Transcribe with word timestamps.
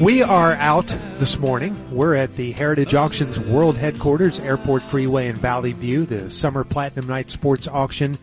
We 0.00 0.22
are 0.22 0.54
out 0.54 0.88
this 1.18 1.38
morning. 1.38 1.76
We're 1.94 2.16
at 2.16 2.34
the 2.36 2.50
Heritage 2.52 2.94
Auctions 2.94 3.38
World 3.38 3.76
Headquarters, 3.78 4.40
Airport 4.40 4.82
Freeway 4.82 5.28
in 5.28 5.36
Valley 5.36 5.72
View. 5.72 6.04
The 6.04 6.30
Summer 6.30 6.64
Platinum 6.64 7.06
Night 7.06 7.30
Sports 7.30 7.68
Auction 7.68 8.18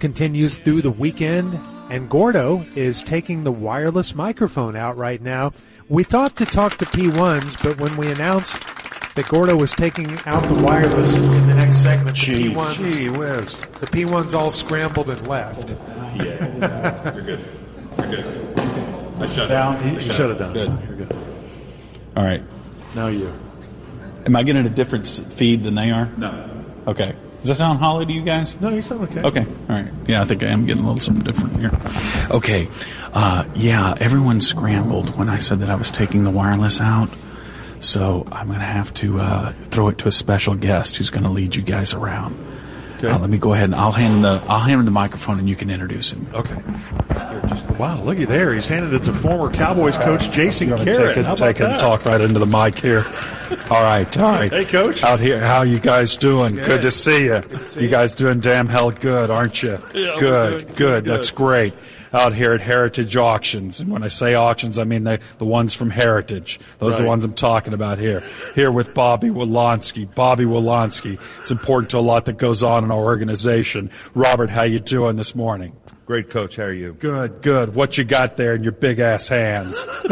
continues 0.00 0.58
through 0.58 0.82
the 0.82 0.90
weekend, 0.90 1.58
and 1.90 2.08
Gordo 2.10 2.66
is 2.74 3.02
taking 3.02 3.44
the 3.44 3.52
wireless 3.52 4.14
microphone 4.16 4.74
out 4.74 4.96
right 4.96 5.22
now. 5.22 5.52
We 5.88 6.02
thought 6.02 6.34
to 6.36 6.44
talk 6.44 6.76
to 6.78 6.86
P1s, 6.86 7.62
but 7.62 7.80
when 7.80 7.96
we 7.96 8.10
announced 8.10 8.58
that 9.14 9.28
Gordo 9.28 9.56
was 9.56 9.72
taking 9.72 10.18
out 10.26 10.42
the 10.52 10.60
wireless 10.60 11.16
in 11.16 11.46
the 11.46 11.54
next 11.54 11.78
segment, 11.82 12.16
Gee, 12.16 12.48
the 12.48 12.54
P1s, 12.54 12.96
gee 12.96 13.08
whiz. 13.10 13.58
the 13.58 13.86
P1s 13.86 14.34
all 14.34 14.50
scrambled 14.50 15.08
and 15.08 15.24
left. 15.28 15.76
Yeah. 16.16 17.14
You're 17.14 17.22
good. 17.22 17.44
You're 17.98 18.06
good. 18.08 19.00
I 19.18 19.26
shut 19.28 19.46
it 19.46 19.48
down. 19.48 19.94
You 19.94 20.00
shut 20.00 20.30
it 20.30 20.38
down. 20.38 20.52
Good. 20.52 20.78
You're 20.88 20.96
good. 21.06 21.16
All 22.16 22.24
right. 22.24 22.42
Now 22.94 23.08
you. 23.08 23.32
Am 24.26 24.36
I 24.36 24.42
getting 24.42 24.66
a 24.66 24.70
different 24.70 25.06
feed 25.06 25.62
than 25.62 25.74
they 25.74 25.90
are? 25.90 26.06
No. 26.16 26.64
Okay. 26.86 27.14
Does 27.40 27.48
that 27.50 27.56
sound 27.56 27.78
hollow 27.78 28.04
to 28.04 28.12
you 28.12 28.22
guys? 28.22 28.58
No, 28.60 28.70
you 28.70 28.80
sound 28.80 29.02
okay. 29.10 29.22
Okay. 29.22 29.46
All 29.68 29.76
right. 29.76 29.92
Yeah, 30.06 30.22
I 30.22 30.24
think 30.24 30.42
I 30.42 30.46
am 30.46 30.64
getting 30.64 30.82
a 30.82 30.86
little 30.86 31.00
something 31.00 31.24
different 31.24 31.60
here. 31.60 31.70
Okay. 32.30 32.68
Uh, 33.12 33.44
yeah, 33.54 33.94
everyone 34.00 34.40
scrambled 34.40 35.16
when 35.18 35.28
I 35.28 35.38
said 35.38 35.58
that 35.58 35.68
I 35.68 35.74
was 35.74 35.90
taking 35.90 36.24
the 36.24 36.30
wireless 36.30 36.80
out. 36.80 37.10
So 37.80 38.26
I'm 38.32 38.46
going 38.46 38.60
to 38.60 38.64
have 38.64 38.94
to 38.94 39.20
uh, 39.20 39.52
throw 39.64 39.88
it 39.88 39.98
to 39.98 40.08
a 40.08 40.12
special 40.12 40.54
guest 40.54 40.96
who's 40.96 41.10
going 41.10 41.24
to 41.24 41.28
lead 41.28 41.54
you 41.54 41.62
guys 41.62 41.92
around. 41.92 42.34
Okay. 43.04 43.14
Uh, 43.14 43.18
let 43.18 43.30
me 43.30 43.38
go 43.38 43.52
ahead 43.52 43.64
and 43.64 43.74
I'll 43.74 43.92
hand 43.92 44.24
the 44.24 44.42
I'll 44.48 44.60
hand 44.60 44.80
him 44.80 44.84
the 44.84 44.90
microphone 44.90 45.38
and 45.38 45.48
you 45.48 45.56
can 45.56 45.70
introduce 45.70 46.12
him. 46.12 46.26
Okay. 46.34 46.56
Wow, 47.78 48.02
looky 48.02 48.24
there. 48.24 48.54
He's 48.54 48.68
handed 48.68 48.94
it 48.94 49.04
to 49.04 49.12
former 49.12 49.52
Cowboys 49.52 49.98
coach 49.98 50.30
Jason 50.30 50.68
Garrett. 50.68 50.86
Take 50.86 51.16
it, 51.18 51.24
How 51.24 51.34
take 51.34 51.60
it, 51.60 51.78
talk 51.78 52.04
right 52.04 52.20
into 52.20 52.38
the 52.38 52.46
mic 52.46 52.78
here. 52.78 53.04
All 53.70 53.82
right, 53.82 54.18
all 54.18 54.30
right. 54.30 54.50
Hey, 54.52 54.64
Coach. 54.64 55.02
Out 55.02 55.20
here, 55.20 55.40
how 55.40 55.62
you 55.62 55.78
guys 55.78 56.16
doing? 56.16 56.56
Good, 56.56 56.82
to 56.82 56.90
see 56.90 57.26
you. 57.26 57.42
you 57.76 57.88
guys 57.88 58.14
doing 58.14 58.40
damn 58.40 58.68
hell 58.68 58.90
good, 58.90 59.30
aren't 59.30 59.62
you? 59.62 59.78
Yeah, 59.94 60.14
we're 60.14 60.20
good, 60.20 60.76
good, 60.76 61.04
That's 61.04 61.30
great. 61.30 61.72
Out 62.14 62.32
here 62.32 62.52
at 62.52 62.60
Heritage 62.60 63.16
Auctions, 63.16 63.80
and 63.80 63.90
when 63.90 64.04
I 64.04 64.08
say 64.08 64.34
auctions, 64.34 64.78
I 64.78 64.84
mean 64.84 65.02
the 65.02 65.18
the 65.38 65.44
ones 65.44 65.74
from 65.74 65.90
Heritage. 65.90 66.60
Those 66.78 66.94
are 66.94 67.02
the 67.02 67.08
ones 67.08 67.24
I'm 67.24 67.34
talking 67.34 67.74
about 67.74 67.98
here. 67.98 68.22
Here 68.54 68.70
with 68.70 68.94
Bobby 68.94 69.30
Wolonsky. 69.30 70.14
Bobby 70.14 70.44
Wolonsky. 70.44 71.18
It's 71.40 71.50
important 71.50 71.90
to 71.90 71.98
a 71.98 72.00
lot 72.00 72.26
that 72.26 72.38
goes 72.38 72.62
on 72.62 72.84
in 72.84 72.92
our 72.92 73.02
organization. 73.02 73.90
Robert, 74.14 74.48
how 74.48 74.62
you 74.62 74.78
doing 74.78 75.16
this 75.16 75.34
morning? 75.34 75.74
Great 76.06 76.28
coach. 76.28 76.56
How 76.56 76.64
are 76.64 76.72
you? 76.72 76.92
Good, 76.92 77.40
good. 77.40 77.74
What 77.74 77.96
you 77.96 78.04
got 78.04 78.36
there 78.36 78.54
in 78.54 78.62
your 78.62 78.72
big 78.72 78.98
ass 78.98 79.28
hands? 79.28 79.82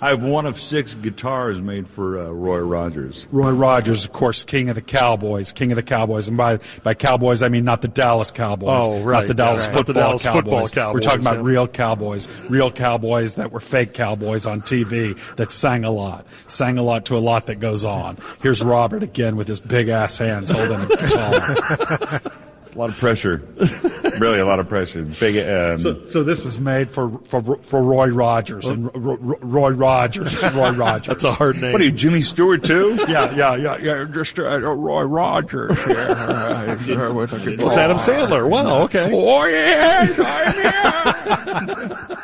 I 0.00 0.10
have 0.10 0.22
one 0.22 0.46
of 0.46 0.60
six 0.60 0.94
guitars 0.94 1.60
made 1.60 1.88
for 1.88 2.18
uh, 2.18 2.30
Roy 2.30 2.58
Rogers. 2.58 3.26
Roy 3.32 3.50
Rogers, 3.50 4.04
of 4.04 4.12
course, 4.12 4.44
king 4.44 4.68
of 4.68 4.76
the 4.76 4.82
Cowboys, 4.82 5.50
king 5.50 5.72
of 5.72 5.76
the 5.76 5.82
Cowboys, 5.82 6.28
and 6.28 6.36
by 6.36 6.60
by 6.84 6.94
Cowboys 6.94 7.42
I 7.42 7.48
mean 7.48 7.64
not 7.64 7.82
the 7.82 7.88
Dallas 7.88 8.30
Cowboys, 8.30 8.84
Oh, 8.86 9.02
right, 9.02 9.20
not 9.20 9.26
the 9.26 9.34
Dallas 9.34 9.66
right. 9.66 9.74
Not 9.74 9.86
the 9.86 9.94
football, 9.94 10.02
Dallas 10.02 10.22
Cowboys. 10.22 10.70
football 10.70 10.94
We're 10.94 11.00
talking 11.00 11.20
about 11.22 11.36
yeah. 11.36 11.42
real 11.42 11.66
Cowboys, 11.66 12.28
real 12.48 12.70
Cowboys 12.70 13.34
that 13.36 13.50
were 13.50 13.60
fake 13.60 13.94
Cowboys 13.94 14.46
on 14.46 14.60
TV 14.60 15.16
that 15.36 15.50
sang 15.50 15.84
a 15.84 15.90
lot, 15.90 16.24
sang 16.46 16.78
a 16.78 16.82
lot 16.82 17.06
to 17.06 17.16
a 17.16 17.18
lot 17.18 17.46
that 17.46 17.56
goes 17.56 17.82
on. 17.84 18.16
Here's 18.42 18.62
Robert 18.62 19.02
again 19.02 19.34
with 19.34 19.48
his 19.48 19.58
big 19.58 19.88
ass 19.88 20.18
hands 20.18 20.50
holding 20.50 20.80
a 20.82 20.86
guitar. 20.86 22.20
A 22.74 22.78
lot 22.78 22.88
of 22.88 22.96
pressure. 22.98 23.42
really, 24.18 24.38
a 24.40 24.44
lot 24.44 24.60
of 24.60 24.68
pressure. 24.68 25.02
Big. 25.02 25.36
Um, 25.48 25.78
so, 25.78 26.06
so 26.08 26.22
this 26.22 26.44
was 26.44 26.58
made 26.58 26.88
for 26.88 27.18
for 27.28 27.56
for 27.64 27.82
Roy 27.82 28.08
Rogers 28.08 28.66
and 28.68 28.84
Ro- 28.94 29.16
Ro- 29.16 29.38
Roy 29.40 29.70
Rogers, 29.70 30.42
Roy 30.54 30.70
Rogers. 30.76 31.06
That's 31.08 31.24
a 31.24 31.32
hard 31.32 31.60
name. 31.60 31.72
what 31.72 31.80
are 31.80 31.84
you, 31.84 31.90
Jimmy 31.92 32.22
Stewart 32.22 32.64
too? 32.64 32.98
Yeah, 33.08 33.34
yeah, 33.34 33.56
yeah, 33.56 33.78
yeah. 33.78 34.04
Just 34.12 34.38
uh, 34.38 34.58
Roy 34.60 35.02
Rogers 35.02 35.78
here. 35.84 35.96
Uh, 35.98 37.12
with 37.14 37.32
It's. 37.46 37.76
Adam 37.76 37.98
Sandler. 37.98 38.48
Wow, 38.48 38.82
okay. 38.84 39.10
Oh 39.12 39.46
yes, 39.46 40.18
I'm 40.18 41.68
here. 41.68 42.18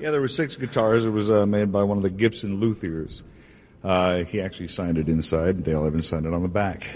Yeah, 0.00 0.10
there 0.12 0.20
were 0.20 0.28
six 0.28 0.54
guitars. 0.56 1.04
It 1.04 1.10
was 1.10 1.30
uh, 1.30 1.44
made 1.46 1.72
by 1.72 1.82
one 1.82 1.96
of 1.96 2.02
the 2.04 2.10
Gibson 2.10 2.60
luthiers. 2.60 3.22
Uh, 3.82 4.24
he 4.24 4.40
actually 4.40 4.68
signed 4.68 4.98
it 4.98 5.08
inside, 5.08 5.56
and 5.56 5.64
Dale 5.64 5.84
Evans 5.84 6.06
signed 6.06 6.26
it 6.26 6.32
on 6.34 6.42
the 6.42 6.48
back. 6.48 6.86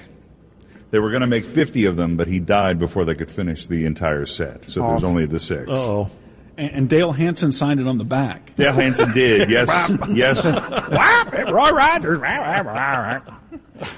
They 0.92 0.98
were 0.98 1.08
going 1.10 1.22
to 1.22 1.26
make 1.26 1.46
50 1.46 1.86
of 1.86 1.96
them, 1.96 2.18
but 2.18 2.28
he 2.28 2.38
died 2.38 2.78
before 2.78 3.06
they 3.06 3.14
could 3.14 3.30
finish 3.30 3.66
the 3.66 3.86
entire 3.86 4.26
set. 4.26 4.66
So 4.66 4.80
there's 4.86 5.04
only 5.04 5.24
the 5.24 5.40
six. 5.40 5.68
Oh, 5.70 6.10
And, 6.58 6.70
and 6.70 6.88
Dale 6.90 7.12
Hansen 7.12 7.50
signed 7.50 7.80
it 7.80 7.86
on 7.86 7.96
the 7.96 8.04
back. 8.04 8.54
Dale 8.56 8.74
Hansen 8.74 9.10
did. 9.12 9.48
Yes, 9.50 9.68
yes. 10.10 10.44
Roy 11.50 11.70
Rogers. 11.70 12.20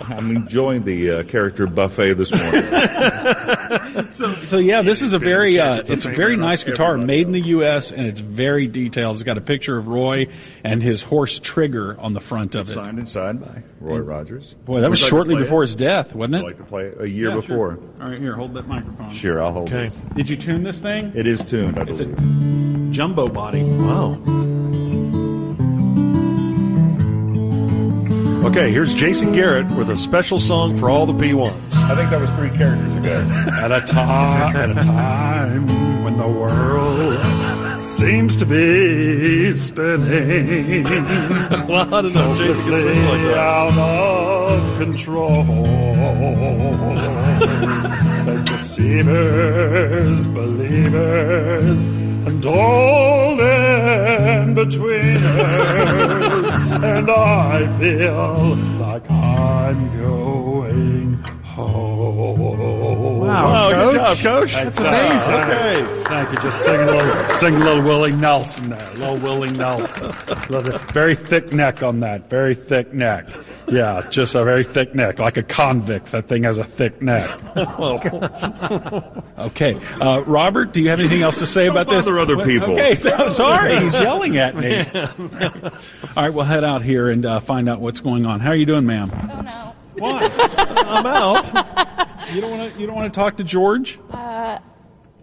I'm 0.09 0.35
enjoying 0.37 0.85
the 0.85 1.11
uh, 1.11 1.23
character 1.25 1.67
buffet 1.67 2.15
this 2.15 2.31
morning. 2.31 2.63
So 4.15 4.59
yeah, 4.59 4.83
this 4.83 5.03
is 5.03 5.13
a 5.13 5.19
very 5.19 5.59
uh, 5.59 5.77
It's 5.79 5.91
a 5.91 5.93
it's 5.95 6.05
a 6.05 6.09
favorite 6.09 6.17
very 6.17 6.37
nice 6.37 6.65
guitar 6.65 6.97
made 6.99 7.27
in 7.27 7.33
the 7.33 7.41
U.S. 7.41 7.91
and 7.93 8.07
it's 8.07 8.21
very 8.21 8.67
detailed. 8.67 9.17
It's 9.17 9.23
got 9.25 9.39
a 9.39 9.41
picture 9.41 9.77
of 9.77 9.89
Roy 9.89 10.29
and 10.63 10.83
his 10.83 11.03
horse 11.03 11.39
Trigger 11.41 11.99
on 12.01 12.13
the 12.13 12.21
front 12.21 12.55
of 12.55 12.69
it. 12.69 12.75
Signed 12.75 12.99
inside 12.99 13.41
by 13.41 13.63
Roy 13.81 13.99
Rogers. 13.99 14.55
Boy, 14.65 14.81
that 14.81 14.91
was 14.91 15.01
Would 15.01 15.05
like 15.05 15.09
to 15.09 15.11
shortly 15.11 15.35
play 15.35 15.43
it? 15.43 15.45
before 15.47 15.63
his 15.63 15.77
death, 15.77 16.15
wasn't 16.15 16.37
I'd 16.37 16.41
it? 16.41 16.45
like 16.45 16.57
to 16.59 16.65
play 16.65 16.85
it 16.87 17.01
a 17.01 17.09
year 17.09 17.31
Yeah, 17.31 17.35
before. 17.37 17.75
Sure. 17.75 17.79
All 18.01 18.11
right, 18.11 18.21
here, 18.21 18.35
hold 18.35 18.55
that 18.55 18.69
microphone. 18.69 19.13
Sure, 19.15 19.43
I'll 19.43 19.53
hold 19.53 19.69
it. 19.69 19.75
okay. 19.75 19.85
this. 19.89 19.99
Did 20.15 20.31
you 20.31 20.37
tune 20.37 20.63
this 20.63 20.79
thing? 20.81 21.13
It 21.15 21.27
is 21.27 21.43
tuned, 21.43 21.79
I 21.79 21.83
It's 21.83 22.01
a 22.01 22.07
jumbo 22.93 23.29
body. 23.29 23.63
Wow. 23.65 24.21
Okay, 28.45 28.71
here's 28.71 28.95
Jason 28.95 29.33
Garrett 29.33 29.67
with 29.71 29.89
a 29.89 29.97
special 29.97 30.39
song 30.39 30.77
for 30.77 30.91
all 30.91 31.07
the 31.07 31.15
P1s. 31.15 31.75
I 31.77 31.95
think 31.97 32.11
that 32.11 32.21
was 32.21 32.31
three 32.33 32.51
characters 32.51 32.95
ago. 32.95 33.27
At 33.63 33.73
a 33.73 33.81
time, 33.87 34.55
at 34.57 34.71
a 34.71 34.75
time 34.75 36.05
when 36.05 36.19
the 36.19 36.29
world 36.29 37.83
seems 37.83 38.37
to 38.37 38.45
be 38.45 39.51
spinning 39.53 40.85
well, 41.69 41.95
I 41.95 42.03
don't 42.03 42.13
know. 42.13 42.33
if 42.33 42.39
Jason 42.39 42.71
can 42.71 42.81
sing 42.81 43.05
like 43.07 43.23
that. 43.23 43.39
out 43.39 43.79
of 44.51 44.79
control. 44.79 45.67
As 48.29 48.45
deceivers, 48.45 50.27
believers, 50.29 51.83
and 51.85 52.45
all 52.45 53.41
in 53.41 54.55
betweeners, 54.55 56.34
and 56.83 57.11
I 57.11 57.79
feel 57.79 58.57
like 58.79 59.09
I'm 59.11 59.97
going 59.97 60.54
home. 63.27 63.45
Wow, 63.53 63.71
good 63.71 63.97
job, 63.97 64.17
Coach. 64.19 64.53
That's 64.55 64.79
amazing. 64.79 65.35
Okay. 65.35 66.05
Thank 66.05 66.31
you. 66.33 66.39
Just 66.39 66.65
sing 66.65 66.81
a 66.81 66.87
little, 66.87 67.25
sing 67.37 67.55
a 67.57 67.59
little 67.59 67.83
Willie 67.83 68.13
Nelson 68.13 68.71
there. 68.71 68.91
A 68.91 68.95
little 68.95 69.17
Willie 69.19 69.53
Nelson. 69.53 70.13
Little- 70.51 70.79
Very 70.93 71.15
thick 71.15 71.53
neck 71.53 71.83
on 71.83 72.01
that. 72.01 72.29
Very 72.29 72.55
thick 72.55 72.93
neck. 72.93 73.27
Yeah, 73.67 74.03
just 74.11 74.35
a 74.35 74.45
very 74.45 74.63
thick 74.63 74.95
neck, 74.95 75.19
like 75.19 75.37
a 75.39 75.43
convict. 75.43 76.13
That 76.13 76.29
thing 76.29 76.43
has 76.45 76.59
a 76.59 76.65
thick 76.65 77.01
neck. 77.01 77.27
okay, 79.39 79.75
uh, 80.01 80.23
Robert, 80.27 80.73
do 80.73 80.83
you 80.83 80.91
have 80.91 81.01
anything 81.01 81.23
else 81.23 81.39
to 81.39 81.47
say 81.47 81.67
about 81.67 81.89
this? 81.89 82.05
bother 82.05 82.19
other 82.19 82.45
people. 82.45 82.73
Okay, 82.73 82.95
so, 82.95 83.11
I'm 83.13 83.31
sorry, 83.31 83.79
he's 83.79 83.95
yelling 83.95 84.37
at 84.37 84.55
me. 84.55 84.81
All 86.17 86.23
right, 86.25 86.33
we'll 86.33 86.45
head 86.45 86.65
out 86.65 86.83
here 86.83 87.09
and 87.09 87.25
uh, 87.25 87.41
find 87.41 87.69
out 87.69 87.81
what's 87.81 88.01
going 88.01 88.27
on. 88.27 88.41
How 88.41 88.51
are 88.51 88.57
you 88.57 88.67
doing, 88.67 88.85
ma'am? 88.85 89.11
Oh 89.15 89.41
no. 89.41 89.74
Why? 89.99 90.29
I'm 90.87 91.07
out. 91.07 91.47
You 92.35 92.41
don't 92.41 92.51
want 92.59 92.73
to? 92.75 92.81
You 92.81 92.87
don't 92.87 92.97
want 92.97 93.13
to 93.13 93.19
talk 93.19 93.37
to 93.39 93.45
George? 93.45 93.99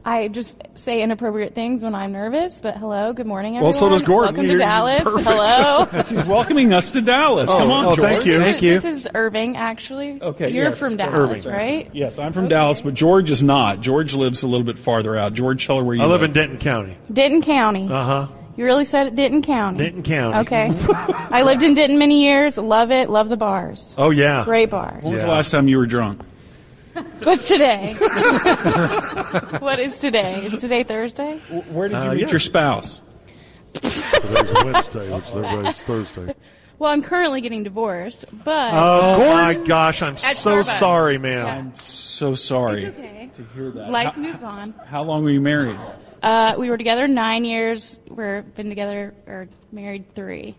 I 0.03 0.29
just 0.29 0.59
say 0.73 1.03
inappropriate 1.03 1.53
things 1.53 1.83
when 1.83 1.93
I'm 1.93 2.11
nervous, 2.11 2.59
but 2.59 2.75
hello, 2.75 3.13
good 3.13 3.27
morning, 3.27 3.53
Well, 3.53 3.67
everyone. 3.67 3.73
so 3.79 3.89
does 3.89 4.01
Gordon. 4.01 4.33
Welcome 4.33 4.45
You're- 4.45 4.57
to 4.57 4.63
you're 4.63 4.67
Dallas. 4.67 5.03
perfect. 5.03 5.27
Hello. 5.27 6.03
She's 6.09 6.25
welcoming 6.25 6.73
us 6.73 6.89
to 6.91 7.01
Dallas. 7.01 7.51
Come 7.51 7.69
on, 7.69 7.85
oh, 7.85 7.95
George. 7.95 8.07
thank 8.09 8.25
you. 8.25 8.39
This 8.39 8.45
is- 8.47 8.51
Thank 8.51 8.61
you. 8.63 8.73
This 8.79 8.85
is 8.85 9.07
Irving, 9.13 9.57
actually. 9.57 10.19
Okay, 10.19 10.49
You're 10.49 10.69
yes, 10.69 10.79
from 10.79 10.97
Dallas, 10.97 11.45
Irving. 11.45 11.51
right? 11.55 11.89
Yes, 11.93 12.17
I'm 12.17 12.33
from 12.33 12.47
Dallas, 12.47 12.81
but 12.81 12.95
George 12.95 13.29
is 13.29 13.43
not. 13.43 13.81
George 13.81 14.15
lives 14.15 14.41
a 14.41 14.47
little 14.47 14.65
bit 14.65 14.79
farther 14.79 15.15
out. 15.15 15.35
George, 15.35 15.67
tell 15.67 15.77
her 15.77 15.83
where 15.83 15.93
you 15.95 16.01
live. 16.01 16.09
I 16.09 16.13
live 16.13 16.23
in 16.23 16.33
Denton 16.33 16.57
County. 16.57 16.97
Denton 17.13 17.43
County. 17.43 17.87
Uh 17.87 18.03
huh. 18.03 18.27
You 18.61 18.67
really 18.67 18.85
said 18.85 19.07
it, 19.07 19.15
Denton 19.15 19.41
County. 19.41 19.79
Denton 19.79 20.03
County. 20.03 20.37
Okay. 20.41 20.69
I 21.31 21.41
lived 21.41 21.63
in 21.63 21.73
Denton 21.73 21.97
many 21.97 22.23
years. 22.25 22.59
Love 22.59 22.91
it. 22.91 23.09
Love 23.09 23.27
the 23.27 23.35
bars. 23.35 23.95
Oh 23.97 24.11
yeah. 24.11 24.43
Great 24.45 24.69
bars. 24.69 25.03
When 25.03 25.13
was 25.13 25.23
the 25.23 25.27
last 25.27 25.49
time 25.49 25.67
you 25.67 25.79
were 25.79 25.87
drunk? 25.87 26.21
What's 27.23 27.47
today? 27.47 27.91
what 29.61 29.79
is 29.79 29.97
today? 29.97 30.45
Is 30.45 30.61
today 30.61 30.83
Thursday? 30.83 31.39
Where 31.71 31.89
did 31.89 31.95
you 31.95 32.01
Uh, 32.03 32.13
meet 32.13 32.21
yeah. 32.21 32.29
your 32.29 32.39
spouse? 32.39 33.01
Today's 33.73 34.53
Wednesday, 34.63 35.11
which 35.11 35.25
is 35.25 35.35
everybody's 35.35 35.81
Thursday. 35.81 36.35
Well, 36.77 36.91
I'm 36.91 37.01
currently 37.01 37.41
getting 37.41 37.63
divorced, 37.63 38.25
but 38.43 38.69
Oh, 38.75 39.33
my 39.33 39.55
gosh, 39.55 40.03
I'm 40.03 40.17
so 40.17 40.57
Starbucks. 40.57 40.65
sorry, 40.65 41.17
ma'am. 41.17 41.47
I'm 41.47 41.77
so 41.77 42.35
sorry 42.35 42.85
it's 42.85 42.99
okay. 42.99 43.29
to 43.37 43.43
hear 43.55 43.71
that. 43.71 43.89
Life 43.89 44.13
how, 44.13 44.21
moves 44.21 44.43
on. 44.43 44.73
how 44.85 45.01
long 45.01 45.23
were 45.23 45.31
you 45.31 45.41
married? 45.41 45.77
Uh, 46.21 46.55
we 46.57 46.69
were 46.69 46.77
together 46.77 47.07
nine 47.07 47.45
years. 47.45 47.99
We've 48.07 48.55
been 48.55 48.69
together 48.69 49.13
or 49.27 49.47
married 49.71 50.13
three. 50.13 50.55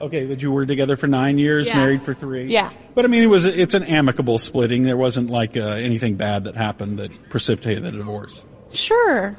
Okay, 0.00 0.24
but 0.24 0.40
you 0.40 0.50
were 0.50 0.64
together 0.64 0.96
for 0.96 1.06
nine 1.06 1.36
years, 1.38 1.68
Yeah. 1.68 1.76
married 1.76 2.02
for 2.02 2.14
three. 2.14 2.46
Yeah. 2.46 2.70
But 2.94 3.04
I 3.04 3.08
mean, 3.08 3.22
it 3.22 3.26
was 3.26 3.44
it's 3.44 3.74
an 3.74 3.82
amicable 3.82 4.38
splitting. 4.38 4.82
There 4.82 4.96
wasn't 4.96 5.28
like 5.28 5.56
uh, 5.56 5.60
anything 5.60 6.14
bad 6.16 6.44
that 6.44 6.56
happened 6.56 6.98
that 6.98 7.10
precipitated 7.28 7.82
the 7.84 7.92
divorce. 7.92 8.42
Sure. 8.72 9.36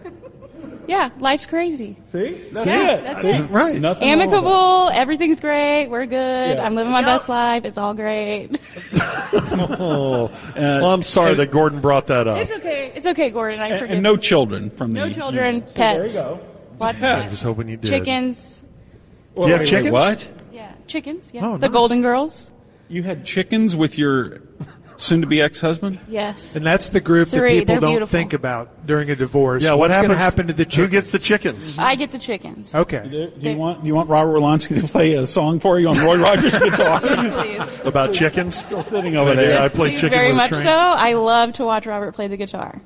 Yeah, 0.91 1.09
life's 1.19 1.45
crazy. 1.45 1.95
See, 2.11 2.33
that's 2.51 2.65
Yeah, 2.65 2.91
it. 2.95 3.03
that's 3.05 3.21
See? 3.21 3.29
it. 3.29 3.49
Right. 3.49 3.79
Nothing 3.79 4.09
wrong 4.09 4.17
with 4.19 4.27
Amicable, 4.33 4.89
everything's 4.93 5.39
great, 5.39 5.87
we're 5.87 6.05
good. 6.05 6.57
Yeah. 6.57 6.65
I'm 6.65 6.75
living 6.75 6.91
my 6.91 7.01
best 7.01 7.29
life, 7.29 7.63
it's 7.63 7.77
all 7.77 7.93
great. 7.93 8.59
Oh, 9.33 10.25
Uh, 10.25 10.29
well, 10.55 10.93
I'm 10.93 11.03
sorry 11.03 11.35
that 11.35 11.51
Gordon 11.51 11.79
brought 11.79 12.07
that 12.07 12.27
up. 12.27 12.37
It's 12.39 12.51
okay. 12.51 12.91
It's 12.93 13.07
okay, 13.07 13.29
Gordon. 13.29 13.59
I 13.61 13.67
it. 13.67 13.79
forgive 13.79 13.83
And, 13.83 13.91
and 13.93 14.03
no 14.03 14.17
children 14.17 14.69
from 14.69 14.91
the. 14.93 14.99
no 14.99 15.07
the 15.07 15.13
children, 15.15 15.61
So 15.61 15.73
there 15.73 15.99
pets. 16.01 16.13
you 16.15 16.19
go. 16.21 16.39
Lots 16.79 16.97
of 16.97 17.03
I 17.03 17.07
pets. 17.21 17.31
was 17.31 17.41
hoping 17.41 17.69
you 17.69 17.77
did. 17.77 17.89
Chickens. 17.89 18.63
Do 19.35 19.43
you 19.43 19.47
have 19.47 19.51
Wait, 19.51 19.59
wait, 19.61 19.69
chickens? 19.69 19.91
What? 19.91 20.29
Yeah, 20.51 20.71
chickens. 20.87 21.31
Yeah, 21.33 21.47
Oh, 21.47 21.53
the 21.53 21.67
nice. 21.67 21.71
Golden 21.71 22.01
Girls. 22.01 22.51
You 22.89 23.03
had 23.03 23.23
chickens 23.25 23.75
with 23.75 23.97
your 23.97 24.39
soon-to-be 25.01 25.41
ex-husband? 25.41 25.99
Yes. 26.07 26.55
And 26.55 26.65
that's 26.65 26.89
the 26.91 27.01
group 27.01 27.29
that 27.29 27.47
people 27.47 27.65
they're 27.65 27.79
don't 27.81 27.89
beautiful. 27.91 28.07
think 28.11 28.33
about 28.33 28.85
during 28.85 29.09
a 29.09 29.15
divorce. 29.15 29.63
Yeah, 29.63 29.71
what 29.71 29.89
What's 29.89 29.95
going 29.97 30.09
to 30.09 30.15
happens? 30.15 30.33
happen 30.45 30.47
to 30.47 30.53
the 30.53 30.75
Who 30.75 30.87
gets 30.87 31.11
the 31.11 31.19
chickens? 31.19 31.77
I 31.79 31.95
get 31.95 32.11
the 32.11 32.19
chickens. 32.19 32.73
Okay. 32.75 33.07
Do 33.09 33.31
do 33.31 33.49
you 33.49 33.57
want 33.57 33.81
do 33.81 33.87
you 33.87 33.95
want 33.95 34.09
Robert 34.09 34.33
Wolanski 34.37 34.79
to 34.79 34.87
play 34.87 35.13
a 35.13 35.25
song 35.27 35.59
for 35.59 35.79
you 35.79 35.89
on 35.89 35.97
Roy 35.97 36.17
Rogers 36.21 36.57
guitar? 36.57 36.99
Please. 37.01 37.81
About 37.81 38.13
chickens? 38.13 38.59
Still 38.59 38.83
sitting 38.83 39.15
over 39.17 39.31
Yeah, 39.31 39.35
there. 39.35 39.61
I 39.61 39.67
play 39.69 39.89
Please, 39.91 40.01
chicken 40.01 40.11
very 40.17 40.27
with 40.27 40.35
a 40.35 40.37
much 40.37 40.49
train. 40.51 40.63
so. 40.63 40.69
I 40.69 41.13
love 41.13 41.53
to 41.53 41.65
watch 41.65 41.85
Robert 41.85 42.13
play 42.13 42.27
the 42.27 42.37
guitar. 42.37 42.79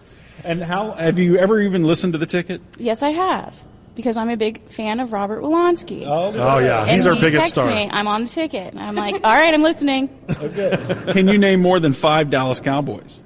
And 0.43 0.63
how 0.63 0.91
have 0.93 1.17
you 1.19 1.37
ever 1.37 1.59
even 1.59 1.83
listened 1.85 2.13
to 2.13 2.19
the 2.19 2.25
ticket? 2.27 2.61
Yes, 2.77 3.01
I 3.03 3.09
have. 3.09 3.55
Because 3.95 4.17
I'm 4.17 4.29
a 4.29 4.35
big 4.37 4.61
fan 4.69 4.99
of 4.99 5.13
Robert 5.13 5.41
Wolanski. 5.41 6.05
Oh, 6.05 6.33
oh 6.35 6.57
yeah, 6.59 6.81
and 6.81 6.91
he's 6.91 7.07
our 7.07 7.15
he 7.15 7.21
biggest 7.21 7.41
texts 7.43 7.53
star. 7.61 7.67
me, 7.73 7.87
I'm 7.89 8.07
on 8.07 8.23
the 8.25 8.29
ticket. 8.29 8.73
And 8.73 8.79
I'm 8.81 8.95
like, 8.95 9.15
all 9.23 9.35
right, 9.35 9.53
I'm 9.53 9.63
listening. 9.63 10.09
Okay. 10.29 11.13
Can 11.13 11.27
you 11.29 11.37
name 11.37 11.61
more 11.61 11.79
than 11.79 11.93
five 11.93 12.29
Dallas 12.29 12.59
Cowboys? 12.59 13.19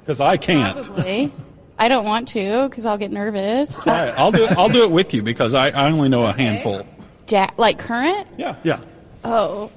Because 0.00 0.20
I 0.20 0.36
can't. 0.36 0.84
Probably. 0.84 1.32
I 1.78 1.88
don't 1.88 2.04
want 2.04 2.28
to 2.28 2.68
because 2.68 2.86
I'll 2.86 2.98
get 2.98 3.12
nervous. 3.12 3.76
All 3.78 3.84
right, 3.86 4.12
I'll 4.18 4.32
do 4.32 4.44
it. 4.46 4.52
I'll 4.58 4.68
do 4.68 4.82
it 4.82 4.90
with 4.90 5.14
you 5.14 5.22
because 5.22 5.54
I, 5.54 5.68
I 5.68 5.90
only 5.90 6.08
know 6.08 6.24
a 6.26 6.32
handful. 6.32 6.84
Da- 7.26 7.50
like 7.56 7.78
current? 7.78 8.26
Yeah. 8.36 8.56
Yeah, 8.64 8.80
Oh. 9.24 9.70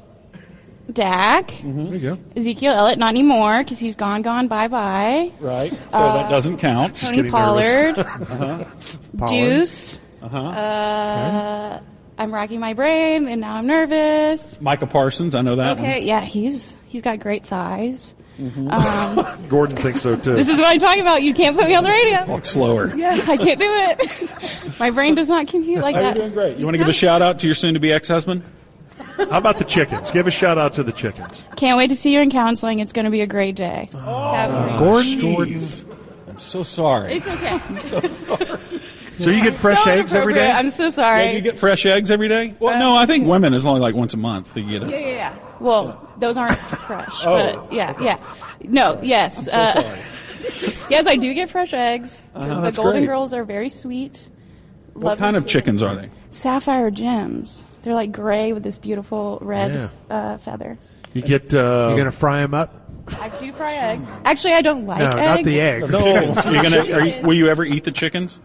Dak. 0.92 1.50
Mm-hmm. 1.50 1.86
there 1.86 1.94
you 1.96 2.00
go. 2.00 2.18
Ezekiel 2.36 2.74
Elliott, 2.74 2.98
not 2.98 3.10
anymore 3.10 3.60
because 3.64 3.78
he's 3.78 3.96
gone, 3.96 4.24
gone, 4.24 4.48
bye 4.48 4.68
bye. 4.68 5.32
Right. 5.40 5.72
So 5.72 5.78
that 5.92 6.26
uh, 6.26 6.30
doesn't 6.30 6.58
count. 6.58 6.96
Tony 6.96 7.16
getting 7.18 7.32
Pollard. 7.32 7.64
nervous. 7.98 8.18
Uh-huh. 8.32 9.28
Deuce. 9.30 10.02
Uh-huh. 10.22 10.38
Uh, 10.38 11.80
I'm 12.18 12.34
racking 12.34 12.60
my 12.60 12.74
brain 12.74 13.28
and 13.28 13.42
now 13.42 13.56
I'm 13.56 13.68
nervous. 13.68 14.60
Micah 14.60 14.88
Parsons, 14.88 15.36
I 15.36 15.42
know 15.42 15.56
that 15.56 15.78
Okay, 15.80 16.06
yeah, 16.06 16.22
he's 16.22 16.78
he's 16.88 17.02
got 17.02 17.20
great 17.20 17.46
thighs. 17.46 18.14
Gordon 19.50 19.76
thinks 19.76 20.02
so 20.02 20.16
too. 20.16 20.36
This 20.36 20.48
is 20.48 20.60
what 20.60 20.72
I'm 20.72 20.80
talking 20.80 21.02
about. 21.02 21.24
You 21.24 21.34
can't 21.34 21.58
put 21.58 21.68
me 21.68 21.76
on 21.76 21.84
the 21.84 21.90
radio. 21.90 22.20
one. 22.20 22.28
Walk 22.30 22.46
slower. 22.46 22.96
Yeah, 22.96 23.20
I 23.28 23.36
can't 23.36 23.60
do 23.60 23.68
it. 23.70 24.80
my 24.80 24.92
brain 24.92 25.16
does 25.16 25.28
not 25.28 25.48
compute 25.48 25.80
like 25.82 25.96
that. 25.96 26.16
you're 26.16 26.24
doing 26.26 26.34
great. 26.34 26.58
You 26.58 26.64
want 26.66 26.76
to 26.76 26.78
give 26.78 26.88
a 26.88 26.94
shout 26.94 27.22
out 27.22 27.40
to 27.40 27.48
your 27.48 27.56
soon-to-be 27.56 27.92
ex-husband? 27.92 28.44
How 29.18 29.38
about 29.40 29.58
the 29.58 29.66
chickens? 29.66 30.12
Give 30.12 30.26
a 30.28 30.32
shout 30.32 30.58
out 30.58 30.72
to 30.74 30.84
the 30.84 30.94
chickens. 30.94 31.46
Can't 31.58 31.78
wait 31.78 31.90
to 31.90 31.98
see 31.98 32.14
you 32.14 32.22
in 32.22 32.30
counseling. 32.32 32.80
It's 32.80 32.94
going 32.94 33.04
to 33.06 33.12
be 33.12 33.20
a 33.22 33.28
great 33.28 33.56
day. 33.56 33.90
Oh. 33.94 34.32
Have 34.34 34.80
Gordon, 34.80 35.20
Jeez. 35.20 35.86
I'm 36.30 36.40
so 36.40 36.64
sorry. 36.64 37.18
It's 37.18 37.28
okay. 37.28 37.60
I'm 37.68 37.78
So 37.90 38.60
you 39.26 39.42
get 39.44 39.54
fresh 39.54 39.84
So 39.84 39.92
eggs 39.92 40.14
every 40.14 40.34
day? 40.34 40.50
I'm 40.52 40.70
so 40.70 40.90
sorry. 40.90 41.30
do 41.30 41.36
you 41.36 41.42
get 41.42 41.58
fresh 41.58 41.86
eggs 41.86 42.10
every 42.12 42.28
day? 42.28 42.56
Well, 42.60 42.78
no, 42.80 42.96
I 42.96 43.06
think 43.06 43.26
women 43.28 43.54
is 43.54 43.66
only 43.66 43.82
like 43.82 43.96
once 43.96 44.14
a 44.14 44.18
month 44.18 44.54
that 44.54 44.62
you 44.62 44.80
get 44.80 44.90
yeah, 44.90 44.96
it. 44.98 45.02
yeah, 45.02 45.08
yeah. 45.16 45.36
Well, 45.60 46.10
those 46.18 46.38
aren't 46.38 46.58
fresh, 46.58 47.08
Oh. 47.26 47.62
but 47.62 47.74
yeah, 47.74 48.02
yeah. 48.02 48.18
No, 48.64 49.00
yes. 49.02 49.48
uh, 49.48 49.82
Sorry. 49.82 50.76
yes, 50.90 51.06
I 51.08 51.16
do 51.16 51.34
get 51.34 51.50
fresh 51.50 51.74
eggs. 51.74 52.22
the 52.34 52.40
Uh-huh, 52.40 52.62
that's 52.62 52.78
golden 52.78 53.02
great. 53.02 53.08
girls 53.08 53.34
are 53.34 53.44
very 53.44 53.70
sweet. 53.70 54.30
What 54.94 55.18
kind 55.18 55.36
of 55.38 55.46
chickens 55.48 55.82
are 55.84 55.96
they? 55.96 56.10
Sapphire 56.32 56.92
gems. 56.92 57.66
They're 57.84 57.94
like 57.94 58.12
gray 58.12 58.52
with 58.54 58.64
this 58.64 58.78
beautiful 58.78 59.38
red 59.42 59.74
Yeah. 59.74 59.90
uh, 60.16 60.38
feather. 60.40 60.78
You 61.14 61.22
get. 61.22 61.54
Uh, 61.54 61.88
you 61.92 61.96
going 61.96 62.06
to 62.06 62.12
fry 62.12 62.42
them 62.42 62.54
up? 62.54 62.76
I 63.22 63.30
do 63.40 63.52
fry 63.54 63.74
eggs. 63.76 64.12
Actually, 64.26 64.54
I 64.54 64.62
don't 64.62 64.86
like 64.86 65.00
No, 65.00 65.08
eggs. 65.10 65.36
not 65.38 65.44
the 65.44 65.62
eggs. 65.62 66.02
No. 66.02 66.14
You're 66.52 66.64
gonna, 66.64 66.92
are 66.94 67.06
you, 67.08 67.22
will 67.26 67.34
you 67.34 67.48
ever 67.48 67.64
eat 67.64 67.84
the 67.86 67.92
chickens? 67.92 68.40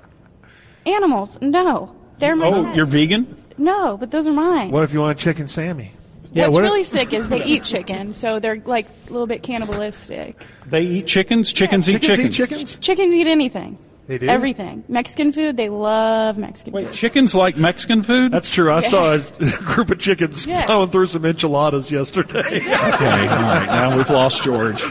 Animals. 0.86 1.38
No, 1.40 1.94
they're 2.18 2.36
my 2.36 2.46
Oh, 2.48 2.64
pets. 2.64 2.76
you're 2.76 2.86
vegan? 2.86 3.36
No, 3.56 3.96
but 3.96 4.10
those 4.10 4.26
are 4.26 4.32
mine. 4.32 4.70
what 4.70 4.82
if 4.84 4.92
you 4.92 5.00
want 5.00 5.18
a 5.18 5.22
chicken 5.22 5.48
Sammy? 5.48 5.92
Yeah, 6.32 6.44
What's 6.48 6.54
what 6.54 6.64
if- 6.64 6.70
really 6.70 6.84
sick 6.84 7.12
is 7.12 7.28
they 7.28 7.44
eat 7.44 7.62
chicken, 7.62 8.12
so 8.12 8.40
they're 8.40 8.60
like 8.64 8.86
a 9.08 9.12
little 9.12 9.26
bit 9.28 9.42
cannibalistic. 9.44 10.36
They 10.66 10.82
eat 10.82 11.06
chickens? 11.06 11.52
Chickens 11.52 11.88
eat 11.88 12.02
Chickens 12.02 12.16
chickens? 12.16 12.26
eat 12.30 12.36
chickens? 12.36 12.76
Chickens 12.76 13.14
eat 13.14 13.26
anything. 13.28 13.78
They 14.06 14.18
do? 14.18 14.26
Everything. 14.28 14.84
Mexican 14.86 15.32
food, 15.32 15.56
they 15.56 15.70
love 15.70 16.36
Mexican 16.36 16.74
Wait, 16.74 16.86
food. 16.88 16.94
chickens 16.94 17.34
like 17.34 17.56
Mexican 17.56 18.02
food? 18.02 18.32
That's 18.32 18.50
true. 18.50 18.70
I 18.70 18.80
saw 18.80 19.14
a 19.14 19.18
group 19.64 19.90
of 19.90 19.98
chickens 19.98 20.46
Yes. 20.46 20.66
plowing 20.66 20.90
through 20.90 21.06
some 21.06 21.24
enchiladas 21.24 21.90
yesterday. 21.90 22.60
Okay, 22.74 23.28
all 23.28 23.42
right. 23.42 23.66
Now 23.66 23.96
we've 23.96 24.10
lost 24.10 24.42
George. 24.42 24.82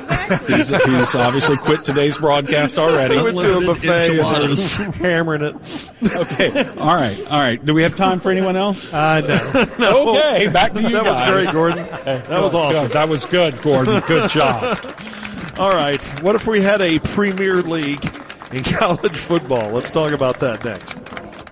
He's, 0.47 0.69
he's 0.69 1.15
obviously 1.15 1.57
quit 1.57 1.85
today's 1.85 2.17
broadcast 2.17 2.77
already. 2.79 3.15
went 3.17 3.39
to 3.39 3.57
a 3.57 3.61
buffet 3.65 3.89
and 3.89 4.19
Enchiladas. 4.19 4.75
hammering 4.95 5.41
it. 5.43 5.55
Okay, 6.15 6.65
all 6.77 6.95
right, 6.95 7.19
all 7.29 7.39
right. 7.39 7.63
Do 7.63 7.73
we 7.73 7.83
have 7.83 7.95
time 7.95 8.19
for 8.19 8.31
anyone 8.31 8.55
else? 8.55 8.91
Uh, 8.93 9.21
no. 9.79 10.09
Okay, 10.17 10.47
back 10.47 10.73
to 10.73 10.81
you 10.81 10.89
That 10.91 11.05
was 11.05 11.29
great, 11.29 11.53
Gordon. 11.53 11.85
That 12.05 12.41
was 12.41 12.55
awesome. 12.55 12.83
Good. 12.87 12.93
That 12.93 13.09
was 13.09 13.25
good, 13.25 13.61
Gordon. 13.61 13.99
Good 14.07 14.29
job. 14.29 14.77
All 15.59 15.73
right. 15.75 16.03
What 16.23 16.35
if 16.35 16.47
we 16.47 16.61
had 16.61 16.81
a 16.81 16.99
Premier 16.99 17.61
League 17.61 18.01
in 18.53 18.63
college 18.79 19.17
football? 19.17 19.71
Let's 19.71 19.89
talk 19.89 20.11
about 20.11 20.39
that 20.39 20.63
next. 20.63 20.97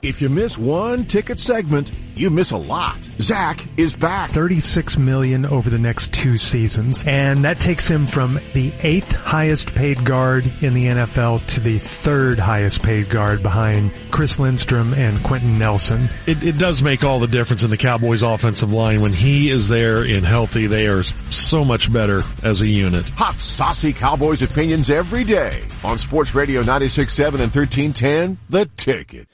If 0.02 0.22
you 0.22 0.30
miss 0.30 0.58
one 0.58 1.06
ticket 1.06 1.40
segment, 1.40 1.92
you 2.22 2.30
miss 2.30 2.52
a 2.52 2.58
lot. 2.58 3.10
Zach 3.20 3.68
is 3.78 3.96
back. 3.96 4.30
36 4.30 4.98
million 5.00 5.44
over 5.46 5.72
the 5.72 5.80
next 5.80 6.14
two 6.14 6.38
seasons. 6.38 7.04
And 7.08 7.44
that 7.46 7.60
takes 7.60 7.88
him 7.88 8.06
from 8.06 8.40
the 8.54 8.72
eighth 8.82 9.12
highest 9.12 9.74
paid 9.74 10.06
guard 10.06 10.46
in 10.62 10.76
the 10.76 10.86
NFL 10.86 11.46
to 11.48 11.60
the 11.60 11.80
third 11.80 12.38
highest 12.38 12.84
paid 12.84 13.10
guard 13.10 13.42
behind 13.42 13.92
Chris 14.12 14.38
Lindstrom 14.38 14.94
and 14.94 15.22
Quenton 15.24 15.58
Nelson. 15.58 16.10
It, 16.28 16.44
it 16.44 16.58
does 16.60 16.84
make 16.84 17.04
all 17.04 17.20
the 17.20 17.28
difference 17.28 17.64
in 17.64 17.72
the 17.72 17.78
Cowboys 17.78 18.22
offensive 18.22 18.72
line. 18.72 19.02
When 19.02 19.14
he 19.14 19.50
is 19.50 19.68
there 19.68 20.04
and 20.04 20.24
healthy, 20.24 20.68
they 20.68 20.88
are 20.88 21.04
so 21.04 21.64
much 21.64 21.92
better 21.92 22.22
as 22.44 22.62
a 22.62 22.68
unit. 22.68 23.06
Hot, 23.10 23.40
saucy 23.40 23.94
Cowboys 23.94 24.44
opinions 24.44 24.92
every 24.92 25.24
day 25.24 25.64
on 25.84 25.98
Sports 25.98 26.36
Radio 26.36 26.62
96.7 26.62 27.26
and 27.26 27.54
1310, 27.54 28.38
The 28.50 28.70
Ticket. 28.78 29.28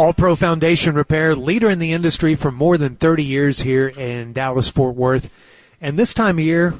All 0.00 0.14
Pro 0.14 0.34
Foundation 0.34 0.94
Repair, 0.94 1.36
leader 1.36 1.68
in 1.68 1.78
the 1.78 1.92
industry 1.92 2.34
for 2.34 2.50
more 2.50 2.78
than 2.78 2.96
30 2.96 3.22
years 3.22 3.60
here 3.60 3.86
in 3.86 4.32
Dallas 4.32 4.70
Fort 4.70 4.96
Worth. 4.96 5.28
And 5.78 5.98
this 5.98 6.14
time 6.14 6.38
of 6.38 6.44
year, 6.46 6.72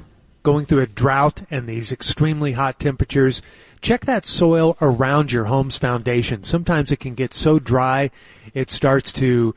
going 0.43 0.65
through 0.65 0.81
a 0.81 0.87
drought 0.87 1.43
and 1.51 1.69
these 1.69 1.93
extremely 1.93 2.53
hot 2.53 2.81
temperatures, 2.81 3.43
check 3.83 4.07
that 4.07 4.25
soil 4.25 4.75
around 4.81 5.33
your 5.33 5.45
home's 5.45 5.77
foundation. 5.77 6.45
Sometimes 6.45 6.91
it 6.91 6.97
can 7.01 7.15
get 7.15 7.35
so 7.35 7.59
dry 7.59 8.11
it 8.55 8.71
starts 8.71 9.13
to 9.13 9.55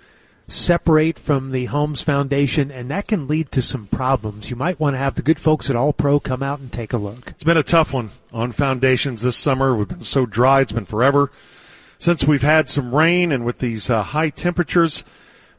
separate 0.50 1.18
from 1.18 1.52
the 1.52 1.68
home's 1.68 2.02
foundation 2.02 2.70
and 2.70 2.92
that 2.92 3.08
can 3.08 3.30
lead 3.30 3.50
to 3.54 3.62
some 3.62 3.88
problems. 3.88 4.50
You 4.50 4.58
might 4.58 4.78
want 4.78 4.96
to 4.96 5.00
have 5.00 5.16
the 5.16 5.22
good 5.22 5.40
folks 5.40 5.70
at 5.70 5.78
All 5.78 5.94
Pro 5.94 6.20
come 6.20 6.44
out 6.44 6.60
and 6.60 6.70
take 6.70 6.92
a 6.92 6.98
look. 6.98 7.30
It's 7.30 7.46
been 7.46 7.56
a 7.56 7.64
tough 7.64 7.94
one 7.94 8.10
on 8.34 8.52
foundations 8.52 9.22
this 9.22 9.38
summer. 9.38 9.74
We've 9.74 9.88
been 9.88 10.02
so 10.02 10.26
dry. 10.26 10.60
It's 10.60 10.74
been 10.74 10.84
forever 10.84 11.32
since 12.00 12.26
we've 12.26 12.42
had 12.42 12.70
some 12.70 12.94
rain 12.94 13.32
and 13.32 13.46
with 13.46 13.60
these 13.60 13.90
uh, 13.90 14.04
high 14.04 14.30
temperatures. 14.30 15.04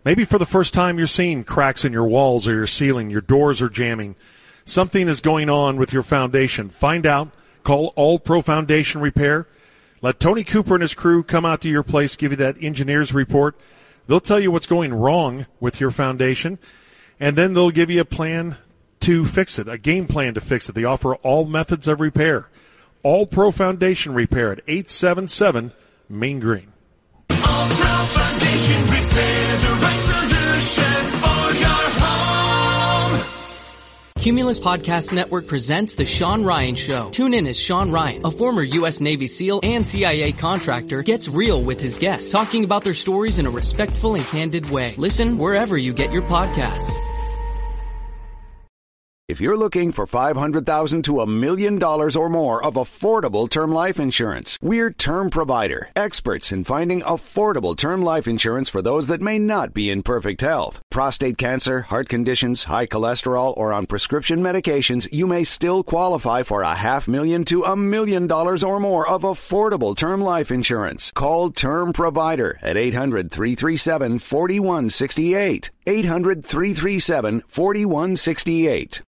Maybe 0.04 0.24
for 0.24 0.38
the 0.38 0.46
first 0.46 0.74
time 0.74 0.98
you're 0.98 1.06
seeing 1.06 1.44
cracks 1.44 1.84
in 1.84 1.92
your 1.92 2.06
walls 2.06 2.46
or 2.46 2.54
your 2.54 2.66
ceiling. 2.66 3.10
Your 3.10 3.20
doors 3.20 3.62
are 3.62 3.68
jamming. 3.68 4.16
Something 4.64 5.08
is 5.08 5.20
going 5.20 5.48
on 5.48 5.76
with 5.76 5.92
your 5.92 6.02
foundation. 6.02 6.68
Find 6.68 7.06
out. 7.06 7.30
Call 7.62 7.92
All 7.96 8.18
Pro 8.18 8.42
Foundation 8.42 9.00
Repair. 9.00 9.46
Let 10.02 10.20
Tony 10.20 10.44
Cooper 10.44 10.74
and 10.74 10.82
his 10.82 10.94
crew 10.94 11.22
come 11.22 11.46
out 11.46 11.62
to 11.62 11.70
your 11.70 11.82
place, 11.82 12.14
give 12.14 12.32
you 12.32 12.36
that 12.36 12.62
engineer's 12.62 13.14
report. 13.14 13.58
They'll 14.06 14.20
tell 14.20 14.38
you 14.38 14.50
what's 14.50 14.66
going 14.66 14.92
wrong 14.92 15.46
with 15.60 15.80
your 15.80 15.90
foundation, 15.90 16.58
and 17.18 17.36
then 17.36 17.54
they'll 17.54 17.70
give 17.70 17.88
you 17.88 18.02
a 18.02 18.04
plan 18.04 18.58
to 19.00 19.24
fix 19.24 19.58
it, 19.58 19.66
a 19.66 19.78
game 19.78 20.06
plan 20.06 20.34
to 20.34 20.42
fix 20.42 20.68
it. 20.68 20.74
They 20.74 20.84
offer 20.84 21.14
all 21.16 21.46
methods 21.46 21.88
of 21.88 22.02
repair. 22.02 22.48
All 23.02 23.26
Pro 23.26 23.50
Foundation 23.50 24.14
Repair 24.14 24.52
at 24.52 24.60
877 24.66 25.72
Main 26.08 26.40
Green. 26.40 26.72
Cumulus 34.24 34.58
Podcast 34.58 35.12
Network 35.12 35.46
presents 35.46 35.96
The 35.96 36.06
Sean 36.06 36.44
Ryan 36.44 36.74
Show. 36.76 37.10
Tune 37.10 37.34
in 37.34 37.46
as 37.46 37.60
Sean 37.60 37.90
Ryan, 37.90 38.24
a 38.24 38.30
former 38.30 38.62
U.S. 38.62 39.02
Navy 39.02 39.26
SEAL 39.26 39.60
and 39.62 39.86
CIA 39.86 40.32
contractor, 40.32 41.02
gets 41.02 41.28
real 41.28 41.60
with 41.60 41.78
his 41.78 41.98
guests, 41.98 42.32
talking 42.32 42.64
about 42.64 42.84
their 42.84 42.94
stories 42.94 43.38
in 43.38 43.44
a 43.44 43.50
respectful 43.50 44.14
and 44.14 44.24
candid 44.24 44.70
way. 44.70 44.94
Listen 44.96 45.36
wherever 45.36 45.76
you 45.76 45.92
get 45.92 46.10
your 46.10 46.22
podcasts. 46.22 46.94
If 49.26 49.40
you're 49.40 49.56
looking 49.56 49.90
for 49.90 50.06
500,000 50.06 51.02
to 51.06 51.20
a 51.20 51.26
million 51.26 51.78
dollars 51.78 52.14
or 52.14 52.28
more 52.28 52.62
of 52.62 52.74
affordable 52.74 53.48
term 53.48 53.72
life 53.72 53.98
insurance, 53.98 54.58
we're 54.60 54.90
Term 54.90 55.30
Provider, 55.30 55.88
experts 55.96 56.52
in 56.52 56.62
finding 56.62 57.00
affordable 57.00 57.74
term 57.74 58.02
life 58.02 58.28
insurance 58.28 58.68
for 58.68 58.82
those 58.82 59.06
that 59.06 59.22
may 59.22 59.38
not 59.38 59.72
be 59.72 59.88
in 59.88 60.02
perfect 60.02 60.42
health. 60.42 60.82
Prostate 60.90 61.38
cancer, 61.38 61.80
heart 61.80 62.10
conditions, 62.10 62.64
high 62.64 62.86
cholesterol, 62.86 63.56
or 63.56 63.72
on 63.72 63.86
prescription 63.86 64.42
medications, 64.42 65.10
you 65.10 65.26
may 65.26 65.42
still 65.42 65.82
qualify 65.82 66.42
for 66.42 66.60
a 66.60 66.74
half 66.74 67.08
million 67.08 67.46
to 67.46 67.62
a 67.62 67.74
million 67.74 68.26
dollars 68.26 68.62
or 68.62 68.78
more 68.78 69.08
of 69.08 69.22
affordable 69.22 69.96
term 69.96 70.20
life 70.20 70.50
insurance. 70.50 71.10
Call 71.12 71.48
Term 71.48 71.94
Provider 71.94 72.58
at 72.60 72.76
800 72.76 73.30
337 73.30 74.18
4168. 74.18 75.70
800 75.86 76.44
337 76.44 77.40
4168. 77.40 79.02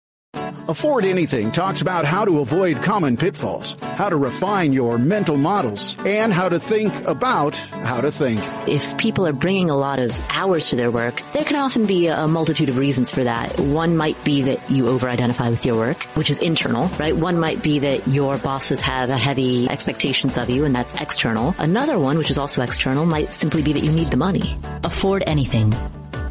Afford 0.70 1.03
Anything 1.03 1.51
talks 1.51 1.82
about 1.82 2.06
how 2.06 2.24
to 2.24 2.39
avoid 2.39 2.82
common 2.82 3.18
pitfalls, 3.18 3.75
how 3.82 4.08
to 4.08 4.15
refine 4.15 4.72
your 4.72 4.98
mental 4.98 5.36
models, 5.36 5.98
and 6.06 6.32
how 6.32 6.48
to 6.48 6.58
think 6.58 6.94
about 7.06 7.58
how 7.58 8.00
to 8.00 8.10
think. 8.10 8.42
If 8.65 8.98
people 8.98 9.27
are 9.27 9.34
bringing 9.34 9.70
a 9.70 9.75
lot 9.75 10.00
of 10.00 10.18
hours 10.30 10.70
to 10.70 10.77
their 10.77 10.89
work, 10.89 11.22
there 11.34 11.44
can 11.44 11.58
often 11.58 11.86
be 11.86 12.08
a 12.08 12.30
multitude 12.30 12.70
of 12.70 12.77
reasons 12.77 13.12
for 13.12 13.25
that. 13.25 13.60
One 13.60 13.98
might 13.98 14.24
be 14.24 14.42
that 14.44 14.72
you 14.72 14.88
over-identify 14.88 15.50
with 15.50 15.65
your 15.65 15.75
work, 15.75 16.06
which 16.15 16.30
is 16.30 16.39
internal, 16.39 16.88
right? 16.98 17.15
One 17.15 17.39
might 17.39 17.62
be 17.62 17.80
that 17.80 18.08
your 18.08 18.38
bosses 18.38 18.80
have 18.80 19.10
a 19.10 19.18
heavy 19.18 19.70
expectations 19.70 20.38
of 20.38 20.50
you, 20.50 20.63
and 20.63 20.74
that's 20.74 20.96
external. 21.01 21.53
Another 21.58 22.00
one, 22.00 22.18
which 22.18 22.32
is 22.32 22.38
also 22.38 22.62
external, 22.62 23.06
might 23.06 23.34
simply 23.34 23.63
be 23.63 23.74
that 23.74 23.84
you 23.84 23.92
need 23.92 24.08
the 24.08 24.18
money. 24.18 24.58
Afford 24.86 25.24
Anything, 25.27 25.75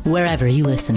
wherever 0.05 0.47
you 0.47 0.65
listen. 0.65 0.97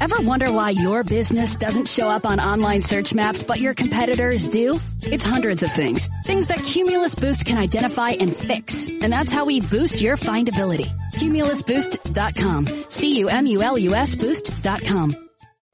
Ever 0.00 0.22
wonder 0.22 0.50
why 0.50 0.70
your 0.70 1.04
business 1.04 1.56
doesn't 1.56 1.86
show 1.86 2.08
up 2.08 2.24
on 2.24 2.40
online 2.40 2.80
search 2.80 3.14
maps, 3.14 3.42
but 3.42 3.60
your 3.60 3.74
competitors 3.74 4.48
do? 4.48 4.80
It's 5.02 5.24
hundreds 5.24 5.62
of 5.62 5.70
things. 5.70 6.08
Things 6.24 6.46
that 6.46 6.64
Cumulus 6.64 7.14
Boost 7.14 7.44
can 7.44 7.58
identify 7.58 8.10
and 8.10 8.34
fix. 8.34 8.88
And 8.88 9.12
that's 9.12 9.32
how 9.32 9.44
we 9.44 9.60
boost 9.60 10.00
your 10.00 10.16
findability. 10.16 10.86
CumulusBoost.com. 11.14 12.68
C-U-M-U-L-U-S 12.88 14.16
Boost.com. 14.16 15.27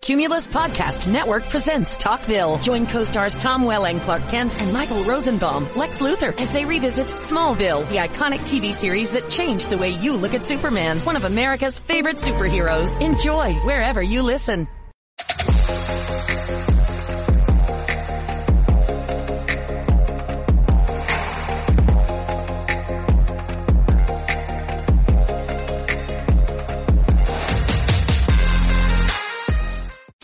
Cumulus 0.05 0.47
Podcast 0.47 1.11
Network 1.11 1.45
presents 1.45 1.95
Talkville. 1.97 2.63
Join 2.63 2.87
co-stars 2.87 3.39
Tom 3.39 3.63
Welling, 3.63 4.01
Clark 4.01 4.29
Kent, 4.29 4.55
and 4.61 4.71
Michael 4.71 5.03
Rosenbaum, 5.03 5.67
Lex 5.77 5.97
Luthor, 5.97 6.39
as 6.39 6.53
they 6.53 6.67
revisit 6.67 7.07
Smallville, 7.07 7.89
the 7.89 7.97
iconic 7.97 8.41
TV 8.41 8.75
series 8.75 9.09
that 9.13 9.31
changed 9.31 9.71
the 9.71 9.79
way 9.79 9.89
you 9.89 10.15
look 10.15 10.35
at 10.35 10.43
Superman, 10.43 10.99
one 11.01 11.17
of 11.17 11.25
America's 11.25 11.79
favorite 11.79 12.19
superheroes. 12.19 13.01
Enjoy 13.01 13.55
wherever 13.65 14.03
you 14.03 14.21
listen. 14.21 14.69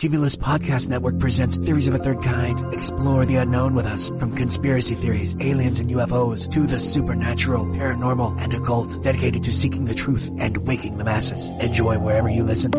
Cumulus 0.01 0.35
Podcast 0.35 0.89
Network 0.89 1.19
presents 1.19 1.59
Theories 1.59 1.87
of 1.87 1.95
a 1.95 1.99
Third 1.99 2.23
Kind. 2.23 2.73
Explore 2.73 3.27
the 3.27 3.37
unknown 3.37 3.75
with 3.75 3.85
us. 3.85 4.09
From 4.19 4.35
conspiracy 4.35 4.95
theories, 4.95 5.37
aliens 5.41 5.79
and 5.79 5.91
UFOs, 5.91 6.51
to 6.53 6.67
the 6.67 6.81
supernatural, 6.81 7.67
paranormal, 7.67 8.41
and 8.41 8.55
occult, 8.55 9.03
dedicated 9.03 9.45
to 9.45 9.53
seeking 9.53 9.85
the 9.85 9.95
truth 9.95 10.31
and 10.39 10.57
waking 10.67 10.97
the 10.97 11.05
masses. 11.05 11.51
Enjoy 11.63 11.99
wherever 11.99 12.31
you 12.31 12.45
listen. 12.45 12.73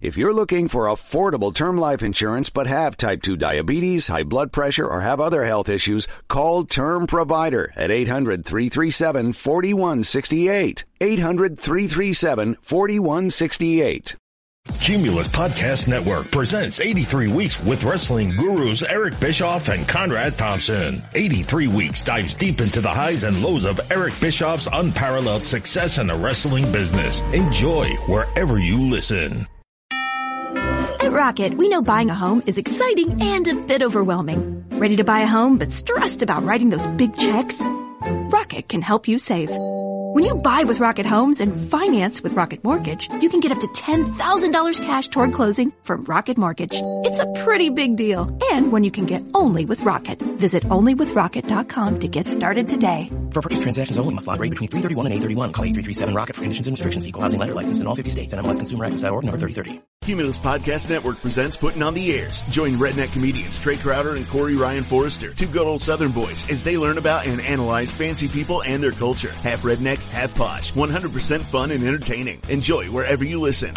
If 0.00 0.16
you're 0.16 0.32
looking 0.32 0.66
for 0.66 0.86
affordable 0.86 1.54
term 1.54 1.76
life 1.76 2.02
insurance 2.02 2.48
but 2.48 2.66
have 2.66 2.96
type 2.96 3.20
2 3.20 3.36
diabetes, 3.36 4.08
high 4.08 4.22
blood 4.22 4.50
pressure, 4.50 4.88
or 4.88 5.02
have 5.02 5.20
other 5.20 5.44
health 5.44 5.68
issues, 5.68 6.08
call 6.28 6.64
Term 6.64 7.06
Provider 7.06 7.70
at 7.76 7.90
800 7.90 8.46
337 8.46 9.34
4168. 9.34 10.86
800 11.02 11.58
337 11.58 12.54
4168. 12.54 14.16
Cumulus 14.76 15.26
Podcast 15.28 15.88
Network 15.88 16.30
presents 16.30 16.80
83 16.80 17.28
Weeks 17.28 17.60
with 17.60 17.82
Wrestling 17.84 18.30
Gurus 18.30 18.82
Eric 18.88 19.18
Bischoff 19.18 19.68
and 19.68 19.86
Conrad 19.88 20.38
Thompson. 20.38 21.02
83 21.14 21.66
Weeks 21.66 22.02
dives 22.02 22.34
deep 22.36 22.60
into 22.60 22.80
the 22.80 22.88
highs 22.88 23.24
and 23.24 23.42
lows 23.42 23.64
of 23.64 23.80
Eric 23.90 24.18
Bischoff's 24.20 24.68
unparalleled 24.72 25.44
success 25.44 25.98
in 25.98 26.06
the 26.06 26.14
wrestling 26.14 26.70
business. 26.70 27.20
Enjoy 27.32 27.88
wherever 28.06 28.58
you 28.58 28.82
listen. 28.82 29.46
At 29.92 31.12
Rocket, 31.12 31.54
we 31.56 31.68
know 31.68 31.82
buying 31.82 32.10
a 32.10 32.14
home 32.14 32.42
is 32.46 32.58
exciting 32.58 33.20
and 33.20 33.48
a 33.48 33.54
bit 33.56 33.82
overwhelming. 33.82 34.64
Ready 34.70 34.96
to 34.96 35.04
buy 35.04 35.20
a 35.20 35.26
home 35.26 35.58
but 35.58 35.72
stressed 35.72 36.22
about 36.22 36.44
writing 36.44 36.70
those 36.70 36.86
big 36.96 37.16
checks? 37.16 37.60
Rocket 38.00 38.68
can 38.68 38.82
help 38.82 39.08
you 39.08 39.18
save. 39.18 39.50
When 40.12 40.24
you 40.24 40.34
buy 40.42 40.64
with 40.64 40.80
Rocket 40.80 41.06
Homes 41.06 41.40
and 41.40 41.54
finance 41.70 42.22
with 42.22 42.32
Rocket 42.32 42.62
Mortgage, 42.62 43.08
you 43.20 43.28
can 43.28 43.40
get 43.40 43.52
up 43.52 43.60
to 43.60 43.66
$10,000 43.68 44.82
cash 44.82 45.08
toward 45.08 45.32
closing 45.32 45.72
from 45.82 46.04
Rocket 46.04 46.38
Mortgage. 46.38 46.74
It's 47.04 47.18
a 47.18 47.26
pretty 47.44 47.70
big 47.70 47.96
deal. 47.96 48.36
And 48.50 48.70
when 48.70 48.84
you 48.84 48.90
can 48.90 49.06
get 49.06 49.22
only 49.34 49.64
with 49.64 49.80
Rocket. 49.80 50.20
Visit 50.38 50.64
onlywithrocket.com 50.64 52.00
to 52.00 52.08
get 52.08 52.26
started 52.26 52.68
today. 52.68 53.10
For 53.32 53.42
purchase 53.42 53.62
transactions 53.62 53.98
only, 53.98 54.14
must 54.14 54.26
log 54.26 54.40
rate 54.40 54.50
between 54.50 54.68
331 54.68 55.06
and 55.06 55.14
831. 55.14 55.52
Call 55.52 55.64
8337-ROCKET 55.64 56.34
for 56.36 56.42
conditions 56.42 56.66
and 56.66 56.74
restrictions. 56.74 57.08
Equal 57.08 57.22
housing 57.22 57.40
lender 57.40 57.54
licensed 57.54 57.80
in 57.80 57.86
all 57.86 57.94
50 57.96 58.10
states. 58.10 58.34
NMLSConsumerAccess.org 58.34 59.24
number 59.24 59.38
3030. 59.38 59.82
Cumulus 60.08 60.38
Podcast 60.38 60.88
Network 60.88 61.20
presents 61.20 61.54
Putting 61.54 61.82
on 61.82 61.92
the 61.92 62.14
Airs. 62.14 62.40
Join 62.44 62.76
redneck 62.76 63.12
comedians 63.12 63.58
Trey 63.58 63.76
Crowder 63.76 64.16
and 64.16 64.26
Corey 64.28 64.56
Ryan 64.56 64.82
Forrester, 64.82 65.34
two 65.34 65.46
good 65.46 65.66
old 65.66 65.82
Southern 65.82 66.12
boys, 66.12 66.48
as 66.48 66.64
they 66.64 66.78
learn 66.78 66.96
about 66.96 67.26
and 67.26 67.42
analyze 67.42 67.92
fancy 67.92 68.26
people 68.26 68.62
and 68.62 68.82
their 68.82 68.92
culture. 68.92 69.32
Half 69.32 69.64
redneck, 69.64 69.98
half 69.98 70.34
posh. 70.34 70.72
100% 70.72 71.42
fun 71.42 71.72
and 71.72 71.84
entertaining. 71.84 72.40
Enjoy 72.48 72.86
wherever 72.86 73.22
you 73.22 73.38
listen. 73.38 73.74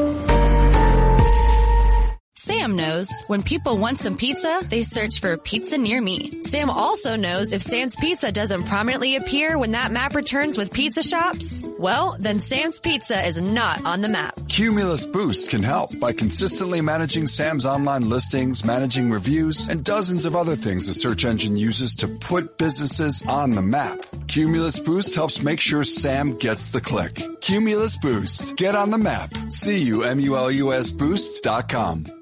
Sam 2.41 2.75
knows 2.75 3.23
when 3.27 3.43
people 3.43 3.77
want 3.77 3.99
some 3.99 4.17
pizza, 4.17 4.61
they 4.67 4.81
search 4.81 5.19
for 5.19 5.37
pizza 5.37 5.77
near 5.77 6.01
me. 6.01 6.41
Sam 6.41 6.71
also 6.71 7.15
knows 7.15 7.53
if 7.53 7.61
Sam's 7.61 7.95
Pizza 7.95 8.31
doesn't 8.31 8.63
prominently 8.63 9.15
appear 9.15 9.59
when 9.59 9.73
that 9.73 9.91
map 9.91 10.15
returns 10.15 10.57
with 10.57 10.73
pizza 10.73 11.03
shops, 11.03 11.63
well, 11.79 12.17
then 12.19 12.39
Sam's 12.39 12.79
Pizza 12.79 13.23
is 13.23 13.39
not 13.39 13.85
on 13.85 14.01
the 14.01 14.09
map. 14.09 14.39
Cumulus 14.47 15.05
Boost 15.05 15.51
can 15.51 15.61
help 15.61 15.91
by 15.99 16.13
consistently 16.13 16.81
managing 16.81 17.27
Sam's 17.27 17.67
online 17.67 18.09
listings, 18.09 18.65
managing 18.65 19.11
reviews, 19.11 19.67
and 19.67 19.83
dozens 19.83 20.25
of 20.25 20.35
other 20.35 20.55
things 20.55 20.87
the 20.87 20.95
search 20.95 21.25
engine 21.25 21.55
uses 21.55 21.93
to 21.93 22.07
put 22.07 22.57
businesses 22.57 23.23
on 23.27 23.51
the 23.51 23.61
map. 23.61 23.99
Cumulus 24.27 24.79
Boost 24.79 25.13
helps 25.13 25.43
make 25.43 25.59
sure 25.59 25.83
Sam 25.83 26.39
gets 26.39 26.69
the 26.69 26.81
click. 26.81 27.21
Cumulus 27.41 27.97
Boost. 27.97 28.55
Get 28.55 28.73
on 28.73 28.89
the 28.89 28.97
map. 28.97 29.31
C-U-M-U-L-U-S 29.49 30.89
boost.com. 30.89 32.21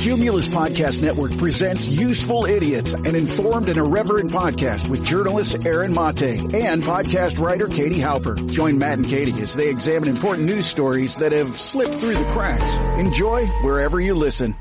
Cumulus 0.00 0.48
Podcast 0.48 1.02
Network 1.02 1.36
presents 1.36 1.88
Useful 1.88 2.46
Idiots, 2.46 2.92
an 2.94 3.14
informed 3.14 3.68
and 3.68 3.76
irreverent 3.76 4.30
podcast 4.30 4.88
with 4.88 5.04
journalist 5.04 5.66
Aaron 5.66 5.92
Mate 5.92 6.54
and 6.54 6.82
podcast 6.82 7.38
writer 7.38 7.66
Katie 7.68 7.98
Halper. 7.98 8.50
Join 8.50 8.78
Matt 8.78 8.98
and 8.98 9.06
Katie 9.06 9.42
as 9.42 9.54
they 9.54 9.68
examine 9.68 10.08
important 10.08 10.48
news 10.48 10.64
stories 10.66 11.16
that 11.16 11.32
have 11.32 11.54
slipped 11.56 11.94
through 11.94 12.14
the 12.16 12.24
cracks. 12.32 12.76
Enjoy 12.98 13.44
wherever 13.62 14.00
you 14.00 14.14
listen. 14.14 14.56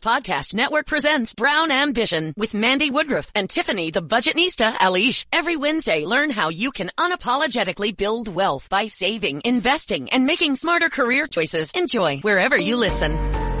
Podcast 0.00 0.54
Network 0.54 0.86
presents 0.86 1.34
Brown 1.34 1.70
Ambition 1.70 2.34
with 2.36 2.54
Mandi 2.54 2.90
Woodruff 2.90 3.30
and 3.34 3.48
Tiffany 3.48 3.90
the 3.90 4.02
Budgetnista 4.02 4.72
Aliche. 4.74 5.24
Every 5.32 5.56
Wednesday, 5.56 6.04
learn 6.04 6.30
how 6.30 6.48
you 6.50 6.72
can 6.72 6.90
unapologetically 6.98 7.96
build 7.96 8.28
wealth 8.28 8.68
by 8.68 8.86
saving, 8.86 9.42
investing, 9.44 10.10
and 10.10 10.24
making 10.26 10.56
smarter 10.56 10.88
career 10.88 11.26
choices. 11.26 11.72
Enjoy 11.72 12.18
wherever 12.18 12.56
you 12.56 12.76
listen. 12.76 13.51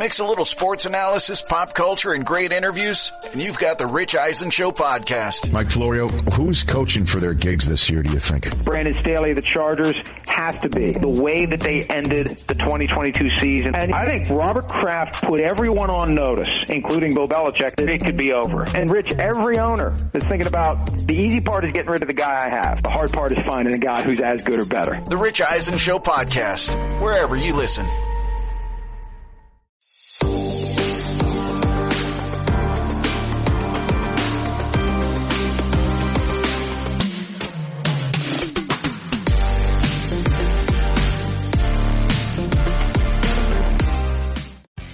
Mix 0.00 0.18
a 0.18 0.24
little 0.24 0.46
sports 0.46 0.86
analysis, 0.86 1.42
pop 1.42 1.74
culture, 1.74 2.12
and 2.12 2.24
great 2.24 2.52
interviews, 2.52 3.12
and 3.32 3.42
you've 3.42 3.58
got 3.58 3.76
the 3.76 3.86
Rich 3.86 4.16
Eisen 4.16 4.48
Show 4.48 4.70
podcast. 4.70 5.52
Mike 5.52 5.70
Florio, 5.70 6.08
who's 6.08 6.62
coaching 6.62 7.04
for 7.04 7.20
their 7.20 7.34
gigs 7.34 7.68
this 7.68 7.90
year, 7.90 8.02
do 8.02 8.10
you 8.10 8.18
think? 8.18 8.64
Brandon 8.64 8.94
Staley, 8.94 9.34
the 9.34 9.42
Chargers, 9.42 9.94
has 10.26 10.58
to 10.60 10.70
be. 10.70 10.92
The 10.92 11.06
way 11.06 11.44
that 11.44 11.60
they 11.60 11.82
ended 11.82 12.28
the 12.46 12.54
2022 12.54 13.28
season. 13.36 13.74
And 13.74 13.94
I 13.94 14.06
think 14.06 14.30
Robert 14.30 14.68
Kraft 14.68 15.22
put 15.22 15.38
everyone 15.38 15.90
on 15.90 16.14
notice, 16.14 16.50
including 16.70 17.12
Bill 17.12 17.28
Belichick, 17.28 17.76
that 17.76 17.90
it 17.90 18.02
could 18.02 18.16
be 18.16 18.32
over. 18.32 18.64
And 18.74 18.90
Rich, 18.90 19.12
every 19.18 19.58
owner 19.58 19.94
is 20.14 20.24
thinking 20.24 20.46
about 20.46 20.86
the 21.06 21.14
easy 21.14 21.42
part 21.42 21.66
is 21.66 21.72
getting 21.72 21.90
rid 21.90 22.00
of 22.00 22.08
the 22.08 22.14
guy 22.14 22.46
I 22.46 22.48
have. 22.48 22.82
The 22.82 22.88
hard 22.88 23.12
part 23.12 23.32
is 23.32 23.38
finding 23.46 23.74
a 23.74 23.78
guy 23.78 24.00
who's 24.00 24.22
as 24.22 24.44
good 24.44 24.62
or 24.62 24.66
better. 24.66 24.98
The 25.04 25.18
Rich 25.18 25.42
Eisen 25.42 25.76
Show 25.76 25.98
podcast, 25.98 27.02
wherever 27.02 27.36
you 27.36 27.54
listen. 27.54 27.84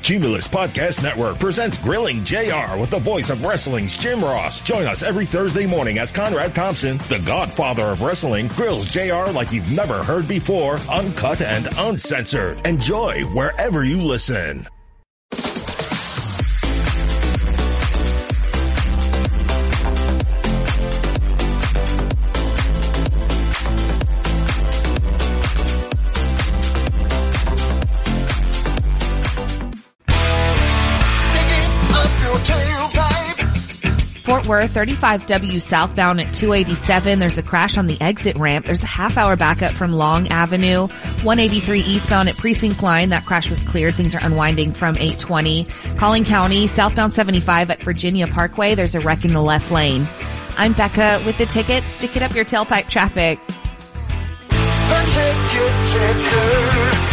Cumulus 0.07 0.47
Podcast 0.47 1.03
Network 1.03 1.37
presents 1.41 1.83
Grilling 1.83 2.23
JR 2.23 2.79
with 2.79 2.91
the 2.91 3.01
voice 3.01 3.29
of 3.29 3.43
wrestling's 3.43 3.97
Jim 3.97 4.23
Ross. 4.23 4.61
Join 4.61 4.87
us 4.87 5.03
every 5.03 5.27
Thursday 5.27 5.67
morning 5.67 5.99
as 5.99 6.13
Conrad 6.13 6.55
Thompson, 6.55 6.99
the 7.09 7.21
godfather 7.27 7.87
of 7.87 8.03
wrestling, 8.03 8.47
grills 8.47 8.85
JR 8.85 9.33
like 9.33 9.51
you've 9.51 9.73
never 9.73 10.05
heard 10.05 10.29
before, 10.29 10.79
uncut 10.89 11.43
and 11.43 11.67
uncensored. 11.77 12.65
Enjoy 12.65 13.25
wherever 13.35 13.85
you 13.85 14.01
listen. 14.01 14.69
Fort 34.47 34.61
Worth, 34.61 34.75
35W 34.75 35.61
southbound 35.61 36.21
at 36.21 36.33
287. 36.33 37.19
There's 37.19 37.37
a 37.39 37.43
crash 37.43 37.77
on 37.77 37.89
the 37.89 38.01
exit 38.01 38.37
ramp. 38.37 38.67
There's 38.67 38.83
a 38.83 38.87
half 38.87 39.17
hour 39.17 39.35
backup 39.35 39.73
from 39.73 39.93
Long 39.93 40.29
Avenue. 40.29 40.87
183 40.87 41.81
eastbound 41.81 42.29
at 42.29 42.37
Precinct 42.37 42.81
Line. 42.83 43.09
That 43.11 43.27
crash 43.27 43.51
was 43.51 43.63
cleared. 43.65 43.95
Things 43.95 44.15
are 44.15 44.25
unwinding 44.25 44.73
from 44.73 44.95
820. 44.97 45.67
Collin 45.97 46.25
County, 46.25 46.69
southbound 46.69 47.13
75 47.13 47.71
at 47.71 47.83
Virginia 47.83 48.29
Parkway. 48.29 48.77
There's 48.77 48.95
a 48.95 49.01
wreck 49.01 49.25
in 49.25 49.33
the 49.33 49.43
left 49.43 49.71
lane. 49.71 50.07
I'm 50.57 50.75
Becca 50.75 51.23
with 51.27 51.39
the 51.39 51.47
tickets. 51.47 51.87
Stick 51.87 52.17
it 52.17 52.23
up 52.23 52.35
your 52.35 52.45
tailpipe 52.45 52.89
traffic. 52.89 53.41
Ticker 55.87 57.06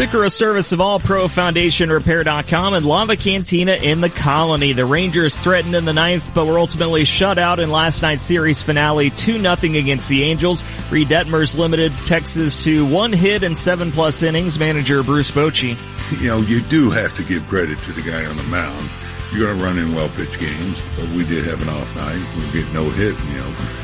a 0.00 0.30
service 0.30 0.72
of 0.72 0.80
All 0.80 0.98
Pro 0.98 1.28
Foundation 1.28 1.88
Repair.com 1.88 2.74
and 2.74 2.84
Lava 2.84 3.16
Cantina 3.16 3.74
in 3.74 4.00
the 4.00 4.10
Colony. 4.10 4.72
The 4.72 4.84
Rangers 4.84 5.38
threatened 5.38 5.76
in 5.76 5.84
the 5.84 5.92
ninth, 5.92 6.34
but 6.34 6.46
were 6.46 6.58
ultimately 6.58 7.04
shut 7.04 7.38
out 7.38 7.60
in 7.60 7.70
last 7.70 8.02
night's 8.02 8.24
series 8.24 8.62
finale 8.62 9.10
2-0 9.10 9.78
against 9.78 10.08
the 10.08 10.24
Angels. 10.24 10.64
Reid 10.90 11.08
Detmers 11.08 11.56
limited 11.56 11.92
Texas 11.98 12.64
to 12.64 12.84
one 12.84 13.12
hit 13.12 13.44
and 13.44 13.56
seven 13.56 13.92
plus 13.92 14.24
innings. 14.24 14.58
Manager 14.58 15.02
Bruce 15.02 15.30
Bochy. 15.30 15.78
You 16.20 16.28
know, 16.28 16.38
you 16.38 16.60
do 16.60 16.90
have 16.90 17.14
to 17.14 17.24
give 17.24 17.46
credit 17.48 17.78
to 17.78 17.92
the 17.92 18.02
guy 18.02 18.26
on 18.26 18.36
the 18.36 18.42
mound. 18.44 18.88
You're 19.32 19.46
going 19.46 19.58
to 19.58 19.64
run 19.64 19.78
in 19.78 19.94
well 19.94 20.08
pitched 20.10 20.38
games, 20.38 20.80
but 20.96 21.08
we 21.10 21.24
did 21.24 21.44
have 21.46 21.62
an 21.62 21.68
off 21.68 21.96
night. 21.96 22.36
We 22.36 22.60
get 22.60 22.70
no 22.72 22.90
hit, 22.90 23.18
you 23.18 23.38
know. 23.38 23.83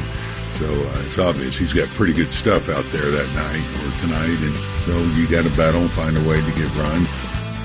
So 0.61 0.67
uh, 0.67 1.02
it's 1.07 1.19
obvious 1.19 1.57
he's 1.57 1.73
got 1.73 1.88
pretty 1.88 2.12
good 2.12 2.31
stuff 2.31 2.69
out 2.69 2.85
there 2.93 3.11
that 3.11 3.33
night 3.33 3.64
or 3.83 3.99
tonight, 3.99 4.38
and 4.43 4.55
so 4.85 4.93
you 5.19 5.26
got 5.26 5.45
to 5.45 5.56
battle 5.56 5.80
and 5.80 5.91
find 5.91 6.19
a 6.19 6.28
way 6.28 6.43
to 6.43 6.52
get 6.52 6.69
run. 6.76 7.06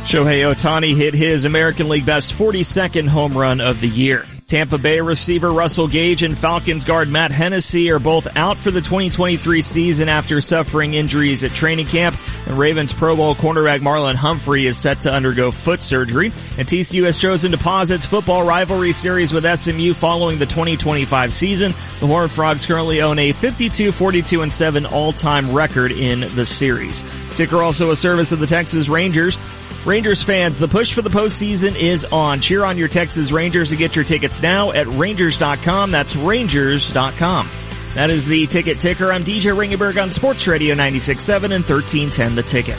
Shohei 0.06 0.50
Ohtani 0.50 0.96
hit 0.96 1.14
his 1.14 1.44
American 1.44 1.90
League 1.90 2.06
best 2.06 2.34
42nd 2.36 3.10
home 3.10 3.38
run 3.38 3.60
of 3.60 3.82
the 3.82 3.90
year. 3.90 4.26
Tampa 4.48 4.78
Bay 4.78 5.02
receiver 5.02 5.50
Russell 5.50 5.88
Gage 5.88 6.22
and 6.22 6.38
Falcons 6.38 6.86
guard 6.86 7.10
Matt 7.10 7.32
Hennessy 7.32 7.90
are 7.90 7.98
both 7.98 8.28
out 8.38 8.60
for 8.60 8.70
the 8.70 8.80
2023 8.80 9.64
season 9.64 10.08
after 10.08 10.40
suffering 10.40 10.94
injuries 10.94 11.44
at 11.44 11.50
training 11.50 11.88
camp. 11.88 12.16
And 12.46 12.56
Ravens 12.56 12.94
Pro 12.94 13.16
Bowl 13.16 13.34
cornerback 13.34 13.80
Marlon 13.80 14.14
Humphrey 14.14 14.68
is 14.68 14.78
set 14.78 15.02
to 15.02 15.12
undergo 15.12 15.50
foot 15.50 15.82
surgery. 15.82 16.32
And 16.60 16.68
TCU 16.68 17.06
has 17.06 17.18
chosen 17.18 17.54
to 17.54 17.58
pause 17.58 17.90
its 17.90 18.06
football 18.06 18.46
rivalry 18.46 18.92
series 18.92 19.34
with 19.34 19.52
SMU 19.60 19.96
following 19.96 20.38
the 20.38 20.46
2025 20.46 21.34
season. 21.34 21.74
The 22.00 22.06
Horned 22.06 22.32
Frogs 22.32 22.68
currently 22.68 23.02
own 23.02 23.18
a 23.18 23.32
52, 23.32 23.92
42, 23.92 24.44
and 24.44 24.54
7 24.54 24.86
all-time 24.86 25.56
record 25.56 25.92
in 25.92 26.36
the 26.36 26.46
series. 26.46 27.04
Ticker 27.32 27.64
also 27.64 27.90
a 27.90 27.96
service 27.96 28.32
of 28.32 28.40
the 28.40 28.48
Texas 28.48 28.90
Rangers. 28.90 29.40
Rangers 29.86 30.24
fans, 30.24 30.58
the 30.58 30.68
push 30.68 30.94
for 30.94 31.04
the 31.04 31.12
postseason 31.12 31.76
is 31.76 32.06
on. 32.06 32.42
Cheer 32.42 32.66
on 32.66 32.78
your 32.78 32.88
Texas 32.88 33.32
Rangers 33.32 33.72
and 33.72 33.78
get 33.78 33.96
your 33.96 34.04
tickets 34.04 34.42
now 34.42 34.72
at 34.72 34.88
Rangers.com. 34.88 35.92
That's 35.92 36.16
Rangers.com. 36.16 37.50
That 37.94 38.10
is 38.10 38.26
the 38.26 38.48
ticket 38.48 38.80
ticker. 38.80 39.12
I'm 39.12 39.24
DJ 39.24 39.56
Ringenberg 39.56 40.02
on 40.02 40.10
Sports 40.10 40.48
Radio 40.48 40.76
96.7 40.76 41.44
and 41.44 41.64
1310 41.64 42.36
The 42.36 42.44
Ticket. 42.44 42.78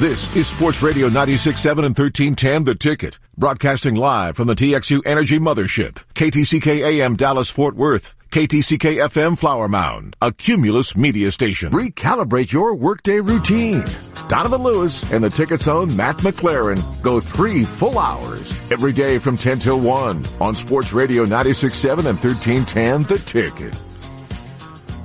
This 0.00 0.34
is 0.36 0.48
Sports 0.48 0.82
Radio 0.82 1.08
96.7 1.08 1.70
and 1.86 1.96
1310 1.96 2.64
The 2.64 2.74
Ticket. 2.74 3.18
Broadcasting 3.38 3.94
live 3.94 4.36
from 4.36 4.48
the 4.48 4.54
TXU 4.54 5.02
Energy 5.06 5.38
Mothership. 5.38 6.02
KTCK 6.14 6.80
AM 6.86 7.16
Dallas 7.16 7.48
Fort 7.48 7.76
Worth. 7.76 8.14
KTCK 8.30 8.96
FM 8.96 9.38
Flower 9.38 9.68
Mound, 9.68 10.16
a 10.20 10.32
Cumulus 10.32 10.96
media 10.96 11.32
station. 11.32 11.72
Recalibrate 11.72 12.52
your 12.52 12.74
workday 12.74 13.20
routine. 13.20 13.84
Donovan 14.28 14.64
Lewis 14.64 15.12
and 15.12 15.22
the 15.22 15.30
ticket's 15.30 15.68
own 15.68 15.94
Matt 15.94 16.18
McLaren 16.18 16.82
go 17.00 17.20
three 17.20 17.62
full 17.62 17.96
hours 17.96 18.58
every 18.72 18.92
day 18.92 19.20
from 19.20 19.36
10 19.36 19.60
till 19.60 19.78
1 19.78 20.24
on 20.40 20.54
Sports 20.54 20.92
Radio 20.92 21.24
96.7 21.24 21.98
and 21.98 22.18
1310 22.18 23.04
The 23.04 23.18
Ticket. 23.18 23.80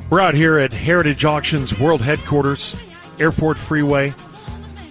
We're 0.10 0.22
out 0.22 0.34
here 0.34 0.58
at 0.58 0.74
Heritage 0.74 1.24
Auctions 1.24 1.78
World 1.78 2.02
Headquarters, 2.02 2.76
Airport 3.20 3.60
Freeway. 3.60 4.16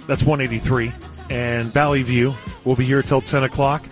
That's 0.07 0.23
183. 0.23 0.93
And 1.29 1.67
Valley 1.73 2.03
View. 2.05 2.35
We'll 2.65 2.77
be 2.77 2.85
here 2.85 3.03
till 3.03 3.21
10 3.21 3.43
o'clock. 3.43 3.85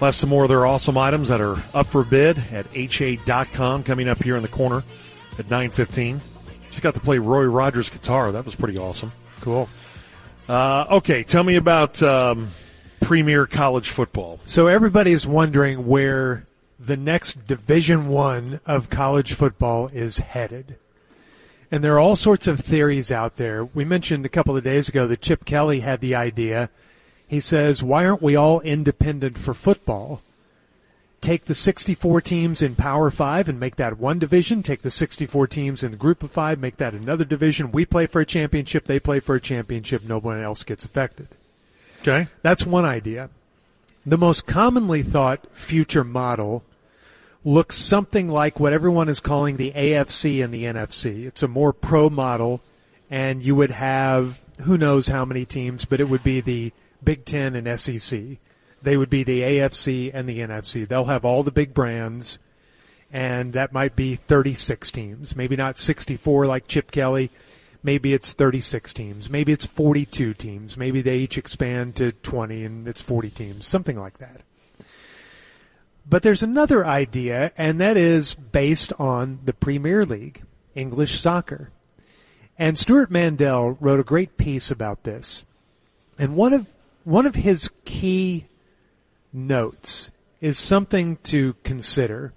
We'll 0.00 0.08
have 0.08 0.16
some 0.16 0.28
more 0.28 0.42
of 0.42 0.48
their 0.48 0.66
awesome 0.66 0.98
items 0.98 1.28
that 1.28 1.40
are 1.40 1.62
up 1.72 1.86
for 1.86 2.02
bid 2.02 2.36
at 2.50 2.66
ha.com 2.74 3.84
coming 3.84 4.08
up 4.08 4.22
here 4.22 4.34
in 4.34 4.42
the 4.42 4.48
corner 4.48 4.82
at 5.38 5.46
9.15. 5.46 6.20
Just 6.68 6.82
got 6.82 6.94
to 6.94 7.00
play 7.00 7.18
Roy 7.18 7.44
Rogers 7.44 7.88
guitar. 7.90 8.32
That 8.32 8.44
was 8.44 8.56
pretty 8.56 8.76
awesome. 8.76 9.12
Cool. 9.42 9.68
Uh, 10.48 10.86
okay, 10.90 11.22
tell 11.22 11.44
me 11.44 11.56
about 11.56 12.02
um, 12.02 12.48
Premier 13.02 13.46
College 13.46 13.90
Football. 13.90 14.40
So 14.46 14.66
everybody's 14.66 15.26
wondering 15.26 15.86
where 15.86 16.46
the 16.80 16.96
next 16.96 17.46
Division 17.46 18.08
One 18.08 18.60
of 18.64 18.88
college 18.88 19.34
football 19.34 19.88
is 19.88 20.18
headed. 20.18 20.76
And 21.70 21.84
there 21.84 21.94
are 21.94 22.00
all 22.00 22.16
sorts 22.16 22.46
of 22.46 22.60
theories 22.60 23.12
out 23.12 23.36
there. 23.36 23.66
We 23.66 23.84
mentioned 23.84 24.24
a 24.24 24.30
couple 24.30 24.56
of 24.56 24.64
days 24.64 24.88
ago 24.88 25.06
that 25.06 25.20
Chip 25.20 25.44
Kelly 25.44 25.80
had 25.80 26.00
the 26.00 26.14
idea– 26.14 26.70
he 27.32 27.40
says, 27.40 27.82
why 27.82 28.04
aren't 28.04 28.20
we 28.20 28.36
all 28.36 28.60
independent 28.60 29.38
for 29.38 29.54
football? 29.54 30.20
Take 31.22 31.44
the 31.44 31.54
64 31.54 32.20
teams 32.20 32.62
in 32.62 32.74
Power 32.74 33.08
5 33.08 33.48
and 33.48 33.58
make 33.58 33.76
that 33.76 33.96
one 33.96 34.18
division. 34.18 34.62
Take 34.62 34.82
the 34.82 34.90
64 34.90 35.46
teams 35.46 35.84
in 35.84 35.92
the 35.92 35.96
Group 35.96 36.24
of 36.24 36.32
5, 36.32 36.58
make 36.58 36.78
that 36.78 36.94
another 36.94 37.24
division. 37.24 37.70
We 37.70 37.86
play 37.86 38.06
for 38.06 38.20
a 38.20 38.26
championship, 38.26 38.84
they 38.84 38.98
play 38.98 39.20
for 39.20 39.36
a 39.36 39.40
championship, 39.40 40.02
nobody 40.02 40.42
else 40.42 40.64
gets 40.64 40.84
affected. 40.84 41.28
Okay. 42.00 42.26
That's 42.42 42.66
one 42.66 42.84
idea. 42.84 43.30
The 44.04 44.18
most 44.18 44.48
commonly 44.48 45.02
thought 45.02 45.54
future 45.56 46.02
model 46.02 46.64
looks 47.44 47.76
something 47.76 48.28
like 48.28 48.58
what 48.58 48.72
everyone 48.72 49.08
is 49.08 49.20
calling 49.20 49.56
the 49.56 49.70
AFC 49.70 50.42
and 50.42 50.52
the 50.52 50.64
NFC. 50.64 51.24
It's 51.24 51.44
a 51.44 51.48
more 51.48 51.72
pro 51.72 52.10
model, 52.10 52.60
and 53.08 53.44
you 53.44 53.54
would 53.54 53.70
have 53.70 54.42
who 54.62 54.76
knows 54.76 55.06
how 55.06 55.24
many 55.24 55.44
teams, 55.44 55.84
but 55.84 56.00
it 56.00 56.08
would 56.08 56.24
be 56.24 56.40
the 56.40 56.72
Big 57.04 57.24
Ten 57.24 57.54
and 57.54 57.80
SEC. 57.80 58.38
They 58.82 58.96
would 58.96 59.10
be 59.10 59.22
the 59.22 59.42
AFC 59.42 60.10
and 60.12 60.28
the 60.28 60.40
NFC. 60.40 60.86
They'll 60.86 61.04
have 61.04 61.24
all 61.24 61.42
the 61.42 61.52
big 61.52 61.72
brands, 61.72 62.38
and 63.12 63.52
that 63.52 63.72
might 63.72 63.94
be 63.94 64.14
36 64.14 64.90
teams. 64.90 65.36
Maybe 65.36 65.56
not 65.56 65.78
64 65.78 66.46
like 66.46 66.66
Chip 66.66 66.90
Kelly. 66.90 67.30
Maybe 67.82 68.14
it's 68.14 68.32
36 68.32 68.92
teams. 68.92 69.28
Maybe 69.28 69.52
it's 69.52 69.66
42 69.66 70.34
teams. 70.34 70.76
Maybe 70.76 71.02
they 71.02 71.18
each 71.18 71.36
expand 71.36 71.96
to 71.96 72.12
20 72.12 72.64
and 72.64 72.86
it's 72.86 73.02
40 73.02 73.30
teams. 73.30 73.66
Something 73.66 73.98
like 73.98 74.18
that. 74.18 74.44
But 76.08 76.22
there's 76.22 76.42
another 76.42 76.84
idea, 76.84 77.52
and 77.56 77.80
that 77.80 77.96
is 77.96 78.34
based 78.34 78.92
on 78.98 79.40
the 79.44 79.52
Premier 79.52 80.04
League, 80.04 80.42
English 80.74 81.20
soccer. 81.20 81.70
And 82.58 82.78
Stewart 82.78 83.10
Mandel 83.10 83.76
wrote 83.80 84.00
a 84.00 84.04
great 84.04 84.36
piece 84.36 84.70
about 84.70 85.04
this. 85.04 85.44
And 86.18 86.36
one 86.36 86.52
of 86.52 86.72
one 87.04 87.26
of 87.26 87.34
his 87.34 87.70
key 87.84 88.46
notes 89.32 90.10
is 90.40 90.58
something 90.58 91.16
to 91.24 91.54
consider. 91.62 92.32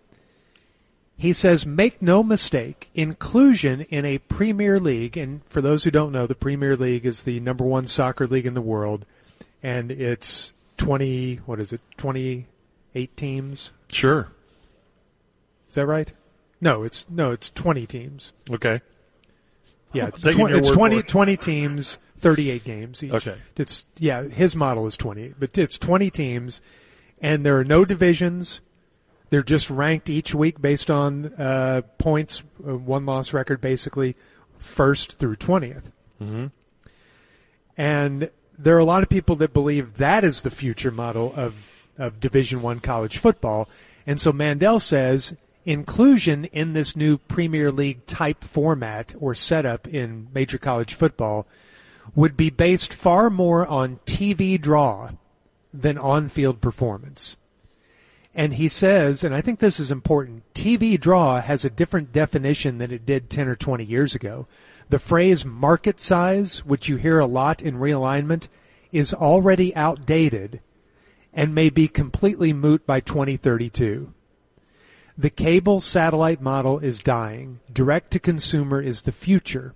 He 1.17 1.33
says, 1.33 1.65
make 1.65 2.01
no 2.01 2.23
mistake, 2.23 2.89
inclusion 2.93 3.81
in 3.81 4.05
a 4.05 4.17
Premier 4.19 4.79
League, 4.79 5.17
and 5.17 5.43
for 5.45 5.61
those 5.61 5.83
who 5.83 5.91
don't 5.91 6.11
know, 6.11 6.27
the 6.27 6.35
Premier 6.35 6.75
League 6.75 7.05
is 7.05 7.23
the 7.23 7.39
number 7.39 7.63
one 7.63 7.87
soccer 7.87 8.27
league 8.27 8.45
in 8.45 8.53
the 8.53 8.61
world, 8.61 9.05
and 9.63 9.91
it's 9.91 10.53
20, 10.77 11.35
what 11.45 11.59
is 11.59 11.71
it, 11.71 11.81
28 11.97 13.17
teams? 13.17 13.71
Sure. 13.87 14.29
Is 15.69 15.75
that 15.75 15.85
right? 15.85 16.11
No, 16.59 16.83
it's, 16.83 17.05
no, 17.09 17.31
it's 17.31 17.49
20 17.49 17.85
teams. 17.85 18.33
Okay. 18.51 18.81
Yeah, 19.93 20.07
it's, 20.07 20.21
Taking 20.21 20.47
20, 20.47 20.57
it's 20.57 20.71
20, 20.71 20.97
it. 20.97 21.07
20 21.07 21.37
teams, 21.37 21.97
38 22.19 22.63
games 22.65 23.03
each. 23.03 23.13
Okay. 23.13 23.35
It's, 23.55 23.85
yeah, 23.97 24.23
his 24.23 24.55
model 24.55 24.85
is 24.85 24.97
20, 24.97 25.35
but 25.39 25.57
it's 25.57 25.77
20 25.77 26.09
teams, 26.09 26.59
and 27.25 27.43
there 27.43 27.57
are 27.57 27.63
no 27.65 27.85
divisions. 27.85 28.61
They're 29.31 29.41
just 29.41 29.71
ranked 29.71 30.11
each 30.11 30.35
week 30.35 30.61
based 30.61 30.91
on 30.91 31.33
uh, 31.33 31.81
points, 31.97 32.43
uh, 32.65 32.77
one 32.77 33.07
loss 33.07 33.33
record, 33.33 33.61
basically, 33.61 34.15
first 34.59 35.13
through 35.13 35.37
20th. 35.37 35.91
Mm-hmm. 36.21 36.45
And 37.77 38.29
there 38.59 38.75
are 38.75 38.79
a 38.79 38.85
lot 38.85 39.01
of 39.01 39.09
people 39.09 39.35
that 39.37 39.53
believe 39.53 39.95
that 39.95 40.23
is 40.23 40.43
the 40.43 40.51
future 40.51 40.91
model 40.91 41.33
of, 41.35 41.87
of 41.97 42.19
Division 42.19 42.61
One 42.61 42.79
college 42.79 43.17
football. 43.17 43.67
And 44.05 44.21
so 44.21 44.31
Mandel 44.31 44.79
says 44.79 45.35
inclusion 45.65 46.45
in 46.45 46.73
this 46.73 46.95
new 46.95 47.17
Premier 47.17 47.71
League 47.71 48.05
type 48.05 48.43
format 48.43 49.15
or 49.19 49.33
setup 49.33 49.87
in 49.87 50.27
major 50.31 50.59
college 50.59 50.93
football 50.93 51.47
would 52.13 52.37
be 52.37 52.51
based 52.51 52.93
far 52.93 53.31
more 53.31 53.65
on 53.65 53.97
TV 54.05 54.61
draw 54.61 55.09
than 55.81 55.97
on 55.97 56.29
field 56.29 56.61
performance. 56.61 57.37
And 58.33 58.55
he 58.55 58.67
says, 58.67 59.23
and 59.23 59.33
I 59.33 59.39
think 59.39 59.59
this 59.59 59.79
is 59.79 59.91
important, 59.91 60.43
TV 60.53 60.99
draw 60.99 61.39
has 61.39 61.63
a 61.63 61.69
different 61.69 62.11
definition 62.11 62.77
than 62.77 62.91
it 62.91 63.05
did 63.05 63.29
10 63.29 63.47
or 63.47 63.55
20 63.55 63.85
years 63.85 64.13
ago. 64.13 64.45
The 64.89 64.99
phrase 64.99 65.45
market 65.45 66.01
size, 66.01 66.65
which 66.65 66.89
you 66.89 66.97
hear 66.97 67.19
a 67.19 67.25
lot 67.25 67.61
in 67.61 67.75
realignment, 67.75 68.49
is 68.91 69.13
already 69.13 69.73
outdated 69.75 70.59
and 71.33 71.55
may 71.55 71.69
be 71.69 71.87
completely 71.87 72.53
moot 72.53 72.85
by 72.85 72.99
2032. 72.99 74.13
The 75.17 75.29
cable 75.29 75.79
satellite 75.79 76.41
model 76.41 76.79
is 76.79 76.99
dying. 76.99 77.61
Direct 77.71 78.11
to 78.11 78.19
consumer 78.19 78.81
is 78.81 79.03
the 79.03 79.13
future. 79.13 79.73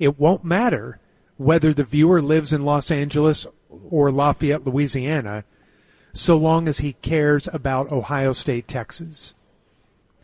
It 0.00 0.18
won't 0.18 0.44
matter 0.44 0.98
whether 1.36 1.72
the 1.74 1.84
viewer 1.84 2.22
lives 2.22 2.52
in 2.52 2.64
Los 2.64 2.90
Angeles 2.90 3.46
or 3.68 4.10
Lafayette, 4.10 4.64
Louisiana, 4.66 5.44
so 6.12 6.36
long 6.36 6.68
as 6.68 6.78
he 6.78 6.92
cares 6.94 7.48
about 7.52 7.90
Ohio 7.90 8.32
State, 8.32 8.68
Texas. 8.68 9.34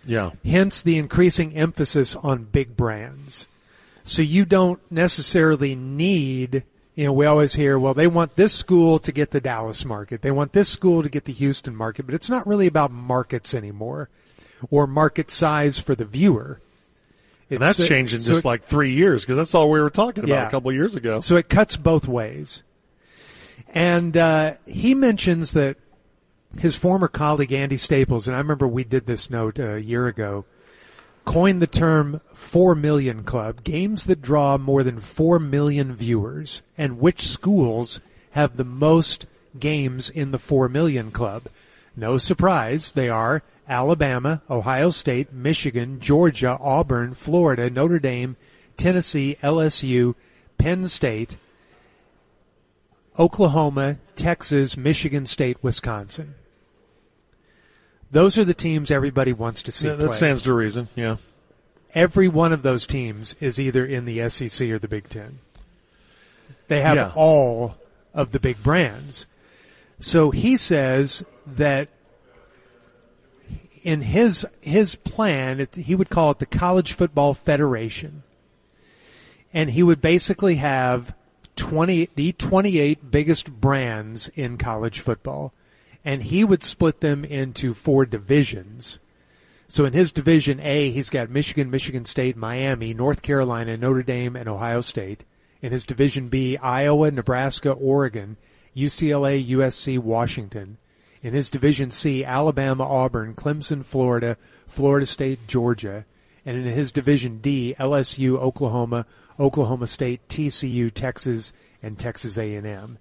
Yeah. 0.04 0.30
Hence 0.44 0.82
the 0.82 0.98
increasing 0.98 1.54
emphasis 1.54 2.16
on 2.16 2.44
big 2.44 2.76
brands. 2.76 3.46
So 4.04 4.22
you 4.22 4.44
don't 4.44 4.80
necessarily 4.90 5.74
need, 5.74 6.64
you 6.94 7.04
know, 7.04 7.12
we 7.12 7.26
always 7.26 7.54
hear, 7.54 7.78
well, 7.78 7.94
they 7.94 8.06
want 8.06 8.36
this 8.36 8.54
school 8.54 8.98
to 9.00 9.12
get 9.12 9.30
the 9.30 9.40
Dallas 9.40 9.84
market. 9.84 10.22
They 10.22 10.30
want 10.30 10.52
this 10.52 10.68
school 10.68 11.02
to 11.02 11.10
get 11.10 11.24
the 11.24 11.32
Houston 11.32 11.76
market, 11.76 12.06
but 12.06 12.14
it's 12.14 12.30
not 12.30 12.46
really 12.46 12.66
about 12.66 12.92
markets 12.92 13.52
anymore 13.52 14.08
or 14.70 14.86
market 14.86 15.30
size 15.30 15.80
for 15.80 15.94
the 15.94 16.04
viewer. 16.04 16.60
And 17.50 17.58
that's 17.60 17.86
changed 17.86 18.14
in 18.14 18.20
so 18.20 18.32
just 18.32 18.44
it- 18.44 18.48
like 18.48 18.62
three 18.62 18.92
years 18.92 19.22
because 19.22 19.36
that's 19.36 19.54
all 19.54 19.70
we 19.70 19.80
were 19.80 19.90
talking 19.90 20.24
about 20.24 20.34
Yeah. 20.34 20.46
a 20.46 20.50
couple 20.50 20.70
years 20.72 20.94
ago. 20.94 21.20
So 21.20 21.36
it 21.36 21.48
cuts 21.48 21.76
both 21.76 22.06
ways. 22.06 22.62
And 23.74 24.16
uh, 24.16 24.54
he 24.66 24.94
mentions 24.94 25.52
that 25.52 25.76
his 26.58 26.76
former 26.76 27.08
colleague 27.08 27.52
Andy 27.52 27.76
Staples, 27.76 28.26
and 28.26 28.34
I 28.36 28.40
remember 28.40 28.66
we 28.66 28.84
did 28.84 29.06
this 29.06 29.30
note 29.30 29.58
a 29.58 29.80
year 29.80 30.06
ago, 30.08 30.44
coined 31.24 31.60
the 31.62 31.66
term 31.68 32.20
4 32.32 32.74
million 32.74 33.22
club, 33.22 33.62
games 33.62 34.06
that 34.06 34.20
draw 34.22 34.58
more 34.58 34.82
than 34.82 34.98
4 34.98 35.38
million 35.38 35.94
viewers, 35.94 36.62
and 36.76 36.98
which 36.98 37.22
schools 37.22 38.00
have 38.32 38.56
the 38.56 38.64
most 38.64 39.26
games 39.58 40.10
in 40.10 40.30
the 40.32 40.38
4 40.38 40.68
million 40.68 41.10
club. 41.12 41.44
No 42.00 42.16
surprise, 42.16 42.92
they 42.92 43.10
are 43.10 43.42
Alabama, 43.68 44.40
Ohio 44.48 44.88
State, 44.88 45.34
Michigan, 45.34 46.00
Georgia, 46.00 46.56
Auburn, 46.58 47.12
Florida, 47.12 47.68
Notre 47.68 47.98
Dame, 47.98 48.36
Tennessee, 48.78 49.36
LSU, 49.42 50.14
Penn 50.56 50.88
State, 50.88 51.36
Oklahoma, 53.18 53.98
Texas, 54.16 54.78
Michigan 54.78 55.26
State, 55.26 55.58
Wisconsin. 55.62 56.36
Those 58.10 58.38
are 58.38 58.44
the 58.44 58.54
teams 58.54 58.90
everybody 58.90 59.34
wants 59.34 59.62
to 59.64 59.70
see 59.70 59.86
Yeah, 59.88 59.96
play. 59.96 60.06
that 60.06 60.14
stands 60.14 60.40
to 60.44 60.54
reason. 60.54 60.88
Yeah. 60.96 61.16
Every 61.94 62.28
one 62.28 62.54
of 62.54 62.62
those 62.62 62.86
teams 62.86 63.34
is 63.40 63.60
either 63.60 63.84
in 63.84 64.06
the 64.06 64.20
SEC 64.30 64.70
or 64.70 64.78
the 64.78 64.88
Big 64.88 65.10
Ten. 65.10 65.40
They 66.68 66.80
have 66.80 66.96
Yeah. 66.96 67.12
all 67.14 67.76
of 68.14 68.32
the 68.32 68.40
big 68.40 68.62
brands. 68.62 69.26
So 69.98 70.30
he 70.30 70.56
says 70.56 71.24
that 71.56 71.88
in 73.82 74.02
his 74.02 74.46
his 74.60 74.94
plan, 74.94 75.60
it, 75.60 75.74
he 75.74 75.94
would 75.94 76.10
call 76.10 76.30
it 76.32 76.38
the 76.38 76.46
College 76.46 76.92
Football 76.92 77.34
Federation, 77.34 78.22
and 79.52 79.70
he 79.70 79.82
would 79.82 80.00
basically 80.00 80.56
have 80.56 81.14
twenty 81.56 82.08
the 82.14 82.32
twenty 82.32 82.78
eight 82.78 83.10
biggest 83.10 83.50
brands 83.50 84.28
in 84.34 84.58
college 84.58 85.00
football, 85.00 85.52
and 86.04 86.24
he 86.24 86.44
would 86.44 86.62
split 86.62 87.00
them 87.00 87.24
into 87.24 87.74
four 87.74 88.04
divisions. 88.04 88.98
So 89.68 89.84
in 89.84 89.92
his 89.92 90.10
division 90.10 90.58
A, 90.60 90.90
he's 90.90 91.10
got 91.10 91.30
Michigan, 91.30 91.70
Michigan 91.70 92.04
State, 92.04 92.36
Miami, 92.36 92.92
North 92.92 93.22
Carolina, 93.22 93.76
Notre 93.76 94.02
Dame, 94.02 94.34
and 94.34 94.48
Ohio 94.48 94.80
State. 94.80 95.24
In 95.62 95.70
his 95.70 95.84
division 95.84 96.28
B, 96.28 96.56
Iowa, 96.56 97.10
Nebraska, 97.12 97.70
Oregon, 97.72 98.36
UCLA, 98.76 99.46
USC, 99.46 99.98
Washington. 99.98 100.78
In 101.22 101.34
his 101.34 101.50
division 101.50 101.90
C, 101.90 102.24
Alabama, 102.24 102.84
Auburn, 102.84 103.34
Clemson, 103.34 103.84
Florida, 103.84 104.36
Florida 104.66 105.06
State, 105.06 105.46
Georgia. 105.46 106.04
And 106.46 106.56
in 106.56 106.64
his 106.64 106.92
division 106.92 107.38
D, 107.38 107.74
LSU, 107.78 108.38
Oklahoma, 108.38 109.06
Oklahoma 109.38 109.86
State, 109.86 110.26
TCU, 110.28 110.90
Texas, 110.92 111.52
and 111.82 111.98
Texas 111.98 112.38
A&M. 112.38 112.98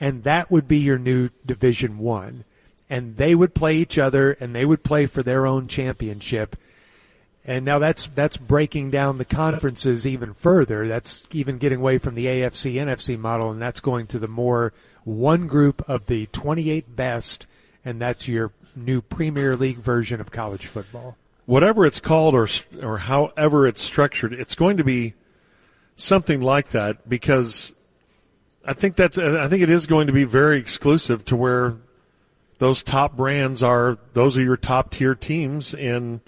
And 0.00 0.24
that 0.24 0.50
would 0.50 0.68
be 0.68 0.78
your 0.78 0.98
new 0.98 1.30
division 1.46 1.98
1 1.98 2.44
and 2.90 3.16
they 3.16 3.34
would 3.34 3.54
play 3.54 3.76
each 3.76 3.98
other 3.98 4.32
and 4.32 4.54
they 4.54 4.64
would 4.64 4.82
play 4.82 5.06
for 5.06 5.22
their 5.22 5.46
own 5.46 5.68
championship. 5.68 6.56
And 7.44 7.64
now 7.64 7.78
that's 7.78 8.08
that's 8.08 8.36
breaking 8.36 8.90
down 8.90 9.18
the 9.18 9.24
conferences 9.24 10.06
even 10.06 10.34
further. 10.34 10.86
That's 10.86 11.28
even 11.32 11.58
getting 11.58 11.78
away 11.78 11.98
from 11.98 12.14
the 12.14 12.26
AFC 12.26 12.74
NFC 12.74 13.18
model 13.18 13.50
and 13.50 13.60
that's 13.60 13.80
going 13.80 14.06
to 14.08 14.18
the 14.18 14.28
more 14.28 14.72
one 15.08 15.46
group 15.46 15.88
of 15.88 16.06
the 16.06 16.26
28 16.26 16.94
best 16.94 17.46
and 17.84 18.00
that's 18.00 18.28
your 18.28 18.52
new 18.76 19.00
Premier 19.00 19.56
League 19.56 19.78
version 19.78 20.20
of 20.20 20.30
college 20.30 20.66
football. 20.66 21.16
Whatever 21.46 21.86
it's 21.86 22.00
called 22.00 22.34
or 22.34 22.46
or 22.82 22.98
however 22.98 23.66
it's 23.66 23.80
structured, 23.80 24.34
it's 24.34 24.54
going 24.54 24.76
to 24.76 24.84
be 24.84 25.14
something 25.96 26.42
like 26.42 26.68
that 26.68 27.08
because 27.08 27.72
I 28.64 28.74
think 28.74 28.96
that's 28.96 29.16
I 29.16 29.48
think 29.48 29.62
it 29.62 29.70
is 29.70 29.86
going 29.86 30.08
to 30.08 30.12
be 30.12 30.24
very 30.24 30.58
exclusive 30.58 31.24
to 31.26 31.36
where 31.36 31.76
those 32.58 32.82
top 32.82 33.16
brands 33.16 33.62
are 33.62 33.96
those 34.12 34.36
are 34.36 34.42
your 34.42 34.58
top 34.58 34.90
tier 34.90 35.14
teams 35.14 35.72
and 35.72 36.20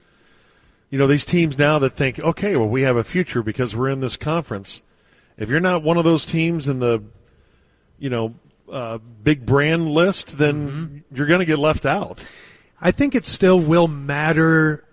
you 0.89 0.99
know 0.99 1.07
these 1.07 1.27
teams 1.27 1.59
now 1.59 1.79
that 1.79 1.91
think 1.91 2.19
okay 2.21 2.57
well 2.57 2.69
we 2.69 2.83
have 2.83 2.97
a 2.97 3.05
future 3.05 3.43
because 3.43 3.77
we're 3.77 3.91
in 3.91 4.01
this 4.01 4.17
conference 4.17 4.83
if 5.37 5.51
you're 5.51 5.61
not 5.61 5.83
one 5.83 5.99
of 5.99 6.05
those 6.05 6.25
teams 6.25 6.69
in 6.69 6.79
the 6.79 7.03
you 7.99 8.09
know 8.09 8.35
uh, 8.71 8.99
big 9.23 9.45
brand 9.45 9.91
list 9.91 10.39
then 10.39 11.05
you're 11.13 11.27
going 11.27 11.41
to 11.41 11.47
get 11.47 11.59
left 11.59 11.85
out 11.85 12.25
I 12.81 12.93
think 12.93 13.15
it 13.15 13.25
still 13.25 13.61
will 13.61 13.89
matter 13.89 14.85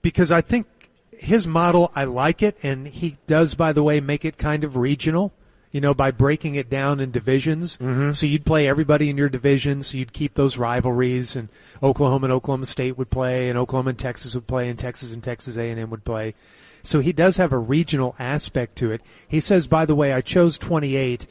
because 0.00 0.30
I 0.30 0.40
think 0.40 0.66
his 1.10 1.46
model, 1.46 1.90
I 1.94 2.04
like 2.04 2.42
it, 2.42 2.56
and 2.62 2.86
he 2.86 3.16
does, 3.26 3.54
by 3.54 3.72
the 3.72 3.82
way, 3.82 4.00
make 4.00 4.24
it 4.24 4.38
kind 4.38 4.64
of 4.64 4.76
regional. 4.76 5.32
You 5.72 5.80
know, 5.82 5.92
by 5.92 6.10
breaking 6.10 6.54
it 6.54 6.70
down 6.70 7.00
in 7.00 7.10
divisions. 7.10 7.76
So 8.12 8.24
you'd 8.24 8.46
play 8.46 8.66
everybody 8.66 9.10
in 9.10 9.18
your 9.18 9.28
division, 9.28 9.82
so 9.82 9.98
you'd 9.98 10.14
keep 10.14 10.32
those 10.32 10.56
rivalries, 10.56 11.36
and 11.36 11.50
Oklahoma 11.82 12.26
and 12.26 12.32
Oklahoma 12.32 12.64
State 12.64 12.96
would 12.96 13.10
play, 13.10 13.50
and 13.50 13.58
Oklahoma 13.58 13.90
and 13.90 13.98
Texas 13.98 14.34
would 14.34 14.46
play, 14.46 14.70
and 14.70 14.78
Texas 14.78 15.12
and 15.12 15.22
Texas 15.22 15.58
A&M 15.58 15.90
would 15.90 16.04
play. 16.04 16.34
So 16.82 17.00
he 17.00 17.12
does 17.12 17.36
have 17.36 17.52
a 17.52 17.58
regional 17.58 18.14
aspect 18.18 18.76
to 18.76 18.90
it. 18.90 19.02
He 19.28 19.40
says, 19.40 19.66
by 19.66 19.84
the 19.84 19.94
way, 19.94 20.14
I 20.14 20.22
chose 20.22 20.56
28 20.56 21.26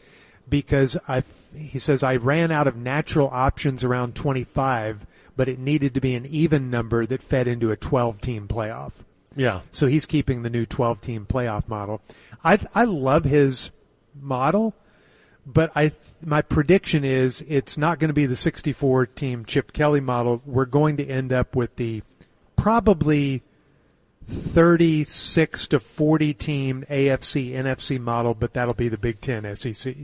because 0.47 0.97
I, 1.07 1.23
he 1.55 1.79
says 1.79 2.03
I 2.03 2.17
ran 2.17 2.51
out 2.51 2.67
of 2.67 2.75
natural 2.75 3.29
options 3.31 3.83
around 3.83 4.15
25, 4.15 5.05
but 5.35 5.49
it 5.49 5.59
needed 5.59 5.93
to 5.95 6.01
be 6.01 6.15
an 6.15 6.25
even 6.25 6.69
number 6.69 7.05
that 7.05 7.21
fed 7.21 7.47
into 7.47 7.71
a 7.71 7.75
12 7.75 8.21
team 8.21 8.47
playoff. 8.47 9.03
Yeah. 9.35 9.61
So 9.71 9.87
he's 9.87 10.05
keeping 10.05 10.43
the 10.43 10.49
new 10.49 10.65
12 10.65 11.01
team 11.01 11.25
playoff 11.25 11.67
model. 11.67 12.01
I 12.43 12.57
I 12.73 12.85
love 12.85 13.25
his 13.25 13.71
model, 14.19 14.73
but 15.45 15.71
I 15.75 15.91
my 16.23 16.41
prediction 16.41 17.03
is 17.03 17.43
it's 17.47 17.77
not 17.77 17.99
going 17.99 18.09
to 18.09 18.13
be 18.13 18.25
the 18.25 18.35
64 18.35 19.07
team 19.07 19.45
Chip 19.45 19.73
Kelly 19.73 19.99
model. 19.99 20.41
We're 20.45 20.65
going 20.65 20.97
to 20.97 21.05
end 21.05 21.33
up 21.33 21.55
with 21.55 21.75
the 21.75 22.01
probably 22.55 23.43
36 24.25 25.67
to 25.67 25.79
40 25.79 26.33
team 26.33 26.85
AFC 26.89 27.51
NFC 27.51 27.99
model, 27.99 28.33
but 28.33 28.53
that'll 28.53 28.73
be 28.73 28.87
the 28.87 28.97
Big 28.97 29.21
10 29.21 29.55
SEC. 29.55 29.95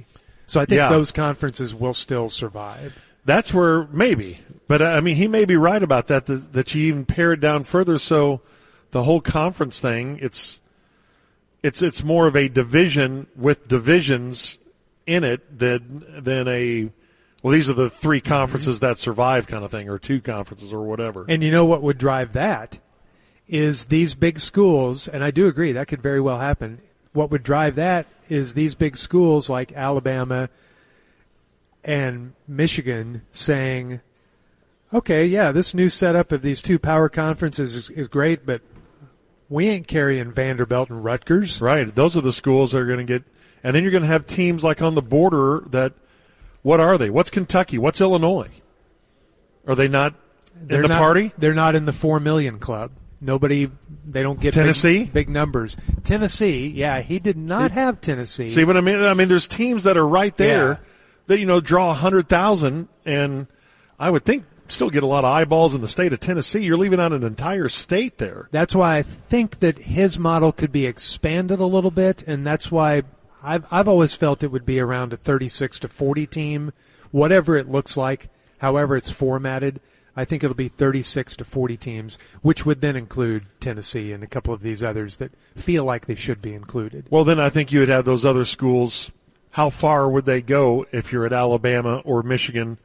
So 0.52 0.60
I 0.60 0.66
think 0.66 0.80
Yeah. 0.80 0.90
those 0.90 1.14
conferences 1.14 1.74
will 1.74 1.94
still 1.94 2.28
survive. 2.28 3.02
That's 3.24 3.54
where 3.54 3.88
maybe, 3.90 4.40
but 4.68 4.82
uh, 4.82 4.86
I 4.86 5.00
mean, 5.00 5.16
he 5.16 5.30
may 5.30 5.46
be 5.46 5.56
right 5.56 5.82
about 5.82 6.08
that. 6.08 6.26
That, 6.26 6.52
that 6.52 6.76
you 6.76 6.88
even 6.88 7.06
pare 7.06 7.32
it 7.32 7.40
down 7.40 7.64
further, 7.64 7.98
so 7.98 8.42
the 8.92 9.04
whole 9.04 9.22
conference 9.22 9.80
thing, 9.80 10.20
it's 10.22 10.60
it's 11.64 11.82
it's 11.82 12.04
more 12.04 12.28
of 12.28 12.36
a 12.36 12.50
division 12.50 13.28
with 13.34 13.70
divisions 13.70 14.58
in 15.08 15.24
it 15.24 15.58
than 15.58 16.04
than 16.20 16.50
a 16.50 16.90
well, 17.42 17.54
these 17.54 17.70
are 17.70 17.74
the 17.74 17.90
three 17.90 18.20
conferences 18.20 18.82
that 18.82 18.98
survive 18.98 19.48
kind 19.48 19.64
of 19.64 19.72
thing, 19.72 19.88
or 19.88 20.00
two 20.00 20.20
conferences, 20.20 20.74
or 20.74 20.84
whatever. 20.84 21.26
And 21.30 21.42
you 21.42 21.52
know 21.52 21.64
what 21.66 21.82
would 21.82 21.98
drive 21.98 22.34
that 22.34 22.78
is 23.48 23.86
these 23.86 24.16
big 24.16 24.38
schools, 24.38 25.08
and 25.08 25.24
I 25.24 25.32
do 25.32 25.48
agree 25.48 25.72
that 25.72 25.88
could 25.88 26.02
very 26.02 26.20
well 26.20 26.40
happen. 26.40 26.82
What 27.14 27.32
would 27.32 27.44
drive 27.44 27.76
that 27.76 28.06
is 28.30 28.54
these 28.54 28.76
big 28.76 28.96
schools 28.96 29.50
like 29.50 29.74
Alabama 29.74 30.50
and 31.84 32.34
Michigan 32.48 33.24
saying, 33.32 34.02
okay, 34.94 35.26
yeah, 35.26 35.52
this 35.52 35.74
new 35.74 35.90
setup 35.90 36.32
of 36.32 36.42
these 36.42 36.62
two 36.62 36.80
power 36.80 37.10
conferences 37.10 37.76
is, 37.76 37.90
is 37.90 38.08
great, 38.08 38.46
but 38.46 38.62
we 39.50 39.68
ain't 39.68 39.88
carrying 39.88 40.32
Vanderbilt 40.32 40.90
and 40.90 41.04
Rutgers. 41.04 41.60
Right. 41.60 41.94
Those 41.94 42.16
are 42.16 42.22
the 42.22 42.32
schools 42.32 42.72
that 42.72 42.80
are 42.80 42.86
going 42.86 43.06
to 43.06 43.20
get, 43.20 43.24
and 43.64 43.76
then 43.76 43.84
you're 43.84 43.92
going 43.92 44.04
to 44.04 44.08
have 44.08 44.26
teams 44.26 44.64
like 44.64 44.82
on 44.82 44.96
the 44.96 45.02
border 45.02 45.64
that, 45.72 45.94
what 46.62 46.80
are 46.80 46.98
they? 46.98 47.10
What's 47.10 47.30
Kentucky? 47.32 47.78
What's 47.78 48.00
Illinois? 48.00 48.50
Are 49.68 49.76
they 49.76 49.88
not 49.88 50.14
in 50.62 50.68
They're 50.68 50.82
the 50.84 50.88
not- 50.88 51.00
party? 51.00 51.34
They're 51.38 51.54
not 51.54 51.76
in 51.76 51.86
the 51.86 51.94
four 51.94 52.20
million 52.20 52.60
club. 52.60 52.92
Nobody, 53.24 53.70
they 54.06 54.24
don't 54.24 54.40
get 54.40 54.56
big- 54.56 54.64
Tennessee? 54.64 55.04
big, 55.06 55.30
numbers. 55.30 55.78
Tennessee, 56.04 56.68
yeah, 56.68 57.02
he 57.02 57.20
did 57.20 57.38
not 57.38 57.72
have 57.72 58.02
Tennessee. 58.02 58.50
See 58.50 58.64
what 58.66 58.76
I 58.76 58.82
mean? 58.82 59.00
I 59.00 59.14
mean, 59.14 59.28
there's 59.28 59.48
teams 59.48 59.84
that 59.84 59.96
are 59.96 60.08
right 60.08 60.36
there 60.38 60.68
Yeah. 60.70 60.76
that 61.28 61.40
you 61.40 61.46
know 61.46 61.60
draw 61.62 61.92
a 61.92 61.94
hundred 61.94 62.28
thousand, 62.28 62.88
and 63.06 63.46
I 64.00 64.10
would 64.10 64.26
think 64.26 64.46
still 64.68 64.90
get 64.90 65.04
a 65.04 65.08
lot 65.08 65.24
of 65.24 65.32
eyeballs 65.32 65.76
in 65.76 65.82
the 65.82 65.88
state 65.88 66.14
of 66.14 66.20
Tennessee. 66.20 66.62
You're 66.64 66.78
leaving 66.78 67.00
out 67.00 67.14
an 67.14 67.24
entire 67.24 67.70
state 67.70 68.18
there. 68.18 68.48
That's 68.52 68.74
why 68.74 68.98
I 68.98 69.02
think 69.04 69.60
that 69.60 69.78
his 69.78 70.18
model 70.18 70.52
could 70.52 70.72
be 70.72 70.86
expanded 70.88 71.60
a 71.60 71.66
little 71.66 71.92
bit, 71.92 72.24
and 72.26 72.48
that's 72.48 72.72
why 72.72 73.04
I've 73.44 73.66
I've 73.70 73.88
always 73.88 74.16
felt 74.16 74.42
it 74.44 74.52
would 74.52 74.66
be 74.66 74.80
around 74.80 75.14
a 75.14 75.18
36 75.18 75.78
to 75.80 75.88
40 75.88 76.26
team, 76.26 76.72
whatever 77.12 77.56
it 77.58 77.70
looks 77.70 77.96
like, 77.96 78.30
however 78.60 78.98
it's 78.98 79.12
formatted. 79.12 79.80
I 80.16 80.26
think 80.26 80.44
it'll 80.44 80.56
be 80.56 80.68
36 80.68 81.38
to 81.38 81.46
40 81.46 81.78
teams, 81.78 82.18
which 82.42 82.66
would 82.66 82.82
then 82.82 82.96
include 82.96 83.46
Tennessee 83.60 84.12
and 84.12 84.24
a 84.24 84.28
couple 84.28 84.54
of 84.54 84.62
these 84.62 84.84
others 84.84 85.18
that 85.18 85.32
feel 85.56 85.86
like 85.86 86.06
they 86.06 86.16
should 86.16 86.42
be 86.42 86.54
included. 86.54 87.08
Well, 87.10 87.24
then 87.24 87.40
I 87.40 87.50
think 87.50 87.72
you 87.72 87.80
would 87.80 87.88
have 87.90 88.04
those 88.06 88.26
other 88.26 88.44
schools. 88.46 89.12
How 89.52 89.70
far 89.70 90.10
would 90.10 90.26
they 90.26 90.42
go 90.42 90.86
if 90.92 91.12
you're 91.12 91.26
at 91.26 91.34
Alabama 91.34 92.02
or 92.04 92.24
Michigan? 92.24 92.78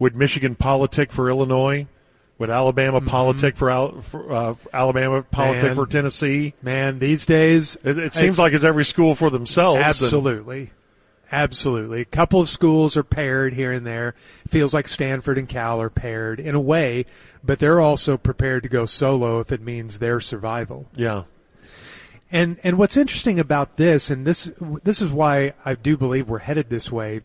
Would 0.00 0.16
Michigan 0.16 0.54
politic 0.56 1.12
for 1.12 1.28
Illinois? 1.28 1.86
Would 2.38 2.50
Alabama 2.50 3.00
politic 3.00 3.56
for, 3.56 3.68
Al, 3.68 4.00
for 4.00 4.32
uh, 4.32 4.54
Alabama 4.72 5.22
politic 5.24 5.58
Mm-hmm. 5.58 5.66
Man. 5.66 5.74
for 5.74 5.86
Tennessee? 5.86 6.54
Man, 6.62 6.98
these 7.00 7.26
days 7.26 7.76
It, 7.82 7.98
it 7.98 8.14
seems 8.14 8.38
like 8.38 8.52
it's 8.52 8.62
every 8.62 8.84
school 8.84 9.16
for 9.16 9.28
themselves. 9.28 9.80
Absolutely. 9.82 10.70
Absolutely. 11.30 12.00
A 12.00 12.06
couple 12.06 12.40
of 12.40 12.48
schools 12.48 12.96
are 12.96 13.02
paired 13.02 13.52
here 13.52 13.70
and 13.70 13.86
there. 13.86 14.14
Feels 14.46 14.72
like 14.72 14.88
Stanford 14.88 15.36
and 15.36 15.48
Cal 15.48 15.80
are 15.80 15.90
paired 15.90 16.40
in 16.40 16.54
a 16.54 16.60
way, 16.60 17.04
but 17.44 17.58
they're 17.58 17.80
also 17.80 18.16
prepared 18.16 18.62
to 18.62 18.68
go 18.68 18.86
solo 18.86 19.40
if 19.40 19.52
it 19.52 19.60
means 19.60 19.98
their 19.98 20.20
survival. 20.20 20.88
yeah. 20.94 21.24
And 22.30 22.58
and 22.62 22.76
what's 22.76 22.98
interesting 22.98 23.40
about 23.40 23.78
this, 23.78 24.10
and 24.10 24.26
this 24.26 24.52
this 24.84 25.00
is 25.00 25.10
why 25.10 25.54
I 25.64 25.74
do 25.74 25.96
believe 25.96 26.28
we're 26.28 26.40
headed 26.40 26.68
this 26.68 26.92
way, 26.92 27.22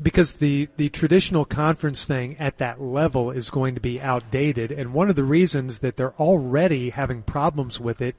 because 0.00 0.34
the 0.34 0.68
the 0.78 0.88
traditional 0.88 1.44
conference 1.44 2.06
thing 2.06 2.34
at 2.38 2.56
that 2.58 2.80
level 2.80 3.30
is 3.30 3.50
going 3.50 3.74
to 3.74 3.80
be 3.80 4.00
outdated, 4.00 4.72
and 4.72 4.94
one 4.94 5.10
of 5.10 5.16
the 5.16 5.24
reasons 5.24 5.80
that 5.80 5.98
they're 5.98 6.14
already 6.14 6.90
having 6.90 7.22
problems 7.22 7.78
with 7.78 8.00
it 8.00 8.16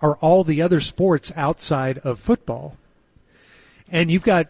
are 0.00 0.16
all 0.22 0.44
the 0.44 0.62
other 0.62 0.80
sports 0.80 1.30
outside 1.36 1.98
of 1.98 2.18
football. 2.18 2.78
And 3.90 4.10
you've 4.10 4.24
got 4.24 4.48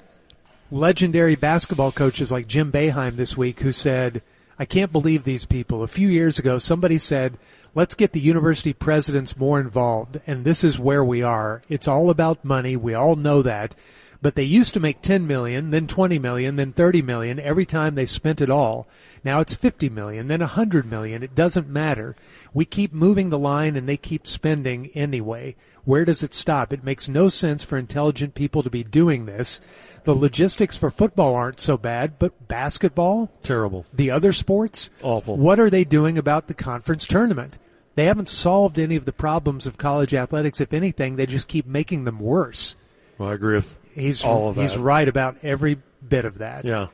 legendary 0.71 1.35
basketball 1.35 1.93
coaches 1.93 2.31
like 2.31 2.47
Jim 2.47 2.71
Boeheim 2.71 3.17
this 3.17 3.37
week 3.37 3.61
who 3.61 3.73
said, 3.73 4.23
I 4.59 4.67
can't 4.67 4.93
believe 4.93 5.25
these 5.25 5.47
people. 5.47 5.83
A 5.83 5.89
few 5.89 6.09
years 6.09 6.39
ago, 6.39 6.59
somebody 6.59 6.99
said, 6.99 7.39
let's 7.75 7.95
get 7.95 8.13
the 8.13 8.21
university 8.21 8.75
presidents 8.75 9.39
more 9.39 9.59
involved. 9.59 10.21
And 10.27 10.45
this 10.45 10.63
is 10.63 10.79
where 10.79 11.05
we 11.05 11.23
are. 11.23 11.63
It's 11.69 11.89
all 11.89 12.11
about 12.11 12.45
money. 12.45 12.77
We 12.77 12.93
all 12.93 13.17
know 13.17 13.41
that. 13.43 13.75
But 14.23 14.35
they 14.35 14.45
used 14.45 14.75
to 14.75 14.81
make 14.81 15.01
10 15.01 15.27
million, 15.27 15.71
then 15.71 15.87
20 15.87 16.19
million, 16.19 16.57
then 16.57 16.73
30 16.73 17.01
million 17.01 17.41
every 17.41 17.65
time 17.65 17.95
they 17.95 18.05
spent 18.05 18.43
it 18.43 18.51
all. 18.51 18.87
Now 19.25 19.41
it's 19.41 19.55
50 19.55 19.89
million, 19.89 20.29
then 20.29 20.41
100 20.41 20.85
million. 20.85 21.23
It 21.23 21.35
doesn't 21.35 21.69
matter. 21.69 22.17
We 22.53 22.67
keep 22.67 22.93
moving 22.93 23.31
the 23.31 23.39
line 23.39 23.77
and 23.77 23.89
they 23.89 23.97
keep 23.97 24.27
spending 24.27 24.91
anyway. 24.95 25.57
Where 25.85 26.05
does 26.05 26.23
it 26.23 26.35
stop? 26.35 26.73
It 26.73 26.85
makes 26.85 27.09
no 27.09 27.29
sense 27.29 27.65
for 27.65 27.79
intelligent 27.79 28.35
people 28.35 28.63
to 28.63 28.71
be 28.71 28.85
doing 28.85 29.27
this. 29.27 29.61
The 30.05 30.15
logistics 30.15 30.77
for 30.77 30.91
football 30.91 31.35
aren't 31.35 31.61
so 31.61 31.77
bad, 31.77 32.19
but 32.19 32.49
basketball, 32.49 33.31
Terrible. 33.43 33.85
the 33.93 34.11
other 34.11 34.33
sports, 34.33 34.89
Awful. 35.03 35.37
What 35.37 35.61
are 35.61 35.71
they 35.71 35.85
doing 35.85 36.17
about 36.19 36.47
the 36.49 36.55
conference 36.55 37.07
tournament? 37.07 37.59
They 37.97 38.05
haven't 38.07 38.29
solved 38.29 38.79
any 38.79 38.97
of 38.97 39.05
the 39.05 39.13
problems 39.13 39.67
of 39.67 39.77
college 39.77 40.15
athletics. 40.15 40.61
If 40.61 40.73
anything, 40.73 41.17
they 41.17 41.27
just 41.27 41.49
keep 41.49 41.67
making 41.67 42.05
them 42.05 42.19
worse. 42.21 42.77
Well, 43.19 43.29
I 43.31 43.35
agree 43.35 43.57
with 43.57 43.79
He's 43.95 44.25
all 44.25 44.49
of 44.51 44.57
that. 44.57 44.63
he's 44.63 44.77
right 44.79 45.07
about 45.09 45.37
every 45.43 45.79
bit 46.07 46.25
of 46.25 46.39
that. 46.39 46.65
Yeah. 46.65 46.87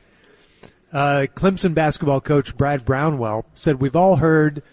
Uh, 0.91 1.27
Clemson 1.35 1.73
basketball 1.73 2.19
coach 2.21 2.57
Brad 2.57 2.83
Brownell 2.85 3.45
said, 3.53 3.79
We've 3.79 3.95
all 3.95 4.17
heard 4.17 4.63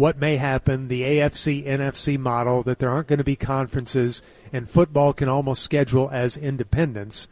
what 0.00 0.16
may 0.16 0.36
happen, 0.36 0.88
the 0.88 1.02
AFC 1.02 1.66
NFC 1.66 2.18
model, 2.18 2.62
that 2.62 2.78
there 2.78 2.88
aren't 2.88 3.08
going 3.08 3.18
to 3.18 3.24
be 3.24 3.36
conferences 3.36 4.22
and 4.50 4.66
football 4.66 5.12
can 5.12 5.28
almost 5.28 5.62
schedule 5.62 6.08
as 6.10 6.38
independents. 6.38 7.28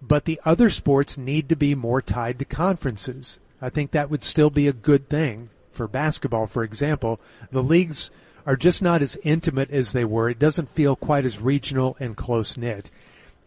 But 0.00 0.24
the 0.24 0.40
other 0.44 0.70
sports 0.70 1.18
need 1.18 1.48
to 1.48 1.56
be 1.56 1.74
more 1.74 2.00
tied 2.00 2.38
to 2.38 2.44
conferences. 2.44 3.40
I 3.60 3.70
think 3.70 3.90
that 3.90 4.08
would 4.08 4.22
still 4.22 4.50
be 4.50 4.68
a 4.68 4.72
good 4.72 5.08
thing 5.08 5.50
for 5.72 5.88
basketball, 5.88 6.46
for 6.46 6.62
example. 6.62 7.18
The 7.50 7.60
leagues 7.62 8.12
are 8.46 8.56
just 8.56 8.80
not 8.80 9.02
as 9.02 9.18
intimate 9.24 9.72
as 9.72 9.92
they 9.92 10.04
were. 10.04 10.30
It 10.30 10.38
doesn't 10.38 10.70
feel 10.70 10.94
quite 10.94 11.24
as 11.24 11.40
regional 11.40 11.96
and 11.98 12.16
close 12.16 12.56
knit. 12.56 12.88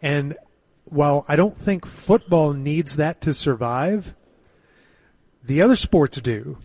And 0.01 0.35
while 0.83 1.23
I 1.29 1.37
don't 1.37 1.57
think 1.57 1.85
football 1.85 2.51
needs 2.51 2.97
that 2.97 3.21
to 3.21 3.33
survive, 3.33 4.13
the 5.41 5.61
other 5.61 5.77
sports 5.77 6.19
do. 6.19 6.57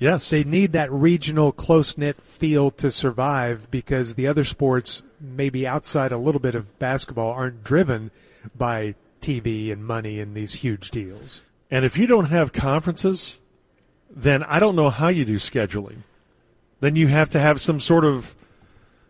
Yes. 0.00 0.30
They 0.30 0.42
need 0.42 0.72
that 0.72 0.90
regional 0.90 1.52
close 1.52 1.96
knit 1.96 2.20
feel 2.20 2.70
to 2.72 2.90
survive 2.90 3.70
because 3.70 4.14
the 4.14 4.26
other 4.26 4.44
sports, 4.44 5.02
maybe 5.20 5.66
outside 5.66 6.10
a 6.10 6.18
little 6.18 6.40
bit 6.40 6.56
of 6.56 6.78
basketball, 6.80 7.30
aren't 7.30 7.62
driven 7.62 8.10
by 8.56 8.94
TV 9.20 9.70
and 9.70 9.84
money 9.84 10.18
and 10.18 10.34
these 10.34 10.54
huge 10.54 10.90
deals. 10.90 11.42
And 11.70 11.84
if 11.84 11.98
you 11.98 12.06
don't 12.06 12.24
have 12.30 12.52
conferences, 12.52 13.38
then 14.10 14.42
I 14.42 14.58
don't 14.58 14.74
know 14.74 14.90
how 14.90 15.08
you 15.08 15.26
do 15.26 15.36
scheduling. 15.36 15.98
Then 16.80 16.96
you 16.96 17.06
have 17.08 17.30
to 17.30 17.38
have 17.38 17.60
some 17.60 17.78
sort 17.78 18.06
of 18.06 18.34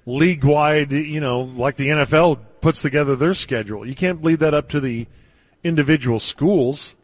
league 0.06 0.44
wide, 0.44 0.90
you 0.90 1.20
know, 1.20 1.42
like 1.42 1.76
the 1.76 1.88
NFL 1.88 2.40
puts 2.60 2.82
together 2.82 3.14
their 3.14 3.32
schedule. 3.32 3.86
You 3.86 3.94
can't 3.94 4.22
leave 4.22 4.40
that 4.40 4.54
up 4.54 4.68
to 4.70 4.80
the 4.80 5.06
individual 5.62 6.18
schools. 6.18 6.96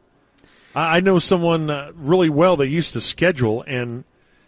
I 0.76 1.00
know 1.00 1.18
someone 1.18 1.70
uh, 1.70 1.92
really 1.94 2.28
well 2.28 2.56
that 2.58 2.68
used 2.68 2.92
to 2.92 3.00
schedule, 3.00 3.64
and 3.66 4.04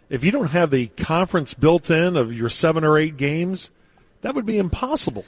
if 0.09 0.23
you 0.23 0.31
don't 0.31 0.51
have 0.51 0.69
the 0.69 0.87
conference 0.87 1.55
built 1.55 1.89
in 1.89 2.15
of 2.15 2.33
your 2.33 2.49
seven 2.49 2.83
or 2.83 2.99
eight 2.99 3.17
games, 3.17 3.71
that 4.21 4.35
would 4.35 4.45
be 4.45 4.59
impossible. 4.59 5.25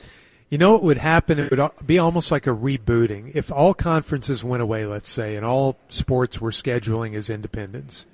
You 0.49 0.59
know 0.59 0.73
what 0.73 0.83
would 0.83 0.97
happen? 0.97 1.39
It 1.39 1.49
would 1.49 1.71
be 1.87 1.97
almost 1.97 2.29
like 2.29 2.45
a 2.45 2.51
rebooting. 2.51 3.31
If 3.33 3.51
all 3.51 3.73
conferences 3.73 4.43
went 4.43 4.61
away, 4.61 4.85
let's 4.85 5.09
say, 5.09 5.35
and 5.35 5.45
all 5.45 5.77
sports 5.87 6.39
were 6.39 6.51
scheduling 6.51 7.15
as 7.15 7.29
independents. 7.29 8.05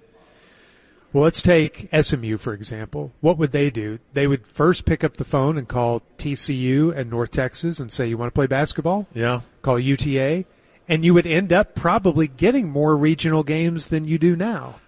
Well, 1.11 1.23
let's 1.23 1.41
take 1.41 1.89
SMU, 1.91 2.37
for 2.37 2.53
example. 2.53 3.11
What 3.21 3.37
would 3.37 3.51
they 3.53 3.69
do? 3.69 3.99
They 4.13 4.27
would 4.27 4.45
first 4.45 4.85
pick 4.85 5.03
up 5.03 5.17
the 5.17 5.23
phone 5.23 5.57
and 5.57 5.67
call 5.67 6.03
TCU 6.17 6.95
and 6.95 7.09
North 7.09 7.31
Texas 7.31 7.79
and 7.79 7.91
say, 7.91 8.07
you 8.07 8.17
want 8.17 8.31
to 8.31 8.37
play 8.37 8.47
basketball? 8.47 9.07
Yeah. 9.13 9.41
Call 9.61 9.79
UTA. 9.79 10.45
And 10.89 11.03
you 11.03 11.13
would 11.13 11.27
end 11.27 11.51
up 11.51 11.75
probably 11.75 12.27
getting 12.27 12.69
more 12.69 12.95
regional 12.95 13.43
games 13.43 13.89
than 13.89 14.07
you 14.07 14.17
do 14.17 14.35
now. 14.35 14.79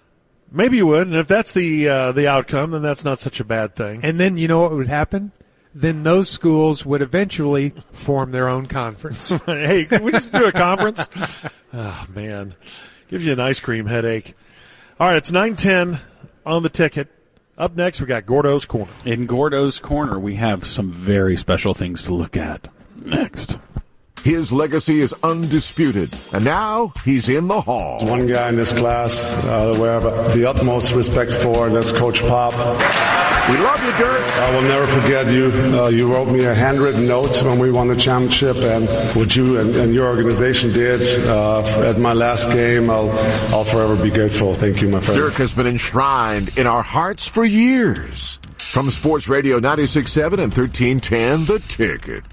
Maybe 0.52 0.78
you 0.78 0.88
would, 0.88 1.08
and 1.08 1.16
if 1.16 1.28
that's 1.28 1.52
the 1.52 1.88
uh, 1.88 2.12
the 2.12 2.28
outcome, 2.28 2.72
then 2.72 2.82
that's 2.82 3.06
not 3.06 3.20
such 3.20 3.40
a 3.40 3.44
bad 3.44 3.76
thing. 3.76 4.00
And 4.04 4.20
then 4.20 4.38
you 4.38 4.48
know 4.48 4.62
what 4.62 4.72
would 4.72 4.88
happen? 4.88 5.32
then 5.74 6.04
those 6.04 6.30
schools 6.30 6.86
would 6.86 7.02
eventually 7.02 7.70
form 7.92 8.32
their 8.32 8.48
own 8.48 8.66
conference. 8.66 9.30
hey, 9.46 9.86
can 9.86 10.04
we 10.04 10.12
just 10.12 10.34
do 10.34 10.46
a 10.46 10.52
conference? 10.52 11.08
oh, 11.74 12.08
man. 12.14 12.56
Gives 13.10 13.26
you 13.26 13.34
an 13.34 13.40
ice 13.40 13.60
cream 13.60 13.86
headache. 13.86 14.36
All 15.00 15.08
right, 15.08 15.18
it's 15.18 15.32
910 15.32 16.00
on 16.46 16.64
the 16.64 16.70
ticket. 16.70 17.08
Up 17.58 17.76
next, 17.76 18.00
we 18.00 18.08
got 18.08 18.26
Gordo's 18.26 18.66
Corner. 18.66 18.92
In 19.06 19.26
Gordo's 19.26 19.80
Corner, 19.80 20.20
we 20.20 20.36
have 20.36 20.66
some 20.66 20.92
very 20.92 21.36
special 21.36 21.74
things 21.74 22.04
to 22.04 22.16
look 22.16 22.38
at. 22.38 22.68
Next. 22.96 23.58
His 24.24 24.52
legacy 24.52 25.00
is 25.00 25.14
undisputed, 25.24 26.14
and 26.34 26.44
now 26.44 26.94
he's 27.06 27.30
in 27.30 27.48
the 27.48 27.62
hall. 27.62 28.00
One 28.06 28.28
guy 28.28 28.50
in 28.50 28.56
this 28.56 28.74
class 28.74 29.32
uh, 29.46 29.74
we 29.76 29.84
have 29.88 30.34
the 30.34 30.46
utmost 30.50 30.94
respect 30.94 31.34
for, 31.34 31.68
and 31.68 31.76
that's 31.76 31.92
Coach 31.92 32.22
Pop. 32.22 32.54
We 33.50 33.58
love 33.58 33.84
you, 33.84 33.92
Dirk. 33.98 34.22
I 34.22 34.56
will 34.56 34.62
never 34.62 34.86
forget 34.88 35.32
you. 35.32 35.46
Uh, 35.76 35.88
you 35.88 36.12
wrote 36.12 36.32
me 36.32 36.44
a 36.44 36.54
handwritten 36.54 37.08
note 37.08 37.42
when 37.44 37.58
we 37.58 37.72
won 37.72 37.88
the 37.88 37.96
championship, 37.96 38.58
and 38.58 38.88
what 39.16 39.36
you 39.36 39.58
and, 39.60 39.76
and 39.76 39.94
your 39.94 40.08
organization 40.08 40.72
did 40.74 41.02
uh, 41.26 41.64
at 41.80 41.98
my 41.98 42.14
last 42.14 42.52
game, 42.52 42.90
I'll, 42.90 43.10
I'll 43.54 43.64
forever 43.64 43.96
be 43.96 44.12
grateful. 44.12 44.54
Thank 44.54 44.82
you, 44.82 44.90
my 44.90 45.00
friend. 45.00 45.20
Dirk 45.20 45.34
has 45.36 45.54
been 45.54 45.66
enshrined 45.68 46.58
in 46.58 46.68
our 46.68 46.84
hearts 46.84 47.28
for 47.28 47.44
years. 47.46 48.40
From 48.58 48.92
Sports 48.92 49.28
Radio 49.28 49.60
96.7 49.60 50.34
and 50.34 50.54
1310, 50.54 51.46
The 51.46 51.60
Ticket. 51.60 52.24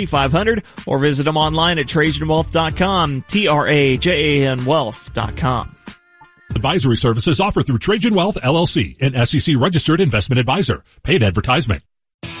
or 0.87 0.99
visit 0.99 1.23
them 1.23 1.37
online 1.37 1.79
at 1.79 1.87
TrajanWealth.com, 1.87 3.23
T-R-A-J-A-N 3.27 4.65
Wealth.com. 4.65 5.75
Advisory 6.55 6.97
services 6.97 7.39
offered 7.39 7.65
through 7.65 7.79
Trajan 7.79 8.13
Wealth 8.13 8.35
LLC, 8.35 8.97
an 9.01 9.25
SEC 9.25 9.55
registered 9.57 10.01
investment 10.01 10.39
advisor. 10.39 10.83
Paid 11.03 11.23
advertisement. 11.23 11.81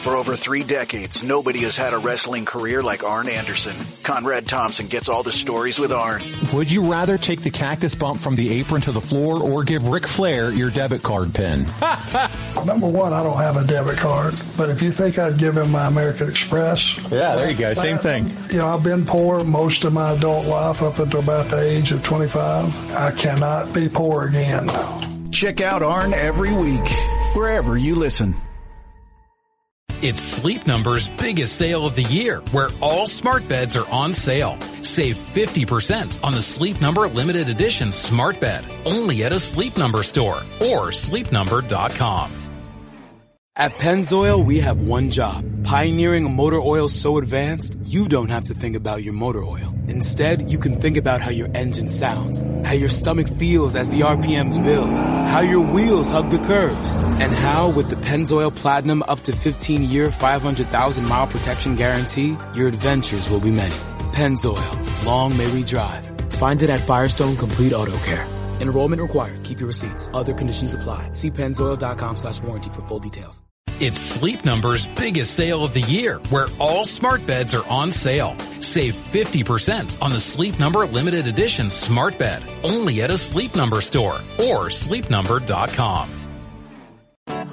For 0.03 0.15
over 0.15 0.35
three 0.35 0.63
decades, 0.63 1.21
nobody 1.21 1.59
has 1.59 1.75
had 1.75 1.93
a 1.93 1.97
wrestling 1.99 2.43
career 2.45 2.81
like 2.81 3.03
Arn 3.03 3.29
Anderson. 3.29 3.75
Conrad 4.01 4.47
Thompson 4.47 4.87
gets 4.87 5.09
all 5.09 5.21
the 5.21 5.31
stories 5.31 5.77
with 5.77 5.91
Arn. 5.91 6.21
Would 6.53 6.71
you 6.71 6.91
rather 6.91 7.19
take 7.19 7.41
the 7.41 7.51
cactus 7.51 7.93
bump 7.93 8.19
from 8.19 8.35
the 8.35 8.49
apron 8.59 8.81
to 8.81 8.91
the 8.91 8.99
floor 9.01 9.39
or 9.39 9.63
give 9.63 9.87
Ric 9.87 10.07
Flair 10.07 10.49
your 10.49 10.71
debit 10.71 11.03
card 11.03 11.35
pin? 11.35 11.65
Number 12.65 12.87
one, 12.87 13.13
I 13.13 13.21
don't 13.21 13.37
have 13.37 13.57
a 13.57 13.63
debit 13.67 13.97
card, 13.97 14.35
but 14.57 14.69
if 14.69 14.81
you 14.81 14.91
think 14.91 15.19
I'd 15.19 15.37
give 15.37 15.55
him 15.55 15.69
my 15.69 15.85
American 15.85 16.29
Express. 16.29 16.97
Yeah, 17.11 17.35
there 17.35 17.51
you 17.51 17.57
go. 17.57 17.75
Same 17.75 17.99
thing. 17.99 18.27
You 18.49 18.57
know, 18.57 18.67
I've 18.67 18.83
been 18.83 19.05
poor 19.05 19.43
most 19.43 19.83
of 19.83 19.93
my 19.93 20.13
adult 20.13 20.47
life 20.47 20.81
up 20.81 20.97
until 20.97 21.19
about 21.19 21.49
the 21.49 21.61
age 21.61 21.91
of 21.91 22.03
25. 22.03 22.93
I 22.95 23.11
cannot 23.11 23.71
be 23.71 23.87
poor 23.87 24.23
again. 24.27 24.67
Check 25.31 25.61
out 25.61 25.83
Arn 25.83 26.15
every 26.15 26.53
week, 26.53 26.87
wherever 27.35 27.77
you 27.77 27.93
listen. 27.93 28.33
It's 30.03 30.23
Sleep 30.23 30.65
Number's 30.65 31.07
biggest 31.07 31.57
sale 31.57 31.85
of 31.85 31.93
the 31.93 32.01
year, 32.01 32.39
where 32.49 32.69
all 32.81 33.05
smart 33.05 33.47
beds 33.47 33.75
are 33.75 33.87
on 33.91 34.13
sale. 34.13 34.59
Save 34.81 35.15
50% 35.15 36.23
on 36.23 36.33
the 36.33 36.41
Sleep 36.41 36.81
Number 36.81 37.07
limited 37.07 37.49
edition 37.49 37.91
smart 37.91 38.39
bed, 38.39 38.65
only 38.83 39.23
at 39.23 39.31
a 39.31 39.37
Sleep 39.37 39.77
Number 39.77 40.01
store 40.01 40.37
or 40.59 40.89
sleepnumber.com. 40.89 42.40
At 43.57 43.73
Pennzoil, 43.73 44.45
we 44.45 44.61
have 44.61 44.87
one 44.87 45.09
job, 45.09 45.43
pioneering 45.65 46.25
a 46.25 46.29
motor 46.29 46.59
oil 46.59 46.87
so 46.87 47.17
advanced, 47.17 47.75
you 47.83 48.07
don't 48.07 48.29
have 48.29 48.45
to 48.45 48.53
think 48.53 48.77
about 48.77 49.03
your 49.03 49.13
motor 49.13 49.43
oil. 49.43 49.73
Instead, 49.89 50.49
you 50.49 50.57
can 50.57 50.79
think 50.79 50.95
about 50.95 51.19
how 51.19 51.31
your 51.31 51.49
engine 51.53 51.89
sounds, 51.89 52.43
how 52.65 52.75
your 52.75 52.87
stomach 52.87 53.27
feels 53.27 53.75
as 53.75 53.89
the 53.89 54.01
RPMs 54.01 54.63
build, 54.63 54.97
how 55.27 55.41
your 55.41 55.59
wheels 55.59 56.09
hug 56.09 56.29
the 56.29 56.39
curves, 56.39 56.95
and 57.19 57.33
how 57.33 57.69
with 57.71 57.89
the 57.89 57.97
Pennzoil 57.97 58.55
Platinum 58.55 59.03
up 59.09 59.19
to 59.21 59.35
15 59.35 59.83
year, 59.83 60.09
500,000 60.11 61.05
mile 61.09 61.27
protection 61.27 61.75
guarantee, 61.75 62.37
your 62.55 62.69
adventures 62.69 63.29
will 63.29 63.41
be 63.41 63.51
many. 63.51 63.75
Pennzoil, 64.13 65.05
long 65.05 65.35
may 65.35 65.51
we 65.53 65.63
drive. 65.65 66.07
Find 66.35 66.63
it 66.63 66.69
at 66.69 66.79
Firestone 66.79 67.35
Complete 67.35 67.73
Auto 67.73 67.97
Care. 68.05 68.25
Enrollment 68.61 69.01
required. 69.01 69.43
Keep 69.43 69.59
your 69.59 69.67
receipts. 69.67 70.09
Other 70.13 70.33
conditions 70.33 70.73
apply. 70.73 71.11
See 71.11 71.31
pennzoil.com 71.31 72.15
slash 72.15 72.41
warranty 72.41 72.69
for 72.69 72.81
full 72.87 72.99
details. 72.99 73.41
It's 73.79 73.99
Sleep 73.99 74.45
Number's 74.45 74.85
biggest 74.85 75.33
sale 75.33 75.63
of 75.63 75.73
the 75.73 75.81
year, 75.81 76.19
where 76.29 76.47
all 76.59 76.85
smart 76.85 77.25
beds 77.25 77.55
are 77.55 77.67
on 77.67 77.89
sale. 77.89 78.37
Save 78.59 78.93
50% 78.95 79.99
on 80.03 80.11
the 80.11 80.19
Sleep 80.19 80.59
Number 80.59 80.85
limited 80.85 81.25
edition 81.25 81.71
smart 81.71 82.19
bed, 82.19 82.43
only 82.63 83.01
at 83.01 83.09
a 83.09 83.17
Sleep 83.17 83.55
Number 83.55 83.81
store 83.81 84.17
or 84.37 84.69
sleepnumber.com. 84.69 86.20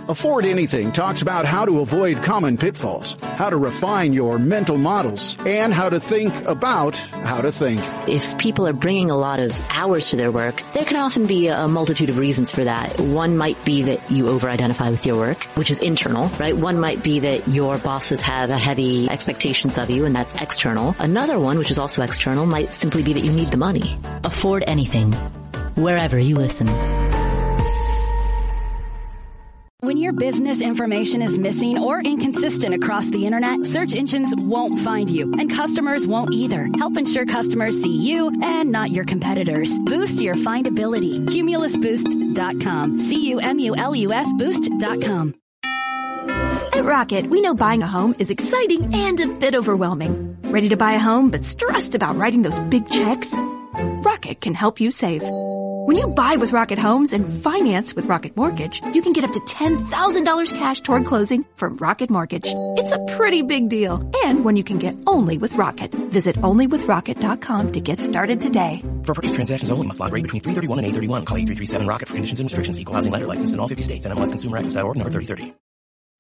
Afford 0.09 0.47
Anything 0.47 0.90
talks 0.92 1.21
about 1.21 1.44
how 1.44 1.66
to 1.66 1.81
avoid 1.81 2.23
common 2.23 2.57
pitfalls, 2.57 3.18
how 3.21 3.51
to 3.51 3.59
refine 3.59 4.14
your 4.14 4.38
mental 4.38 4.79
models, 4.79 5.37
and 5.44 5.75
how 5.75 5.90
to 5.90 6.01
think 6.01 6.35
about 6.47 6.97
how 6.97 7.42
to 7.42 7.53
think. 7.53 7.85
If 8.09 8.38
people 8.38 8.66
are 8.66 8.73
bringing 8.73 9.11
a 9.11 9.18
lot 9.18 9.38
of 9.38 9.61
hours 9.68 10.09
to 10.09 10.16
their 10.16 10.33
work, 10.33 10.62
there 10.73 10.87
can 10.87 10.97
often 10.97 11.27
be 11.27 11.49
a 11.49 11.68
multitude 11.68 12.09
of 12.09 12.16
reasons 12.16 12.51
for 12.51 12.64
that. 12.64 12.99
One 12.99 13.37
might 13.37 13.62
be 13.66 13.83
that 13.83 14.11
you 14.11 14.29
over-identify 14.29 14.88
with 14.88 15.05
your 15.05 15.18
work, 15.18 15.44
which 15.57 15.71
is 15.71 15.79
internal, 15.79 16.31
right? 16.38 16.57
One 16.57 16.81
might 16.81 17.03
be 17.03 17.21
that 17.21 17.47
your 17.47 17.77
bosses 17.77 18.23
have 18.23 18.49
a 18.49 18.57
heavy 18.57 19.11
expectations 19.11 19.77
of 19.77 19.90
you, 19.90 20.07
and 20.07 20.16
that's 20.16 20.33
external. 20.40 20.97
Another 20.99 21.38
one, 21.38 21.59
which 21.59 21.71
is 21.71 21.79
also 21.79 22.01
external, 22.01 22.47
might 22.47 22.75
simply 22.75 23.03
be 23.03 23.12
that 23.12 23.25
you 23.25 23.33
need 23.33 23.49
the 23.49 23.59
money. 23.59 23.99
Afford 24.25 24.64
anything, 24.66 25.12
wherever 25.75 26.18
you 26.18 26.37
listen. 26.37 26.66
When 29.81 29.97
your 29.97 30.12
business 30.12 30.61
information 30.61 31.23
is 31.23 31.38
missing 31.38 31.81
or 31.81 32.01
inconsistent 32.01 32.75
across 32.75 33.11
the 33.11 33.25
internet, 33.25 33.64
search 33.64 33.95
engines 33.95 34.35
won't 34.37 34.77
find 34.77 35.09
you, 35.09 35.33
and 35.38 35.49
customers 35.49 36.05
won't 36.05 36.35
either. 36.35 36.69
Help 36.79 36.97
ensure 36.97 37.25
customers 37.25 37.81
see 37.81 37.97
you 37.97 38.33
and 38.43 38.73
not 38.73 38.91
your 38.91 39.05
competitors. 39.05 39.79
Boost 39.79 40.21
your 40.21 40.35
findability. 40.35 41.25
Cumulusboost.com. 41.27 42.99
C-U-M-U-L-U-S 42.99 44.33
boost.com. 44.33 45.35
At 45.62 46.85
Rocket, 46.85 47.31
we 47.31 47.41
know 47.41 47.55
buying 47.55 47.85
a 47.85 47.87
home 47.87 48.17
is 48.19 48.33
exciting 48.33 48.93
and 48.93 49.21
a 49.21 49.29
bit 49.29 49.55
overwhelming. 49.55 50.38
Ready 50.43 50.71
to 50.71 50.77
buy 50.77 50.95
a 50.95 50.99
home 50.99 51.31
but 51.31 51.45
stressed 51.45 51.95
about 51.95 52.17
writing 52.17 52.43
those 52.43 52.59
big 52.69 52.88
checks? 52.88 53.33
Rocket 54.03 54.41
can 54.41 54.55
help 54.55 54.81
you 54.81 54.91
save. 54.91 55.23
When 55.88 55.96
you 55.96 56.09
buy 56.09 56.37
with 56.37 56.53
Rocket 56.53 56.79
Homes 56.79 57.14
and 57.14 57.27
finance 57.42 57.96
with 57.96 58.05
Rocket 58.05 58.37
Mortgage, 58.37 58.83
you 58.92 59.01
can 59.01 59.14
get 59.14 59.24
up 59.24 59.33
to 59.33 59.40
$10,000 59.40 60.53
cash 60.55 60.83
toward 60.83 61.07
closing 61.07 61.46
from 61.57 61.79
Rocket 61.79 62.11
Mortgage. 62.11 62.44
It's 62.77 62.92
a 62.92 62.98
pretty 63.16 63.40
big 63.40 63.70
deal. 63.70 63.94
And 64.27 64.44
when 64.44 64.55
you 64.57 64.64
can 64.64 64.77
get 64.77 64.96
only 65.07 65.38
with 65.38 65.55
Rocket. 65.55 65.95
Visit 66.12 66.36
onlywithrocket.com 66.43 67.72
to 67.72 67.80
get 67.80 68.01
started 68.01 68.39
today. 68.39 68.84
For 69.05 69.14
purchase 69.14 69.32
transactions 69.32 69.70
only 69.70 69.86
must 69.86 69.99
log 69.99 70.12
rate 70.12 70.24
between 70.24 70.43
331 70.43 70.78
and 70.78 70.86
831. 70.89 71.24
Call 71.24 71.39
8337 71.39 71.86
Rocket 71.86 72.09
for 72.09 72.14
conditions 72.16 72.41
and 72.41 72.49
restrictions. 72.49 72.78
Equal 72.78 72.93
housing 72.93 73.11
lender 73.11 73.26
licensed 73.26 73.55
in 73.55 73.59
all 73.59 73.68
50 73.68 73.82
states. 73.82 74.07
NMLSconsumeraccess.org 74.07 74.95
number 74.99 75.11
3030. 75.11 75.55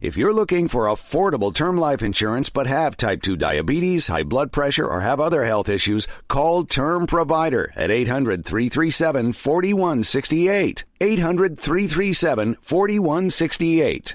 If 0.00 0.16
you're 0.16 0.32
looking 0.32 0.68
for 0.68 0.84
affordable 0.84 1.52
term 1.52 1.76
life 1.76 2.02
insurance 2.02 2.50
but 2.50 2.68
have 2.68 2.96
type 2.96 3.20
2 3.20 3.36
diabetes, 3.36 4.06
high 4.06 4.22
blood 4.22 4.52
pressure, 4.52 4.86
or 4.86 5.00
have 5.00 5.18
other 5.18 5.44
health 5.44 5.68
issues, 5.68 6.06
call 6.28 6.62
Term 6.62 7.08
Provider 7.08 7.72
at 7.74 7.90
800 7.90 8.44
337 8.44 9.32
4168. 9.32 10.84
800 11.00 11.58
337 11.58 12.54
4168. 12.54 14.14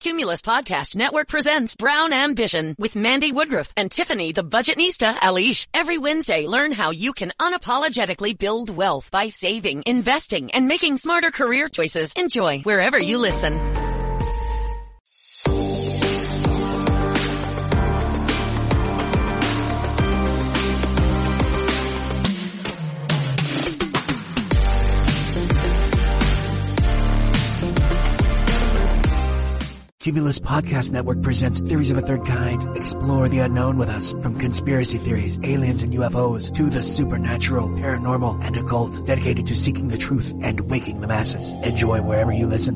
Cumulus 0.00 0.42
Podcast 0.42 0.96
Network 0.96 1.28
presents 1.28 1.76
Brown 1.76 2.12
Ambition 2.12 2.74
with 2.78 2.94
Mandi 2.94 3.32
Woodruff 3.32 3.72
and 3.74 3.90
Tiffany 3.90 4.32
the 4.32 4.44
Budgetnista 4.44 5.14
Aliche. 5.14 5.66
Every 5.72 5.96
Wednesday, 5.96 6.46
learn 6.46 6.72
how 6.72 6.90
you 6.90 7.14
can 7.14 7.32
unapologetically 7.40 8.36
build 8.36 8.68
wealth 8.68 9.10
by 9.10 9.28
saving, 9.28 9.84
investing, 9.86 10.50
and 10.50 10.68
making 10.68 10.98
smarter 10.98 11.30
career 11.30 11.70
choices. 11.70 12.12
Enjoy 12.18 12.58
wherever 12.64 12.98
you 12.98 13.16
listen. 13.16 13.91
Cumulus 30.02 30.40
Podcast 30.40 30.90
Network 30.90 31.22
presents 31.22 31.60
Theories 31.60 31.92
of 31.92 31.96
a 31.96 32.00
Third 32.00 32.26
Kind. 32.26 32.76
Explore 32.76 33.28
the 33.28 33.38
unknown 33.38 33.78
with 33.78 33.88
us. 33.88 34.14
From 34.14 34.36
conspiracy 34.36 34.98
theories, 34.98 35.38
aliens 35.44 35.84
and 35.84 35.92
UFOs, 35.92 36.52
to 36.56 36.68
the 36.68 36.82
supernatural, 36.82 37.68
paranormal, 37.68 38.44
and 38.44 38.56
occult. 38.56 39.06
Dedicated 39.06 39.46
to 39.46 39.54
seeking 39.54 39.86
the 39.86 39.96
truth 39.96 40.34
and 40.42 40.68
waking 40.68 41.02
the 41.02 41.06
masses. 41.06 41.52
Enjoy 41.64 42.02
wherever 42.02 42.32
you 42.32 42.48
listen. 42.48 42.74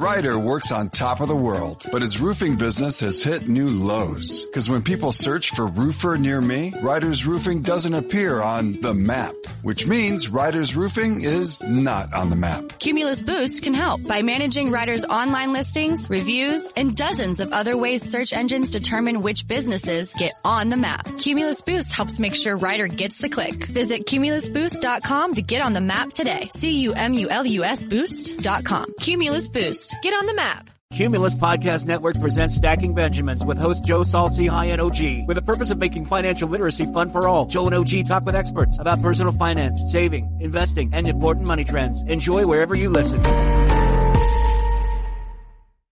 Ryder 0.00 0.38
works 0.38 0.72
on 0.72 0.88
top 0.88 1.20
of 1.20 1.28
the 1.28 1.36
world, 1.36 1.84
but 1.92 2.00
his 2.00 2.18
roofing 2.18 2.56
business 2.56 3.00
has 3.00 3.22
hit 3.22 3.50
new 3.50 3.68
lows. 3.68 4.46
Because 4.46 4.70
when 4.70 4.80
people 4.80 5.12
search 5.12 5.50
for 5.50 5.66
roofer 5.66 6.16
near 6.16 6.40
me, 6.40 6.72
Ryder's 6.80 7.26
Roofing 7.26 7.60
doesn't 7.60 7.92
appear 7.92 8.40
on 8.40 8.80
the 8.80 8.94
map, 8.94 9.34
which 9.60 9.86
means 9.86 10.30
Ryder's 10.30 10.74
Roofing 10.74 11.20
is 11.20 11.62
not 11.62 12.14
on 12.14 12.30
the 12.30 12.36
map. 12.36 12.78
Cumulus 12.78 13.20
Boost 13.20 13.62
can 13.62 13.74
help 13.74 14.02
by 14.08 14.22
managing 14.22 14.70
Ryder's 14.70 15.04
online 15.04 15.52
listings, 15.52 16.08
reviews, 16.08 16.72
and 16.78 16.96
dozens 16.96 17.38
of 17.38 17.52
other 17.52 17.76
ways 17.76 18.00
search 18.00 18.32
engines 18.32 18.70
determine 18.70 19.20
which 19.20 19.46
businesses 19.46 20.14
get 20.14 20.32
on 20.46 20.70
the 20.70 20.78
map. 20.78 21.06
Cumulus 21.18 21.60
Boost 21.60 21.92
helps 21.92 22.18
make 22.18 22.34
sure 22.34 22.56
Ryder 22.56 22.88
gets 22.88 23.18
the 23.18 23.28
click. 23.28 23.66
Visit 23.66 24.06
cumulusboost.com 24.06 25.34
to 25.34 25.42
get 25.42 25.60
on 25.60 25.74
the 25.74 25.82
map 25.82 26.08
today. 26.08 26.48
C-U-M-U-L-U-S 26.52 27.84
boost.com. 27.84 28.94
Cumulus 28.98 29.48
Boost. 29.50 29.89
Get 30.02 30.14
on 30.14 30.26
the 30.26 30.34
map. 30.34 30.70
Cumulus 30.92 31.36
Podcast 31.36 31.86
Network 31.86 32.18
presents 32.18 32.56
Stacking 32.56 32.94
Benjamins 32.94 33.44
with 33.44 33.58
host 33.58 33.84
Joe 33.84 34.02
Saul-Sehy 34.02 34.72
and 34.72 34.80
OG 34.80 35.28
with 35.28 35.36
the 35.36 35.42
purpose 35.42 35.70
of 35.70 35.78
making 35.78 36.06
financial 36.06 36.48
literacy 36.48 36.84
fun 36.92 37.12
for 37.12 37.28
all. 37.28 37.46
Joe 37.46 37.66
and 37.66 37.74
OG 37.74 38.06
talk 38.06 38.24
with 38.24 38.34
experts 38.34 38.76
about 38.78 39.00
personal 39.00 39.32
finance, 39.32 39.80
saving, 39.92 40.38
investing, 40.40 40.92
and 40.92 41.06
important 41.06 41.46
money 41.46 41.64
trends. 41.64 42.02
Enjoy 42.02 42.44
wherever 42.44 42.74
you 42.74 42.90
listen. 42.90 43.22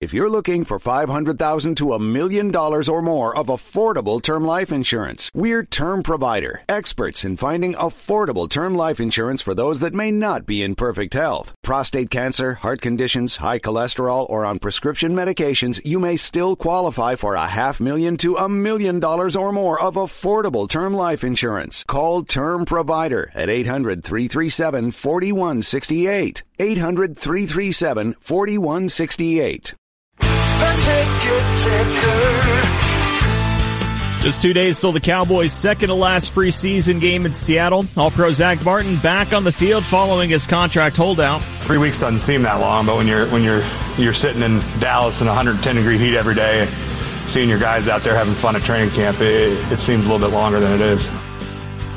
If 0.01 0.15
you're 0.15 0.31
looking 0.31 0.65
for 0.65 0.79
500,000 0.79 1.75
to 1.75 1.93
a 1.93 1.99
million 1.99 2.49
dollars 2.49 2.89
or 2.89 3.03
more 3.03 3.37
of 3.37 3.49
affordable 3.49 4.19
term 4.19 4.43
life 4.43 4.71
insurance, 4.71 5.29
we're 5.31 5.61
Term 5.61 6.01
Provider, 6.01 6.63
experts 6.67 7.23
in 7.23 7.37
finding 7.37 7.75
affordable 7.75 8.49
term 8.49 8.73
life 8.73 8.99
insurance 8.99 9.43
for 9.43 9.53
those 9.53 9.79
that 9.79 9.93
may 9.93 10.09
not 10.09 10.47
be 10.47 10.63
in 10.63 10.73
perfect 10.73 11.13
health. 11.13 11.53
Prostate 11.61 12.09
cancer, 12.09 12.55
heart 12.55 12.81
conditions, 12.81 13.37
high 13.37 13.59
cholesterol, 13.59 14.27
or 14.27 14.43
on 14.43 14.57
prescription 14.57 15.13
medications, 15.13 15.79
you 15.85 15.99
may 15.99 16.17
still 16.17 16.55
qualify 16.55 17.13
for 17.13 17.35
a 17.35 17.45
half 17.45 17.79
million 17.79 18.17
to 18.17 18.37
a 18.37 18.49
million 18.49 18.99
dollars 18.99 19.35
or 19.35 19.51
more 19.51 19.79
of 19.79 19.93
affordable 19.93 20.67
term 20.67 20.95
life 20.95 21.23
insurance. 21.23 21.83
Call 21.83 22.23
Term 22.23 22.65
Provider 22.65 23.29
at 23.35 23.51
800 23.51 24.03
337 24.03 24.89
4168. 24.89 26.43
800 26.57 27.15
337 27.15 28.13
4168. 28.13 29.75
Just 34.21 34.43
two 34.43 34.53
days 34.53 34.79
till 34.79 34.91
the 34.91 34.99
Cowboys' 34.99 35.51
second 35.51 35.87
to 35.89 35.95
last 35.95 36.35
preseason 36.35 37.01
game 37.01 37.25
in 37.25 37.33
Seattle. 37.33 37.85
All 37.97 38.11
pro 38.11 38.29
Zach 38.29 38.63
Martin 38.63 38.97
back 38.97 39.33
on 39.33 39.43
the 39.43 39.51
field 39.51 39.83
following 39.83 40.29
his 40.29 40.45
contract 40.45 40.95
holdout. 40.95 41.41
Three 41.61 41.79
weeks 41.79 41.99
doesn't 42.01 42.19
seem 42.19 42.43
that 42.43 42.59
long, 42.59 42.85
but 42.85 42.97
when 42.97 43.07
you're 43.07 43.25
when 43.29 43.41
you're 43.41 43.63
you're 43.97 44.13
sitting 44.13 44.43
in 44.43 44.59
Dallas 44.79 45.21
in 45.21 45.27
110 45.27 45.75
degree 45.75 45.97
heat 45.97 46.15
every 46.15 46.35
day, 46.35 46.69
seeing 47.25 47.49
your 47.49 47.57
guys 47.57 47.87
out 47.87 48.03
there 48.03 48.15
having 48.15 48.35
fun 48.35 48.55
at 48.55 48.61
training 48.61 48.91
camp, 48.91 49.19
it, 49.21 49.57
it 49.71 49.79
seems 49.79 50.05
a 50.05 50.11
little 50.11 50.27
bit 50.27 50.33
longer 50.35 50.59
than 50.59 50.73
it 50.73 50.81
is. 50.81 51.07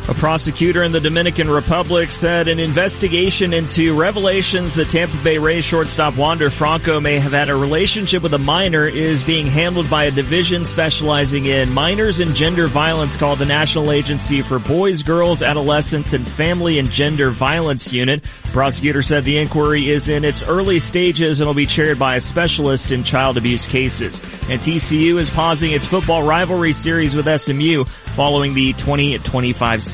A 0.06 0.12
prosecutor 0.12 0.82
in 0.82 0.92
the 0.92 1.00
Dominican 1.00 1.48
Republic 1.48 2.10
said 2.10 2.46
an 2.46 2.60
investigation 2.60 3.54
into 3.54 3.94
revelations 3.94 4.74
that 4.74 4.90
Tampa 4.90 5.16
Bay 5.24 5.38
Rays 5.38 5.64
shortstop 5.64 6.14
Wander 6.14 6.50
Franco 6.50 7.00
may 7.00 7.18
have 7.18 7.32
had 7.32 7.48
a 7.48 7.56
relationship 7.56 8.22
with 8.22 8.34
a 8.34 8.38
minor 8.38 8.86
is 8.86 9.24
being 9.24 9.46
handled 9.46 9.88
by 9.88 10.04
a 10.04 10.10
division 10.10 10.66
specializing 10.66 11.46
in 11.46 11.72
minors 11.72 12.20
and 12.20 12.34
gender 12.34 12.66
violence 12.66 13.16
called 13.16 13.38
the 13.38 13.46
National 13.46 13.90
Agency 13.90 14.42
for 14.42 14.58
Boys, 14.58 15.02
Girls, 15.02 15.42
Adolescents, 15.42 16.12
and 16.12 16.28
Family 16.28 16.78
and 16.78 16.90
Gender 16.90 17.30
Violence 17.30 17.90
Unit. 17.90 18.22
Prosecutor 18.52 19.02
said 19.02 19.24
the 19.24 19.38
inquiry 19.38 19.88
is 19.88 20.10
in 20.10 20.22
its 20.22 20.44
early 20.44 20.80
stages 20.80 21.40
and 21.40 21.48
will 21.48 21.54
be 21.54 21.64
chaired 21.64 21.98
by 21.98 22.16
a 22.16 22.20
specialist 22.20 22.92
in 22.92 23.04
child 23.04 23.38
abuse 23.38 23.66
cases. 23.66 24.18
And 24.50 24.60
TCU 24.60 25.18
is 25.18 25.30
pausing 25.30 25.72
its 25.72 25.86
football 25.86 26.24
rivalry 26.24 26.74
series 26.74 27.16
with 27.16 27.40
SMU 27.40 27.84
following 28.14 28.52
the 28.52 28.74
2025 28.74 29.82
season. 29.82 29.93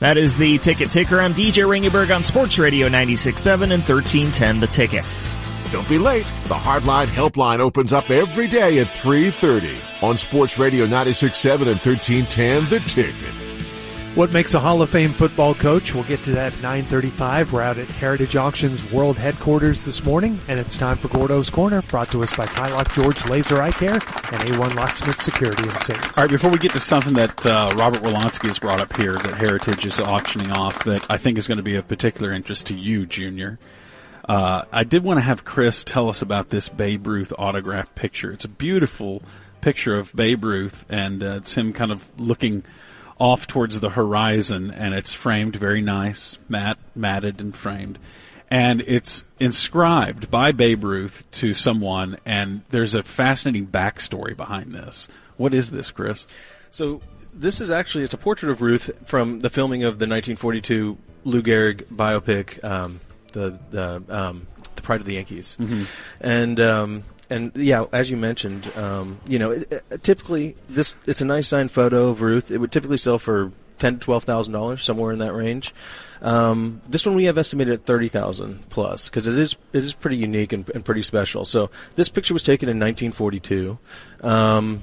That 0.00 0.16
is 0.16 0.36
the 0.36 0.58
ticket 0.58 0.90
ticker. 0.90 1.20
I'm 1.20 1.34
DJ 1.34 1.64
Ringenberg 1.64 2.14
on 2.14 2.22
Sports 2.22 2.58
Radio 2.58 2.88
96.7 2.88 3.62
and 3.72 3.82
1310 3.82 4.60
The 4.60 4.66
Ticket. 4.66 5.04
Don't 5.70 5.88
be 5.88 5.98
late. 5.98 6.26
The 6.44 6.54
Hardline 6.54 7.06
Helpline 7.06 7.58
opens 7.58 7.92
up 7.92 8.10
every 8.10 8.46
day 8.46 8.78
at 8.78 8.88
3.30 8.88 10.02
on 10.02 10.16
Sports 10.16 10.58
Radio 10.58 10.86
96.7 10.86 11.52
and 11.52 11.80
1310 11.80 12.64
The 12.70 12.78
Ticket. 12.88 13.43
What 14.14 14.30
makes 14.30 14.54
a 14.54 14.60
Hall 14.60 14.80
of 14.80 14.90
Fame 14.90 15.10
football 15.10 15.56
coach? 15.56 15.92
We'll 15.92 16.04
get 16.04 16.22
to 16.22 16.30
that 16.32 16.52
at 16.52 16.62
9:35. 16.62 17.50
We're 17.50 17.62
out 17.62 17.78
at 17.78 17.88
Heritage 17.88 18.36
Auctions 18.36 18.92
World 18.92 19.18
Headquarters 19.18 19.82
this 19.82 20.04
morning, 20.04 20.38
and 20.46 20.60
it's 20.60 20.76
time 20.76 20.98
for 20.98 21.08
Gordo's 21.08 21.50
Corner, 21.50 21.82
brought 21.82 22.12
to 22.12 22.22
us 22.22 22.32
by 22.36 22.46
Tylock 22.46 22.94
George 22.94 23.28
Laser 23.28 23.60
Eye 23.60 23.72
Care 23.72 23.94
and 23.94 24.00
A1 24.02 24.76
Locksmith 24.76 25.20
Security 25.20 25.64
and 25.64 25.76
Sales. 25.80 26.16
All 26.16 26.22
right, 26.22 26.30
before 26.30 26.52
we 26.52 26.58
get 26.58 26.70
to 26.74 26.80
something 26.80 27.14
that 27.14 27.44
uh, 27.44 27.72
Robert 27.74 28.02
Wilonsky 28.02 28.46
has 28.46 28.60
brought 28.60 28.80
up 28.80 28.96
here 28.96 29.14
that 29.14 29.34
Heritage 29.34 29.84
is 29.84 29.98
auctioning 29.98 30.52
off, 30.52 30.84
that 30.84 31.04
I 31.10 31.16
think 31.16 31.36
is 31.36 31.48
going 31.48 31.58
to 31.58 31.64
be 31.64 31.74
of 31.74 31.88
particular 31.88 32.32
interest 32.32 32.68
to 32.68 32.76
you, 32.76 33.06
Junior. 33.06 33.58
Uh, 34.28 34.62
I 34.72 34.84
did 34.84 35.02
want 35.02 35.16
to 35.16 35.22
have 35.22 35.44
Chris 35.44 35.82
tell 35.82 36.08
us 36.08 36.22
about 36.22 36.50
this 36.50 36.68
Babe 36.68 37.04
Ruth 37.04 37.32
autograph 37.36 37.92
picture. 37.96 38.30
It's 38.30 38.44
a 38.44 38.48
beautiful 38.48 39.22
picture 39.60 39.96
of 39.96 40.14
Babe 40.14 40.44
Ruth, 40.44 40.84
and 40.88 41.20
uh, 41.24 41.38
it's 41.38 41.54
him 41.54 41.72
kind 41.72 41.90
of 41.90 42.04
looking 42.16 42.62
off 43.18 43.46
towards 43.46 43.80
the 43.80 43.90
horizon, 43.90 44.70
and 44.70 44.94
it's 44.94 45.12
framed 45.12 45.56
very 45.56 45.80
nice, 45.80 46.38
matte, 46.48 46.78
matted 46.94 47.40
and 47.40 47.54
framed. 47.54 47.98
And 48.50 48.82
it's 48.82 49.24
inscribed 49.40 50.30
by 50.30 50.52
Babe 50.52 50.84
Ruth 50.84 51.24
to 51.32 51.54
someone, 51.54 52.18
and 52.24 52.62
there's 52.70 52.94
a 52.94 53.02
fascinating 53.02 53.66
backstory 53.66 54.36
behind 54.36 54.72
this. 54.72 55.08
What 55.36 55.54
is 55.54 55.70
this, 55.70 55.90
Chris? 55.90 56.26
So 56.70 57.00
this 57.32 57.60
is 57.60 57.70
actually 57.70 58.04
it's 58.04 58.14
a 58.14 58.18
portrait 58.18 58.50
of 58.52 58.60
Ruth 58.62 58.90
from 59.06 59.40
the 59.40 59.50
filming 59.50 59.82
of 59.82 59.98
the 59.98 60.04
1942 60.06 60.96
Lou 61.24 61.42
Gehrig 61.42 61.84
biopic, 61.86 62.62
um, 62.62 63.00
the 63.32 63.58
the 63.70 64.02
um, 64.08 64.46
the 64.76 64.82
Pride 64.82 65.00
of 65.00 65.06
the 65.06 65.14
Yankees, 65.14 65.56
Mhm. 65.60 65.86
and 66.20 66.60
um, 66.60 67.02
and 67.34 67.52
yeah, 67.56 67.84
as 67.92 68.10
you 68.10 68.16
mentioned, 68.16 68.70
um, 68.76 69.18
you 69.26 69.38
know, 69.38 69.50
it, 69.50 69.72
it- 69.90 70.02
typically 70.02 70.56
this 70.68 70.96
it's 71.06 71.20
a 71.20 71.24
nice 71.24 71.48
signed 71.48 71.70
photo 71.70 72.08
of 72.08 72.20
Ruth. 72.22 72.50
It 72.50 72.58
would 72.58 72.72
typically 72.72 72.98
sell 72.98 73.18
for 73.18 73.50
ten 73.78 73.94
to 73.94 74.00
twelve 74.00 74.24
thousand 74.24 74.52
dollars, 74.52 74.82
somewhere 74.84 75.12
in 75.12 75.18
that 75.18 75.32
range. 75.34 75.74
Um, 76.22 76.80
this 76.88 77.04
one 77.04 77.16
we 77.16 77.24
have 77.24 77.36
estimated 77.36 77.74
at 77.74 77.84
thirty 77.86 78.08
thousand 78.08 78.68
plus 78.70 79.08
because 79.08 79.26
it 79.26 79.38
is 79.38 79.56
it 79.72 79.84
is 79.84 79.94
pretty 79.94 80.16
unique 80.16 80.52
and, 80.52 80.68
and 80.70 80.84
pretty 80.84 81.02
special. 81.02 81.44
So 81.44 81.70
this 81.96 82.08
picture 82.08 82.34
was 82.34 82.42
taken 82.42 82.68
in 82.68 82.78
1942. 82.78 83.78
Um, 84.22 84.82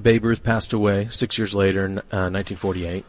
Babe 0.00 0.24
Ruth 0.24 0.42
passed 0.42 0.72
away 0.72 1.08
six 1.10 1.36
years 1.38 1.54
later 1.54 1.84
in 1.86 1.98
uh, 1.98 2.30
1948. 2.30 3.04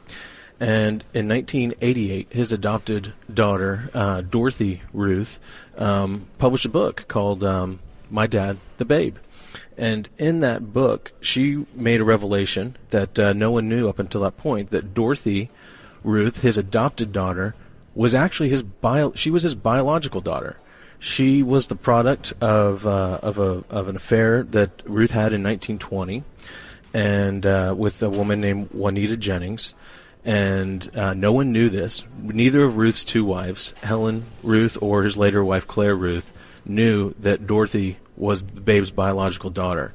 And 0.59 1.03
in 1.13 1.27
1988, 1.27 2.31
his 2.31 2.51
adopted 2.53 3.13
daughter, 3.33 3.89
uh, 3.93 4.21
Dorothy 4.21 4.81
Ruth, 4.93 5.39
um, 5.77 6.27
published 6.37 6.65
a 6.65 6.69
book 6.69 7.05
called 7.09 7.43
um, 7.43 7.79
My 8.15 8.27
Dad, 8.27 8.57
the 8.77 8.85
Babe. 8.85 9.17
And 9.77 10.07
in 10.17 10.39
that 10.39 10.71
book, 10.73 11.11
she 11.19 11.65
made 11.75 11.99
a 11.99 12.05
revelation 12.05 12.77
that 12.91 13.19
uh, 13.19 13.33
no 13.33 13.51
one 13.51 13.67
knew 13.67 13.89
up 13.89 13.99
until 13.99 14.21
that 14.21 14.37
point 14.37 14.69
that 14.69 14.93
Dorothy 14.93 15.49
Ruth, 16.01 16.39
his 16.39 16.57
adopted 16.57 17.11
daughter, 17.11 17.55
was 17.93 18.15
actually 18.15 18.49
his 18.49 18.63
bio- 18.63 19.13
she 19.13 19.29
was 19.29 19.43
his 19.43 19.53
biological 19.53 20.21
daughter. 20.21 20.57
She 20.97 21.43
was 21.43 21.67
the 21.67 21.75
product 21.75 22.33
of 22.39 22.87
uh, 22.87 23.19
of 23.21 23.37
a 23.37 23.63
of 23.69 23.89
an 23.89 23.97
affair 23.97 24.43
that 24.43 24.81
Ruth 24.85 25.11
had 25.11 25.33
in 25.33 25.43
1920, 25.43 26.23
and 26.93 27.45
uh, 27.45 27.75
with 27.77 28.01
a 28.01 28.09
woman 28.09 28.39
named 28.39 28.69
Juanita 28.71 29.17
Jennings, 29.17 29.73
and 30.23 30.89
uh, 30.95 31.13
no 31.13 31.33
one 31.33 31.51
knew 31.51 31.69
this. 31.69 32.05
Neither 32.17 32.63
of 32.63 32.77
Ruth's 32.77 33.03
two 33.03 33.25
wives, 33.25 33.73
Helen 33.83 34.25
Ruth 34.41 34.77
or 34.81 35.03
his 35.03 35.17
later 35.17 35.43
wife 35.43 35.67
Claire 35.67 35.95
Ruth, 35.95 36.31
knew 36.65 37.13
that 37.19 37.45
Dorothy 37.45 37.97
was 38.17 38.41
Babe's 38.41 38.91
biological 38.91 39.49
daughter. 39.49 39.93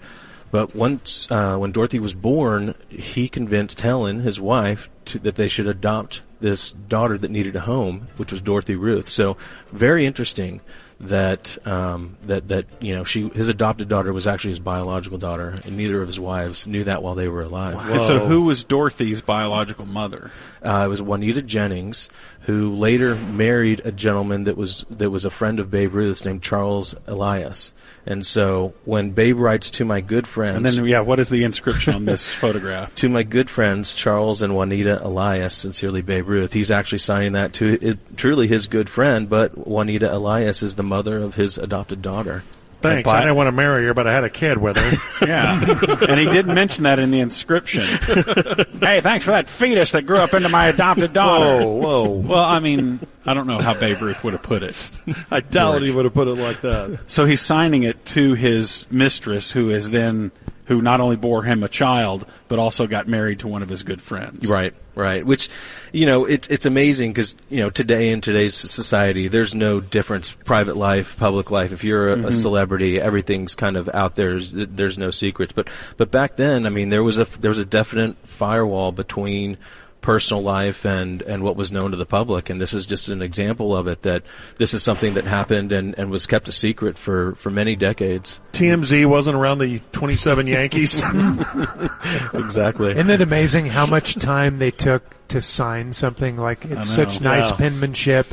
But 0.51 0.75
once, 0.75 1.31
uh, 1.31 1.57
when 1.59 1.71
Dorothy 1.73 2.01
was 2.01 2.15
born, 2.15 2.75
he 2.89 3.29
convinced 3.29 3.81
Helen, 3.81 4.21
his 4.21 4.41
wife, 4.41 4.91
to, 5.07 5.19
that 5.21 5.37
they 5.37 5.49
should 5.49 5.69
adopt 5.69 6.23
this 6.41 6.73
daughter 6.73 7.19
that 7.19 7.31
needed 7.31 7.55
a 7.55 7.61
home, 7.61 8.09
which 8.17 8.33
was 8.33 8.41
Dorothy 8.41 8.75
Ruth. 8.75 9.09
So, 9.09 9.37
very 9.71 10.07
interesting 10.07 10.61
that 11.01 11.57
um, 11.67 12.17
that 12.25 12.49
that 12.49 12.67
you 12.81 12.95
know 12.95 13.05
she 13.05 13.29
his 13.29 13.49
adopted 13.49 13.89
daughter 13.89 14.13
was 14.13 14.27
actually 14.27 14.51
his 14.51 14.59
biological 14.59 15.19
daughter, 15.19 15.57
and 15.65 15.77
neither 15.77 16.03
of 16.03 16.09
his 16.09 16.21
wives 16.21 16.67
knew 16.67 16.85
that 16.85 17.03
while 17.03 17.15
they 17.15 17.29
were 17.29 17.43
alive. 17.43 17.89
And 17.91 18.05
so, 18.05 18.19
who 18.19 18.43
was 18.43 18.65
Dorothy's 18.65 19.23
biological 19.23 19.87
mother? 19.87 20.31
Uh, 20.63 20.85
it 20.87 20.89
was 20.89 21.01
Juanita 21.01 21.43
Jennings, 21.43 22.11
who 22.51 22.75
later 22.75 23.15
married 23.15 23.81
a 23.85 23.93
gentleman 23.93 24.45
that 24.45 24.57
was 24.57 24.85
that 24.91 25.11
was 25.11 25.25
a 25.25 25.31
friend 25.31 25.61
of 25.61 25.71
Babe 25.71 25.95
Ruth's 25.95 26.25
named 26.25 26.43
Charles 26.43 26.95
Elias. 27.07 27.73
And 28.07 28.27
so, 28.27 28.75
when 28.85 29.11
Babe 29.11 29.39
writes 29.39 29.71
to 29.73 29.85
my 29.85 30.01
good 30.01 30.27
friends, 30.27 30.57
And 30.57 30.67
then, 30.67 30.85
yeah, 30.87 31.01
what 31.01 31.21
is 31.21 31.29
the 31.29 31.45
inscription 31.45 31.95
on 31.95 32.07
this 32.07 32.29
photograph? 32.43 32.95
to 32.97 33.09
my 33.09 33.23
good 33.23 33.49
friends 33.49 33.93
Charles 33.93 34.43
and 34.43 34.55
Juanita 34.57 35.05
Elias, 35.07 35.55
sincerely 35.55 36.03
Babe 36.03 36.29
Ruth. 36.29 36.53
He's 36.53 36.71
actually 36.71 36.99
signing 36.99 37.33
that 37.33 37.53
to 37.55 37.79
it, 37.81 38.17
truly 38.17 38.49
his 38.49 38.67
good 38.67 38.91
friend, 38.91 39.29
but 39.29 39.67
Juanita 39.69 40.13
Elias 40.13 40.63
is 40.63 40.75
the 40.75 40.83
mother 40.83 41.19
of 41.19 41.37
his 41.37 41.57
adopted 41.57 42.03
daughter. 42.03 42.43
Thanks. 42.83 43.09
I 43.09 43.21
didn't 43.21 43.37
want 43.37 43.49
to 43.49 43.53
marry 43.53 43.85
her, 43.87 43.95
but 43.95 44.07
I 44.07 44.13
had 44.13 44.25
a 44.25 44.31
kid 44.31 44.59
with 44.59 44.77
her. 44.77 45.27
Yeah, 45.27 45.61
and 46.09 46.19
he 46.19 46.27
didn't 46.27 46.55
mention 46.55 46.85
that 46.85 46.99
in 46.99 47.11
the 47.11 47.21
inscription. 47.21 47.83
hey, 48.81 49.01
thanks 49.03 49.27
for 49.27 49.33
that 49.33 49.51
fetus 49.51 49.93
that 49.93 50.07
grew 50.07 50.17
up 50.17 50.33
into 50.33 50.49
my 50.49 50.69
adopted 50.69 51.13
daughter. 51.13 51.67
Whoa, 51.67 51.79
whoa. 51.79 52.09
Well, 52.09 52.43
I 52.43 52.59
mean, 52.59 53.01
I 53.27 53.35
don't 53.35 53.47
know 53.47 53.59
how 53.59 53.79
Babe 53.79 54.01
Ruth 54.01 54.25
would 54.25 54.33
have 54.33 54.43
put 54.43 54.63
it. 54.63 54.91
I 55.31 55.41
doubt 55.41 55.83
he 55.83 55.91
would 55.91 56.07
have 56.07 56.15
put 56.15 56.27
it 56.27 56.37
like 56.37 56.63
that. 56.63 57.01
So 57.07 57.27
he's 57.27 57.43
signing 57.43 57.83
it 57.83 58.03
to 58.07 58.33
his 58.33 58.87
mistress, 58.91 59.51
who 59.51 59.69
is 59.69 59.91
then 59.91 60.33
who 60.65 60.81
not 60.81 61.01
only 61.01 61.17
bore 61.17 61.43
him 61.43 61.63
a 61.63 61.69
child, 61.69 62.25
but 62.49 62.59
also 62.59 62.87
got 62.87 63.09
married 63.09 63.41
to 63.41 63.49
one 63.49 63.63
of 63.63 63.69
his 63.69 63.83
good 63.83 64.01
friends. 64.01 64.49
Right, 64.49 64.73
right. 65.01 65.25
Which, 65.25 65.49
you 65.93 66.07
know, 66.07 66.25
it's 66.27 66.47
it's 66.49 66.67
amazing 66.67 67.11
because 67.13 67.35
you 67.49 67.59
know 67.61 67.71
today 67.71 68.11
in 68.11 68.21
today's 68.21 68.55
society, 68.55 69.29
there's 69.29 69.55
no 69.55 69.81
difference 69.81 70.31
private 70.31 70.77
life, 70.77 71.17
public 71.19 71.51
life. 71.51 71.73
If 71.73 71.83
you're 71.83 72.11
a, 72.11 72.13
a 72.13 72.17
Mhm. 72.31 72.33
celebrity, 72.35 73.01
everything's 73.01 73.55
kind 73.55 73.77
of 73.77 73.89
out 73.89 74.17
there. 74.17 74.31
There's, 74.31 74.53
there's 74.53 74.99
no 74.99 75.11
secrets. 75.11 75.53
But 75.53 75.69
but 75.97 76.11
back 76.11 76.37
then, 76.37 76.67
I 76.67 76.69
mean, 76.69 76.91
there 76.91 77.03
was 77.03 77.19
a 77.19 77.25
there 77.41 77.49
was 77.51 77.59
a 77.59 77.65
definite 77.65 78.17
firewall 78.25 78.93
between 78.93 79.57
personal 80.01 80.43
life 80.43 80.85
and 80.87 81.21
and 81.23 81.43
what 81.43 81.57
was 81.57 81.71
known 81.71 81.91
to 81.91 81.97
the 81.97 82.07
public 82.07 82.49
and 82.49 82.61
this 82.61 82.73
is 82.73 82.87
just 82.87 83.09
an 83.09 83.21
example 83.21 83.77
of 83.77 83.87
it 83.87 84.03
that 84.03 84.23
this 84.57 84.73
is 84.73 84.83
something 84.83 85.15
that 85.15 85.25
happened 85.25 85.73
and 85.73 85.95
and 85.99 86.11
was 86.11 86.27
kept 86.27 86.49
a 86.49 86.53
secret 86.53 86.97
for 86.97 87.35
for 87.35 87.51
many 87.51 87.77
decades 87.77 88.41
TMZ 88.53 89.07
wasn't 89.07 89.37
around 89.37 89.59
the 89.59 89.79
27 89.93 90.47
Yankees. 90.47 91.03
exactly 92.35 92.93
Isn't 92.93 93.11
it 93.11 93.21
amazing 93.21 93.67
how 93.67 93.87
much 93.87 94.15
time 94.17 94.59
they 94.59 94.71
took 94.71 95.03
to 95.29 95.41
sign 95.41 95.93
something? 95.93 96.37
Like 96.37 96.65
it's 96.65 96.89
such 96.89 97.21
nice 97.21 97.51
Yeah. 97.51 97.57
penmanship, 97.57 98.27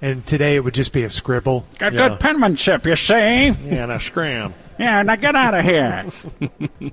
and 0.00 0.24
today 0.26 0.56
it 0.56 0.64
would 0.64 0.74
just 0.74 0.92
be 0.92 1.02
a 1.04 1.10
scribble. 1.10 1.66
Got 1.78 1.92
good 1.92 2.20
penmanship, 2.20 2.86
you 2.86 2.96
see? 2.96 3.50
Yeah, 3.50 3.86
now 3.86 3.98
scram. 3.98 4.54
Yeah, 4.78 5.02
now 5.02 5.16
get 5.16 5.34
out 5.34 5.54
of 5.54 5.64
here. 5.64 6.06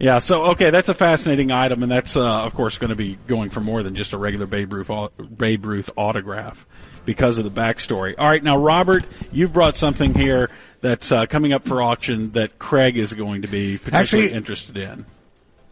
yeah, 0.00 0.18
so 0.20 0.46
okay, 0.52 0.70
that's 0.70 0.88
a 0.88 0.94
fascinating 0.94 1.50
item, 1.50 1.82
and 1.82 1.90
that's 1.90 2.16
uh, 2.16 2.44
of 2.44 2.54
course 2.54 2.78
going 2.78 2.90
to 2.90 2.96
be 2.96 3.18
going 3.26 3.50
for 3.50 3.60
more 3.60 3.82
than 3.82 3.94
just 3.94 4.12
a 4.12 4.18
regular 4.18 4.46
Babe 4.46 4.72
Ruth 4.72 4.90
Babe 5.36 5.64
Ruth 5.66 5.90
autograph 5.96 6.66
because 7.04 7.38
of 7.38 7.44
the 7.44 7.50
backstory. 7.60 8.14
All 8.18 8.28
right, 8.28 8.42
now 8.42 8.56
Robert, 8.56 9.04
you've 9.32 9.52
brought 9.52 9.76
something 9.76 10.14
here 10.14 10.50
that's 10.80 11.10
uh, 11.10 11.26
coming 11.26 11.52
up 11.52 11.64
for 11.64 11.82
auction 11.82 12.32
that 12.32 12.58
Craig 12.58 12.96
is 12.96 13.14
going 13.14 13.42
to 13.42 13.48
be 13.48 13.78
potentially 13.78 14.24
Actually- 14.24 14.36
interested 14.36 14.76
in. 14.76 15.06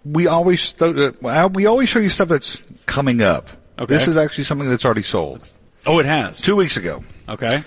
we 0.04 0.26
always 0.26 0.72
th- 0.72 1.14
we 1.52 1.66
always 1.66 1.88
show 1.88 1.98
you 2.00 2.08
stuff 2.08 2.28
that's 2.28 2.62
coming 2.86 3.22
up. 3.22 3.50
Okay. 3.78 3.86
This 3.92 4.08
is 4.08 4.16
actually 4.16 4.44
something 4.44 4.68
that's 4.68 4.84
already 4.84 5.02
sold. 5.02 5.48
Oh, 5.84 5.98
it 5.98 6.06
has. 6.06 6.40
Two 6.40 6.56
weeks 6.56 6.76
ago. 6.76 7.04
Okay. 7.28 7.62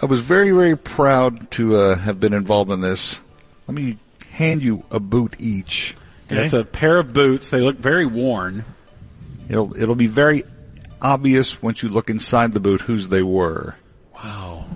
I 0.00 0.06
was 0.06 0.20
very 0.20 0.50
very 0.52 0.76
proud 0.76 1.50
to 1.52 1.76
uh, 1.76 1.96
have 1.96 2.20
been 2.20 2.32
involved 2.32 2.70
in 2.70 2.80
this. 2.80 3.18
Let 3.66 3.74
me 3.74 3.98
hand 4.30 4.62
you 4.62 4.84
a 4.90 5.00
boot 5.00 5.36
each. 5.38 5.94
Yeah, 6.30 6.40
It's 6.42 6.54
a 6.54 6.64
pair 6.64 6.98
of 6.98 7.12
boots. 7.12 7.50
They 7.50 7.60
look 7.60 7.76
very 7.76 8.06
worn. 8.06 8.64
It'll 9.48 9.76
it'll 9.76 9.96
be 9.96 10.06
very 10.06 10.44
obvious 11.02 11.60
once 11.62 11.82
you 11.82 11.88
look 11.88 12.08
inside 12.10 12.52
the 12.52 12.60
boot 12.60 12.82
whose 12.82 13.08
they 13.08 13.22
were. 13.22 13.76
Wow. 14.14 14.66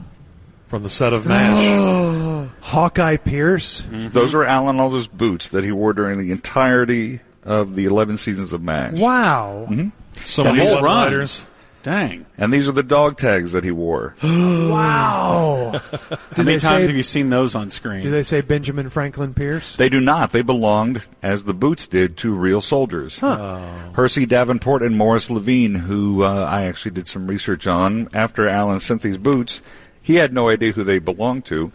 From 0.66 0.82
the 0.82 0.90
set 0.90 1.12
of 1.12 1.26
MASH. 1.26 2.48
Hawkeye 2.60 3.18
Pierce. 3.18 3.82
Mm-hmm. 3.82 4.08
Those 4.08 4.34
are 4.34 4.42
Alan 4.44 4.80
Alda's 4.80 5.06
boots 5.06 5.48
that 5.50 5.62
he 5.62 5.70
wore 5.70 5.92
during 5.92 6.18
the 6.18 6.32
entirety 6.32 7.20
of 7.44 7.74
the 7.74 7.84
11 7.84 8.16
seasons 8.18 8.52
of 8.52 8.62
MASH. 8.62 8.94
Wow. 8.94 9.66
hmm 9.68 9.88
So 10.24 10.42
The 10.42 10.54
many 10.54 10.66
whole 10.66 10.82
run. 10.82 11.04
lighters. 11.04 11.46
Dang. 11.84 12.24
And 12.38 12.50
these 12.50 12.66
are 12.66 12.72
the 12.72 12.82
dog 12.82 13.18
tags 13.18 13.52
that 13.52 13.62
he 13.62 13.70
wore. 13.70 14.16
wow. 14.24 15.72
How 16.34 16.42
many 16.42 16.58
times 16.58 16.62
say- 16.62 16.86
have 16.86 16.96
you 16.96 17.02
seen 17.02 17.28
those 17.28 17.54
on 17.54 17.70
screen? 17.70 18.02
Do 18.02 18.10
they 18.10 18.22
say 18.22 18.40
Benjamin 18.40 18.88
Franklin 18.88 19.34
Pierce? 19.34 19.76
They 19.76 19.90
do 19.90 20.00
not. 20.00 20.32
They 20.32 20.40
belonged, 20.40 21.06
as 21.22 21.44
the 21.44 21.52
boots 21.52 21.86
did, 21.86 22.16
to 22.18 22.32
real 22.32 22.62
soldiers. 22.62 23.18
Hersey 23.18 24.24
Davenport 24.24 24.82
and 24.82 24.96
Morris 24.96 25.30
Levine, 25.30 25.74
who 25.74 26.24
uh, 26.24 26.46
I 26.50 26.64
actually 26.64 26.92
did 26.92 27.06
some 27.06 27.26
research 27.26 27.66
on 27.66 28.08
after 28.14 28.48
Alan 28.48 28.80
sent 28.80 29.02
these 29.02 29.18
boots. 29.18 29.60
He 30.00 30.14
had 30.14 30.32
no 30.32 30.48
idea 30.48 30.72
who 30.72 30.84
they 30.84 30.98
belonged 30.98 31.44
to, 31.46 31.70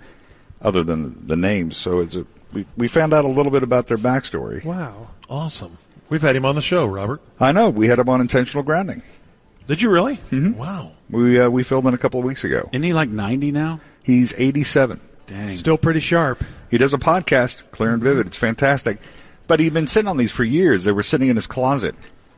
other 0.59 0.83
than 0.83 1.27
the 1.27 1.35
names. 1.35 1.77
So 1.77 1.99
it's 1.99 2.15
a, 2.15 2.25
we, 2.51 2.65
we 2.75 2.87
found 2.87 3.13
out 3.13 3.25
a 3.25 3.29
little 3.29 3.51
bit 3.51 3.61
about 3.61 3.85
their 3.85 3.97
backstory. 3.97 4.65
Wow. 4.65 5.09
Awesome. 5.29 5.77
We've 6.09 6.23
had 6.23 6.35
him 6.35 6.45
on 6.45 6.55
the 6.55 6.61
show, 6.63 6.87
Robert. 6.87 7.21
I 7.39 7.51
know. 7.51 7.69
We 7.69 7.87
had 7.87 7.99
him 7.99 8.09
on 8.09 8.19
intentional 8.21 8.63
grounding. 8.63 9.03
Did 9.69 9.83
you 9.83 9.91
really? 9.91 10.17
Mm-hmm. 10.17 10.57
Wow. 10.57 10.93
We 11.11 11.39
uh, 11.39 11.47
we 11.47 11.61
filmed 11.61 11.87
it 11.87 11.93
a 11.93 11.97
couple 11.99 12.19
of 12.19 12.25
weeks 12.25 12.43
ago. 12.43 12.69
Isn't 12.73 12.81
he 12.81 12.91
like 12.91 13.09
90 13.09 13.51
now? 13.51 13.79
He's 14.03 14.33
87. 14.35 14.99
Dang. 15.27 15.45
Still 15.55 15.77
pretty 15.77 15.99
sharp. 15.99 16.43
He 16.71 16.79
does 16.79 16.95
a 16.95 16.97
podcast, 16.97 17.61
Clear 17.69 17.93
and 17.93 18.01
Vivid. 18.01 18.25
It's 18.25 18.35
fantastic. 18.37 18.97
But 19.45 19.59
he'd 19.59 19.73
been 19.73 19.85
sitting 19.85 20.07
on 20.07 20.17
these 20.17 20.31
for 20.31 20.43
years. 20.43 20.85
They 20.85 20.91
were 20.91 21.03
sitting 21.03 21.29
in 21.29 21.35
his 21.35 21.45
closet. 21.45 21.93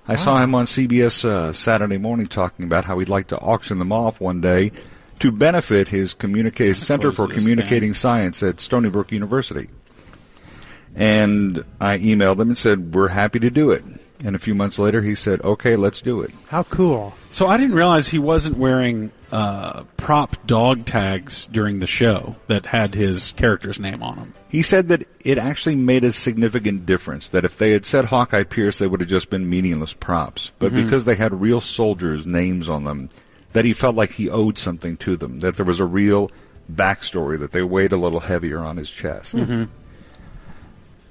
I 0.10 0.16
saw 0.16 0.44
him 0.44 0.54
on 0.56 0.66
CBS 0.66 1.24
uh, 1.24 1.54
Saturday 1.54 1.98
morning 1.98 2.28
talking 2.28 2.66
about 2.66 2.84
how 2.84 3.00
he'd 3.00 3.08
like 3.08 3.28
to 3.28 3.38
auction 3.40 3.80
them 3.80 3.94
off 3.94 4.20
one 4.20 4.42
day 4.42 4.74
to 5.20 5.32
benefit 5.32 5.88
his 5.88 6.14
communica- 6.14 6.76
Center 6.76 7.14
for 7.14 7.28
this 7.28 7.38
Communicating 7.38 7.94
Science 7.94 8.44
at 8.44 8.60
Stony 8.60 8.90
Brook 8.90 9.14
University. 9.14 9.70
And 10.96 11.64
I 11.80 11.98
emailed 12.00 12.40
him 12.40 12.50
and 12.50 12.58
said, 12.58 12.94
We're 12.94 13.10
happy 13.10 13.40
to 13.40 13.50
do 13.50 13.72
it. 13.72 13.84
And 14.24 14.36
a 14.36 14.40
few 14.40 14.54
months 14.54 14.78
later, 14.78 15.02
he 15.02 15.16
said, 15.16 15.42
Okay, 15.42 15.76
let's 15.76 16.02
do 16.02 16.22
it. 16.22 16.32
How 16.50 16.64
cool. 16.64 17.14
So 17.30 17.48
I 17.48 17.58
didn't 17.58 17.76
realize 17.76 18.08
he 18.10 18.20
wasn't 18.20 18.58
wearing 18.58 19.12
uh, 19.32 19.84
prop 19.98 20.46
dog 20.46 20.86
tags 20.86 21.48
during 21.48 21.80
the 21.80 21.88
show 21.88 22.36
that 22.48 22.66
had 22.68 22.94
his 22.94 23.32
character's 23.32 23.80
name 23.80 24.04
on 24.04 24.16
them. 24.18 24.34
He 24.50 24.62
said 24.62 24.90
that 24.90 25.08
it 25.24 25.38
actually 25.38 25.76
made 25.76 26.04
a 26.04 26.12
significant 26.12 26.86
difference. 26.86 27.30
That 27.30 27.46
if 27.46 27.58
they 27.58 27.72
had 27.72 27.86
said 27.86 28.06
Hawkeye 28.06 28.44
Pierce, 28.44 28.78
they 28.80 28.88
would 28.88 29.00
have 29.00 29.10
just 29.10 29.30
been 29.30 29.50
meaningless 29.50 29.94
props. 29.94 30.52
But 30.60 30.74
Mhm. 30.74 30.84
because 30.84 31.06
they 31.06 31.16
had 31.16 31.40
real 31.40 31.62
soldiers' 31.62 32.28
names 32.28 32.68
on 32.68 32.84
them, 32.84 33.08
that 33.54 33.64
he 33.66 33.74
felt 33.74 33.96
like 33.96 34.12
he 34.12 34.30
owed 34.30 34.58
something 34.58 34.98
to 34.98 35.16
them. 35.16 35.40
That 35.40 35.56
there 35.56 35.66
was 35.66 35.80
a 35.80 35.86
real 35.86 36.30
backstory. 36.72 37.40
That 37.40 37.54
they 37.54 37.64
weighed 37.64 37.92
a 37.94 37.98
little 37.98 38.20
heavier 38.20 38.60
on 38.60 38.76
his 38.78 38.92
chest. 38.92 39.36
Mm-hmm. 39.36 39.64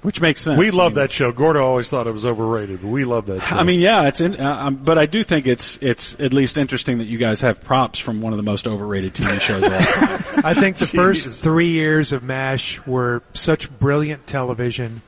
Which 0.01 0.19
makes 0.19 0.41
sense. 0.41 0.57
We 0.57 0.67
I 0.67 0.69
love 0.69 0.93
mean- 0.93 0.95
that 1.01 1.11
show. 1.11 1.31
Gordo 1.31 1.63
always 1.63 1.89
thought 1.89 2.07
it 2.07 2.11
was 2.11 2.25
overrated, 2.25 2.81
but 2.81 2.87
we 2.87 3.03
love 3.05 3.27
that 3.27 3.41
show. 3.41 3.55
I 3.55 3.63
mean, 3.63 3.79
yeah, 3.79 4.07
it's 4.07 4.19
in, 4.19 4.35
uh, 4.35 4.55
um, 4.65 4.75
but 4.77 4.97
I 4.97 5.05
do 5.05 5.23
think 5.23 5.45
it's 5.45 5.77
it's 5.77 6.19
at 6.19 6.33
least 6.33 6.57
interesting 6.57 6.97
that 6.97 7.05
you 7.05 7.19
guys 7.19 7.41
have 7.41 7.63
props 7.63 7.99
from 7.99 8.19
one 8.19 8.33
of 8.33 8.37
the 8.37 8.43
most 8.43 8.67
overrated 8.67 9.13
TV 9.13 9.39
shows 9.39 9.63
of. 9.63 9.71
I 10.45 10.55
think 10.55 10.77
the 10.77 10.87
first 10.87 11.43
three 11.43 11.69
years 11.69 12.13
of 12.13 12.23
MASH 12.23 12.85
were 12.87 13.21
such 13.33 13.69
brilliant 13.77 14.25
television. 14.25 15.03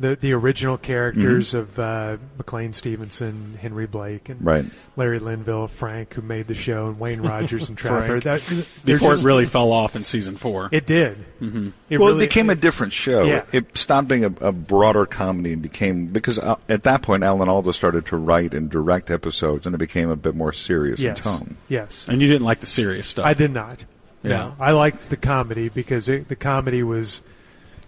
The 0.00 0.16
the 0.16 0.32
original 0.32 0.76
characters 0.76 1.50
Mm-hmm. 1.50 1.58
of 1.58 1.78
uh, 1.78 2.16
McLean 2.36 2.72
Stevenson, 2.72 3.56
Henry 3.60 3.86
Blake, 3.86 4.28
and 4.28 4.44
Right. 4.44 4.64
Larry 4.96 5.20
Linville, 5.20 5.68
Frank, 5.68 6.14
who 6.14 6.22
made 6.22 6.48
the 6.48 6.54
show, 6.54 6.88
and 6.88 6.98
Wayne 6.98 7.20
Rogers 7.20 7.68
and 7.68 7.78
Trapper. 7.78 8.20
Frank. 8.20 8.24
That, 8.24 8.40
they're 8.84 8.96
Before 8.96 9.12
just- 9.12 9.22
it 9.22 9.26
really 9.26 9.46
fell 9.46 9.70
off 9.70 9.94
in 9.94 10.02
season 10.02 10.36
four. 10.36 10.68
It 10.72 10.84
did. 10.86 11.16
Mm-hmm. 11.40 11.68
It 11.90 11.98
well, 11.98 12.08
really- 12.08 12.24
it 12.24 12.28
became 12.28 12.50
a 12.50 12.54
different 12.56 12.92
show. 12.92 13.22
Yeah. 13.24 13.44
It 13.52 13.76
stopped 13.78 14.08
being 14.08 14.24
a, 14.24 14.34
a 14.40 14.50
broader 14.52 15.06
comedy 15.06 15.52
and 15.52 15.62
became 15.62 16.06
because 16.06 16.38
uh, 16.40 16.56
at 16.68 16.82
that 16.82 17.02
point 17.02 17.22
Alan 17.22 17.48
Alda 17.48 17.72
started 17.72 18.06
to 18.06 18.16
write 18.16 18.52
and 18.52 18.68
direct 18.68 19.10
episodes, 19.12 19.64
and 19.66 19.74
it 19.74 19.78
became 19.78 20.10
a 20.10 20.16
bit 20.16 20.34
more 20.34 20.52
serious 20.52 20.98
Yes. 20.98 21.18
in 21.18 21.22
tone. 21.22 21.56
Yes. 21.68 22.08
And 22.08 22.20
you 22.20 22.26
didn't 22.28 22.44
like 22.44 22.58
the 22.60 22.66
serious 22.66 23.06
stuff. 23.06 23.26
I 23.26 23.34
did 23.34 23.52
not. 23.52 23.84
Yeah. 24.24 24.30
No. 24.30 24.56
I 24.58 24.72
liked 24.72 25.10
the 25.10 25.16
comedy 25.16 25.68
because 25.68 26.08
it, 26.08 26.28
the 26.28 26.36
comedy 26.36 26.82
was 26.82 27.20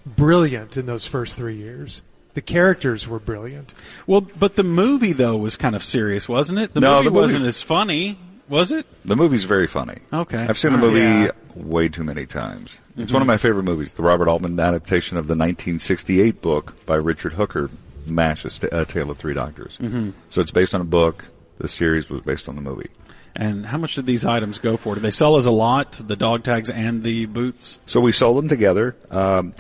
brilliant 0.07 0.77
in 0.77 0.87
those 0.87 1.07
first 1.07 1.37
three 1.37 1.57
years. 1.57 2.03
The 2.35 2.41
characters 2.43 3.09
were 3.09 3.19
brilliant. 3.19 3.75
Well, 4.07 4.21
but 4.39 4.57
the 4.57 4.63
movie 4.63 5.13
though 5.13 5.37
was 5.37 5.57
kind 5.57 5.75
of 5.75 5.83
serious, 5.83 6.29
wasn't 6.29 6.59
it? 6.61 6.75
The 6.75 6.81
No, 6.81 6.97
movie 6.97 7.05
the 7.05 7.11
movie- 7.11 7.21
wasn't 7.23 7.45
as 7.47 7.63
funny, 7.63 8.19
was 8.49 8.71
it? 8.73 8.87
The 9.05 9.17
movie's 9.17 9.45
very 9.45 9.67
funny. 9.67 9.99
Okay. 10.13 10.39
I've 10.49 10.59
seen 10.59 10.73
the 10.73 10.79
movie 10.79 11.01
Yeah. 11.01 11.31
way 11.55 11.89
too 11.89 12.05
many 12.05 12.27
times. 12.27 12.81
It's 12.97 13.11
Mhm. 13.11 13.15
one 13.15 13.23
of 13.23 13.27
my 13.29 13.39
favorite 13.39 13.65
movies, 13.65 13.95
the 13.95 14.03
Robert 14.03 14.29
Altman 14.29 14.61
adaptation 14.61 15.17
of 15.17 15.27
the 15.29 15.35
1968 15.35 16.43
book 16.43 16.75
by 16.87 16.97
Richard 16.97 17.33
Hooker, 17.35 17.71
MASH, 18.07 18.45
A 18.71 18.85
Tale 18.85 19.11
of 19.11 19.17
Three 19.19 19.35
Doctors. 19.35 19.79
Mhm. 19.83 20.13
So 20.31 20.41
it's 20.41 20.51
based 20.53 20.75
on 20.75 20.81
a 20.81 20.85
book. 20.85 21.25
The 21.59 21.69
series 21.69 22.11
was 22.11 22.21
based 22.21 22.49
on 22.49 22.55
the 22.55 22.61
movie. 22.61 22.89
And 23.35 23.67
how 23.67 23.79
much 23.79 23.95
did 23.97 24.07
these 24.07 24.25
items 24.25 24.59
go 24.59 24.77
for? 24.77 24.95
Did 24.95 25.03
they 25.03 25.11
sell 25.11 25.37
as 25.37 25.47
a 25.47 25.51
lot, 25.51 26.01
the 26.07 26.17
dog 26.17 26.43
tags 26.43 26.71
and 26.71 27.03
the 27.03 27.27
boots? 27.27 27.79
So 27.87 28.01
we 28.01 28.13
sold 28.13 28.39
them 28.39 28.49
together. 28.49 28.95
Um, 29.11 29.55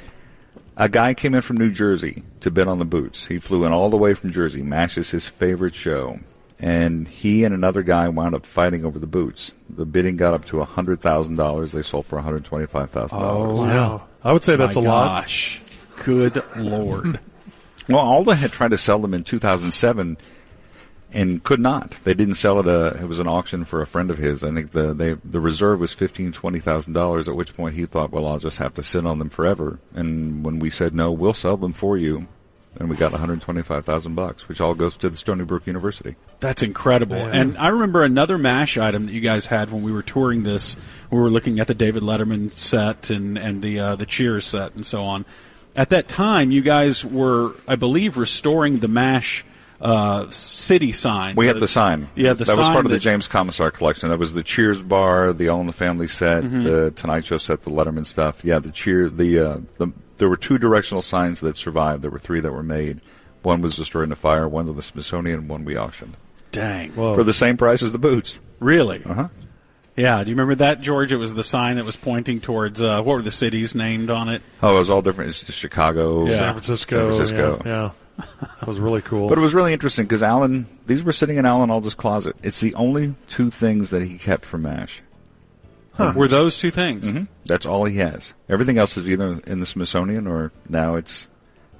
a 0.76 0.88
guy 0.88 1.14
came 1.14 1.34
in 1.34 1.42
from 1.42 1.56
New 1.56 1.70
Jersey 1.70 2.22
to 2.40 2.50
bid 2.50 2.68
on 2.68 2.78
the 2.78 2.84
boots. 2.84 3.26
He 3.26 3.38
flew 3.38 3.64
in 3.64 3.72
all 3.72 3.90
the 3.90 3.96
way 3.96 4.14
from 4.14 4.30
Jersey. 4.30 4.62
MASH 4.62 4.98
is 4.98 5.10
his 5.10 5.26
favorite 5.26 5.74
show. 5.74 6.20
And 6.58 7.06
he 7.06 7.44
and 7.44 7.54
another 7.54 7.82
guy 7.82 8.08
wound 8.08 8.34
up 8.34 8.46
fighting 8.46 8.84
over 8.84 8.98
the 8.98 9.06
boots. 9.06 9.54
The 9.68 9.84
bidding 9.84 10.16
got 10.16 10.32
up 10.32 10.46
to 10.46 10.56
$100,000. 10.56 11.70
They 11.72 11.82
sold 11.82 12.06
for 12.06 12.18
$125,000. 12.18 13.08
Oh, 13.12 13.62
wow. 13.62 14.06
I 14.24 14.32
would 14.32 14.42
say 14.42 14.56
that's 14.56 14.74
My 14.76 14.82
a 14.82 14.84
lot. 14.84 15.22
Gosh. 15.22 15.60
Good 16.04 16.42
lord. 16.56 17.20
Well, 17.88 18.00
Alda 18.00 18.34
had 18.34 18.50
tried 18.50 18.72
to 18.72 18.78
sell 18.78 18.98
them 18.98 19.14
in 19.14 19.22
2007 19.22 20.18
and 21.16 21.42
could 21.42 21.60
not. 21.60 21.98
They 22.04 22.14
didn't 22.14 22.34
sell 22.34 22.60
it. 22.60 22.68
Uh, 22.68 22.94
it 23.00 23.06
was 23.06 23.18
an 23.18 23.26
auction 23.26 23.64
for 23.64 23.80
a 23.80 23.86
friend 23.86 24.10
of 24.10 24.18
his. 24.18 24.44
I 24.44 24.52
think 24.52 24.72
the 24.72 24.92
they, 24.92 25.14
the 25.14 25.40
reserve 25.40 25.80
was 25.80 25.92
fifteen 25.92 26.30
twenty 26.30 26.60
thousand 26.60 26.92
dollars. 26.92 27.28
At 27.28 27.34
which 27.34 27.56
point 27.56 27.74
he 27.74 27.86
thought, 27.86 28.12
well, 28.12 28.26
I'll 28.26 28.38
just 28.38 28.58
have 28.58 28.74
to 28.74 28.82
sit 28.82 29.06
on 29.06 29.18
them 29.18 29.30
forever. 29.30 29.78
And 29.94 30.44
when 30.44 30.58
we 30.58 30.70
said 30.70 30.94
no, 30.94 31.10
we'll 31.10 31.32
sell 31.32 31.56
them 31.56 31.72
for 31.72 31.96
you, 31.96 32.28
and 32.78 32.90
we 32.90 32.96
got 32.96 33.12
one 33.12 33.20
hundred 33.20 33.40
twenty 33.40 33.62
five 33.62 33.84
thousand 33.84 34.14
bucks, 34.14 34.46
which 34.46 34.60
all 34.60 34.74
goes 34.74 34.96
to 34.98 35.08
the 35.08 35.16
Stony 35.16 35.44
Brook 35.44 35.66
University. 35.66 36.16
That's 36.40 36.62
incredible. 36.62 37.16
Man. 37.16 37.34
And 37.34 37.58
I 37.58 37.68
remember 37.68 38.04
another 38.04 38.36
MASH 38.36 38.76
item 38.76 39.06
that 39.06 39.12
you 39.12 39.22
guys 39.22 39.46
had 39.46 39.70
when 39.70 39.82
we 39.82 39.92
were 39.92 40.02
touring 40.02 40.42
this. 40.42 40.76
We 41.10 41.18
were 41.18 41.30
looking 41.30 41.60
at 41.60 41.66
the 41.66 41.74
David 41.74 42.02
Letterman 42.02 42.50
set 42.50 43.08
and, 43.08 43.38
and 43.38 43.62
the, 43.62 43.80
uh, 43.80 43.96
the 43.96 44.04
Cheers 44.04 44.44
set 44.44 44.74
and 44.74 44.84
so 44.84 45.02
on. 45.04 45.24
At 45.74 45.88
that 45.90 46.08
time, 46.08 46.50
you 46.50 46.60
guys 46.60 47.06
were, 47.06 47.54
I 47.66 47.76
believe, 47.76 48.18
restoring 48.18 48.80
the 48.80 48.88
MASH 48.88 49.46
uh, 49.80 50.30
city 50.30 50.92
sign. 50.92 51.36
We 51.36 51.46
had 51.46 51.60
the 51.60 51.68
sign. 51.68 52.08
Yeah, 52.14 52.32
the 52.32 52.44
that 52.44 52.56
was 52.56 52.66
part 52.68 52.86
of 52.86 52.90
the 52.90 52.98
James 52.98 53.28
Comisar 53.28 53.72
collection. 53.72 54.08
That 54.08 54.18
was 54.18 54.32
the 54.32 54.42
Cheers 54.42 54.82
bar, 54.82 55.32
the 55.32 55.48
All 55.48 55.60
in 55.60 55.66
the 55.66 55.72
Family 55.72 56.08
set, 56.08 56.44
Mhm. 56.44 56.62
the 56.64 56.90
Tonight 56.92 57.24
Show 57.26 57.38
set, 57.38 57.62
the 57.62 57.70
Letterman 57.70 58.06
stuff. 58.06 58.44
Yeah, 58.44 58.58
the 58.58 58.70
Cheer, 58.70 59.08
the, 59.10 59.38
uh, 59.38 59.58
the 59.78 59.88
there 60.18 60.28
were 60.30 60.36
two 60.38 60.56
directional 60.58 61.02
signs 61.02 61.40
that 61.40 61.56
survived. 61.58 62.02
There 62.02 62.10
were 62.10 62.18
three 62.18 62.40
that 62.40 62.50
were 62.52 62.62
made. 62.62 63.00
One 63.42 63.60
was 63.60 63.76
destroyed 63.76 64.04
in 64.04 64.12
a 64.12 64.16
fire. 64.16 64.48
One 64.48 64.66
of 64.68 64.74
the 64.76 64.82
Smithsonian. 64.82 65.46
One 65.46 65.64
we 65.64 65.76
auctioned 65.76 66.16
Dang. 66.52 66.92
for 66.92 67.22
the 67.22 67.34
same 67.34 67.56
price 67.58 67.82
as 67.82 67.92
the 67.92 67.98
boots. 67.98 68.40
Really? 68.58 69.02
Uh 69.04 69.12
huh. 69.14 69.28
Yeah. 69.94 70.24
Do 70.24 70.30
you 70.30 70.34
remember 70.36 70.54
that, 70.56 70.80
George? 70.80 71.12
It 71.12 71.16
was 71.16 71.34
the 71.34 71.42
sign 71.42 71.76
that 71.76 71.84
was 71.84 71.96
pointing 71.96 72.40
towards, 72.40 72.80
uh, 72.82 73.02
what 73.02 73.16
were 73.16 73.22
the 73.22 73.30
cities 73.30 73.74
named 73.74 74.08
on 74.10 74.28
it? 74.30 74.40
Oh, 74.62 74.76
it 74.76 74.78
was 74.78 74.90
all 74.90 75.02
different. 75.02 75.30
It's 75.30 75.40
just 75.44 75.58
Chicago, 75.58 76.26
San 76.26 76.52
Francisco, 76.54 76.96
San 76.96 77.16
Francisco. 77.16 77.62
yeah, 77.64 77.70
yeah. 77.82 77.90
That 78.16 78.66
was 78.66 78.80
really 78.80 79.02
cool. 79.02 79.28
But 79.28 79.38
it 79.38 79.42
was 79.42 79.54
really 79.54 79.72
interesting 79.72 80.06
because 80.06 80.22
Alan, 80.22 80.66
these 80.86 81.02
were 81.02 81.12
sitting 81.12 81.36
in 81.36 81.44
Alan 81.44 81.70
Alda's 81.70 81.94
closet. 81.94 82.36
It's 82.42 82.60
the 82.60 82.74
only 82.74 83.14
two 83.28 83.50
things 83.50 83.90
that 83.90 84.02
he 84.02 84.18
kept 84.18 84.44
from 84.44 84.62
MASH. 84.62 85.02
Were 86.14 86.28
those 86.28 86.58
two 86.58 86.70
things? 86.70 87.08
hmm 87.08 87.22
That's 87.46 87.64
all 87.64 87.84
he 87.84 87.96
has. 87.98 88.34
Everything 88.48 88.76
else 88.76 88.96
is 88.96 89.08
either 89.08 89.40
in 89.46 89.60
the 89.60 89.66
Smithsonian 89.66 90.26
or 90.26 90.52
now 90.68 90.96
it's 90.96 91.26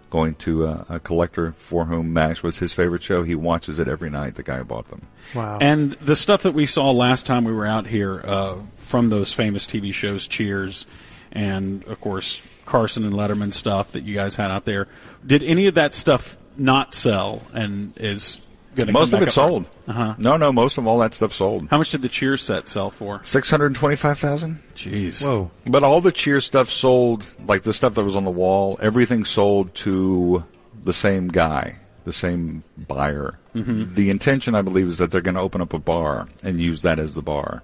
going 0.08 0.34
to 0.36 0.66
uh, 0.66 0.84
a 0.88 1.00
collector 1.00 1.52
for 1.52 1.84
whom 1.86 2.12
MASH 2.12 2.42
was 2.42 2.58
his 2.58 2.72
favorite 2.72 3.02
show. 3.02 3.24
He 3.24 3.34
watches 3.34 3.78
it 3.78 3.88
every 3.88 4.08
night, 4.08 4.36
the 4.36 4.42
guy 4.42 4.58
who 4.58 4.64
bought 4.64 4.88
them. 4.88 5.06
Wow. 5.34 5.58
And 5.60 5.92
the 5.92 6.16
stuff 6.16 6.44
that 6.44 6.52
we 6.52 6.64
saw 6.64 6.90
last 6.92 7.26
time 7.26 7.44
we 7.44 7.52
were 7.52 7.66
out 7.66 7.86
here 7.86 8.22
uh, 8.24 8.56
from 8.74 9.10
those 9.10 9.32
famous 9.34 9.66
TV 9.66 9.92
shows, 9.92 10.26
Cheers, 10.26 10.86
and 11.32 11.84
of 11.84 12.00
course 12.00 12.40
Carson 12.66 13.04
and 13.04 13.14
Letterman 13.14 13.52
stuff 13.52 13.92
that 13.92 14.02
you 14.04 14.14
guys 14.14 14.36
had 14.36 14.50
out 14.50 14.64
there. 14.66 14.88
Did 15.24 15.42
any 15.42 15.66
of 15.68 15.74
that 15.74 15.94
stuff 15.94 16.36
not 16.58 16.94
sell 16.94 17.42
and 17.54 17.92
is 17.98 18.46
going 18.74 18.88
to 18.88 18.92
Most 18.92 19.12
of 19.14 19.22
it 19.22 19.30
sold. 19.30 19.66
Uh 19.88 19.92
huh. 19.92 20.14
No, 20.18 20.36
no, 20.36 20.52
most 20.52 20.76
of 20.76 20.86
all 20.86 20.98
that 20.98 21.14
stuff 21.14 21.32
sold. 21.32 21.68
How 21.70 21.78
much 21.78 21.90
did 21.92 22.02
the 22.02 22.08
Cheers 22.08 22.42
set 22.42 22.68
sell 22.68 22.90
for? 22.90 23.22
Six 23.24 23.50
hundred 23.50 23.74
twenty-five 23.74 24.18
thousand. 24.18 24.60
Jeez. 24.74 25.24
Whoa! 25.24 25.50
But 25.64 25.82
all 25.84 26.00
the 26.00 26.12
cheer 26.12 26.40
stuff 26.40 26.68
sold, 26.70 27.24
like 27.46 27.62
the 27.62 27.72
stuff 27.72 27.94
that 27.94 28.04
was 28.04 28.16
on 28.16 28.24
the 28.24 28.30
wall, 28.30 28.78
everything 28.82 29.24
sold 29.24 29.74
to 29.76 30.44
the 30.82 30.92
same 30.92 31.28
guy, 31.28 31.76
the 32.04 32.12
same 32.12 32.62
buyer. 32.76 33.38
Mhm. 33.54 33.94
The 33.94 34.10
intention, 34.10 34.54
I 34.54 34.60
believe, 34.62 34.88
is 34.88 34.98
that 34.98 35.10
they're 35.10 35.22
going 35.22 35.34
to 35.36 35.40
open 35.40 35.60
up 35.62 35.72
a 35.72 35.78
bar 35.78 36.28
and 36.42 36.60
use 36.60 36.82
that 36.82 36.98
as 36.98 37.14
the 37.14 37.22
bar. 37.22 37.62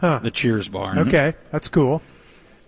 Huh. 0.00 0.20
The 0.22 0.30
Cheers 0.30 0.68
bar. 0.68 0.96
Okay, 0.98 1.34
that's 1.50 1.68
cool. 1.68 2.02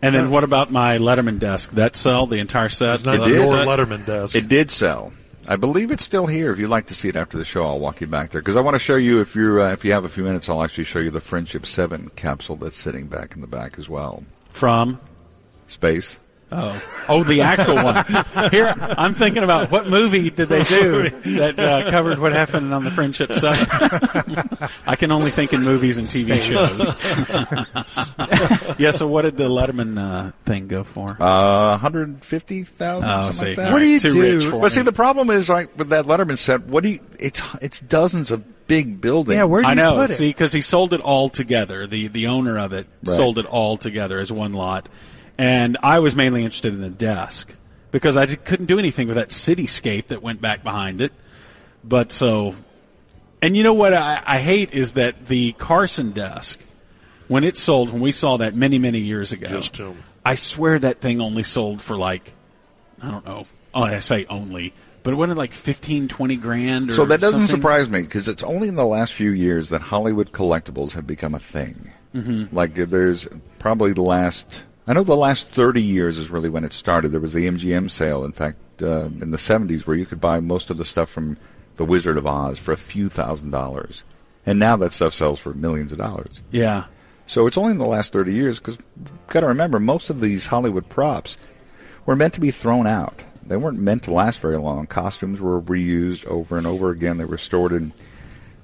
And 0.05 0.14
then 0.14 0.30
what 0.30 0.44
about 0.44 0.70
my 0.70 0.98
Letterman 0.98 1.38
desk? 1.38 1.70
That 1.72 1.96
sell 1.96 2.26
the 2.26 2.38
entire 2.38 2.68
set? 2.68 2.94
It's 2.96 3.05
not 3.05 3.24
The 3.24 3.30
your 3.30 3.46
set? 3.46 3.66
Letterman 3.66 4.05
desk. 4.05 4.36
It 4.36 4.48
did 4.48 4.70
sell. 4.70 5.12
I 5.46 5.57
believe 5.57 5.90
it's 5.90 6.05
still 6.05 6.26
here. 6.26 6.50
If 6.52 6.59
you'd 6.59 6.68
like 6.68 6.86
to 6.86 6.94
see 6.94 7.09
it 7.09 7.16
after 7.16 7.36
the 7.36 7.44
show, 7.44 7.66
I'll 7.66 7.78
walk 7.78 8.00
you 8.00 8.07
back 8.07 8.30
there 8.30 8.40
because 8.40 8.57
I 8.57 8.61
want 8.61 8.74
to 8.74 8.78
show 8.78 8.96
you. 8.96 9.20
If 9.20 9.34
you're, 9.34 9.61
uh, 9.61 9.72
if 9.72 9.84
you 9.84 9.92
have 9.92 10.05
a 10.05 10.09
few 10.09 10.24
minutes, 10.24 10.48
I'll 10.48 10.62
actually 10.62 10.84
show 10.84 10.98
you 11.00 11.11
the 11.11 11.20
Friendship 11.20 11.66
Seven 11.66 12.11
capsule 12.16 12.57
that's 12.57 12.78
sitting 12.78 13.07
back 13.07 13.34
in 13.34 13.40
the 13.42 13.46
back 13.46 13.78
as 13.78 13.88
well. 13.88 14.24
From 14.50 14.98
space. 15.66 16.18
Oh, 16.57 17.05
oh, 17.09 17.24
the 17.24 17.40
actual 17.40 17.76
one. 17.76 18.05
Here, 18.50 18.72
I'm 18.78 19.14
thinking 19.14 19.42
about 19.42 19.70
what 19.70 19.88
movie 19.88 20.30
did 20.30 20.48
they 20.48 20.62
do 20.62 21.11
that 21.38 21.59
uh, 21.59 21.90
covered 21.90 22.18
what 22.18 22.32
happened 22.32 22.72
on 22.72 22.84
the 22.84 22.90
Friendship 22.90 23.32
side. 23.32 23.57
I 24.86 24.96
can 24.96 25.11
only 25.11 25.30
think 25.30 25.52
in 25.52 25.62
movies 25.62 25.98
and 25.98 26.07
TV 26.07 26.40
shows. 26.40 28.78
yeah. 28.78 28.90
So, 28.92 29.09
what 29.09 29.22
did 29.22 29.36
the 29.36 29.48
Letterman 29.48 29.98
uh, 29.98 30.32
thing 30.44 30.68
go 30.68 30.84
for? 30.84 31.16
Uh, 31.20 31.70
150,000, 31.72 33.09
Oh, 33.09 33.22
something 33.22 33.32
see. 33.32 33.46
like 33.46 33.57
that. 33.57 33.72
What 33.72 33.78
do 33.80 33.88
you 33.88 34.00
Too 34.00 34.11
do? 34.11 34.38
rich 34.40 34.50
for 34.50 34.61
But 34.61 34.72
see, 34.72 34.82
the 34.82 34.92
problem 34.92 35.30
is, 35.30 35.48
like, 35.48 35.76
with 35.78 35.88
that 35.90 36.05
Letterman 36.07 36.38
set, 36.38 36.62
what 36.62 36.82
do 36.82 36.90
you, 36.90 37.00
it's, 37.18 37.40
it's 37.61 37.80
dozens 37.80 38.30
of 38.30 38.66
big 38.66 39.00
buildings. 39.00 39.36
Yeah, 39.36 39.44
where's 39.44 39.64
the 39.64 39.70
thing? 39.70 39.78
I 39.80 39.82
know. 39.82 40.07
See, 40.07 40.28
because 40.30 40.52
he 40.52 40.61
sold 40.61 40.92
it 40.94 41.00
all 41.00 41.28
together. 41.28 41.86
The 41.86 42.09
the 42.09 42.28
owner 42.28 42.59
of 42.59 42.72
it 42.72 42.86
Right. 43.05 43.16
sold 43.16 43.38
it 43.38 43.46
all 43.46 43.76
together 43.76 44.18
as 44.18 44.32
one 44.32 44.52
lot, 44.55 44.88
and 45.39 45.76
I 45.82 45.99
was 46.01 46.14
mainly 46.14 46.45
interested 46.45 46.74
in 46.74 46.80
the 46.80 46.91
desk 46.91 47.55
because 47.91 48.16
I 48.16 48.26
couldn't 48.26 48.66
do 48.66 48.78
anything 48.78 49.07
with 49.09 49.16
that 49.16 49.28
cityscape 49.30 50.09
that 50.09 50.22
went 50.22 50.41
back 50.41 50.62
behind 50.62 51.01
it. 51.01 51.12
But 51.82 52.12
so, 52.12 52.55
and 53.43 53.57
you 53.57 53.62
know 53.62 53.74
what 53.74 53.93
I, 53.95 54.22
I 54.24 54.39
hate 54.39 54.72
is 54.72 54.93
that 54.93 55.26
the 55.26 55.53
Carson 55.53 56.12
desk, 56.12 56.61
when 57.28 57.45
it 57.45 57.57
sold, 57.57 57.93
when 57.93 58.01
we 58.01 58.12
saw 58.12 58.37
that 58.39 58.55
many 58.55 58.78
many 58.78 59.01
years 59.01 59.32
ago, 59.32 59.47
Just 59.49 59.76
him. 59.76 59.97
I 60.24 60.35
swear 60.37 60.78
that 60.78 61.01
thing 61.01 61.20
only 61.20 61.43
sold 61.43 61.82
for 61.82 61.97
like, 61.97 62.32
I 63.03 63.11
don't 63.11 63.24
know. 63.26 63.47
Oh, 63.74 63.82
I 63.82 63.99
say 63.99 64.24
only. 64.30 64.72
But 65.03 65.12
it 65.12 65.16
wasn't 65.16 65.37
like 65.37 65.53
15, 65.53 66.09
20 66.09 66.37
grand 66.37 66.91
or 66.91 66.93
So 66.95 67.05
that 67.05 67.20
doesn't 67.20 67.41
something? 67.41 67.57
surprise 67.61 67.91
me 67.91 68.01
because 68.01 68.26
it's 68.26 68.43
only 68.43 68.68
in 68.68 68.74
the 68.74 68.87
last 68.87 69.12
few 69.12 69.32
years 69.32 69.68
that 69.68 69.82
Hollywood 69.82 70.32
collectibles 70.32 70.93
have 70.93 71.07
become 71.07 71.35
a 71.35 71.39
thing. 71.39 71.93
Mhm. 72.14 72.51
Like 72.53 72.74
there's 72.74 73.28
probably 73.59 73.93
the 73.93 74.01
last, 74.03 74.62
I 74.87 74.93
know 74.93 75.03
the 75.03 75.16
last 75.16 75.49
30 75.49 75.82
years 75.82 76.18
is 76.18 76.30
really 76.30 76.49
when 76.49 76.64
it 76.64 76.72
started. 76.72 77.11
There 77.11 77.20
was 77.20 77.32
the 77.32 77.47
MGM 77.47 77.91
sale, 77.91 78.24
in 78.24 78.32
fact, 78.32 78.59
uh, 78.82 79.07
in 79.07 79.30
the 79.30 79.39
70s 79.39 79.87
where 79.87 79.97
you 79.97 80.05
could 80.05 80.20
buy 80.20 80.41
most 80.41 80.68
of 80.68 80.76
the 80.76 80.85
stuff 80.85 81.09
from 81.09 81.39
The 81.76 81.85
Wizard 81.85 82.18
of 82.18 82.26
Oz 82.26 82.59
for 82.59 82.72
a 82.72 82.76
few 82.76 83.09
thousand 83.09 83.51
dollars. 83.51 84.05
And 84.45 84.59
now 84.59 84.76
that 84.76 84.93
stuff 84.93 85.14
sells 85.14 85.39
for 85.41 85.55
millions 85.55 85.93
of 85.93 85.99
dollars. 85.99 86.43
Yeah. 86.51 86.85
So 87.26 87.47
it's 87.47 87.57
only 87.57 87.72
in 87.72 87.78
the 87.78 87.87
last 87.87 88.12
30 88.12 88.35
years 88.35 88.59
because 88.59 88.76
got 89.28 89.41
to 89.41 89.47
remember 89.47 89.80
most 89.80 90.11
of 90.11 90.20
these 90.20 90.47
Hollywood 90.47 90.91
props 90.91 91.39
were 92.05 92.16
meant 92.16 92.35
to 92.35 92.41
be 92.41 92.51
thrown 92.51 92.87
out. 92.87 93.22
They 93.47 93.57
weren't 93.57 93.78
meant 93.78 94.05
to 94.05 94.12
last 94.12 94.41
very 94.41 94.57
long. 94.57 94.87
Costumes 94.87 95.41
were 95.41 95.61
reused 95.61 96.26
over 96.26 96.57
and 96.57 96.66
over 96.66 96.91
again. 96.91 97.18
They 97.18 97.24
were 97.24 97.39
stored 97.39 97.72
in. 97.72 97.93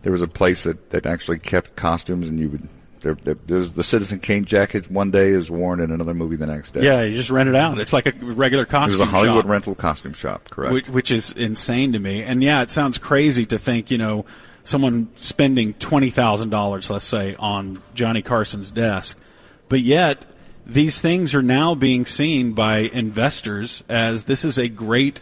There 0.03 0.13
was 0.13 0.23
a 0.23 0.29
place 0.29 0.63
that, 0.63 0.91
that 0.91 1.07
actually 1.07 1.39
kept 1.39 1.77
costumes, 1.77 2.29
and 2.29 2.39
you 2.39 2.49
would. 2.49 2.69
There, 3.01 3.15
there, 3.15 3.37
there's 3.47 3.73
the 3.73 3.83
Citizen 3.83 4.21
Kane 4.21 4.45
jacket 4.45 4.91
one 4.91 5.11
day 5.11 5.31
is 5.31 5.51
worn 5.51 5.81
in 5.81 5.91
another 5.91 6.15
movie 6.15 6.37
the 6.37 6.47
next 6.47 6.73
day. 6.73 6.83
Yeah, 6.83 7.03
you 7.03 7.17
just 7.17 7.31
rent 7.31 7.49
it 7.49 7.55
out. 7.55 7.79
It's 7.79 7.93
like 7.93 8.07
a 8.07 8.13
regular 8.21 8.65
costume 8.67 9.01
was 9.01 9.09
a 9.09 9.11
Hollywood 9.11 9.45
shop, 9.45 9.51
rental 9.51 9.75
costume 9.75 10.13
shop, 10.13 10.51
correct? 10.51 10.73
which, 10.73 10.89
which 10.89 11.11
is 11.11 11.33
insane 11.33 11.93
to 11.93 11.99
me. 11.99 12.23
And 12.23 12.43
yeah, 12.43 12.63
it 12.63 12.71
sounds 12.71 12.99
crazy 12.99 13.47
to 13.47 13.59
think, 13.59 13.91
you 13.91 13.99
know, 13.99 14.27
someone 14.65 15.09
spending 15.17 15.75
twenty 15.75 16.11
thousand 16.11 16.51
dollars, 16.51 16.91
let's 16.91 17.05
say, 17.05 17.35
on 17.37 17.83
Johnny 17.95 18.23
Carson's 18.23 18.71
desk, 18.71 19.19
but 19.69 19.81
yet 19.81 20.27
these 20.67 21.01
things 21.01 21.35
are 21.35 21.43
now 21.43 21.75
being 21.75 22.07
seen 22.07 22.53
by 22.53 22.79
investors 22.79 23.83
as 23.89 24.25
this 24.25 24.45
is 24.45 24.59
a 24.59 24.69
great 24.69 25.21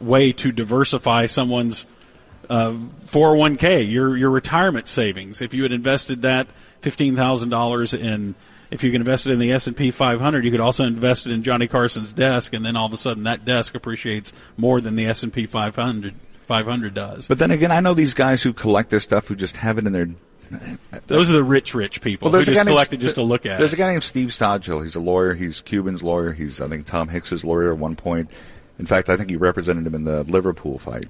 way 0.00 0.32
to 0.32 0.52
diversify 0.52 1.26
someone's 1.26 1.86
uh, 2.50 2.72
401k, 3.06 3.90
your 3.90 4.16
your 4.16 4.30
retirement 4.30 4.88
savings. 4.88 5.40
If 5.40 5.54
you 5.54 5.62
had 5.62 5.72
invested 5.72 6.22
that 6.22 6.48
fifteen 6.80 7.16
thousand 7.16 7.48
dollars 7.50 7.94
in, 7.94 8.34
if 8.70 8.82
you 8.84 8.90
could 8.90 9.00
invest 9.00 9.26
it 9.26 9.32
in 9.32 9.38
the 9.38 9.52
S 9.52 9.66
and 9.66 9.76
P 9.76 9.90
500, 9.90 10.44
you 10.44 10.50
could 10.50 10.60
also 10.60 10.84
invest 10.84 11.26
it 11.26 11.32
in 11.32 11.42
Johnny 11.42 11.68
Carson's 11.68 12.12
desk, 12.12 12.52
and 12.52 12.64
then 12.64 12.76
all 12.76 12.86
of 12.86 12.92
a 12.92 12.96
sudden 12.96 13.22
that 13.24 13.44
desk 13.44 13.74
appreciates 13.74 14.32
more 14.56 14.80
than 14.80 14.96
the 14.96 15.06
S 15.06 15.22
and 15.22 15.32
P 15.32 15.46
500 15.46 16.14
500 16.44 16.92
does. 16.94 17.28
But 17.28 17.38
then 17.38 17.50
again, 17.52 17.70
I 17.70 17.80
know 17.80 17.94
these 17.94 18.14
guys 18.14 18.42
who 18.42 18.52
collect 18.52 18.90
this 18.90 19.04
stuff 19.04 19.28
who 19.28 19.36
just 19.36 19.56
have 19.58 19.78
it 19.78 19.86
in 19.86 19.92
their 19.92 20.08
Those 21.06 21.30
are 21.30 21.34
the 21.34 21.44
rich, 21.44 21.74
rich 21.74 22.00
people 22.00 22.26
Well, 22.26 22.32
there's 22.32 22.46
who 22.46 22.50
a 22.52 22.54
just 22.54 22.64
guy 22.64 22.68
named- 22.68 22.74
collected 22.74 23.00
just 23.00 23.14
to 23.14 23.22
look 23.22 23.46
at 23.46 23.58
There's 23.58 23.72
it. 23.72 23.76
a 23.76 23.78
guy 23.78 23.92
named 23.92 24.02
Steve 24.02 24.30
Stodghill. 24.30 24.82
He's 24.82 24.96
a 24.96 25.00
lawyer. 25.00 25.34
He's 25.34 25.60
Cuban's 25.60 26.02
lawyer. 26.02 26.32
He's 26.32 26.60
I 26.60 26.66
think 26.68 26.86
Tom 26.86 27.06
Hicks's 27.08 27.44
lawyer 27.44 27.72
at 27.72 27.78
one 27.78 27.94
point. 27.94 28.28
In 28.80 28.86
fact, 28.86 29.08
I 29.08 29.16
think 29.16 29.30
he 29.30 29.36
represented 29.36 29.86
him 29.86 29.94
in 29.94 30.02
the 30.04 30.24
Liverpool 30.24 30.78
fight. 30.80 31.06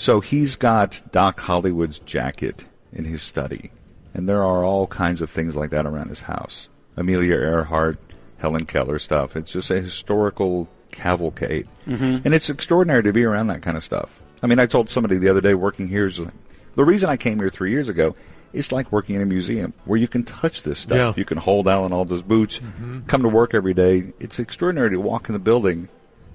So 0.00 0.20
he's 0.20 0.56
got 0.56 1.12
Doc 1.12 1.38
Holliday's 1.40 1.98
jacket 1.98 2.64
in 2.90 3.04
his 3.04 3.20
study, 3.20 3.70
and 4.14 4.26
there 4.26 4.42
are 4.42 4.64
all 4.64 4.86
kinds 4.86 5.20
of 5.20 5.28
things 5.28 5.54
like 5.56 5.68
that 5.70 5.84
around 5.84 6.08
his 6.08 6.22
house. 6.22 6.70
Amelia 6.96 7.34
Earhart, 7.34 7.98
Helen 8.38 8.64
Keller 8.64 8.98
stuff. 8.98 9.36
It's 9.36 9.52
just 9.52 9.70
a 9.70 9.82
historical 9.82 10.70
cavalcade, 10.90 11.68
Mhm. 11.86 12.24
and 12.24 12.32
it's 12.32 12.48
extraordinary 12.48 13.02
to 13.02 13.12
be 13.12 13.24
around 13.24 13.48
that 13.48 13.60
kind 13.60 13.76
of 13.76 13.84
stuff. 13.84 14.22
I 14.42 14.46
mean, 14.46 14.58
I 14.58 14.64
told 14.64 14.88
somebody 14.88 15.18
the 15.18 15.28
other 15.28 15.42
day 15.42 15.52
working 15.52 15.88
here 15.88 16.06
is 16.06 16.18
like, 16.18 16.32
the 16.76 16.84
reason 16.86 17.10
I 17.10 17.18
came 17.18 17.38
here 17.38 17.50
three 17.50 17.70
years 17.70 17.90
ago. 17.90 18.16
It's 18.54 18.72
like 18.72 18.90
working 18.90 19.16
in 19.16 19.20
a 19.22 19.26
museum 19.26 19.74
where 19.84 19.98
you 19.98 20.08
can 20.08 20.24
touch 20.24 20.62
this 20.62 20.78
stuff. 20.78 20.96
Yeah. 20.96 21.12
You 21.14 21.26
can 21.26 21.36
hold 21.36 21.68
Alan 21.68 21.92
Alda's 21.92 22.22
boots, 22.22 22.58
come 23.06 23.22
to 23.22 23.28
work 23.28 23.52
every 23.52 23.74
day. 23.74 24.14
It's 24.18 24.38
extraordinary 24.38 24.88
to 24.92 24.96
walk 25.00 25.28
in 25.28 25.34
the 25.34 25.38
building, 25.38 25.88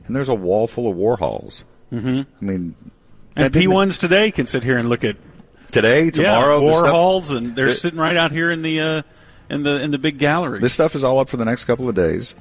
and 0.06 0.16
there's 0.16 0.30
a 0.30 0.36
wall 0.36 0.68
full 0.68 0.88
of 0.88 0.96
Warhols. 0.96 1.64
Mm-hmm. 1.92 2.22
I 2.42 2.46
mean, 2.46 2.76
And 3.36 3.54
P1s 3.54 4.00
today 4.00 4.32
can 4.32 4.48
sit 4.48 4.64
here 4.64 4.78
and 4.78 4.88
look 4.90 5.04
at 5.04 5.18
today, 5.72 6.10
tomorrow, 6.10 6.66
yeah, 6.66 6.74
Warhols, 6.74 7.36
and 7.36 7.56
they're 7.56 7.66
the- 7.66 7.76
sitting 7.76 8.00
right 8.00 8.16
out 8.16 8.32
here 8.32 8.50
in 8.50 8.62
the 8.62 8.80
uh, 8.80 9.02
in 9.50 9.64
the 9.64 9.82
in 9.82 9.92
the 9.92 9.98
big 9.98 10.18
gallery. 10.18 10.60
This 10.60 10.74
stuff 10.74 10.96
is 10.96 11.04
all 11.04 11.20
up 11.20 11.30
for 11.30 11.38
the 11.38 11.46
next 11.46 11.66
couple 11.66 11.90
of 11.90 11.96
days. 11.96 12.34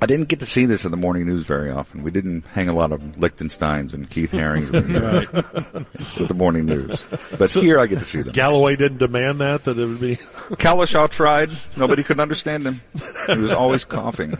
I 0.00 0.06
didn't 0.06 0.28
get 0.28 0.38
to 0.40 0.46
see 0.46 0.64
this 0.64 0.84
in 0.84 0.90
the 0.92 0.96
morning 0.96 1.26
news 1.26 1.42
very 1.44 1.70
often. 1.70 2.04
We 2.04 2.10
didn't 2.12 2.46
hang 2.46 2.68
a 2.68 2.72
lot 2.72 2.92
of 2.92 3.00
Lichtensteins 3.16 3.92
and 3.92 4.08
Keith 4.08 4.30
Harings 4.30 4.70
with 4.70 4.86
the, 4.92 5.86
with 6.18 6.28
the 6.28 6.34
morning 6.34 6.66
news. 6.66 7.04
But 7.36 7.50
So- 7.50 7.60
here 7.60 7.80
I 7.80 7.86
get 7.86 7.98
to 7.98 8.04
see 8.04 8.22
them. 8.22 8.32
Galloway 8.32 8.76
didn't 8.76 8.98
demand 8.98 9.40
that 9.40 9.64
that 9.64 9.76
it 9.76 9.84
would 9.86 10.00
be. 10.00 10.16
Kalashaw 10.56 11.08
tried. 11.10 11.50
Nobody 11.76 12.02
could 12.04 12.20
understand 12.20 12.64
him. 12.64 12.80
He 13.26 13.36
was 13.42 13.50
always 13.50 13.84
coughing. 13.84 14.38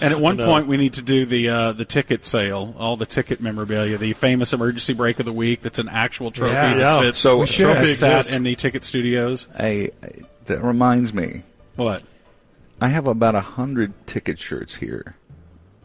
And 0.00 0.14
at 0.14 0.20
one 0.20 0.36
No. 0.38 0.46
point, 0.46 0.66
we 0.66 0.76
need 0.78 0.94
to 0.94 1.02
do 1.02 1.26
the 1.26 1.48
uh, 1.50 1.72
the 1.72 1.84
ticket 1.84 2.24
sale, 2.24 2.74
all 2.78 2.96
the 2.96 3.06
ticket 3.06 3.40
memorabilia, 3.40 3.98
the 3.98 4.14
famous 4.14 4.52
emergency 4.54 4.94
break 4.94 5.18
of 5.20 5.26
the 5.26 5.32
week. 5.32 5.60
That's 5.60 5.78
an 5.78 5.88
actual 5.90 6.30
trophy 6.30 6.54
Yeah. 6.54 6.74
that 6.74 6.78
Yeah. 6.78 6.98
sits 7.00 7.20
So- 7.20 7.38
We 7.38 7.46
should. 7.46 7.76
has 7.76 7.98
sat 7.98 8.30
in 8.30 8.42
the 8.44 8.54
ticket 8.54 8.84
studios. 8.84 9.46
Hey, 9.56 9.90
that 10.46 10.62
reminds 10.64 11.12
me. 11.12 11.42
What? 11.76 12.02
I 12.80 12.88
have 12.88 13.06
about 13.06 13.34
a 13.34 13.40
hundred 13.40 14.06
ticket 14.06 14.38
shirts 14.38 14.76
here. 14.76 15.16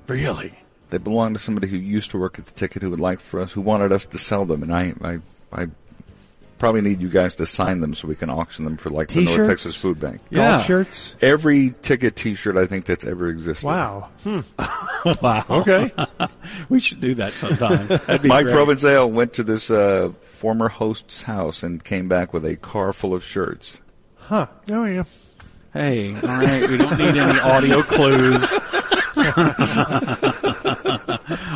Really? 0.07 0.53
They 0.89 0.97
belong 0.97 1.33
to 1.33 1.39
somebody 1.39 1.67
who 1.67 1.77
used 1.77 2.11
to 2.11 2.17
work 2.17 2.39
at 2.39 2.45
the 2.45 2.51
ticket 2.51 2.81
who 2.81 2.89
would 2.91 2.99
like 2.99 3.19
for 3.19 3.41
us, 3.41 3.51
who 3.51 3.61
wanted 3.61 3.91
us 3.91 4.05
to 4.07 4.17
sell 4.17 4.45
them, 4.45 4.63
and 4.63 4.73
I, 4.73 4.93
I, 5.01 5.19
I 5.51 5.67
probably 6.57 6.81
need 6.81 7.01
you 7.01 7.09
guys 7.09 7.35
to 7.35 7.45
sign 7.45 7.79
them 7.79 7.93
so 7.93 8.07
we 8.07 8.15
can 8.15 8.29
auction 8.29 8.65
them 8.65 8.77
for 8.77 8.89
like 8.89 9.09
the 9.09 9.21
North 9.21 9.29
T-shirts? 9.29 9.49
Texas 9.49 9.75
Food 9.75 9.99
Bank. 9.99 10.21
Golf 10.31 10.65
shirts? 10.65 11.15
Every 11.21 11.71
ticket 11.81 12.15
T-shirt 12.15 12.55
I 12.55 12.65
think 12.65 12.85
that's 12.85 13.05
ever 13.05 13.29
existed. 13.29 13.65
Wow. 13.65 14.09
Hmm. 14.23 14.39
wow. 15.21 15.43
Okay. 15.49 15.91
we 16.69 16.79
should 16.79 17.01
do 17.01 17.15
that 17.15 17.33
sometime. 17.33 17.87
That'd 17.87 18.21
be 18.21 18.29
Mike 18.29 18.45
great. 18.45 18.55
Provenzale 18.55 19.09
went 19.09 19.33
to 19.33 19.43
this 19.43 19.69
uh, 19.69 20.11
former 20.23 20.69
host's 20.69 21.23
house 21.23 21.63
and 21.63 21.83
came 21.83 22.07
back 22.07 22.33
with 22.33 22.45
a 22.45 22.55
car 22.55 22.93
full 22.93 23.13
of 23.13 23.23
shirts. 23.23 23.81
Huh. 24.17 24.47
Oh, 24.69 24.85
yeah. 24.85 25.03
Hey, 25.75 26.13
all 26.15 26.21
right, 26.21 26.69
we 26.69 26.77
don't 26.77 26.97
need 26.97 27.17
any 27.17 27.37
audio 27.41 27.81
clues. 27.83 28.53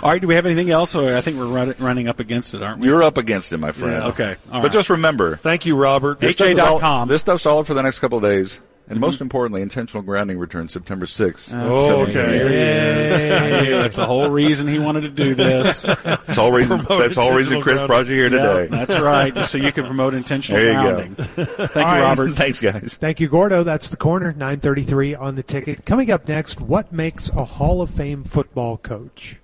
all 0.04 0.12
right, 0.12 0.20
do 0.20 0.28
we 0.28 0.36
have 0.36 0.46
anything 0.46 0.72
else? 0.72 0.94
Or 0.94 1.16
I 1.16 1.22
think 1.22 1.38
we're 1.38 1.46
run, 1.46 1.74
running 1.80 2.10
up 2.10 2.20
against 2.20 2.54
it, 2.54 2.62
aren't 2.62 2.82
we? 2.82 2.90
You're 2.90 3.02
up 3.02 3.18
against 3.18 3.54
it, 3.54 3.60
my 3.60 3.72
friend. 3.72 3.94
Yeah, 3.94 4.08
okay, 4.10 4.36
all 4.52 4.62
but 4.62 4.64
right. 4.64 4.72
just 4.74 4.90
remember. 4.90 5.38
Thank 5.38 5.66
you, 5.66 5.78
Robert. 5.78 6.20
This 6.20 6.34
stuff 6.34 6.50
HA.com. 6.50 7.08
This 7.08 7.22
stuff's 7.22 7.46
all 7.46 7.60
up 7.60 7.68
for 7.68 7.74
the 7.74 7.82
next 7.82 8.00
couple 8.00 8.18
of 8.18 8.24
days. 8.26 8.60
And 8.90 8.96
Mm-hmm. 8.98 9.06
most 9.06 9.22
importantly, 9.22 9.62
intentional 9.62 10.02
grounding 10.02 10.40
returns 10.40 10.74
September 10.74 11.06
6th. 11.06 11.54
Oh, 11.56 12.02
okay. 12.08 12.40
He 12.40 12.56
is. 12.56 13.32
I 13.32 13.62
knew 13.62 13.70
That's 13.82 13.96
the 13.98 14.06
whole 14.08 14.32
reason 14.32 14.68
he 14.68 14.80
wanted 14.80 15.02
to 15.02 15.10
do 15.10 15.36
this. 15.36 15.84
That's 16.04 16.38
all 16.40 16.52
reason. 16.52 16.82
That's 16.90 17.16
all 17.16 17.34
reason 17.36 17.62
Chris 17.62 17.82
brought 17.84 18.08
you 18.08 18.16
here 18.16 18.30
Yeah, 18.36 18.54
today. 18.64 18.68
that's 18.86 19.00
right, 19.00 19.32
just 19.34 19.52
so 19.52 19.60
you 19.60 19.72
can 19.72 19.86
promote 19.86 20.16
intentional 20.16 20.60
There 20.62 20.74
you 21.04 21.16
go. 21.16 21.24
Thank 21.68 21.76
All 21.76 21.82
you, 21.84 22.02
right. 22.02 22.02
Robert. 22.02 22.32
Thanks, 22.34 22.60
guys. 22.60 22.98
Thank 23.00 23.20
you, 23.20 23.28
Gordo. 23.30 23.64
That's 23.64 23.90
the 23.92 23.98
corner. 23.98 24.32
933 24.32 25.14
on 25.14 25.36
the 25.36 25.44
ticket. 25.44 25.86
Coming 25.86 26.10
up 26.10 26.28
next, 26.28 26.60
what 26.60 26.92
makes 26.92 27.30
a 27.30 27.46
Hall 27.46 27.82
of 27.84 27.92
Fame 27.92 28.24
football 28.24 28.78
coach? 28.78 29.38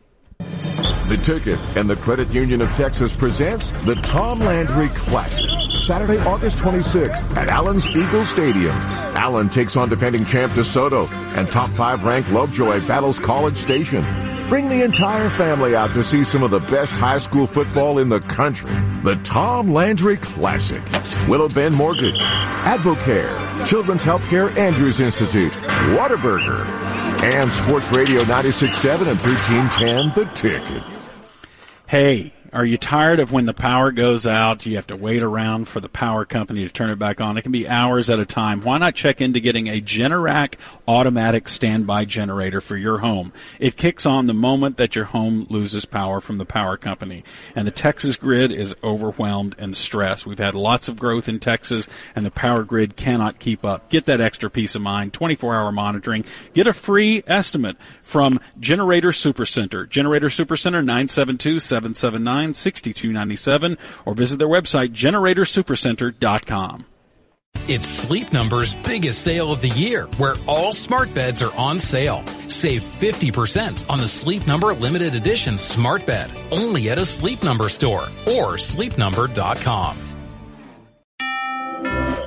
The 1.07 1.17
Ticket 1.17 1.61
and 1.77 1.87
the 1.87 1.95
Credit 1.97 2.27
Union 2.29 2.61
of 2.61 2.71
Texas 2.73 3.15
presents 3.15 3.69
the 3.83 3.93
Tom 3.93 4.39
Landry 4.39 4.87
Classic. 4.89 5.45
Saturday, 5.79 6.17
August 6.21 6.57
26th 6.57 7.37
at 7.37 7.47
Allen's 7.47 7.87
Eagle 7.89 8.25
Stadium. 8.25 8.75
Allen 9.15 9.47
takes 9.47 9.77
on 9.77 9.87
defending 9.87 10.25
champ 10.25 10.53
DeSoto 10.53 11.07
and 11.37 11.51
top 11.51 11.69
five 11.73 12.03
ranked 12.05 12.31
Lovejoy 12.31 12.87
battles 12.87 13.19
College 13.19 13.55
Station. 13.55 14.03
Bring 14.49 14.67
the 14.67 14.81
entire 14.81 15.29
family 15.29 15.75
out 15.75 15.93
to 15.93 16.03
see 16.03 16.23
some 16.23 16.41
of 16.41 16.49
the 16.49 16.59
best 16.59 16.93
high 16.93 17.19
school 17.19 17.45
football 17.45 17.99
in 17.99 18.09
the 18.09 18.21
country. 18.21 18.73
The 19.03 19.15
Tom 19.23 19.73
Landry 19.73 20.17
Classic. 20.17 20.81
Willow 21.27 21.49
Bend 21.49 21.75
Mortgage, 21.75 22.19
Advocare, 22.19 23.63
Children's 23.63 24.03
Healthcare 24.03 24.55
Andrews 24.57 24.99
Institute, 24.99 25.53
Whataburger, 25.53 26.65
and 27.23 27.53
Sports 27.53 27.91
Radio 27.91 28.23
96.7 28.23 29.07
and 29.07 29.19
1310 29.19 30.13
The 30.15 30.31
Ticket. 30.33 30.94
Hey, 31.87 32.33
are 32.51 32.65
you 32.65 32.77
tired 32.77 33.19
of 33.19 33.31
when 33.31 33.45
the 33.45 33.53
power 33.53 33.91
goes 33.91 34.25
out? 34.25 34.65
You 34.65 34.77
have 34.77 34.87
to 34.87 34.95
wait 34.95 35.21
around 35.21 35.67
for 35.67 35.79
the 35.79 35.89
power 35.89 36.25
company 36.25 36.63
to 36.63 36.73
turn 36.73 36.89
it 36.89 36.97
back 36.97 37.21
on. 37.21 37.37
It 37.37 37.43
can 37.43 37.51
be 37.51 37.67
hours 37.67 38.09
at 38.09 38.17
a 38.17 38.25
time. 38.25 38.61
Why 38.61 38.79
not 38.79 38.95
check 38.95 39.21
into 39.21 39.39
getting 39.39 39.67
a 39.67 39.81
Generac 39.81 40.55
automatic 40.87 41.47
standby 41.47 42.05
generator 42.05 42.61
for 42.61 42.75
your 42.75 42.99
home? 42.99 43.33
It 43.59 43.75
kicks 43.75 44.07
on 44.07 44.25
the 44.25 44.33
moment 44.33 44.77
that 44.77 44.95
your 44.95 45.05
home 45.05 45.45
loses 45.49 45.85
power 45.85 46.21
from 46.21 46.39
the 46.39 46.45
power 46.45 46.75
company. 46.75 47.23
And 47.55 47.67
the 47.67 47.71
Texas 47.71 48.15
grid 48.15 48.51
is 48.51 48.73
overwhelmed 48.81 49.55
and 49.59 49.77
stressed. 49.77 50.25
We've 50.25 50.39
had 50.39 50.55
lots 50.55 50.87
of 50.87 50.97
growth 50.97 51.27
in 51.27 51.39
Texas 51.39 51.89
and 52.15 52.25
the 52.25 52.31
power 52.31 52.63
grid 52.63 52.95
cannot 52.95 53.37
keep 53.37 53.63
up. 53.63 53.89
Get 53.89 54.05
that 54.05 54.21
extra 54.21 54.49
peace 54.49 54.73
of 54.73 54.81
mind, 54.81 55.13
24 55.13 55.55
hour 55.55 55.71
monitoring. 55.71 56.25
Get 56.53 56.65
a 56.65 56.73
free 56.73 57.21
estimate 57.27 57.77
from 58.05 58.39
Generator 58.59 59.09
Supercenter. 59.09 59.89
Generator 59.89 60.27
Supercenter 60.27 60.83
972 60.85 61.59
779 61.59 62.53
6297 62.53 63.77
or 64.05 64.13
visit 64.13 64.39
their 64.39 64.47
website 64.47 64.93
generatorsupercenter.com. 64.93 66.85
It's 67.67 67.87
Sleep 67.87 68.31
Number's 68.31 68.75
biggest 68.75 69.23
sale 69.23 69.51
of 69.51 69.59
the 69.61 69.69
year, 69.69 70.05
where 70.17 70.35
all 70.47 70.71
smart 70.71 71.11
beds 71.15 71.41
are 71.41 71.55
on 71.55 71.79
sale. 71.79 72.23
Save 72.47 72.83
50% 72.83 73.89
on 73.89 73.97
the 73.97 74.07
Sleep 74.07 74.45
Number 74.45 74.71
limited 74.75 75.15
edition 75.15 75.57
smart 75.57 76.05
bed, 76.05 76.29
only 76.51 76.91
at 76.91 76.99
a 76.99 77.05
Sleep 77.05 77.41
Number 77.43 77.67
store 77.69 78.03
or 78.27 78.57
sleepnumber.com. 78.57 79.97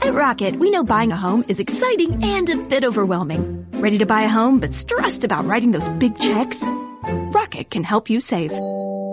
At 0.03 0.15
Rocket, 0.15 0.57
we 0.57 0.71
know 0.71 0.83
buying 0.83 1.13
a 1.13 1.17
home 1.17 1.45
is 1.47 1.61
exciting 1.61 2.25
and 2.25 2.49
a 2.49 2.57
bit 2.57 2.83
overwhelming. 2.83 3.68
Ready 3.81 3.99
to 3.99 4.07
buy 4.07 4.23
a 4.23 4.29
home 4.29 4.59
but 4.59 4.75
stressed 4.75 5.23
about 5.23 5.45
writing 5.45 5.71
those 5.71 5.89
big 6.01 6.19
checks? 6.19 6.65
Rocket 7.05 7.71
can 7.71 7.85
help 7.85 8.11
you 8.11 8.21
save. 8.21 8.51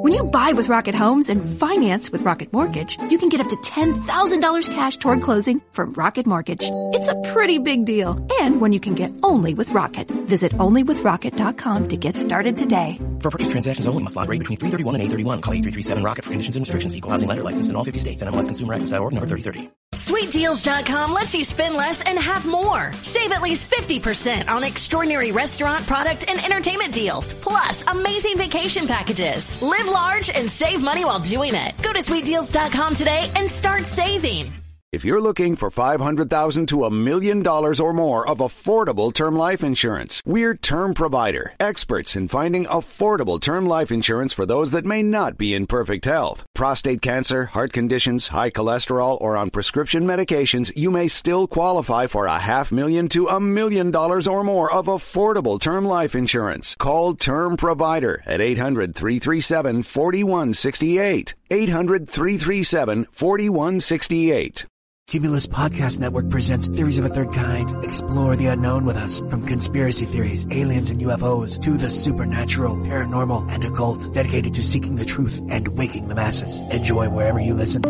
When 0.06 0.14
you 0.14 0.30
buy 0.30 0.54
with 0.54 0.70
Rocket 0.70 0.94
Homes 0.94 1.30
and 1.30 1.44
finance 1.44 2.12
with 2.12 2.22
Rocket 2.22 2.54
Mortgage, 2.54 2.96
you 3.10 3.18
can 3.18 3.30
get 3.30 3.42
up 3.42 3.48
to 3.48 3.56
$10,000 3.56 4.70
cash 4.70 4.98
toward 4.98 5.24
closing 5.24 5.64
from 5.72 5.94
Rocket 5.94 6.28
Mortgage. 6.28 6.62
It's 6.62 7.08
a 7.08 7.16
pretty 7.34 7.58
big 7.58 7.86
deal. 7.86 8.24
And 8.40 8.62
one 8.62 8.72
you 8.72 8.80
can 8.80 8.94
get 8.94 9.12
only 9.24 9.56
with 9.56 9.72
Rocket. 9.72 10.08
Visit 10.28 10.52
onlywithrocket.com 10.52 11.88
to 11.88 11.98
get 11.98 12.16
started 12.16 12.56
today. 12.56 13.00
For 13.20 13.32
purchase 13.32 13.50
transactions 13.50 13.88
only, 13.88 14.04
must 14.04 14.16
log 14.16 14.30
rate 14.30 14.38
between 14.38 14.60
331 14.60 14.94
and 14.94 15.02
831. 15.02 15.42
Call 15.42 15.54
8337 15.56 16.04
Rocket 16.04 16.24
for 16.24 16.30
conditions 16.30 16.56
and 16.56 16.62
restrictions. 16.62 16.96
Equal 16.96 17.10
housing 17.10 17.28
lender 17.28 17.42
licensed 17.42 17.72
in 17.72 17.76
all 17.76 17.84
50 17.84 17.98
states. 17.98 18.22
NMLSConsumerAccess.org 18.22 19.12
number 19.12 19.26
3030. 19.26 19.72
SweetDeals.com 19.96 21.14
lets 21.14 21.34
you 21.34 21.44
spend 21.44 21.74
less 21.74 22.04
and 22.04 22.20
have 22.20 22.46
more. 22.46 22.92
Save 22.94 23.32
at 23.32 23.42
least 23.42 23.72
50% 23.72 24.50
on 24.50 24.64
extraordinary 24.64 25.32
restaurant, 25.32 25.88
product, 25.88 26.26
and 26.28 26.38
entertainment 26.44 26.94
deals. 26.94 27.34
Plus, 27.36 27.84
amazing 27.88 28.38
vacation 28.38 28.88
packages. 28.88 29.60
Live 29.62 29.88
large 29.96 30.30
and 30.30 30.50
save 30.50 30.82
money 30.82 31.06
while 31.06 31.20
doing 31.20 31.56
it. 31.56 31.72
Go 31.82 31.94
to 31.94 32.00
SweetDeals.com 32.00 32.96
today 32.96 33.32
and 33.36 33.50
start 33.50 33.84
saving. 33.84 34.65
If 34.92 35.04
you're 35.04 35.20
looking 35.20 35.58
for 35.58 35.70
500,000 35.70 36.68
to 36.68 36.86
a 36.86 36.92
million 36.92 37.44
dollars 37.44 37.82
or 37.82 37.92
more 37.92 38.26
of 38.26 38.38
affordable 38.38 39.14
term 39.14 39.36
life 39.36 39.62
insurance, 39.62 40.22
we're 40.26 40.56
Term 40.56 40.94
Provider, 40.94 41.54
experts 41.60 42.16
in 42.16 42.30
finding 42.30 42.66
affordable 42.66 43.42
term 43.42 43.66
life 43.66 43.92
insurance 43.92 44.32
for 44.32 44.46
those 44.46 44.72
that 44.72 44.86
may 44.86 45.04
not 45.04 45.38
be 45.38 45.54
in 45.54 45.68
perfect 45.68 46.06
health. 46.06 46.46
Prostate 46.54 47.02
cancer, 47.02 47.46
heart 47.46 47.74
conditions, 47.74 48.30
high 48.30 48.52
cholesterol, 48.52 49.20
or 49.20 49.36
on 49.36 49.50
prescription 49.50 50.06
medications, 50.06 50.72
you 50.78 50.90
may 50.92 51.10
still 51.10 51.46
qualify 51.46 52.08
for 52.08 52.28
a 52.28 52.40
half 52.40 52.72
million 52.72 53.10
to 53.10 53.28
a 53.28 53.40
million 53.40 53.92
dollars 53.92 54.30
or 54.30 54.46
more 54.46 54.72
of 54.72 54.86
affordable 54.86 55.60
term 55.60 55.84
life 55.84 56.16
insurance. 56.16 56.74
Call 56.76 57.16
Term 57.16 57.58
Provider 57.58 58.24
at 58.26 58.40
800 58.40 58.96
337 58.96 59.84
4168. 59.84 61.36
800 61.50 62.10
337 62.10 63.06
4168. 63.06 64.66
Cumulus 65.08 65.46
Podcast 65.46 66.00
Network 66.00 66.30
presents 66.32 66.68
Theories 66.68 66.98
of 66.98 67.06
a 67.06 67.10
Third 67.10 67.32
Kind. 67.32 67.86
Explore 67.86 68.36
the 68.36 68.48
unknown 68.48 68.86
with 68.86 68.98
us. 68.98 69.20
From 69.30 69.46
conspiracy 69.46 70.06
theories, 70.06 70.48
aliens 70.50 70.90
and 70.90 71.00
UFOs, 71.02 71.62
to 71.62 71.78
the 71.78 71.92
supernatural, 71.92 72.78
paranormal, 72.78 73.52
and 73.52 73.64
occult. 73.64 74.12
Dedicated 74.14 74.56
to 74.56 74.64
seeking 74.64 74.96
the 74.96 75.06
truth 75.06 75.42
and 75.50 75.68
waking 75.78 76.08
the 76.08 76.16
masses. 76.16 76.62
Enjoy 76.72 77.08
wherever 77.08 77.40
you 77.40 77.54
listen. 77.54 77.84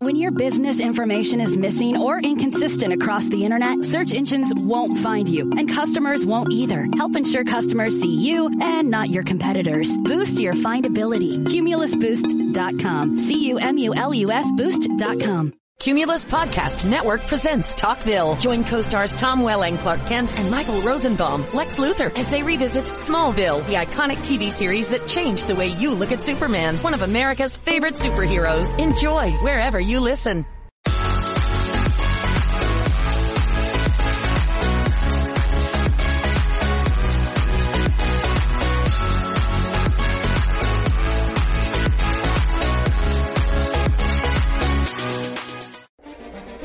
When 0.00 0.14
your 0.14 0.30
business 0.30 0.78
information 0.78 1.40
is 1.40 1.56
missing 1.56 1.98
or 1.98 2.18
inconsistent 2.18 2.92
across 2.92 3.28
the 3.28 3.46
internet, 3.46 3.82
search 3.82 4.12
engines 4.12 4.52
won't 4.54 4.94
find 4.94 5.26
you, 5.26 5.50
and 5.52 5.66
customers 5.66 6.26
won't 6.26 6.52
either. 6.52 6.86
Help 6.98 7.16
ensure 7.16 7.44
customers 7.44 7.98
see 7.98 8.14
you 8.14 8.50
and 8.60 8.90
not 8.90 9.08
your 9.08 9.22
competitors. 9.22 9.96
Boost 9.96 10.38
your 10.38 10.52
findability. 10.52 11.38
CumulusBoost.com. 11.38 13.16
C-U-M-U-L-U-S 13.16 14.52
Boost.com. 14.52 15.52
Cumulus 15.80 16.24
Podcast 16.24 16.88
Network 16.88 17.20
presents 17.26 17.72
Talkville. 17.74 18.40
Join 18.40 18.64
co-stars 18.64 19.14
Tom 19.14 19.42
Welling, 19.42 19.78
Clark 19.78 20.04
Kent, 20.06 20.36
and 20.36 20.50
Michael 20.50 20.80
Rosenbaum, 20.82 21.44
Lex 21.52 21.76
Luthor, 21.76 22.12
as 22.16 22.28
they 22.28 22.42
revisit 22.42 22.84
Smallville, 22.86 23.64
the 23.66 23.74
iconic 23.74 24.16
TV 24.16 24.50
series 24.50 24.88
that 24.88 25.06
changed 25.06 25.46
the 25.46 25.54
way 25.54 25.68
you 25.68 25.92
look 25.94 26.10
at 26.10 26.20
Superman, 26.20 26.76
one 26.78 26.94
of 26.94 27.02
America's 27.02 27.56
favorite 27.56 27.94
superheroes. 27.94 28.76
Enjoy 28.80 29.30
wherever 29.42 29.78
you 29.78 30.00
listen. 30.00 30.44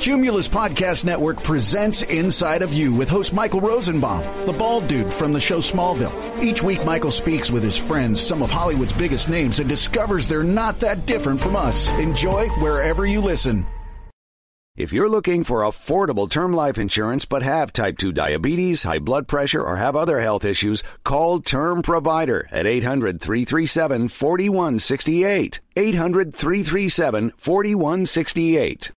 Cumulus 0.02 0.48
Podcast 0.48 1.06
Network 1.06 1.44
presents 1.44 2.02
Inside 2.02 2.64
of 2.64 2.74
You 2.74 2.92
with 2.92 3.08
host 3.08 3.34
Michael 3.34 3.62
Rosenbaum, 3.62 4.48
the 4.48 4.52
bald 4.52 4.88
dude 4.88 5.14
from 5.14 5.32
the 5.32 5.40
show 5.40 5.60
Smallville. 5.60 6.42
Each 6.42 6.64
week, 6.64 6.84
Michael 6.84 7.12
speaks 7.12 7.52
with 7.52 7.64
his 7.64 7.78
friends, 7.78 8.20
some 8.20 8.42
of 8.42 8.50
Hollywood's 8.50 8.94
biggest 8.94 9.30
names, 9.30 9.60
and 9.60 9.70
discovers 9.70 10.28
they're 10.28 10.42
not 10.44 10.80
that 10.80 11.06
different 11.06 11.40
from 11.40 11.56
us. 11.56 11.88
Enjoy 12.00 12.48
wherever 12.48 13.06
you 13.06 13.22
listen. 13.22 13.68
If 14.76 14.92
you're 14.92 15.08
looking 15.08 15.44
for 15.44 15.62
affordable 15.62 16.28
term 16.28 16.52
life 16.52 16.80
insurance 16.80 17.26
but 17.26 17.44
have 17.44 17.72
type 17.72 18.00
2 18.00 18.12
diabetes, 18.12 18.82
high 18.82 18.98
blood 18.98 19.28
pressure, 19.28 19.62
or 19.62 19.76
have 19.76 19.96
other 19.96 20.20
health 20.20 20.46
issues, 20.46 20.82
call 21.04 21.42
Term 21.42 21.84
Provider 21.84 22.48
at 22.50 22.66
800 22.66 23.22
337 23.22 24.08
4168. 24.08 25.62
800 25.76 26.34
337 26.34 27.30
4168. 27.30 28.92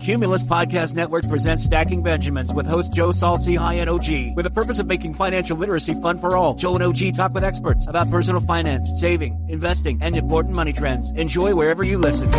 Cumulus 0.00 0.42
Podcast 0.42 0.94
Network 0.94 1.28
presents 1.28 1.62
Stacking 1.62 2.02
Benjamins 2.02 2.54
with 2.54 2.66
host 2.66 2.90
Joe 2.92 3.12
Saul-Sehy 3.12 3.80
and 3.80 3.90
OG 3.90 4.34
with 4.34 4.44
the 4.44 4.50
purpose 4.50 4.78
of 4.78 4.86
making 4.86 5.12
financial 5.12 5.58
literacy 5.58 5.92
fun 6.00 6.18
for 6.18 6.38
all. 6.38 6.54
Joe 6.54 6.74
and 6.74 6.82
OG 6.82 7.14
talk 7.14 7.34
with 7.34 7.44
experts 7.44 7.86
about 7.86 8.10
personal 8.10 8.40
finance, 8.40 8.98
saving, 8.98 9.46
investing, 9.50 10.02
and 10.02 10.16
important 10.16 10.54
money 10.54 10.72
trends. 10.72 11.10
Enjoy 11.12 11.54
wherever 11.54 11.84
you 11.84 11.98
listen. 11.98 12.30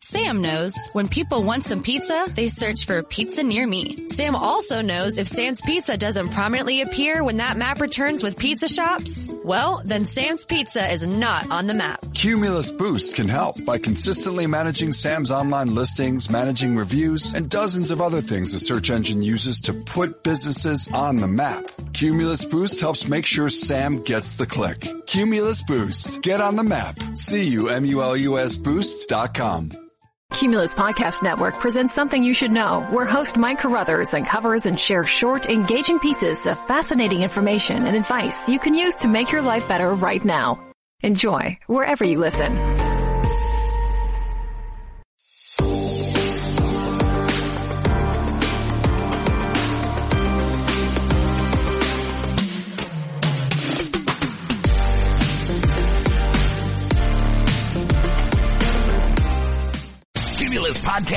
Sam 0.00 0.42
knows 0.42 0.88
when 0.92 1.08
people 1.08 1.42
want 1.42 1.64
some 1.64 1.82
pizza, 1.82 2.26
they 2.32 2.46
search 2.46 2.86
for 2.86 3.02
pizza 3.02 3.42
near 3.42 3.66
me. 3.66 4.06
Sam 4.06 4.36
also 4.36 4.80
knows 4.80 5.18
if 5.18 5.26
Sam's 5.26 5.60
Pizza 5.60 5.96
doesn't 5.96 6.28
prominently 6.28 6.82
appear 6.82 7.24
when 7.24 7.38
that 7.38 7.56
map 7.56 7.80
returns 7.80 8.22
with 8.22 8.38
pizza 8.38 8.68
shops, 8.68 9.28
well, 9.44 9.82
then 9.84 10.04
Sam's 10.04 10.46
Pizza 10.46 10.88
is 10.92 11.04
not 11.04 11.50
on 11.50 11.66
the 11.66 11.74
map. 11.74 11.98
Cumulus 12.14 12.70
Boost 12.70 13.16
can 13.16 13.26
help 13.26 13.64
by 13.64 13.78
consistently 13.78 14.46
managing 14.46 14.92
Sam's 14.92 15.32
online 15.32 15.74
listings, 15.74 16.30
managing 16.30 16.76
reviews, 16.76 17.34
and 17.34 17.50
dozens 17.50 17.90
of 17.90 18.00
other 18.00 18.20
things 18.20 18.52
the 18.52 18.60
search 18.60 18.90
engine 18.90 19.20
uses 19.20 19.60
to 19.62 19.72
put 19.72 20.22
businesses 20.22 20.88
on 20.94 21.16
the 21.16 21.28
map. 21.28 21.64
Cumulus 21.92 22.44
Boost 22.44 22.80
helps 22.80 23.08
make 23.08 23.26
sure 23.26 23.48
Sam 23.48 24.04
gets 24.04 24.34
the 24.34 24.46
click. 24.46 24.88
Cumulus 25.06 25.62
Boost. 25.62 26.22
Get 26.22 26.40
on 26.40 26.54
the 26.54 26.62
map. 26.62 26.96
C-U-M-U-L-U-S 27.14 28.56
boost.com. 28.58 29.87
Cumulus 30.32 30.74
Podcast 30.74 31.22
Network 31.22 31.54
presents 31.54 31.94
something 31.94 32.22
you 32.22 32.34
should 32.34 32.52
know, 32.52 32.82
where 32.90 33.06
host 33.06 33.36
Mike 33.36 33.60
Carruthers 33.60 34.14
uncovers 34.14 34.66
and 34.66 34.78
shares 34.78 35.08
short, 35.08 35.46
engaging 35.46 35.98
pieces 35.98 36.46
of 36.46 36.64
fascinating 36.66 37.22
information 37.22 37.86
and 37.86 37.96
advice 37.96 38.48
you 38.48 38.58
can 38.58 38.74
use 38.74 38.96
to 38.96 39.08
make 39.08 39.32
your 39.32 39.42
life 39.42 39.66
better 39.66 39.94
right 39.94 40.24
now. 40.24 40.60
Enjoy 41.02 41.58
wherever 41.66 42.04
you 42.04 42.18
listen. 42.18 42.67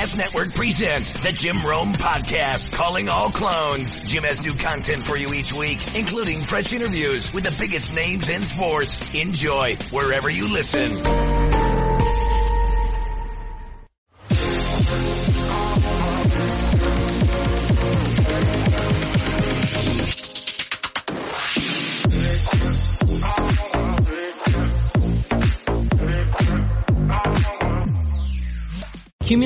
Podcast 0.02 0.18
Network 0.18 0.56
presents 0.56 1.14
the 1.14 1.32
Jim 1.32 1.62
Rome 1.64 1.94
Podcast, 1.94 2.74
calling 2.74 3.08
all 3.08 3.30
clones. 3.30 4.00
Jim 4.00 4.24
has 4.24 4.44
new 4.44 4.54
content 4.54 5.04
for 5.04 5.16
you 5.16 5.32
each 5.32 5.54
week, 5.54 5.78
including 5.96 6.42
fresh 6.42 6.74
interviews 6.74 7.32
with 7.32 7.44
the 7.44 7.52
biggest 7.52 7.94
names 7.94 8.30
in 8.30 8.42
sports. 8.42 8.98
Enjoy 9.14 9.76
wherever 9.92 10.28
you 10.28 10.52
listen. 10.52 10.98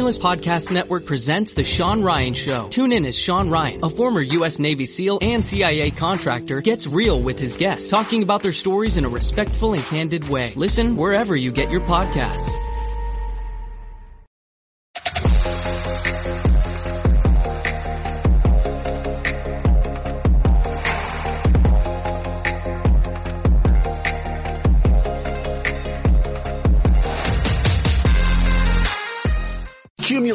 Podcast 0.06 0.72
Network 0.72 1.08
presents 1.08 1.56
The 1.56 1.64
Sean 1.64 2.03
Ryan 2.03 2.36
Show. 2.36 2.68
Tune 2.70 2.91
in 2.91 3.06
as 3.06 3.18
Sean 3.18 3.49
Ryan, 3.49 3.84
a 3.84 3.89
former 3.89 4.22
U.S. 4.22 4.60
Navy 4.60 4.86
SEAL 4.86 5.18
and 5.24 5.43
CIA 5.43 5.89
contractor, 5.89 6.62
gets 6.62 6.86
real 6.86 7.20
with 7.20 7.39
his 7.39 7.58
guests, 7.58 7.89
talking 7.89 8.22
about 8.22 8.43
their 8.43 8.53
stories 8.53 8.97
in 8.97 9.06
a 9.06 9.10
respectful 9.10 9.74
and 9.74 9.82
candid 9.82 10.30
way. 10.30 10.53
Listen 10.56 10.95
wherever 10.95 11.36
you 11.36 11.51
get 11.51 11.72
your 11.72 11.82
podcasts. 11.82 12.53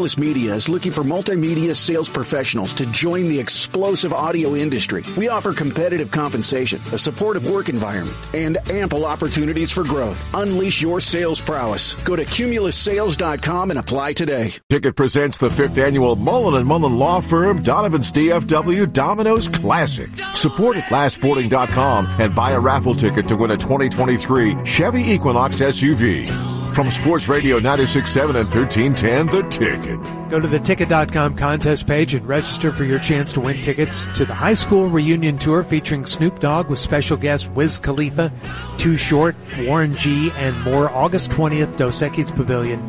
Cumulus 0.01 0.17
Media 0.17 0.55
is 0.55 0.67
looking 0.67 0.93
for 0.93 1.03
multimedia 1.03 1.77
sales 1.77 2.09
professionals 2.09 2.73
to 2.73 2.87
join 2.87 3.29
the 3.29 3.39
explosive 3.39 4.15
audio 4.15 4.55
industry. 4.55 5.05
We 5.15 5.29
offer 5.29 5.53
competitive 5.53 6.11
compensation, 6.11 6.81
a 6.95 6.97
supportive 6.97 7.51
work 7.51 7.69
environment, 7.69 8.17
and 8.33 8.57
ample 8.71 9.05
opportunities 9.05 9.71
for 9.71 9.85
growth. 9.85 10.25
Unleash 10.35 10.81
your 10.81 11.01
sales 11.01 11.39
prowess. 11.39 11.93
Go 12.05 12.17
to 12.17 12.25
cumulussales.com 12.25 13.71
and 13.73 13.79
apply 13.79 14.15
today. 14.15 14.55
Ticket 14.71 14.97
presents 14.97 15.37
the 15.37 15.51
fifth 15.51 15.77
annual 15.77 16.17
Mullen 16.17 16.55
and 16.55 16.67
Mullen 16.67 16.99
Law 16.99 17.21
Firm 17.21 17.63
Donovan's 17.63 18.11
DFW 18.11 18.91
Domino's 18.91 19.49
Classic. 19.49 20.09
Support 20.33 20.79
at 20.79 20.85
lastsporting.com 20.85 22.07
and 22.19 22.35
buy 22.35 22.53
a 22.53 22.61
raffle 22.61 22.95
ticket 22.95 23.29
to 23.29 23.37
win 23.37 23.51
a 23.51 23.59
2023 23.59 24.65
Chevy 24.65 25.11
Equinox 25.11 25.57
SUV. 25.61 26.60
From 26.73 26.91
Sports 26.91 27.29
Radio 27.29 27.59
96.7 27.59 28.37
and 28.37 28.49
1310, 28.49 29.27
The 29.27 29.43
Ticket. 29.49 30.31
Go 30.31 30.39
to 30.39 30.47
the 30.47 30.61
ticket.com 30.61 31.37
contest 31.37 31.87
page 31.87 32.15
and 32.15 32.27
register 32.27 32.71
for 32.71 32.85
your 32.85 33.01
chance 33.01 33.33
to 33.33 33.41
win 33.41 33.61
tickets 33.61 34.07
to 34.17 34.25
the 34.25 34.35
high 34.35 34.55
school 34.55 34.89
reunion 34.89 35.37
tour 35.37 35.65
featuring 35.65 36.07
Snoop 36.07 36.39
Dogg 36.39 36.71
with 36.71 36.79
special 36.79 37.17
guests 37.17 37.49
Wiz 37.49 37.77
Khalifa, 37.79 38.33
Too 38.79 38.97
Short, 38.97 39.35
Warren 39.59 39.97
G, 39.97 40.31
and 40.37 40.59
more 40.63 40.89
August 40.91 41.33
20th, 41.33 41.77
Dos 41.77 42.01
Equis 42.03 42.35
Pavilion. 42.35 42.81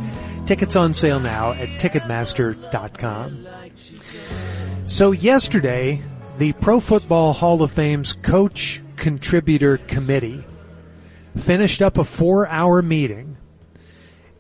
Tickets 0.46 0.76
on 0.76 0.94
sale 0.94 1.20
now 1.20 1.54
at 1.54 1.68
Ticketmaster.com. 1.80 3.48
So 4.86 5.12
yesterday, 5.12 6.02
the 6.38 6.54
Pro 6.54 6.80
Football 6.80 7.34
Hall 7.34 7.62
of 7.64 7.72
Fame's 7.72 8.14
Coach 8.14 8.82
Contributor 8.96 9.78
Committee 9.78 10.46
finished 11.36 11.82
up 11.82 11.98
a 11.98 12.04
four 12.04 12.48
hour 12.48 12.82
meeting 12.82 13.38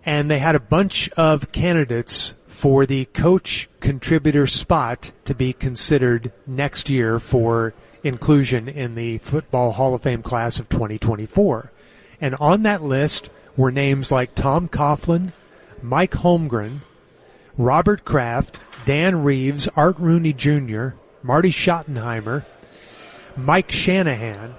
and 0.05 0.29
they 0.29 0.39
had 0.39 0.55
a 0.55 0.59
bunch 0.59 1.09
of 1.11 1.51
candidates 1.51 2.33
for 2.45 2.85
the 2.85 3.05
coach 3.05 3.69
contributor 3.79 4.47
spot 4.47 5.11
to 5.25 5.33
be 5.33 5.53
considered 5.53 6.31
next 6.45 6.89
year 6.89 7.19
for 7.19 7.73
inclusion 8.03 8.67
in 8.67 8.95
the 8.95 9.17
Football 9.19 9.73
Hall 9.73 9.93
of 9.93 10.01
Fame 10.01 10.21
class 10.21 10.59
of 10.59 10.69
2024. 10.69 11.71
And 12.19 12.35
on 12.35 12.63
that 12.63 12.83
list 12.83 13.29
were 13.57 13.71
names 13.71 14.11
like 14.11 14.35
Tom 14.35 14.67
Coughlin, 14.67 15.31
Mike 15.81 16.11
Holmgren, 16.11 16.79
Robert 17.57 18.05
Kraft, 18.05 18.59
Dan 18.85 19.23
Reeves, 19.23 19.67
Art 19.75 19.97
Rooney 19.97 20.33
Jr., 20.33 20.89
Marty 21.23 21.51
Schottenheimer, 21.51 22.45
Mike 23.35 23.71
Shanahan. 23.71 24.55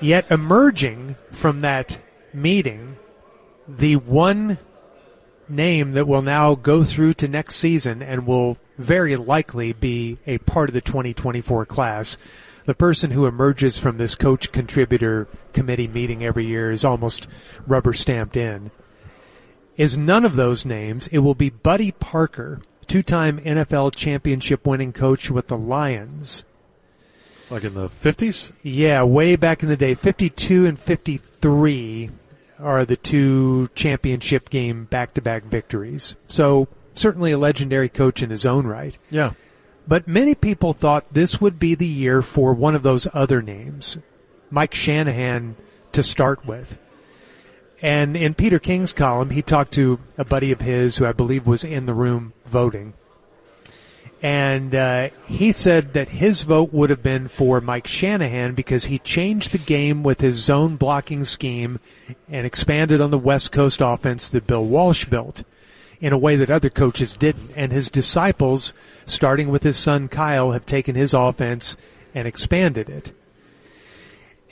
Yet 0.00 0.30
emerging 0.30 1.16
from 1.30 1.60
that 1.60 2.00
meeting, 2.32 2.96
the 3.76 3.96
one 3.96 4.58
name 5.48 5.92
that 5.92 6.06
will 6.06 6.22
now 6.22 6.54
go 6.54 6.84
through 6.84 7.14
to 7.14 7.28
next 7.28 7.56
season 7.56 8.02
and 8.02 8.26
will 8.26 8.58
very 8.78 9.16
likely 9.16 9.72
be 9.72 10.18
a 10.26 10.38
part 10.38 10.68
of 10.70 10.74
the 10.74 10.80
2024 10.80 11.66
class. 11.66 12.16
The 12.64 12.74
person 12.74 13.10
who 13.10 13.26
emerges 13.26 13.78
from 13.78 13.98
this 13.98 14.14
coach 14.14 14.52
contributor 14.52 15.26
committee 15.52 15.88
meeting 15.88 16.24
every 16.24 16.44
year 16.44 16.70
is 16.70 16.84
almost 16.84 17.26
rubber 17.66 17.92
stamped 17.92 18.36
in. 18.36 18.70
Is 19.76 19.98
none 19.98 20.24
of 20.24 20.36
those 20.36 20.64
names. 20.64 21.08
It 21.08 21.18
will 21.18 21.34
be 21.34 21.50
Buddy 21.50 21.92
Parker, 21.92 22.60
two 22.86 23.02
time 23.02 23.40
NFL 23.40 23.94
championship 23.94 24.66
winning 24.66 24.92
coach 24.92 25.30
with 25.30 25.48
the 25.48 25.56
Lions. 25.56 26.44
Like 27.50 27.64
in 27.64 27.74
the 27.74 27.88
50s? 27.88 28.52
Yeah, 28.62 29.02
way 29.04 29.34
back 29.36 29.62
in 29.62 29.68
the 29.68 29.76
day. 29.76 29.94
52 29.94 30.66
and 30.66 30.78
53 30.78 32.10
are 32.62 32.84
the 32.84 32.96
two 32.96 33.68
championship 33.74 34.50
game 34.50 34.84
back 34.84 35.14
to 35.14 35.22
back 35.22 35.44
victories. 35.44 36.16
So 36.26 36.68
certainly 36.94 37.32
a 37.32 37.38
legendary 37.38 37.88
coach 37.88 38.22
in 38.22 38.30
his 38.30 38.46
own 38.46 38.66
right. 38.66 38.96
Yeah. 39.10 39.32
But 39.86 40.06
many 40.06 40.34
people 40.34 40.72
thought 40.72 41.12
this 41.12 41.40
would 41.40 41.58
be 41.58 41.74
the 41.74 41.86
year 41.86 42.22
for 42.22 42.54
one 42.54 42.74
of 42.74 42.82
those 42.82 43.08
other 43.12 43.42
names, 43.42 43.98
Mike 44.50 44.74
Shanahan 44.74 45.56
to 45.92 46.02
start 46.02 46.46
with. 46.46 46.78
And 47.82 48.16
in 48.16 48.34
Peter 48.34 48.60
King's 48.60 48.92
column, 48.92 49.30
he 49.30 49.42
talked 49.42 49.72
to 49.74 49.98
a 50.16 50.24
buddy 50.24 50.52
of 50.52 50.60
his 50.60 50.96
who 50.96 51.06
I 51.06 51.12
believe 51.12 51.48
was 51.48 51.64
in 51.64 51.86
the 51.86 51.94
room 51.94 52.32
voting. 52.44 52.94
And 54.22 54.72
uh, 54.72 55.08
he 55.26 55.50
said 55.50 55.94
that 55.94 56.10
his 56.10 56.44
vote 56.44 56.72
would 56.72 56.90
have 56.90 57.02
been 57.02 57.26
for 57.26 57.60
Mike 57.60 57.88
Shanahan 57.88 58.54
because 58.54 58.84
he 58.84 59.00
changed 59.00 59.50
the 59.50 59.58
game 59.58 60.04
with 60.04 60.20
his 60.20 60.36
zone 60.36 60.76
blocking 60.76 61.24
scheme 61.24 61.80
and 62.28 62.46
expanded 62.46 63.00
on 63.00 63.10
the 63.10 63.18
West 63.18 63.50
Coast 63.50 63.80
offense 63.82 64.30
that 64.30 64.46
Bill 64.46 64.64
Walsh 64.64 65.06
built 65.06 65.42
in 66.00 66.12
a 66.12 66.18
way 66.18 66.36
that 66.36 66.50
other 66.50 66.70
coaches 66.70 67.16
didn't. 67.16 67.50
And 67.56 67.72
his 67.72 67.90
disciples, 67.90 68.72
starting 69.06 69.48
with 69.48 69.64
his 69.64 69.76
son 69.76 70.06
Kyle, 70.06 70.52
have 70.52 70.66
taken 70.66 70.94
his 70.94 71.12
offense 71.12 71.76
and 72.14 72.28
expanded 72.28 72.88
it. 72.88 73.12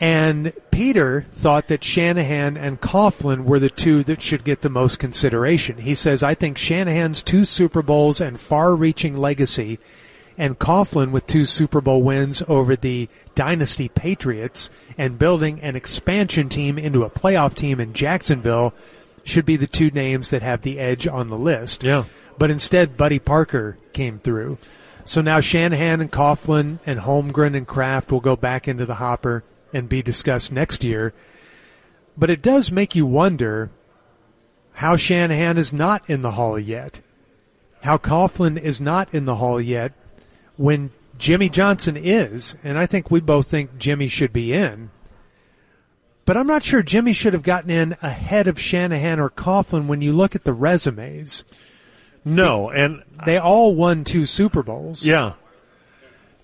And 0.01 0.55
Peter 0.70 1.26
thought 1.32 1.68
that 1.68 1.84
Shanahan 1.84 2.57
and 2.57 2.80
Coughlin 2.80 3.44
were 3.44 3.59
the 3.59 3.68
two 3.68 4.03
that 4.05 4.22
should 4.22 4.44
get 4.44 4.62
the 4.62 4.70
most 4.70 4.98
consideration. 4.98 5.76
He 5.76 5.94
says, 5.94 6.22
I 6.22 6.34
think 6.34 6.57
Shanahan's 6.57 7.22
two 7.22 7.44
Super 7.44 7.82
Bowls 7.82 8.20
and 8.20 8.40
far 8.40 8.74
reaching 8.74 9.18
legacy 9.18 9.78
and 10.38 10.59
Coughlin 10.59 11.11
with 11.11 11.26
two 11.26 11.44
Super 11.44 11.82
Bowl 11.82 12.03
wins 12.03 12.42
over 12.48 12.74
the 12.74 13.11
dynasty 13.34 13.88
Patriots 13.88 14.70
and 14.96 15.18
building 15.18 15.61
an 15.61 15.76
expansion 15.76 16.48
team 16.48 16.78
into 16.78 17.05
a 17.05 17.11
playoff 17.11 17.55
team 17.55 17.78
in 17.78 17.92
Jacksonville 17.92 18.72
should 19.22 19.44
be 19.44 19.57
the 19.57 19.66
two 19.66 19.90
names 19.90 20.30
that 20.30 20.40
have 20.40 20.62
the 20.62 20.78
edge 20.78 21.07
on 21.07 21.28
the 21.28 21.36
list. 21.36 21.82
Yeah. 21.82 22.05
But 22.38 22.51
instead, 22.51 22.96
Buddy 22.96 23.18
Parker 23.18 23.76
came 23.92 24.18
through. 24.18 24.57
So 25.05 25.20
now 25.20 25.40
Shanahan 25.40 26.01
and 26.01 26.11
Coughlin 26.11 26.78
and 26.86 27.01
Holmgren 27.01 27.55
and 27.55 27.66
Kraft 27.66 28.11
will 28.11 28.20
go 28.20 28.34
back 28.34 28.66
into 28.66 28.86
the 28.86 28.94
hopper 28.94 29.44
and 29.73 29.89
be 29.89 30.03
discussed 30.03 30.53
next 30.53 30.85
year. 30.85 31.12
But 32.16 32.31
it 32.31 32.43
does 32.43 32.71
make 32.73 32.95
you 32.95 33.07
wonder 33.07 33.71
how 34.75 34.97
Shanahan 34.97 35.59
is 35.59 35.73
not 35.73 36.09
in 36.09 36.23
the 36.23 36.33
hall 36.33 36.59
yet, 36.59 37.01
how 37.83 37.99
Coughlin 37.99 38.61
is 38.61 38.81
not 38.81 39.12
in 39.14 39.25
the 39.25 39.37
hall 39.37 39.61
yet, 39.61 39.93
when 40.57 40.91
Jimmy 41.18 41.49
Johnson 41.49 41.97
is, 41.97 42.57
and 42.64 42.79
I 42.79 42.87
think 42.87 43.11
we 43.11 43.21
both 43.21 43.47
think 43.47 43.79
Jimmy 43.79 44.09
should 44.09 44.33
be 44.33 44.53
in. 44.53 44.91
But 46.25 46.37
I'm 46.37 46.47
not 46.47 46.62
sure 46.62 46.83
Jimmy 46.83 47.12
should 47.12 47.33
have 47.33 47.43
gotten 47.43 47.71
in 47.71 47.97
ahead 48.03 48.47
of 48.47 48.61
Shanahan 48.61 49.18
or 49.18 49.31
Coughlin 49.31 49.87
when 49.87 50.01
you 50.01 50.12
look 50.12 50.35
at 50.35 50.45
the 50.45 50.53
resumes. 50.53 51.45
No, 52.25 52.71
and 52.71 53.03
they 53.27 53.37
all 53.37 53.75
won 53.75 54.05
two 54.05 54.27
Super 54.27 54.62
Bowls. 54.62 55.05
Yeah. 55.05 55.33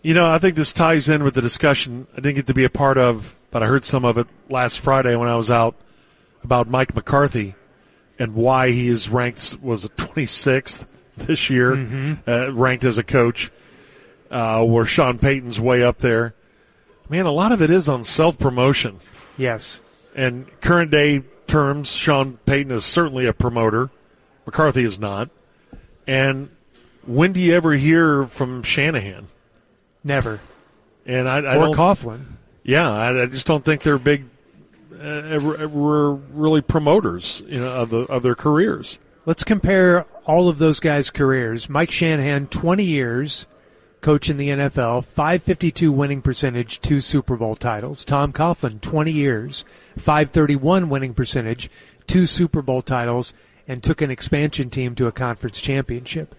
You 0.07 0.15
know, 0.15 0.31
I 0.31 0.39
think 0.39 0.55
this 0.55 0.73
ties 0.73 1.09
in 1.09 1.25
with 1.25 1.35
the 1.35 1.43
discussion 1.43 2.07
I 2.13 2.21
didn't 2.21 2.37
get 2.37 2.47
to 2.47 2.55
be 2.55 2.63
a 2.63 2.71
part 2.71 2.97
of, 2.97 3.35
but 3.51 3.65
I 3.65 3.67
heard 3.67 3.85
some 3.85 4.05
of 4.05 4.19
it 4.19 4.29
last 4.49 4.79
Friday 4.79 5.17
when 5.17 5.29
I 5.29 5.35
was 5.35 5.51
out 5.51 5.75
about 6.45 6.69
Mike 6.69 6.95
McCarthy 6.95 7.57
and 8.17 8.37
why 8.37 8.71
he 8.71 8.87
is 8.87 9.09
ranked 9.09 9.57
was 9.61 9.85
it 9.85 9.97
26th 9.97 10.87
this 11.17 11.51
year, 11.51 11.73
Mhm. 11.75 12.19
uh, 12.25 12.53
ranked 12.53 12.85
as 12.85 12.99
a 12.99 13.03
coach, 13.03 13.51
uh, 14.31 14.63
where 14.63 14.85
Sean 14.85 15.19
Payton's 15.19 15.59
way 15.59 15.83
up 15.83 15.99
there. 15.99 16.35
Man, 17.11 17.27
a 17.27 17.33
lot 17.33 17.51
of 17.51 17.61
it 17.61 17.71
is 17.71 17.89
on 17.89 18.05
self 18.05 18.39
promotion. 18.39 18.99
Yes. 19.37 19.81
And 20.15 20.47
current 20.61 20.93
day 20.93 21.23
terms, 21.49 21.91
Sean 21.93 22.39
Payton 22.47 22.71
is 22.71 22.85
certainly 22.85 23.27
a 23.27 23.33
promoter. 23.33 23.91
McCarthy 24.47 24.85
is 24.85 25.01
not. 25.01 25.31
And 26.07 26.51
when 27.05 27.33
do 27.33 27.41
you 27.41 27.55
ever 27.55 27.73
hear 27.73 28.23
from 28.23 28.63
Shanahan? 28.63 29.27
Never. 30.07 30.41
And 31.05 31.29
I, 31.29 31.39
I 31.39 31.57
or 31.57 31.75
Coughlin. 31.75 32.25
Yeah, 32.63 32.91
I, 32.91 33.23
I 33.23 33.27
just 33.27 33.47
don't 33.47 33.65
think 33.65 33.83
they're 33.83 33.99
big, 33.99 34.25
uh, 34.93 35.03
ever, 35.03 35.57
ever 35.57 36.15
really 36.15 36.61
promoters, 36.63 37.43
you 37.47 37.59
know, 37.59 37.73
of 37.73 37.91
the 37.91 37.99
of 38.03 38.23
their 38.23 38.35
careers. 38.35 38.99
Let's 39.25 39.43
compare 39.43 40.05
all 40.25 40.49
of 40.49 40.59
those 40.59 40.79
guys' 40.79 41.11
careers. 41.11 41.69
Mike 41.69 41.91
Shanahan, 41.91 42.47
20 42.47 42.85
years 42.85 43.47
coach 44.01 44.31
in 44.31 44.37
the 44.37 44.51
NFL, 44.51 45.05
552 45.05 45.91
winning 45.91 46.23
percentage, 46.23 46.81
two 46.81 47.01
Super 47.01 47.37
Bowl 47.37 47.57
titles. 47.57 48.05
Tom 48.05 48.33
Coughlin, 48.33 48.81
20 48.81 49.11
years, 49.11 49.65
531 49.97 50.89
winning 50.89 51.13
percentage, 51.13 51.69
two 52.07 52.25
Super 52.27 52.63
Bowl 52.63 52.83
titles, 52.83 53.35
and 53.67 53.83
took 53.83 54.01
an 54.01 54.13
expansion 54.13 54.71
team 54.71 54.95
to 54.95 55.09
a 55.09 55.13
conference 55.13 55.61
championship. 55.61 56.37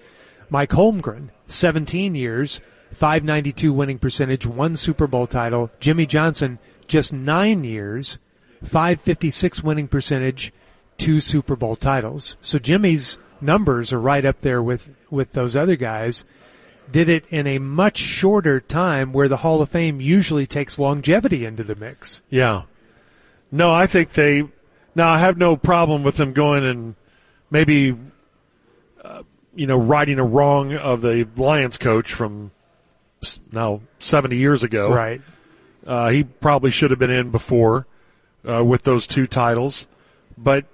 Mike 0.50 0.70
Holmgren, 0.70 1.30
17 1.48 2.16
years, 2.16 2.62
592 2.92 3.74
winning 3.74 4.00
percentage, 4.00 4.46
one 4.46 4.76
Super 4.76 5.08
Bowl 5.08 5.28
title. 5.28 5.72
Jimmy 5.80 6.06
Johnson, 6.06 6.60
just 6.88 7.14
nine 7.14 7.64
years, 7.64 8.18
556 8.64 9.64
winning 9.64 9.88
percentage, 9.88 10.54
two 10.98 11.20
Super 11.20 11.56
Bowl 11.56 11.76
titles. 11.76 12.36
So 12.42 12.60
Jimmy's 12.60 13.18
numbers 13.42 13.94
are 13.94 14.02
right 14.02 14.26
up 14.26 14.42
there 14.42 14.62
with, 14.62 14.96
with 15.10 15.34
those 15.34 15.56
other 15.56 15.76
guys. 15.76 16.24
Did 16.92 17.10
it 17.10 17.26
in 17.30 17.48
a 17.48 17.60
much 17.60 17.98
shorter 17.98 18.60
time 18.60 19.12
where 19.12 19.28
the 19.28 19.38
Hall 19.38 19.62
of 19.62 19.70
Fame 19.70 20.00
usually 20.00 20.46
takes 20.46 20.80
longevity 20.80 21.46
into 21.46 21.64
the 21.64 21.76
mix. 21.76 22.22
Yeah. 22.30 22.64
No, 23.52 23.74
I 23.74 23.88
think 23.88 24.14
they. 24.14 24.48
Now 24.96 25.10
I 25.10 25.20
have 25.20 25.38
no 25.38 25.58
problem 25.58 26.04
with 26.04 26.18
them 26.18 26.34
going 26.34 26.66
and 26.66 26.96
maybe, 27.52 27.96
uh, 29.04 29.24
you 29.54 29.68
know, 29.68 29.78
righting 29.78 30.18
a 30.18 30.26
wrong 30.26 30.74
of 30.74 31.02
the 31.02 31.28
Lions 31.36 31.78
coach 31.78 32.12
from 32.14 32.52
now 33.52 33.82
seventy 34.00 34.38
years 34.38 34.64
ago. 34.64 34.94
Right. 34.94 35.22
Uh, 35.86 36.10
he 36.10 36.24
probably 36.24 36.72
should 36.72 36.92
have 36.92 37.00
been 37.00 37.10
in 37.10 37.32
before 37.32 37.88
uh, 38.48 38.64
with 38.64 38.84
those 38.84 39.08
two 39.08 39.26
titles, 39.26 39.88
but 40.38 40.66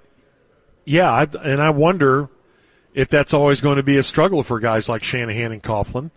yeah, 0.84 1.10
I, 1.10 1.28
and 1.42 1.62
I 1.62 1.70
wonder 1.70 2.28
if 2.94 3.08
that's 3.08 3.32
always 3.32 3.60
going 3.60 3.76
to 3.76 3.82
be 3.82 3.96
a 3.96 4.02
struggle 4.02 4.42
for 4.42 4.58
guys 4.58 4.88
like 4.88 5.04
Shanahan 5.04 5.52
and 5.52 5.62
Coughlin, 5.62 6.10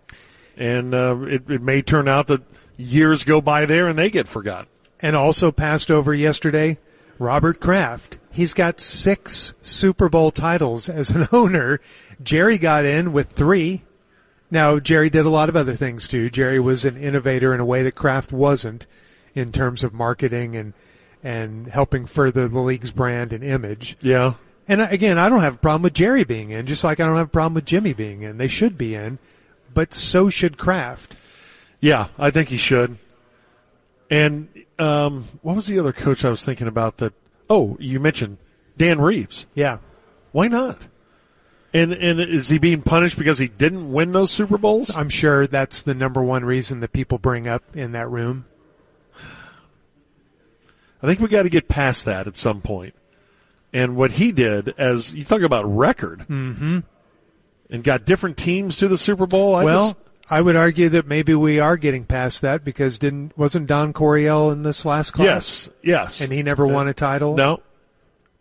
and 0.56 0.94
uh, 0.94 1.16
it, 1.22 1.48
it 1.48 1.62
may 1.62 1.80
turn 1.82 2.08
out 2.08 2.26
that 2.26 2.42
years 2.78 3.24
go 3.24 3.40
by 3.42 3.66
there 3.66 3.88
and 3.88 3.98
they 3.98 4.08
get 4.08 4.26
forgotten. 4.26 4.68
And 5.00 5.14
also 5.14 5.52
passed 5.52 5.90
over 5.90 6.14
yesterday, 6.14 6.78
Robert 7.18 7.60
Kraft. 7.60 8.18
He's 8.32 8.54
got 8.54 8.80
six 8.80 9.52
Super 9.60 10.08
Bowl 10.08 10.30
titles 10.30 10.88
as 10.88 11.10
an 11.10 11.26
owner. 11.32 11.80
Jerry 12.22 12.58
got 12.58 12.84
in 12.84 13.12
with 13.12 13.30
three. 13.30 13.82
Now, 14.50 14.78
Jerry 14.78 15.10
did 15.10 15.26
a 15.26 15.30
lot 15.30 15.48
of 15.48 15.56
other 15.56 15.74
things 15.74 16.08
too. 16.08 16.30
Jerry 16.30 16.58
was 16.58 16.84
an 16.84 16.96
innovator 16.96 17.54
in 17.54 17.60
a 17.60 17.66
way 17.66 17.82
that 17.82 17.94
Kraft 17.94 18.32
wasn't 18.32 18.86
in 19.34 19.52
terms 19.52 19.84
of 19.84 19.92
marketing 19.92 20.56
and, 20.56 20.72
and 21.22 21.66
helping 21.66 22.06
further 22.06 22.48
the 22.48 22.60
league's 22.60 22.90
brand 22.90 23.32
and 23.32 23.44
image. 23.44 23.96
Yeah. 24.00 24.34
And 24.66 24.80
uh, 24.80 24.88
again, 24.90 25.18
I 25.18 25.28
don't 25.28 25.40
have 25.40 25.56
a 25.56 25.58
problem 25.58 25.82
with 25.82 25.94
Jerry 25.94 26.24
being 26.24 26.50
in, 26.50 26.66
just 26.66 26.84
like 26.84 27.00
I 27.00 27.06
don't 27.06 27.16
have 27.16 27.28
a 27.28 27.30
problem 27.30 27.54
with 27.54 27.66
Jimmy 27.66 27.92
being 27.92 28.22
in. 28.22 28.38
They 28.38 28.48
should 28.48 28.78
be 28.78 28.94
in, 28.94 29.18
but 29.74 29.92
so 29.92 30.30
should 30.30 30.58
Kraft. 30.58 31.14
Yeah, 31.80 32.08
I 32.18 32.30
think 32.30 32.48
he 32.48 32.58
should. 32.58 32.96
And 34.10 34.48
um, 34.78 35.24
what 35.42 35.56
was 35.56 35.66
the 35.66 35.78
other 35.78 35.92
coach 35.92 36.24
I 36.24 36.30
was 36.30 36.44
thinking 36.44 36.66
about 36.66 36.98
that? 36.98 37.12
Oh, 37.50 37.76
you 37.80 38.00
mentioned 38.00 38.38
Dan 38.76 39.00
Reeves. 39.00 39.46
Yeah. 39.54 39.78
Why 40.32 40.48
not? 40.48 40.88
And 41.74 41.92
and 41.92 42.18
is 42.20 42.48
he 42.48 42.58
being 42.58 42.80
punished 42.82 43.18
because 43.18 43.38
he 43.38 43.48
didn't 43.48 43.92
win 43.92 44.12
those 44.12 44.30
Super 44.30 44.56
Bowls? 44.56 44.96
I'm 44.96 45.10
sure 45.10 45.46
that's 45.46 45.82
the 45.82 45.94
number 45.94 46.22
one 46.22 46.44
reason 46.44 46.80
that 46.80 46.92
people 46.92 47.18
bring 47.18 47.46
up 47.46 47.62
in 47.76 47.92
that 47.92 48.08
room. 48.08 48.46
I 51.02 51.06
think 51.06 51.20
we 51.20 51.28
got 51.28 51.42
to 51.44 51.48
get 51.50 51.68
past 51.68 52.04
that 52.06 52.26
at 52.26 52.36
some 52.36 52.60
point. 52.60 52.94
and 53.72 53.96
what 53.96 54.12
he 54.12 54.32
did 54.32 54.74
as 54.78 55.14
you 55.14 55.22
talk 55.24 55.42
about 55.42 55.64
record 55.66 56.20
Mm-hmm. 56.28 56.78
and 57.70 57.84
got 57.84 58.04
different 58.06 58.36
teams 58.38 58.78
to 58.78 58.88
the 58.88 58.96
Super 58.98 59.26
Bowl. 59.26 59.54
I 59.54 59.64
well, 59.64 59.84
just- 59.88 59.96
I 60.30 60.40
would 60.42 60.56
argue 60.56 60.88
that 60.90 61.06
maybe 61.06 61.34
we 61.34 61.58
are 61.60 61.76
getting 61.78 62.04
past 62.04 62.42
that 62.42 62.62
because 62.64 62.98
didn't 62.98 63.36
wasn't 63.38 63.66
Don 63.66 63.92
Coryell 63.94 64.50
in 64.50 64.62
this 64.62 64.84
last 64.84 65.12
class? 65.12 65.26
yes, 65.26 65.70
yes, 65.82 66.20
and 66.20 66.30
he 66.32 66.42
never 66.42 66.66
won 66.66 66.86
a 66.88 66.92
title. 66.94 67.34
no, 67.36 67.62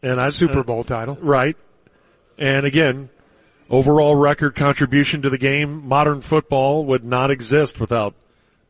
and 0.01 0.19
I 0.19 0.29
Super 0.29 0.59
uh, 0.59 0.63
Bowl 0.63 0.83
title. 0.83 1.17
right? 1.21 1.55
And 2.37 2.65
again, 2.65 3.09
overall 3.69 4.15
record 4.15 4.55
contribution 4.55 5.21
to 5.21 5.29
the 5.29 5.37
game. 5.37 5.87
Modern 5.87 6.21
football 6.21 6.85
would 6.85 7.03
not 7.03 7.31
exist 7.31 7.79
without 7.79 8.13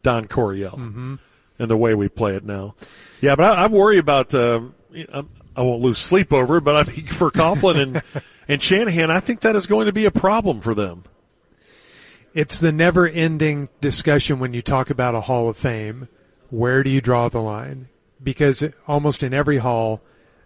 Don 0.03 0.27
Coryell 0.27 0.77
Mhm. 0.77 1.19
and 1.59 1.69
the 1.69 1.77
way 1.77 1.93
we 1.93 2.07
play 2.09 2.35
it 2.35 2.43
now. 2.45 2.75
Yeah, 3.21 3.35
but 3.35 3.57
I, 3.57 3.63
I 3.63 3.67
worry 3.67 3.97
about. 3.97 4.33
Um, 4.33 4.73
I 5.55 5.61
won't 5.61 5.81
lose 5.81 5.97
sleep 5.99 6.31
over 6.31 6.57
it, 6.57 6.61
but 6.63 6.75
I 6.75 6.91
mean 6.91 7.05
for 7.07 7.29
Coughlin 7.31 7.81
and 7.81 8.01
and 8.47 8.61
Shanahan, 8.61 9.09
I 9.11 9.19
think 9.19 9.41
that 9.41 9.55
is 9.55 9.67
going 9.67 9.87
to 9.87 9.91
be 9.93 10.05
a 10.05 10.11
problem 10.11 10.61
for 10.61 10.73
them. 10.75 11.03
It's 12.33 12.59
the 12.59 12.71
never 12.71 13.07
ending 13.07 13.69
discussion 13.81 14.37
when 14.39 14.53
you 14.53 14.61
talk 14.61 14.89
about 14.89 15.15
a 15.15 15.21
Hall 15.21 15.49
of 15.49 15.57
Fame. 15.57 16.07
Where 16.49 16.83
do 16.83 16.89
you 16.89 17.01
draw 17.01 17.29
the 17.29 17.41
line? 17.41 17.87
Because 18.23 18.63
almost 18.87 19.23
in 19.23 19.33
every 19.33 19.57
hall, 19.57 20.01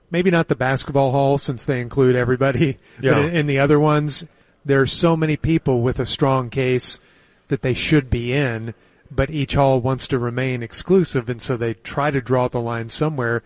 maybe 0.10 0.32
not 0.32 0.47
the 0.47 0.56
basketball 0.56 1.12
hall 1.12 1.38
since 1.38 1.66
they 1.66 1.82
include 1.82 2.16
everybody, 2.16 2.78
Yeah. 3.02 3.14
but 3.16 3.26
in, 3.26 3.36
in 3.36 3.45
the 3.47 3.60
other 3.60 3.80
ones, 3.80 4.26
there 4.66 4.82
are 4.82 4.88
so 4.88 5.16
many 5.18 5.38
people 5.38 5.82
with 5.82 5.99
a 5.99 6.05
strong 6.05 6.49
case 6.49 6.99
that 7.47 7.62
they 7.62 7.74
should 7.74 8.09
be 8.09 8.34
in, 8.34 8.74
but 9.09 9.30
each 9.30 9.55
hall 9.55 9.82
wants 9.82 10.07
to 10.07 10.20
remain 10.20 10.64
exclusive, 10.64 11.30
and 11.30 11.41
so 11.41 11.57
they 11.57 11.74
try 11.74 12.12
to 12.12 12.22
draw 12.22 12.47
the 12.47 12.62
line 12.62 12.89
somewhere. 12.89 13.43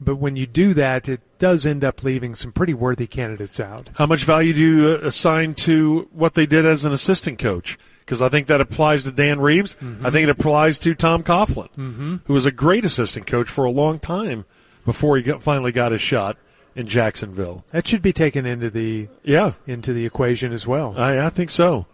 But 0.00 0.16
when 0.16 0.36
you 0.36 0.46
do 0.46 0.74
that, 0.74 1.08
it 1.08 1.20
does 1.40 1.66
end 1.66 1.82
up 1.82 2.04
leaving 2.04 2.36
some 2.36 2.52
pretty 2.52 2.74
worthy 2.74 3.08
candidates 3.08 3.58
out. 3.58 3.88
How 3.96 4.06
much 4.06 4.22
value 4.24 4.52
do 4.52 4.60
you 4.60 4.88
uh, 4.90 4.98
assign 5.06 5.54
to 5.54 6.08
what 6.12 6.34
they 6.34 6.46
did 6.46 6.64
as 6.64 6.84
an 6.84 6.92
assistant 6.92 7.40
coach? 7.40 7.76
Because 8.04 8.22
I 8.22 8.28
think 8.28 8.46
that 8.46 8.60
applies 8.60 9.02
to 9.04 9.10
Dan 9.10 9.40
Reeves. 9.40 9.76
I 10.04 10.10
think 10.10 10.24
it 10.24 10.30
applies 10.30 10.78
to 10.80 10.94
Tom 10.94 11.22
Coughlin, 11.24 11.68
Mhm. 11.76 12.20
who 12.26 12.32
was 12.32 12.46
a 12.46 12.52
great 12.52 12.84
assistant 12.84 13.26
coach 13.26 13.48
for 13.48 13.64
a 13.64 13.70
long 13.70 13.98
time 13.98 14.44
before 14.86 15.16
he 15.16 15.22
got, 15.22 15.42
finally 15.42 15.72
got 15.72 15.92
his 15.92 16.00
shot 16.00 16.36
in 16.78 16.86
Jacksonville. 16.86 17.64
That 17.72 17.88
should 17.88 18.02
be 18.02 18.12
taken 18.12 18.46
into 18.46 18.70
the 18.70 19.08
yeah 19.24 19.54
into 19.66 19.92
the 19.92 20.06
equation 20.06 20.52
as 20.52 20.66
well. 20.66 20.94
I, 20.96 21.26
I 21.26 21.28
think 21.28 21.50
so. 21.50 21.86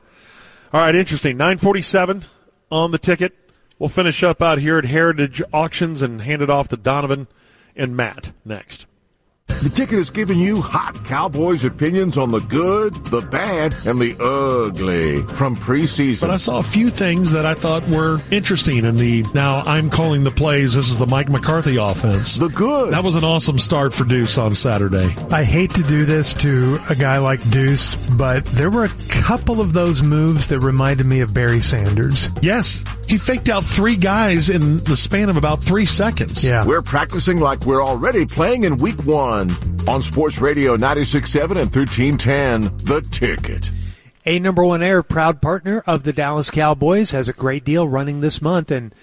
All 0.73 0.81
right, 0.81 0.95
interesting. 0.95 1.37
947 1.39 2.23
on 2.71 2.91
the 2.91 2.99
ticket. 2.99 3.35
We'll 3.79 3.89
finish 3.89 4.23
up 4.23 4.43
out 4.43 4.59
here 4.59 4.79
at 4.79 4.85
Heritage 4.85 5.43
Auctions 5.53 6.03
and 6.03 6.21
hand 6.21 6.43
it 6.43 6.51
off 6.51 6.69
to 6.69 6.77
Donovan 6.77 7.29
and 7.75 7.97
Matt 7.97 8.33
next. 8.45 8.87
The 9.65 9.71
ticket 9.71 9.99
is 9.99 10.11
giving 10.11 10.39
you 10.39 10.61
hot 10.61 11.05
Cowboys 11.05 11.65
opinions 11.65 12.19
on 12.19 12.31
the 12.31 12.41
good, 12.41 12.93
the 13.07 13.21
bad, 13.21 13.75
and 13.87 13.99
the 13.99 14.15
ugly 14.21 15.17
from 15.35 15.55
preseason. 15.57 16.21
But 16.23 16.31
I 16.31 16.37
saw 16.37 16.59
a 16.59 16.63
few 16.63 16.89
things 16.89 17.33
that 17.33 17.45
I 17.47 17.55
thought 17.55 17.87
were 17.89 18.19
interesting 18.31 18.85
in 18.85 18.97
the 18.97 19.23
now 19.35 19.63
I'm 19.65 19.91
calling 19.91 20.23
the 20.23 20.31
plays. 20.31 20.75
This 20.75 20.91
is 20.91 20.99
the 20.99 21.07
Mike 21.07 21.29
McCarthy 21.31 21.77
offense. 21.77 22.37
The 22.37 22.49
good. 22.49 22.93
That 22.93 23.05
was 23.05 23.17
an 23.17 23.25
awesome 23.25 23.59
start 23.59 23.93
for 23.93 24.05
Deuce 24.05 24.37
on 24.39 24.55
Saturday. 24.55 25.15
I 25.31 25.45
hate 25.45 25.71
to 25.75 25.83
do 25.83 26.05
this 26.05 26.33
to 26.43 26.79
a 26.91 26.95
guy 26.95 27.17
like 27.19 27.41
Deuce, 27.51 27.95
but 28.17 28.45
there 28.47 28.71
were 28.71 28.85
a 28.85 28.93
couple 29.09 29.61
of 29.63 29.73
those 29.73 30.03
moves 30.03 30.49
that 30.49 30.61
reminded 30.61 31.07
me 31.07 31.21
of 31.21 31.33
Barry 31.33 31.61
Sanders. 31.61 32.29
Yes, 32.43 32.85
he 33.07 33.19
faked 33.19 33.49
out 33.49 33.65
three 33.65 33.97
guys 33.97 34.49
in 34.51 34.79
the 34.85 34.97
span 34.97 35.29
of 35.29 35.37
about 35.37 35.63
three 35.63 35.87
seconds. 35.87 36.45
Yeah. 36.45 36.67
We're 36.67 36.83
practicing 36.83 37.41
like 37.41 37.65
we're 37.67 37.83
already 37.83 38.25
playing 38.27 38.65
in 38.65 38.79
week 38.79 39.05
one 39.05 39.34
on 39.35 40.01
Sports 40.01 40.41
Radio 40.41 40.77
96.7 40.77 41.43
and 41.43 41.75
1310. 41.75 42.77
The 42.85 43.01
ticket. 43.11 43.71
A 44.25 44.39
number 44.39 44.65
one 44.65 44.83
air, 44.83 45.03
proud 45.03 45.43
partner 45.43 45.83
of 45.87 46.05
the 46.05 46.13
Dallas 46.13 46.51
Cowboys, 46.51 47.11
has 47.11 47.29
a 47.29 47.33
great 47.33 47.65
deal 47.65 47.87
running 47.89 48.21
this 48.21 48.41
month 48.41 48.71
and 48.71 48.95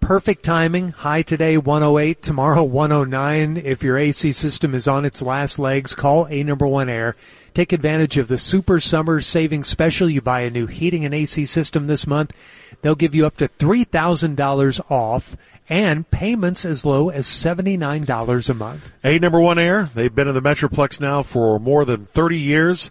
perfect 0.00 0.44
timing. 0.44 0.90
High 0.90 1.22
today, 1.22 1.58
108, 1.58 2.22
tomorrow 2.22 2.62
109. 2.62 3.56
If 3.56 3.82
your 3.82 3.98
AC 3.98 4.32
system 4.32 4.74
is 4.74 4.86
on 4.86 5.04
its 5.04 5.20
last 5.20 5.58
legs, 5.58 5.94
call 5.94 6.26
A 6.28 6.42
number 6.42 6.66
one 6.66 6.88
air. 6.88 7.16
Take 7.52 7.72
advantage 7.72 8.16
of 8.16 8.28
the 8.28 8.38
super 8.38 8.80
summer 8.80 9.20
savings 9.20 9.68
special. 9.68 10.08
You 10.08 10.22
buy 10.22 10.42
a 10.42 10.50
new 10.50 10.66
heating 10.66 11.04
and 11.04 11.12
AC 11.12 11.44
system 11.44 11.86
this 11.86 12.06
month. 12.06 12.32
They'll 12.80 12.94
give 12.94 13.14
you 13.14 13.26
up 13.26 13.36
to 13.38 13.48
$3,000 13.48 14.90
off 14.90 15.36
and 15.68 16.10
payments 16.10 16.64
as 16.64 16.84
low 16.84 17.08
as 17.08 17.26
$79 17.26 18.48
a 18.48 18.54
month. 18.54 18.96
A 19.04 19.18
number 19.18 19.40
one 19.40 19.58
air. 19.58 19.90
They've 19.94 20.14
been 20.14 20.28
in 20.28 20.34
the 20.34 20.42
Metroplex 20.42 21.00
now 21.00 21.22
for 21.22 21.58
more 21.58 21.84
than 21.84 22.04
30 22.04 22.38
years. 22.38 22.90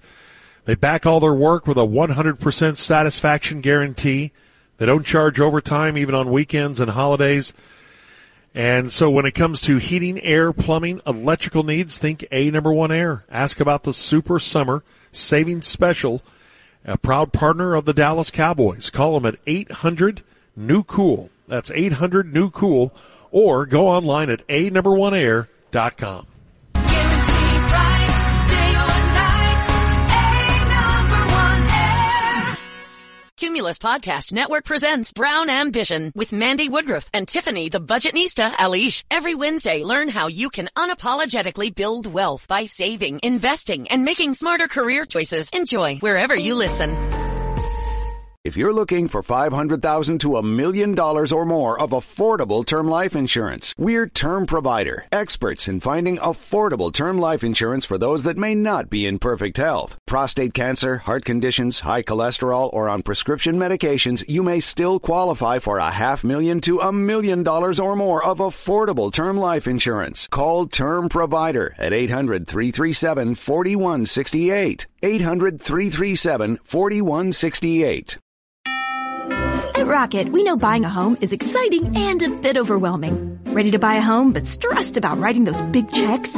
They 0.65 0.75
back 0.75 1.05
all 1.05 1.19
their 1.19 1.33
work 1.33 1.65
with 1.65 1.77
a 1.77 1.81
100% 1.81 2.77
satisfaction 2.77 3.61
guarantee. 3.61 4.31
They 4.77 4.85
don't 4.85 5.05
charge 5.05 5.39
overtime 5.39 5.97
even 5.97 6.15
on 6.15 6.31
weekends 6.31 6.79
and 6.79 6.91
holidays. 6.91 7.53
And 8.53 8.91
so 8.91 9.09
when 9.09 9.25
it 9.25 9.33
comes 9.33 9.61
to 9.61 9.77
heating, 9.77 10.19
air, 10.21 10.51
plumbing, 10.51 11.01
electrical 11.07 11.63
needs, 11.63 11.97
think 11.97 12.25
A 12.31 12.51
number 12.51 12.71
one 12.71 12.91
air. 12.91 13.23
Ask 13.29 13.59
about 13.59 13.83
the 13.83 13.93
super 13.93 14.39
summer 14.39 14.83
savings 15.11 15.67
special. 15.67 16.21
A 16.85 16.97
proud 16.97 17.31
partner 17.31 17.75
of 17.75 17.85
the 17.85 17.93
Dallas 17.93 18.31
Cowboys. 18.31 18.89
Call 18.89 19.19
them 19.19 19.33
at 19.33 19.39
800 19.47 20.21
new 20.55 20.83
cool. 20.83 21.29
That's 21.47 21.71
800 21.71 22.33
new 22.33 22.49
cool 22.49 22.93
or 23.31 23.65
go 23.65 23.87
online 23.87 24.29
at 24.29 24.43
a 24.49 24.69
number 24.69 24.93
one 24.93 25.13
air.com. 25.13 26.27
Cumulus 33.41 33.79
Podcast 33.79 34.31
Network 34.33 34.65
presents 34.65 35.11
Brown 35.11 35.49
Ambition 35.49 36.11
with 36.13 36.31
Mandi 36.31 36.69
Woodruff 36.69 37.09
and 37.11 37.27
Tiffany 37.27 37.69
the 37.69 37.81
Budgetnista 37.81 38.51
Aliche. 38.51 39.03
Every 39.09 39.33
Wednesday, 39.33 39.83
learn 39.83 40.09
how 40.09 40.27
you 40.27 40.51
can 40.51 40.69
unapologetically 40.77 41.73
build 41.73 42.05
wealth 42.05 42.47
by 42.47 42.65
saving, 42.65 43.19
investing, 43.23 43.87
and 43.87 44.05
making 44.05 44.35
smarter 44.35 44.67
career 44.67 45.05
choices. 45.05 45.49
Enjoy 45.49 45.97
wherever 45.97 46.35
you 46.35 46.53
listen. 46.53 46.95
If 48.43 48.57
you're 48.57 48.73
looking 48.73 49.07
for 49.07 49.21
500,000 49.21 50.19
to 50.21 50.37
a 50.37 50.41
million 50.41 50.95
dollars 50.95 51.31
or 51.31 51.45
more 51.45 51.79
of 51.79 51.91
affordable 51.91 52.65
term 52.65 52.87
life 52.87 53.15
insurance, 53.15 53.75
we're 53.77 54.07
Term 54.07 54.47
Provider, 54.47 55.05
experts 55.11 55.67
in 55.67 55.79
finding 55.79 56.17
affordable 56.17 56.91
term 56.91 57.19
life 57.19 57.43
insurance 57.43 57.85
for 57.85 57.99
those 57.99 58.23
that 58.23 58.39
may 58.39 58.55
not 58.55 58.89
be 58.89 59.05
in 59.05 59.19
perfect 59.19 59.57
health. 59.57 59.95
Prostate 60.07 60.55
cancer, 60.55 60.97
heart 60.97 61.23
conditions, 61.23 61.81
high 61.81 62.01
cholesterol, 62.01 62.73
or 62.73 62.89
on 62.89 63.03
prescription 63.03 63.57
medications, 63.57 64.27
you 64.27 64.41
may 64.41 64.59
still 64.59 64.99
qualify 64.99 65.59
for 65.59 65.77
a 65.77 65.91
half 65.91 66.23
million 66.23 66.59
to 66.61 66.79
a 66.79 66.91
million 66.91 67.43
dollars 67.43 67.79
or 67.79 67.95
more 67.95 68.25
of 68.25 68.39
affordable 68.39 69.13
term 69.13 69.37
life 69.37 69.67
insurance. 69.67 70.27
Call 70.27 70.65
Term 70.65 71.09
Provider 71.09 71.75
at 71.77 71.93
800 71.93 72.47
337 72.47 73.35
4168. 73.35 74.87
800 75.03 75.61
337 75.61 76.55
4168. 76.57 78.17
At 79.75 79.87
Rocket, 79.87 80.31
we 80.31 80.43
know 80.43 80.57
buying 80.57 80.85
a 80.85 80.89
home 80.89 81.17
is 81.21 81.33
exciting 81.33 81.95
and 81.95 82.21
a 82.21 82.29
bit 82.29 82.57
overwhelming. 82.57 83.39
Ready 83.45 83.71
to 83.71 83.79
buy 83.79 83.95
a 83.95 84.01
home 84.01 84.31
but 84.33 84.45
stressed 84.45 84.97
about 84.97 85.17
writing 85.17 85.43
those 85.45 85.61
big 85.73 85.91
checks? 85.91 86.35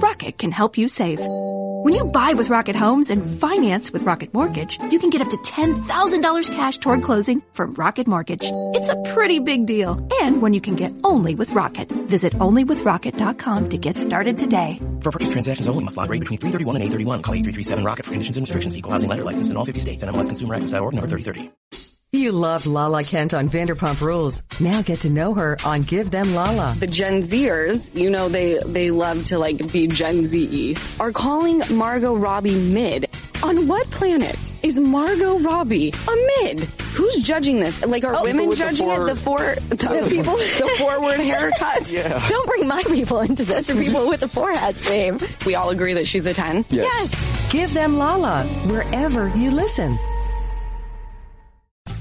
Rocket 0.00 0.38
can 0.38 0.52
help 0.52 0.76
you 0.78 0.88
save. 0.88 1.18
When 1.20 1.94
you 1.94 2.10
buy 2.12 2.34
with 2.34 2.48
Rocket 2.50 2.74
Homes 2.76 3.10
and 3.10 3.24
finance 3.40 3.92
with 3.92 4.02
Rocket 4.02 4.34
Mortgage, 4.34 4.78
you 4.90 4.98
can 4.98 5.10
get 5.10 5.20
up 5.22 5.28
to 5.30 5.36
$10,000 5.36 6.50
cash 6.52 6.78
toward 6.78 7.02
closing 7.02 7.42
from 7.52 7.74
Rocket 7.74 8.06
Mortgage. 8.08 8.44
It's 8.44 8.88
a 8.88 9.02
pretty 9.14 9.38
big 9.38 9.66
deal. 9.66 10.06
And 10.20 10.42
one 10.42 10.52
you 10.52 10.60
can 10.60 10.74
get 10.76 10.92
only 11.04 11.34
with 11.34 11.50
Rocket. 11.52 11.90
Visit 12.08 12.32
onlywithrocket.com 12.34 13.68
to 13.68 13.78
get 13.78 13.96
started 13.96 14.36
today. 14.38 14.80
For 15.00 15.12
purchase 15.12 15.30
transactions 15.30 15.68
only, 15.68 15.84
must 15.84 15.96
log 15.96 16.10
rate 16.10 16.20
between 16.20 16.38
331 16.40 16.76
and 16.76 16.82
831. 16.84 17.22
Call 17.22 17.34
8337 17.34 17.84
Rocket 17.84 18.04
for 18.04 18.12
conditions 18.12 18.36
and 18.36 18.44
restrictions. 18.44 18.76
Equal 18.76 18.92
housing 18.92 19.08
lender 19.08 19.24
licensed 19.24 19.50
in 19.50 19.56
all 19.56 19.64
50 19.64 19.80
states. 19.80 20.02
and 20.02 20.12
NMLSConsumerAccess.org 20.14 20.94
number 20.94 21.08
3030. 21.08 21.95
You 22.16 22.32
loved 22.32 22.66
Lala 22.66 23.04
Kent 23.04 23.34
on 23.34 23.48
Vanderpump 23.48 24.00
Rules. 24.00 24.42
Now 24.58 24.80
get 24.82 25.00
to 25.00 25.10
know 25.10 25.34
her 25.34 25.56
on 25.64 25.82
Give 25.82 26.10
Them 26.10 26.34
Lala. 26.34 26.74
The 26.78 26.86
Gen 26.86 27.20
Zers, 27.20 27.94
you 27.94 28.08
know, 28.10 28.28
they, 28.28 28.58
they 28.64 28.90
love 28.90 29.26
to 29.26 29.38
like 29.38 29.70
be 29.70 29.86
Gen 29.86 30.26
Z, 30.26 30.76
are 30.98 31.12
calling 31.12 31.62
Margot 31.70 32.14
Robbie 32.16 32.54
mid. 32.70 33.08
On 33.42 33.68
what 33.68 33.88
planet 33.90 34.54
is 34.64 34.80
Margot 34.80 35.38
Robbie 35.40 35.92
a 35.92 36.42
mid? 36.42 36.60
Who's 36.94 37.16
judging 37.16 37.60
this? 37.60 37.84
Like, 37.86 38.02
are 38.02 38.14
Oh, 38.16 38.22
women 38.22 38.36
people 38.38 38.48
with 38.48 38.58
the 38.58 38.64
judging 38.64 38.86
four- 38.86 39.02
it? 39.02 39.14
The 39.14 39.20
four, 39.20 39.38
the, 39.68 39.76
The 40.00 40.06
people- 40.08 40.36
the 40.36 40.74
forward 40.78 41.16
haircuts? 41.20 41.92
Yeah. 41.94 42.26
Don't 42.28 42.46
bring 42.48 42.66
my 42.66 42.82
people 42.84 43.20
into 43.20 43.44
this, 43.44 43.68
or 43.70 43.74
people 43.76 44.08
with 44.08 44.20
the 44.20 44.28
forehead 44.28 44.74
shame. 44.76 45.18
We 45.44 45.54
all 45.54 45.68
agree 45.70 45.92
that 45.94 46.06
she's 46.08 46.24
a 46.26 46.32
10? 46.34 46.64
Yes. 46.70 47.52
Give 47.52 47.72
Them 47.72 47.98
Lala 47.98 48.44
wherever 48.68 49.28
you 49.36 49.50
listen. 49.50 49.96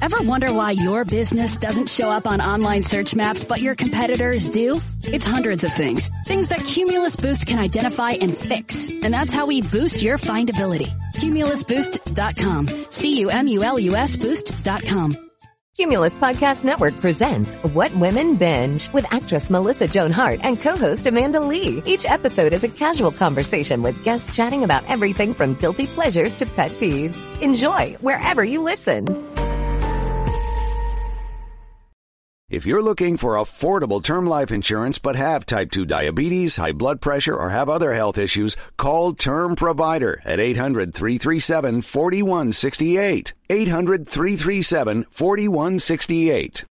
Ever 0.01 0.17
wonder 0.21 0.53
why 0.53 0.71
your 0.71 1.03
business 1.03 1.57
doesn't 1.57 1.89
show 1.89 2.09
up 2.09 2.27
on 2.27 2.39
online 2.39 2.83
search 2.83 3.15
maps, 3.15 3.43
but 3.43 3.61
your 3.61 3.75
competitors 3.75 4.49
do? 4.49 4.79
It's 5.03 5.25
hundreds 5.25 5.63
of 5.63 5.73
things. 5.73 6.11
Things 6.25 6.49
that 6.49 6.63
Cumulus 6.63 7.15
Boost 7.15 7.47
can 7.47 7.57
identify 7.59 8.11
and 8.11 8.37
fix. 8.37 8.89
And 8.89 9.13
that's 9.13 9.33
how 9.33 9.47
we 9.47 9.61
boost 9.61 10.03
your 10.03 10.17
findability. 10.17 10.89
CumulusBoost.com. 11.15 12.67
C-U-M-U-L-U-S 12.89 14.17
Boost.com. 14.17 15.17
Cumulus 15.75 16.15
Podcast 16.15 16.63
Network 16.63 16.95
presents 16.99 17.55
What 17.55 17.93
Women 17.97 18.37
Binge 18.37 18.89
with 18.93 19.11
actress 19.11 19.49
Melissa 19.49 19.89
Joan 19.89 20.09
Hart 20.09 20.39
and 20.41 20.57
co-host 20.61 21.05
Amanda 21.05 21.41
Lee. 21.41 21.81
Each 21.85 22.05
episode 22.05 22.53
is 22.53 22.63
a 22.63 22.69
casual 22.69 23.11
conversation 23.11 23.81
with 23.81 24.01
guests 24.05 24.33
chatting 24.33 24.63
about 24.63 24.85
everything 24.87 25.33
from 25.33 25.55
guilty 25.55 25.87
pleasures 25.87 26.33
to 26.35 26.45
pet 26.45 26.71
peeves. 26.71 27.21
Enjoy 27.41 27.97
wherever 27.99 28.41
you 28.41 28.61
listen. 28.61 29.24
If 32.55 32.65
you're 32.65 32.81
looking 32.81 33.17
for 33.17 33.33
affordable 33.33 34.01
term 34.01 34.25
life 34.25 34.49
insurance 34.49 34.97
but 34.97 35.17
have 35.17 35.45
type 35.45 35.71
2 35.71 35.85
diabetes, 35.85 36.55
high 36.55 36.71
blood 36.71 37.01
pressure, 37.01 37.35
or 37.35 37.49
have 37.49 37.67
other 37.67 37.93
health 37.93 38.17
issues, 38.17 38.55
call 38.77 39.11
Term 39.11 39.57
Provider 39.57 40.21
at 40.23 40.39
800 40.39 40.95
337 40.95 41.81
4168. 41.81 43.33
800 43.49 44.07
337 44.07 45.03
4168. 45.03 46.63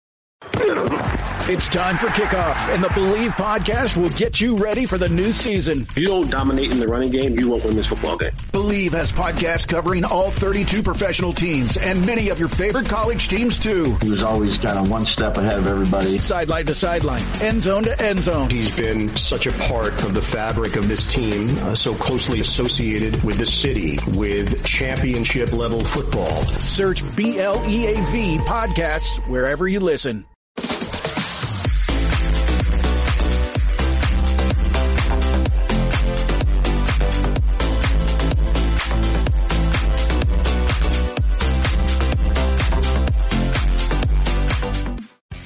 It's 1.45 1.67
time 1.67 1.97
for 1.97 2.07
kickoff, 2.07 2.73
and 2.73 2.81
the 2.81 2.87
Bleav 2.87 3.31
podcast 3.31 3.97
will 3.97 4.11
get 4.11 4.39
you 4.39 4.55
ready 4.55 4.85
for 4.85 4.97
the 4.97 5.09
new 5.09 5.33
season. 5.33 5.81
If 5.81 5.97
you 5.97 6.07
don't 6.07 6.31
dominate 6.31 6.71
in 6.71 6.79
the 6.79 6.87
running 6.87 7.11
game, 7.11 7.37
you 7.37 7.49
won't 7.49 7.65
win 7.65 7.75
this 7.75 7.87
football 7.87 8.15
game. 8.15 8.31
Bleav 8.53 8.91
has 8.91 9.11
podcasts 9.11 9.67
covering 9.67 10.05
all 10.05 10.31
32 10.31 10.81
professional 10.81 11.33
teams 11.33 11.75
and 11.75 12.05
many 12.05 12.29
of 12.29 12.39
your 12.39 12.47
favorite 12.47 12.87
college 12.87 13.27
teams 13.27 13.57
too. 13.57 13.93
He 14.01 14.09
was 14.09 14.23
always 14.23 14.57
kind 14.57 14.79
of 14.79 14.89
one 14.89 15.05
step 15.05 15.35
ahead 15.35 15.57
of 15.57 15.67
everybody. 15.67 16.17
Sideline 16.17 16.65
to 16.67 16.73
sideline, 16.73 17.25
end 17.41 17.61
zone 17.61 17.83
to 17.83 18.01
end 18.01 18.23
zone. 18.23 18.49
He's 18.49 18.71
been 18.71 19.13
such 19.17 19.45
a 19.45 19.51
part 19.67 20.01
of 20.01 20.13
the 20.13 20.21
fabric 20.21 20.77
of 20.77 20.87
this 20.87 21.05
team, 21.05 21.57
uh, 21.57 21.75
so 21.75 21.93
closely 21.93 22.39
associated 22.39 23.21
with 23.21 23.37
the 23.37 23.45
city, 23.45 23.99
with 24.13 24.63
championship 24.63 25.51
level 25.51 25.83
football. 25.83 26.45
Search 26.45 27.03
B 27.17 27.41
L 27.41 27.61
E 27.69 27.87
A 27.87 27.95
V 28.11 28.37
podcasts 28.37 29.19
wherever 29.27 29.67
you 29.67 29.81
listen. 29.81 30.25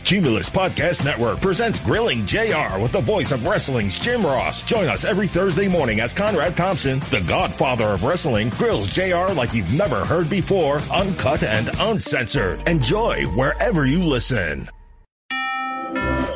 Cumulus 0.07 0.49
Podcast 0.49 1.03
Network 1.03 1.41
presents 1.41 1.84
Grilling 1.84 2.25
JR 2.25 2.79
with 2.79 2.93
the 2.93 3.01
voice 3.01 3.34
of 3.34 3.45
wrestling's 3.45 3.99
Jim 3.99 4.25
Ross. 4.25 4.63
Join 4.63 4.88
us 4.88 5.03
every 5.03 5.27
Thursday 5.27 5.67
morning 5.67 5.99
as 5.99 6.13
Conrad 6.13 6.55
Thompson, 6.55 6.99
the 6.99 7.21
godfather 7.27 7.88
of 7.88 8.05
wrestling, 8.05 8.47
grills 8.51 8.88
JR 8.88 9.34
like 9.34 9.53
you've 9.53 9.73
never 9.73 10.05
heard 10.05 10.29
before, 10.29 10.79
uncut 10.93 11.43
and 11.43 11.69
uncensored. 11.77 12.65
Enjoy 12.69 13.25
wherever 13.35 13.85
you 13.85 14.01
listen. 14.01 14.69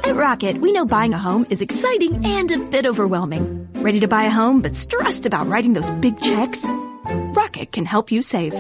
At 0.03 0.17
Rocket, 0.17 0.59
we 0.59 0.73
know 0.73 0.85
buying 0.85 1.13
a 1.13 1.17
home 1.17 1.47
is 1.49 1.61
exciting 1.61 2.25
and 2.25 2.51
a 2.51 2.59
bit 2.59 2.85
overwhelming. 2.85 3.69
Ready 3.75 4.01
to 4.01 4.09
buy 4.09 4.23
a 4.23 4.31
home 4.31 4.61
but 4.61 4.75
stressed 4.75 5.25
about 5.25 5.47
writing 5.47 5.71
those 5.71 5.89
big 6.01 6.19
checks? 6.19 6.65
Rocket 7.05 7.71
can 7.71 7.85
help 7.85 8.11
you 8.11 8.21
save. 8.21 8.53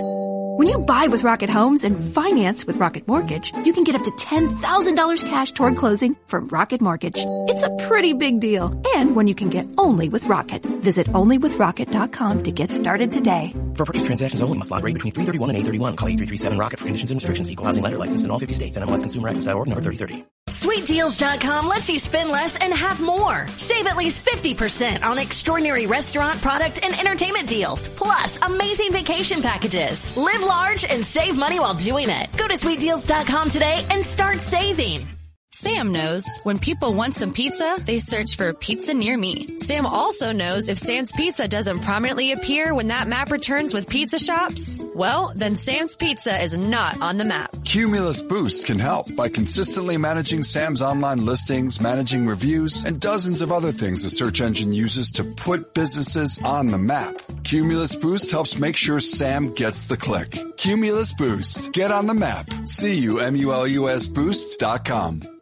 When 0.57 0.67
you 0.67 0.79
buy 0.79 1.07
with 1.07 1.23
Rocket 1.23 1.49
Homes 1.49 1.83
and 1.83 1.99
finance 2.13 2.65
with 2.65 2.77
Rocket 2.77 3.07
Mortgage, 3.07 3.51
you 3.65 3.73
can 3.73 3.83
get 3.83 3.95
up 3.95 4.03
to 4.03 4.11
$10,000 4.11 5.25
cash 5.25 5.51
toward 5.51 5.75
closing 5.75 6.15
from 6.27 6.47
Rocket 6.47 6.81
Mortgage. 6.81 7.17
It's 7.17 7.61
a 7.61 7.69
pretty 7.87 8.13
big 8.13 8.39
deal. 8.39 8.73
And 8.95 9.15
when 9.15 9.27
you 9.27 9.35
can 9.35 9.49
get 9.49 9.67
only 9.77 10.07
with 10.09 10.25
Rocket. 10.25 10.65
Visit 10.81 11.07
onlywithrocket.com 11.07 12.43
to 12.43 12.51
get 12.51 12.71
started 12.71 13.11
today. 13.11 13.53
For 13.75 13.85
purchase 13.85 14.05
transactions 14.05 14.41
only, 14.41 14.57
must 14.57 14.71
log 14.71 14.83
rate 14.83 14.93
between 14.93 15.13
331 15.13 15.49
and 15.49 15.57
831. 15.57 15.95
Call 15.95 16.07
8337 16.07 16.57
Rocket 16.57 16.79
for 16.79 16.85
conditions 16.85 17.11
and 17.11 17.17
restrictions. 17.17 17.51
Equal 17.51 17.65
housing 17.65 17.83
letter 17.83 17.97
licensed 17.97 18.25
in 18.25 18.31
all 18.31 18.39
50 18.39 18.53
states. 18.53 18.77
NMLSConsumerAccess.org 18.77 19.67
number 19.67 19.81
3030. 19.81 20.25
SweetDeals.com 20.49 21.67
lets 21.67 21.89
you 21.89 21.97
spend 21.97 22.29
less 22.29 22.57
and 22.57 22.73
have 22.73 23.01
more. 23.01 23.47
Save 23.47 23.87
at 23.87 23.97
least 23.97 24.25
50% 24.25 25.03
on 25.03 25.17
extraordinary 25.17 25.87
restaurant, 25.87 26.41
product, 26.41 26.83
and 26.83 26.93
entertainment 26.99 27.47
deals. 27.47 27.89
Plus, 27.89 28.37
amazing 28.41 28.91
vacation 28.91 29.41
packages. 29.41 30.15
Live 30.15 30.41
large 30.41 30.85
and 30.85 31.05
save 31.05 31.37
money 31.37 31.59
while 31.59 31.73
doing 31.73 32.09
it. 32.09 32.29
Go 32.37 32.47
to 32.47 32.53
SweetDeals.com 32.53 33.49
today 33.49 33.85
and 33.89 34.05
start 34.05 34.39
saving. 34.39 35.07
Sam 35.53 35.91
knows 35.91 36.39
when 36.43 36.59
people 36.59 36.93
want 36.93 37.13
some 37.13 37.33
pizza, 37.33 37.75
they 37.83 37.99
search 37.99 38.37
for 38.37 38.53
pizza 38.53 38.93
near 38.93 39.17
me. 39.17 39.57
Sam 39.57 39.85
also 39.85 40.31
knows 40.31 40.69
if 40.69 40.77
Sam's 40.77 41.11
Pizza 41.11 41.45
doesn't 41.45 41.81
prominently 41.81 42.31
appear 42.31 42.73
when 42.73 42.87
that 42.87 43.09
map 43.09 43.33
returns 43.33 43.73
with 43.73 43.89
pizza 43.89 44.17
shops, 44.17 44.79
well, 44.95 45.33
then 45.35 45.57
Sam's 45.57 45.97
Pizza 45.97 46.41
is 46.41 46.57
not 46.57 47.01
on 47.01 47.17
the 47.17 47.25
map. 47.25 47.53
Cumulus 47.65 48.21
Boost 48.21 48.65
can 48.65 48.79
help 48.79 49.13
by 49.13 49.27
consistently 49.27 49.97
managing 49.97 50.41
Sam's 50.43 50.81
online 50.81 51.25
listings, 51.25 51.81
managing 51.81 52.27
reviews, 52.27 52.85
and 52.85 53.01
dozens 53.01 53.41
of 53.41 53.51
other 53.51 53.73
things 53.73 54.03
the 54.03 54.09
search 54.09 54.39
engine 54.39 54.71
uses 54.71 55.11
to 55.11 55.25
put 55.25 55.73
businesses 55.73 56.39
on 56.45 56.67
the 56.67 56.77
map. 56.77 57.13
Cumulus 57.43 57.97
Boost 57.97 58.31
helps 58.31 58.57
make 58.57 58.77
sure 58.77 59.01
Sam 59.01 59.53
gets 59.53 59.83
the 59.83 59.97
click. 59.97 60.39
Cumulus 60.55 61.11
Boost. 61.11 61.73
Get 61.73 61.91
on 61.91 62.07
the 62.07 62.13
map. 62.13 62.47
C-U-M-U-L-U-S 62.65 64.07
boost.com. 64.07 65.40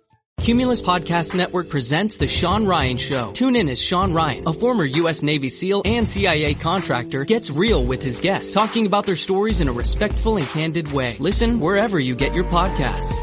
Cumulus 0.50 0.82
Podcast 0.82 1.36
Network 1.36 1.70
presents 1.70 2.18
The 2.18 2.28
Sean 2.28 2.66
Ryan 2.66 2.98
Show. 2.98 3.34
Tune 3.34 3.56
in 3.56 3.70
as 3.70 3.80
Sean 3.80 4.14
Ryan, 4.14 4.48
a 4.48 4.52
former 4.52 4.84
U.S. 4.84 5.22
Navy 5.22 5.48
SEAL 5.48 5.84
and 5.86 6.10
CIA 6.10 6.56
contractor, 6.56 7.24
gets 7.24 7.52
real 7.52 7.84
with 7.84 8.02
his 8.02 8.20
guests, 8.20 8.52
talking 8.52 8.88
about 8.88 9.06
their 9.06 9.16
stories 9.16 9.62
in 9.62 9.68
a 9.68 9.72
respectful 9.72 10.38
and 10.38 10.48
candid 10.48 10.92
way. 10.92 11.16
Listen 11.20 11.60
wherever 11.60 12.00
you 12.00 12.16
get 12.16 12.34
your 12.34 12.46
podcasts. 12.46 13.20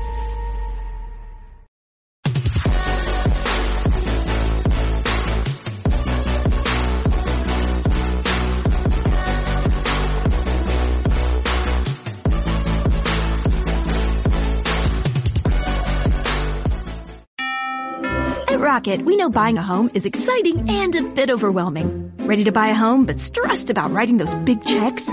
Rocket, 18.77 19.07
we 19.07 19.17
know 19.17 19.31
buying 19.31 19.57
a 19.57 19.63
home 19.63 19.91
is 19.95 20.05
exciting 20.05 20.69
and 20.69 20.95
a 20.95 21.03
bit 21.03 21.31
overwhelming. 21.31 22.13
Ready 22.19 22.45
to 22.45 22.53
buy 22.53 22.67
a 22.67 22.75
home 22.75 23.07
but 23.07 23.19
stressed 23.19 23.71
about 23.71 23.91
writing 23.91 24.19
those 24.19 24.35
big 24.45 24.63
checks? 24.67 25.09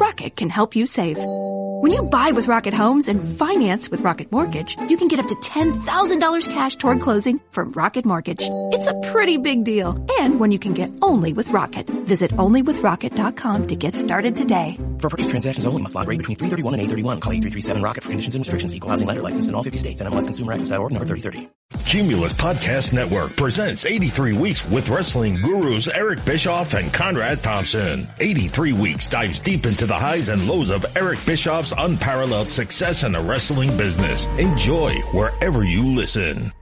Rocket 0.00 0.34
can 0.34 0.48
help 0.48 0.74
you 0.74 0.86
save. 0.86 1.18
When 1.18 1.92
you 1.92 2.08
buy 2.08 2.30
with 2.32 2.48
Rocket 2.48 2.72
Homes 2.72 3.08
and 3.08 3.22
finance 3.22 3.90
with 3.90 4.00
Rocket 4.00 4.32
Mortgage, 4.32 4.78
you 4.88 4.96
can 4.96 5.08
get 5.08 5.20
up 5.20 5.26
to 5.26 5.34
$10,000 5.34 6.50
cash 6.50 6.76
toward 6.76 7.02
closing 7.02 7.38
from 7.50 7.72
Rocket 7.72 8.06
Mortgage. 8.06 8.40
It's 8.72 8.86
a 8.86 8.98
pretty 9.12 9.36
big 9.36 9.64
deal. 9.64 10.02
And 10.18 10.40
when 10.40 10.50
you 10.50 10.58
can 10.58 10.72
get 10.72 10.90
only 11.02 11.34
with 11.34 11.50
Rocket. 11.50 11.86
Visit 12.06 12.30
onlywithrocket.com 12.30 13.66
to 13.66 13.76
get 13.76 13.94
started 13.94 14.36
today. 14.36 14.80
For 15.00 15.10
purchase 15.10 15.28
transactions 15.28 15.66
only, 15.66 15.82
must 15.82 15.94
log 15.94 16.08
rate 16.08 16.16
between 16.16 16.38
331 16.38 16.72
and 16.72 16.80
831. 16.80 17.20
Call 17.20 17.32
8337 17.34 17.82
Rocket 17.82 18.04
for 18.04 18.08
conditions 18.08 18.34
and 18.34 18.40
restrictions. 18.40 18.74
Equal 18.74 18.88
housing 18.88 19.06
letter 19.06 19.20
licensed 19.20 19.50
in 19.50 19.54
all 19.54 19.62
50 19.62 19.76
states. 19.76 20.00
and 20.00 20.08
NMLSConsumerAccess.org 20.10 20.92
number 20.92 21.04
3030. 21.04 21.50
Cumulus 21.84 22.32
Podcast 22.32 22.92
Network 22.92 23.34
presents 23.36 23.86
83 23.86 24.34
Weeks 24.34 24.64
with 24.66 24.88
Wrestling 24.88 25.34
Gurus 25.36 25.88
Eric 25.88 26.24
Bischoff 26.24 26.74
and 26.74 26.92
Conrad 26.94 27.42
Thompson. 27.42 28.06
83 28.20 28.72
Weeks 28.72 29.08
dives 29.08 29.40
deep 29.40 29.66
into 29.66 29.84
the 29.84 29.94
highs 29.94 30.28
and 30.28 30.46
lows 30.46 30.70
of 30.70 30.86
Eric 30.96 31.18
Bischoff's 31.26 31.72
unparalleled 31.76 32.48
success 32.48 33.02
in 33.02 33.12
the 33.12 33.20
wrestling 33.20 33.76
business. 33.76 34.26
Enjoy 34.38 34.94
wherever 35.12 35.64
you 35.64 35.86
listen. 35.86 36.52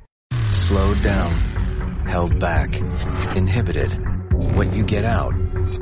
Slowed 0.52 1.02
down, 1.02 1.32
held 2.06 2.38
back, 2.40 2.74
inhibited. 3.36 3.92
What 4.56 4.74
you 4.74 4.84
get 4.84 5.04
out 5.04 5.34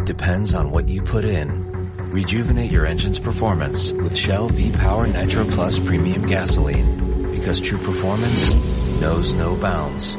depends 0.04 0.52
on 0.52 0.72
what 0.72 0.88
you 0.88 1.00
put 1.00 1.24
in. 1.24 2.10
Rejuvenate 2.10 2.72
your 2.72 2.86
engine's 2.86 3.20
performance 3.20 3.92
with 3.92 4.16
Shell 4.16 4.48
V-Power 4.48 5.06
Nitro 5.06 5.44
Plus 5.44 5.78
Premium 5.78 6.26
Gasoline 6.26 7.11
because 7.32 7.60
true 7.60 7.78
performance 7.78 8.54
knows 9.00 9.34
no 9.34 9.56
bounds. 9.56 10.16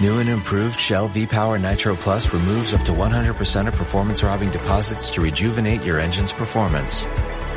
New 0.00 0.18
and 0.18 0.28
improved 0.28 0.78
Shell 0.78 1.08
V-Power 1.08 1.58
Nitro 1.58 1.96
Plus 1.96 2.32
removes 2.32 2.72
up 2.72 2.82
to 2.82 2.92
100% 2.92 3.66
of 3.66 3.74
performance-robbing 3.74 4.52
deposits 4.52 5.10
to 5.10 5.20
rejuvenate 5.20 5.82
your 5.82 5.98
engine's 5.98 6.32
performance. 6.32 7.04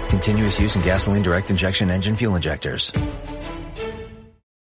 Continuous 0.10 0.60
use 0.60 0.76
in 0.76 0.82
gasoline 0.82 1.22
direct 1.22 1.52
injection 1.52 1.91
engine 1.91 2.15
fuel 2.15 2.36
injectors. 2.36 2.91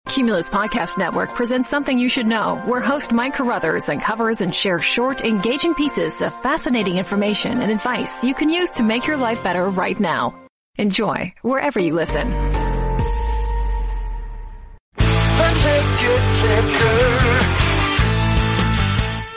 Cumulus 0.07 0.49
Podcast 0.49 0.97
Network 0.97 1.29
presents 1.29 1.69
Something 1.69 1.99
You 1.99 2.09
Should 2.09 2.25
Know, 2.25 2.55
where 2.65 2.81
host 2.81 3.13
Mike 3.13 3.35
Carruthers 3.35 3.87
uncovers 3.87 4.41
and 4.41 4.53
shares 4.53 4.83
short, 4.83 5.21
engaging 5.21 5.75
pieces 5.75 6.23
of 6.23 6.33
fascinating 6.41 6.97
information 6.97 7.61
and 7.61 7.71
advice 7.71 8.23
you 8.23 8.33
can 8.33 8.49
use 8.49 8.71
to 8.71 8.83
make 8.83 9.05
your 9.05 9.17
life 9.17 9.43
better 9.43 9.69
right 9.69 9.99
now. 9.99 10.35
Enjoy 10.79 11.31
wherever 11.43 11.79
you 11.79 11.93
listen. 11.93 12.68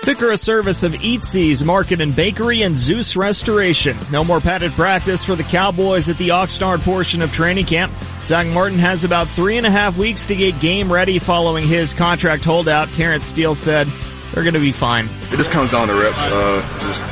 Ticker 0.02 0.32
a 0.32 0.36
service 0.36 0.82
of 0.82 0.94
Eatzi's 0.94 1.62
Market 1.62 2.00
and 2.00 2.14
Bakery 2.16 2.62
and 2.62 2.76
Zeus 2.76 3.14
Restoration. 3.14 3.96
No 4.10 4.24
more 4.24 4.40
padded 4.40 4.72
practice 4.72 5.24
for 5.24 5.36
the 5.36 5.44
Cowboys 5.44 6.08
at 6.08 6.18
the 6.18 6.30
Oxnard 6.30 6.82
portion 6.82 7.22
of 7.22 7.30
training 7.30 7.66
camp. 7.66 7.92
Zach 8.24 8.48
Martin 8.48 8.80
has 8.80 9.04
about 9.04 9.28
three 9.28 9.58
and 9.58 9.66
a 9.66 9.70
half 9.70 9.96
weeks 9.96 10.24
to 10.24 10.34
get 10.34 10.58
game 10.58 10.92
ready 10.92 11.20
following 11.20 11.68
his 11.68 11.94
contract 11.94 12.44
holdout. 12.44 12.92
Terence 12.92 13.28
Steele 13.28 13.54
said 13.54 13.86
they're 14.34 14.42
going 14.42 14.54
to 14.54 14.60
be 14.60 14.72
fine. 14.72 15.08
It 15.30 15.36
just 15.36 15.52
comes 15.52 15.70
down 15.70 15.86
to 15.86 15.94
reps. 15.94 16.18
Uh, 16.18 16.60
just 16.80 17.04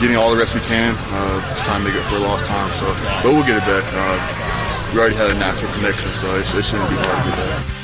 getting 0.00 0.16
all 0.16 0.30
the 0.30 0.36
reps 0.38 0.54
we 0.54 0.60
can. 0.60 0.94
Uh, 0.98 1.54
trying 1.64 1.84
to 1.84 1.90
make 1.90 1.94
it 1.94 2.04
for 2.04 2.18
lost 2.18 2.46
time. 2.46 2.72
So, 2.72 2.86
but 3.22 3.26
we'll 3.26 3.44
get 3.44 3.58
it 3.58 3.68
back. 3.68 3.84
Uh, 3.92 4.92
we 4.94 5.00
already 5.00 5.16
had 5.16 5.30
a 5.30 5.34
natural 5.34 5.70
connection, 5.74 6.10
so 6.12 6.34
it, 6.36 6.54
it 6.54 6.64
shouldn't 6.64 6.88
be 6.88 6.96
hard 6.96 7.24
to 7.24 7.30
do 7.30 7.46
that. 7.46 7.77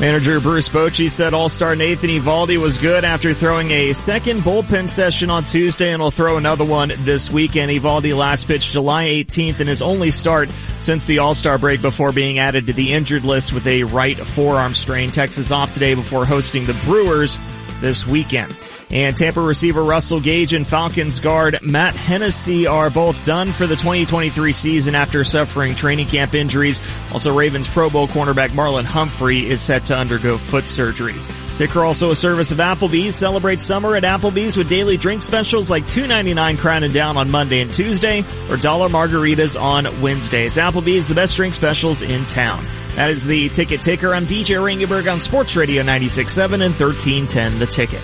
Manager 0.00 0.38
Bruce 0.38 0.68
Bochy 0.68 1.10
said 1.10 1.34
All-Star 1.34 1.74
Nathan 1.74 2.10
Eovaldi 2.10 2.56
was 2.56 2.78
good 2.78 3.04
after 3.04 3.34
throwing 3.34 3.72
a 3.72 3.92
second 3.92 4.42
bullpen 4.42 4.88
session 4.88 5.28
on 5.28 5.42
Tuesday 5.42 5.90
and 5.90 6.00
will 6.00 6.12
throw 6.12 6.36
another 6.36 6.64
one 6.64 6.92
this 6.98 7.32
weekend. 7.32 7.72
Eovaldi 7.72 8.16
last 8.16 8.46
pitched 8.46 8.70
July 8.70 9.06
18th 9.06 9.58
in 9.58 9.66
his 9.66 9.82
only 9.82 10.12
start 10.12 10.50
since 10.78 11.04
the 11.06 11.18
All-Star 11.18 11.58
break 11.58 11.82
before 11.82 12.12
being 12.12 12.38
added 12.38 12.68
to 12.68 12.72
the 12.72 12.92
injured 12.92 13.24
list 13.24 13.52
with 13.52 13.66
a 13.66 13.82
right 13.82 14.16
forearm 14.16 14.72
strain. 14.72 15.10
Texas 15.10 15.50
off 15.50 15.74
today 15.74 15.94
before 15.94 16.24
hosting 16.24 16.64
the 16.64 16.80
Brewers 16.84 17.40
this 17.80 18.06
weekend. 18.06 18.56
And 18.90 19.16
Tampa 19.16 19.40
receiver 19.40 19.82
Russell 19.82 20.20
Gage 20.20 20.54
and 20.54 20.66
Falcons 20.66 21.20
guard 21.20 21.58
Matt 21.62 21.94
Hennessy 21.94 22.66
are 22.66 22.88
both 22.88 23.22
done 23.26 23.52
for 23.52 23.66
the 23.66 23.76
2023 23.76 24.52
season 24.52 24.94
after 24.94 25.24
suffering 25.24 25.74
training 25.74 26.06
camp 26.08 26.34
injuries. 26.34 26.80
Also, 27.12 27.34
Ravens 27.34 27.68
Pro 27.68 27.90
Bowl 27.90 28.08
cornerback 28.08 28.50
Marlon 28.50 28.84
Humphrey 28.84 29.46
is 29.46 29.60
set 29.60 29.86
to 29.86 29.96
undergo 29.96 30.38
foot 30.38 30.68
surgery. 30.68 31.14
Ticker 31.58 31.84
also 31.84 32.12
a 32.12 32.16
service 32.16 32.52
of 32.52 32.58
Applebee's. 32.58 33.16
Celebrate 33.16 33.60
summer 33.60 33.96
at 33.96 34.04
Applebee's 34.04 34.56
with 34.56 34.68
daily 34.68 34.96
drink 34.96 35.22
specials 35.22 35.70
like 35.70 35.84
$2.99 35.86 36.56
Crown 36.56 36.84
and 36.84 36.94
Down 36.94 37.16
on 37.16 37.30
Monday 37.30 37.60
and 37.60 37.74
Tuesday 37.74 38.24
or 38.48 38.56
dollar 38.56 38.88
margaritas 38.88 39.60
on 39.60 40.00
Wednesdays. 40.00 40.56
Applebee's 40.56 41.08
the 41.08 41.16
best 41.16 41.34
drink 41.36 41.54
specials 41.54 42.02
in 42.02 42.24
town. 42.26 42.64
That 42.94 43.10
is 43.10 43.26
the 43.26 43.48
Ticket 43.48 43.82
Ticker. 43.82 44.14
I'm 44.14 44.24
DJ 44.24 44.56
Ringenberg 44.56 45.10
on 45.12 45.18
Sports 45.18 45.56
Radio 45.56 45.82
96.7 45.82 46.64
and 46.64 46.74
1310 46.74 47.58
The 47.58 47.66
Ticket. 47.66 48.02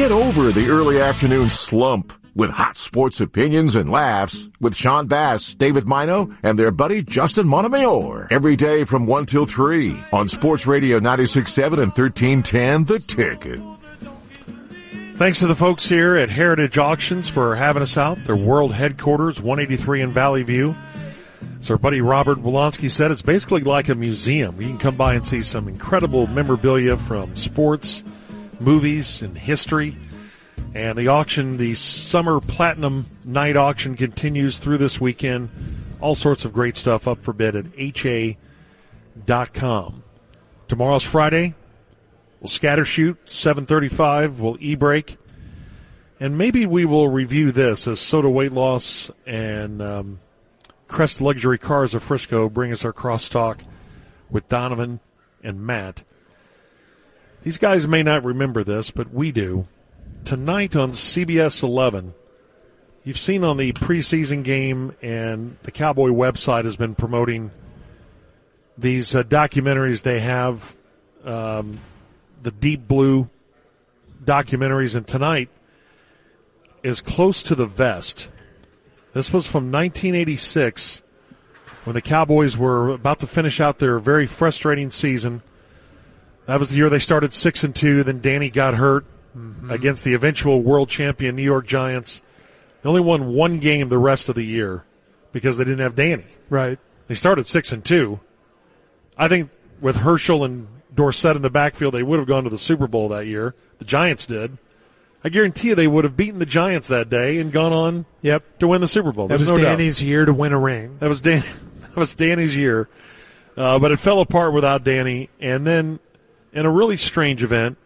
Get 0.00 0.12
over 0.12 0.50
the 0.50 0.70
early 0.70 0.98
afternoon 0.98 1.50
slump 1.50 2.14
with 2.34 2.48
hot 2.48 2.78
sports 2.78 3.20
opinions 3.20 3.76
and 3.76 3.90
laughs 3.90 4.48
with 4.58 4.74
Sean 4.74 5.08
Bass, 5.08 5.52
David 5.52 5.86
Mino, 5.86 6.34
and 6.42 6.58
their 6.58 6.70
buddy 6.70 7.02
Justin 7.02 7.46
Montemayor. 7.46 8.28
Every 8.30 8.56
day 8.56 8.84
from 8.84 9.04
1 9.04 9.26
till 9.26 9.44
3 9.44 10.02
on 10.10 10.30
Sports 10.30 10.66
Radio 10.66 11.00
96.7 11.00 11.64
and 11.66 11.92
1310 11.92 12.84
The 12.84 12.98
Ticket. 12.98 13.60
Thanks 15.18 15.40
to 15.40 15.46
the 15.46 15.54
folks 15.54 15.86
here 15.86 16.16
at 16.16 16.30
Heritage 16.30 16.78
Auctions 16.78 17.28
for 17.28 17.54
having 17.54 17.82
us 17.82 17.98
out. 17.98 18.24
Their 18.24 18.36
world 18.36 18.72
headquarters, 18.72 19.42
183 19.42 20.00
in 20.00 20.12
Valley 20.12 20.44
View. 20.44 20.74
So 21.60 21.74
our 21.74 21.78
buddy 21.78 22.00
Robert 22.00 22.38
Wilonsky 22.38 22.90
said 22.90 23.10
it's 23.10 23.20
basically 23.20 23.64
like 23.64 23.90
a 23.90 23.94
museum. 23.94 24.58
You 24.62 24.68
can 24.68 24.78
come 24.78 24.96
by 24.96 25.12
and 25.12 25.26
see 25.26 25.42
some 25.42 25.68
incredible 25.68 26.26
memorabilia 26.26 26.96
from 26.96 27.36
sports, 27.36 28.02
movies, 28.60 29.22
and 29.22 29.36
history. 29.36 29.96
And 30.74 30.96
the 30.96 31.08
auction, 31.08 31.56
the 31.56 31.74
Summer 31.74 32.40
Platinum 32.40 33.06
Night 33.24 33.56
Auction 33.56 33.96
continues 33.96 34.58
through 34.58 34.78
this 34.78 35.00
weekend. 35.00 35.48
All 36.00 36.14
sorts 36.14 36.44
of 36.44 36.52
great 36.52 36.76
stuff 36.76 37.08
up 37.08 37.18
for 37.18 37.32
bid 37.32 37.56
at 37.56 37.66
ha.com. 39.28 40.02
Tomorrow's 40.68 41.04
Friday. 41.04 41.54
We'll 42.40 42.48
scatter 42.48 42.84
shoot, 42.84 43.18
735. 43.28 44.40
We'll 44.40 44.56
e-break. 44.60 45.18
And 46.20 46.38
maybe 46.38 46.66
we 46.66 46.84
will 46.84 47.08
review 47.08 47.50
this 47.50 47.88
as 47.88 47.98
Soda 47.98 48.30
Weight 48.30 48.52
Loss 48.52 49.10
and 49.26 49.82
um, 49.82 50.20
Crest 50.86 51.20
Luxury 51.20 51.58
Cars 51.58 51.94
of 51.94 52.02
Frisco 52.02 52.48
bring 52.48 52.72
us 52.72 52.84
our 52.84 52.92
crosstalk 52.92 53.60
with 54.30 54.48
Donovan 54.48 55.00
and 55.42 55.60
Matt. 55.60 56.04
These 57.42 57.58
guys 57.58 57.88
may 57.88 58.02
not 58.02 58.24
remember 58.24 58.62
this, 58.62 58.90
but 58.90 59.12
we 59.14 59.32
do. 59.32 59.66
Tonight 60.24 60.76
on 60.76 60.92
CBS 60.92 61.62
11, 61.62 62.12
you've 63.02 63.16
seen 63.16 63.44
on 63.44 63.56
the 63.56 63.72
preseason 63.72 64.44
game, 64.44 64.94
and 65.00 65.56
the 65.62 65.70
Cowboy 65.70 66.10
website 66.10 66.64
has 66.64 66.76
been 66.76 66.94
promoting 66.94 67.50
these 68.76 69.14
uh, 69.14 69.22
documentaries 69.22 70.02
they 70.02 70.20
have, 70.20 70.76
um, 71.24 71.78
the 72.42 72.50
Deep 72.50 72.86
Blue 72.86 73.30
documentaries, 74.22 74.94
and 74.94 75.06
tonight 75.06 75.48
is 76.82 77.00
Close 77.00 77.42
to 77.44 77.54
the 77.54 77.66
Vest. 77.66 78.30
This 79.14 79.32
was 79.32 79.46
from 79.46 79.72
1986 79.72 81.02
when 81.84 81.94
the 81.94 82.02
Cowboys 82.02 82.58
were 82.58 82.90
about 82.90 83.18
to 83.20 83.26
finish 83.26 83.60
out 83.60 83.78
their 83.78 83.98
very 83.98 84.26
frustrating 84.26 84.90
season. 84.90 85.42
That 86.50 86.58
was 86.58 86.70
the 86.70 86.78
year 86.78 86.90
they 86.90 86.98
started 86.98 87.32
six 87.32 87.62
and 87.62 87.72
two. 87.72 88.02
Then 88.02 88.20
Danny 88.20 88.50
got 88.50 88.74
hurt 88.74 89.04
mm-hmm. 89.36 89.70
against 89.70 90.02
the 90.02 90.14
eventual 90.14 90.60
world 90.60 90.88
champion 90.88 91.36
New 91.36 91.44
York 91.44 91.64
Giants. 91.64 92.22
They 92.82 92.88
only 92.88 93.02
won 93.02 93.32
one 93.32 93.60
game 93.60 93.88
the 93.88 93.98
rest 93.98 94.28
of 94.28 94.34
the 94.34 94.42
year 94.42 94.82
because 95.30 95.58
they 95.58 95.64
didn't 95.64 95.78
have 95.78 95.94
Danny. 95.94 96.24
Right. 96.48 96.80
They 97.06 97.14
started 97.14 97.46
six 97.46 97.70
and 97.70 97.84
two. 97.84 98.18
I 99.16 99.28
think 99.28 99.50
with 99.80 99.98
Herschel 99.98 100.42
and 100.42 100.66
Dorsett 100.92 101.36
in 101.36 101.42
the 101.42 101.50
backfield, 101.50 101.94
they 101.94 102.02
would 102.02 102.18
have 102.18 102.26
gone 102.26 102.42
to 102.42 102.50
the 102.50 102.58
Super 102.58 102.88
Bowl 102.88 103.08
that 103.10 103.28
year. 103.28 103.54
The 103.78 103.84
Giants 103.84 104.26
did. 104.26 104.58
I 105.22 105.28
guarantee 105.28 105.68
you 105.68 105.76
they 105.76 105.86
would 105.86 106.02
have 106.02 106.16
beaten 106.16 106.40
the 106.40 106.46
Giants 106.46 106.88
that 106.88 107.08
day 107.08 107.38
and 107.38 107.52
gone 107.52 107.72
on 107.72 108.06
yep. 108.22 108.42
to 108.58 108.66
win 108.66 108.80
the 108.80 108.88
Super 108.88 109.12
Bowl. 109.12 109.28
That 109.28 109.38
There's 109.38 109.52
was 109.52 109.60
no 109.60 109.64
Danny's 109.64 110.00
doubt. 110.00 110.08
year 110.08 110.24
to 110.24 110.34
win 110.34 110.52
a 110.52 110.58
ring. 110.58 110.96
That 110.98 111.08
was 111.08 111.20
Dan. 111.20 111.44
That 111.90 111.96
was 111.96 112.14
Danny's 112.14 112.56
year, 112.56 112.88
uh, 113.56 113.80
but 113.80 113.90
it 113.90 113.98
fell 113.98 114.20
apart 114.20 114.52
without 114.52 114.84
Danny. 114.84 115.28
And 115.40 115.66
then, 115.66 115.98
in 116.52 116.66
a 116.66 116.70
really 116.70 116.96
strange 116.96 117.42
event, 117.42 117.78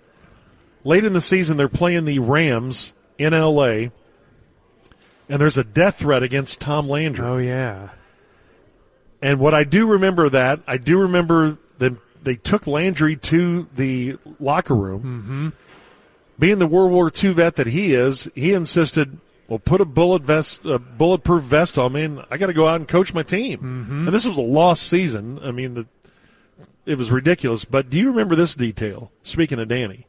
late 0.84 1.04
in 1.04 1.12
the 1.12 1.20
season, 1.20 1.56
they're 1.56 1.68
playing 1.68 2.04
the 2.04 2.18
Rams 2.18 2.94
in 3.18 3.34
L.A. 3.34 3.90
And 5.28 5.40
there's 5.40 5.58
a 5.58 5.64
death 5.64 5.96
threat 5.96 6.22
against 6.22 6.60
Tom 6.60 6.88
Landry. 6.88 7.26
Oh 7.26 7.38
yeah. 7.38 7.90
And 9.22 9.38
what 9.38 9.54
I 9.54 9.64
do 9.64 9.86
remember 9.86 10.28
that 10.28 10.60
I 10.66 10.76
do 10.76 10.98
remember 10.98 11.56
that 11.78 11.94
they 12.22 12.36
took 12.36 12.66
Landry 12.66 13.16
to 13.16 13.68
the 13.74 14.16
locker 14.38 14.74
room. 14.74 15.00
Mm-hmm. 15.00 15.48
Being 16.38 16.58
the 16.58 16.66
World 16.66 16.90
War 16.90 17.10
II 17.22 17.32
vet 17.32 17.56
that 17.56 17.68
he 17.68 17.94
is, 17.94 18.28
he 18.34 18.52
insisted, 18.52 19.18
"Well, 19.48 19.60
put 19.60 19.80
a 19.80 19.84
bullet 19.84 20.22
vest, 20.22 20.64
a 20.64 20.78
bulletproof 20.78 21.44
vest 21.44 21.78
on 21.78 21.92
me, 21.92 22.02
and 22.02 22.24
I 22.30 22.36
got 22.36 22.46
to 22.46 22.52
go 22.52 22.66
out 22.66 22.76
and 22.76 22.88
coach 22.88 23.14
my 23.14 23.22
team." 23.22 23.58
Mm-hmm. 23.58 24.06
And 24.06 24.08
this 24.08 24.26
was 24.26 24.36
a 24.36 24.42
lost 24.42 24.82
season. 24.82 25.38
I 25.42 25.52
mean, 25.52 25.74
the, 25.74 25.86
it 26.86 26.98
was 26.98 27.10
ridiculous. 27.10 27.64
But 27.64 27.90
do 27.90 27.98
you 27.98 28.10
remember 28.10 28.34
this 28.34 28.54
detail? 28.54 29.12
Speaking 29.22 29.58
of 29.58 29.68
Danny, 29.68 30.06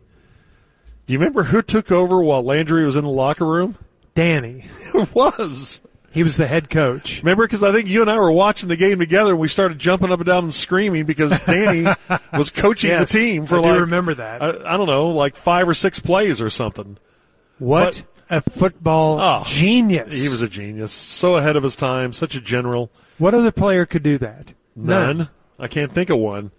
do 1.06 1.14
you 1.14 1.20
remember 1.20 1.44
who 1.44 1.62
took 1.62 1.92
over 1.92 2.22
while 2.22 2.44
Landry 2.44 2.86
was 2.86 2.96
in 2.96 3.04
the 3.04 3.12
locker 3.12 3.46
room? 3.46 3.78
Danny. 4.14 4.66
it 4.94 5.14
was. 5.14 5.82
He 6.12 6.24
was 6.24 6.38
the 6.38 6.48
head 6.48 6.70
coach. 6.70 7.22
Remember, 7.22 7.44
because 7.44 7.62
I 7.62 7.74
think 7.74 7.90
you 7.90 8.00
and 8.00 8.10
I 8.10 8.18
were 8.18 8.32
watching 8.32 8.70
the 8.70 8.78
game 8.78 9.00
together, 9.00 9.32
and 9.32 9.40
we 9.40 9.50
started 9.50 9.78
jumping 9.78 10.14
up 10.14 10.20
and 10.20 10.26
down 10.26 10.46
and 10.46 10.54
screaming 10.54 11.06
because 11.06 11.42
Danny 11.42 11.94
was 12.34 12.52
coaching 12.52 12.90
yes, 12.90 13.12
the 13.12 13.20
team 13.20 13.46
for 13.46 13.58
I 13.58 13.60
like 13.60 13.74
do 13.74 13.80
remember 13.82 14.14
that. 14.14 14.42
I, 14.42 14.74
I, 14.74 14.78
don't 14.78 14.88
know, 14.88 15.10
like 15.10 15.36
five 15.36 15.68
or 15.68 15.74
six 15.74 16.00
plays 16.00 16.42
or 16.42 16.50
something. 16.50 16.98
What 17.60 18.06
but, 18.30 18.38
a 18.38 18.50
football 18.50 19.20
oh, 19.20 19.44
genius! 19.46 20.24
He 20.24 20.30
was 20.30 20.42
a 20.42 20.48
genius, 20.48 20.94
so 20.94 21.36
ahead 21.36 21.58
of 21.58 21.64
his 21.64 21.76
time, 21.76 22.14
such 22.14 22.34
a 22.34 22.40
general. 22.40 22.92
What 23.18 23.34
other 23.34 23.52
player 23.52 23.86
could 23.86 24.04
do 24.04 24.18
that? 24.20 24.54
None. 24.74 25.18
None. 25.18 25.30
I 25.60 25.68
can't 25.68 25.92
think 25.92 26.10
of 26.10 26.18
one. 26.18 26.52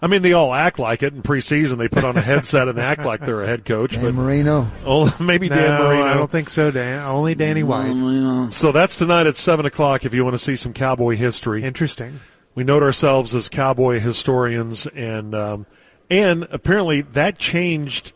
I 0.00 0.08
mean, 0.08 0.20
they 0.20 0.34
all 0.34 0.52
act 0.52 0.78
like 0.78 1.02
it 1.02 1.14
in 1.14 1.22
preseason. 1.22 1.78
They 1.78 1.88
put 1.88 2.04
on 2.04 2.18
a 2.18 2.20
headset 2.20 2.68
and 2.68 2.78
act 2.78 3.04
like 3.04 3.22
they're 3.22 3.42
a 3.42 3.46
head 3.46 3.64
coach. 3.64 3.92
Dan 3.92 4.02
but 4.02 4.14
Marino. 4.14 4.70
Oh, 4.84 5.14
maybe 5.18 5.48
no, 5.48 5.56
Dan 5.56 5.82
Marino. 5.82 6.04
I 6.04 6.14
don't 6.14 6.30
think 6.30 6.50
so, 6.50 6.70
Dan. 6.70 7.02
Only 7.02 7.34
Danny 7.34 7.62
White. 7.62 8.52
So 8.52 8.72
that's 8.72 8.96
tonight 8.96 9.26
at 9.26 9.36
seven 9.36 9.64
o'clock. 9.64 10.04
If 10.04 10.12
you 10.12 10.22
want 10.22 10.34
to 10.34 10.38
see 10.38 10.54
some 10.54 10.74
Cowboy 10.74 11.16
history, 11.16 11.64
interesting. 11.64 12.20
We 12.54 12.62
note 12.64 12.82
ourselves 12.82 13.34
as 13.34 13.48
Cowboy 13.48 13.98
historians, 13.98 14.86
and 14.86 15.34
um, 15.34 15.66
and 16.10 16.46
apparently 16.50 17.00
that 17.00 17.38
changed 17.38 18.12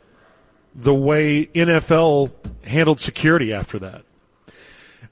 the 0.74 0.94
way 0.94 1.46
NFL 1.46 2.30
handled 2.64 3.00
security 3.00 3.54
after 3.54 3.78
that. 3.78 4.02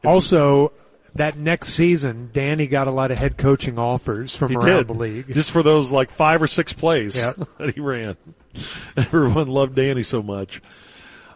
Also, 0.05 0.73
that 1.15 1.37
next 1.37 1.69
season, 1.71 2.31
Danny 2.33 2.67
got 2.67 2.87
a 2.87 2.91
lot 2.91 3.11
of 3.11 3.19
head 3.19 3.37
coaching 3.39 3.79
offers 3.79 4.37
from 4.37 4.51
he 4.51 4.57
around 4.57 4.67
did. 4.77 4.89
the 4.89 4.95
league. 4.95 5.35
Just 5.35 5.51
for 5.51 5.63
those 5.63 5.91
like 5.93 6.11
five 6.11 6.43
or 6.43 6.47
six 6.47 6.73
plays 6.73 7.17
Yep. 7.23 7.49
that 7.59 7.75
he 7.75 7.81
ran. 7.81 8.17
Everyone 8.97 9.47
loved 9.49 9.75
Danny 9.75 10.03
so 10.03 10.23
much. 10.23 10.61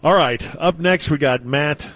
All 0.05 0.15
right, 0.15 0.45
up 0.57 0.79
next 0.79 1.11
we 1.11 1.19
got 1.19 1.45
Matt 1.45 1.93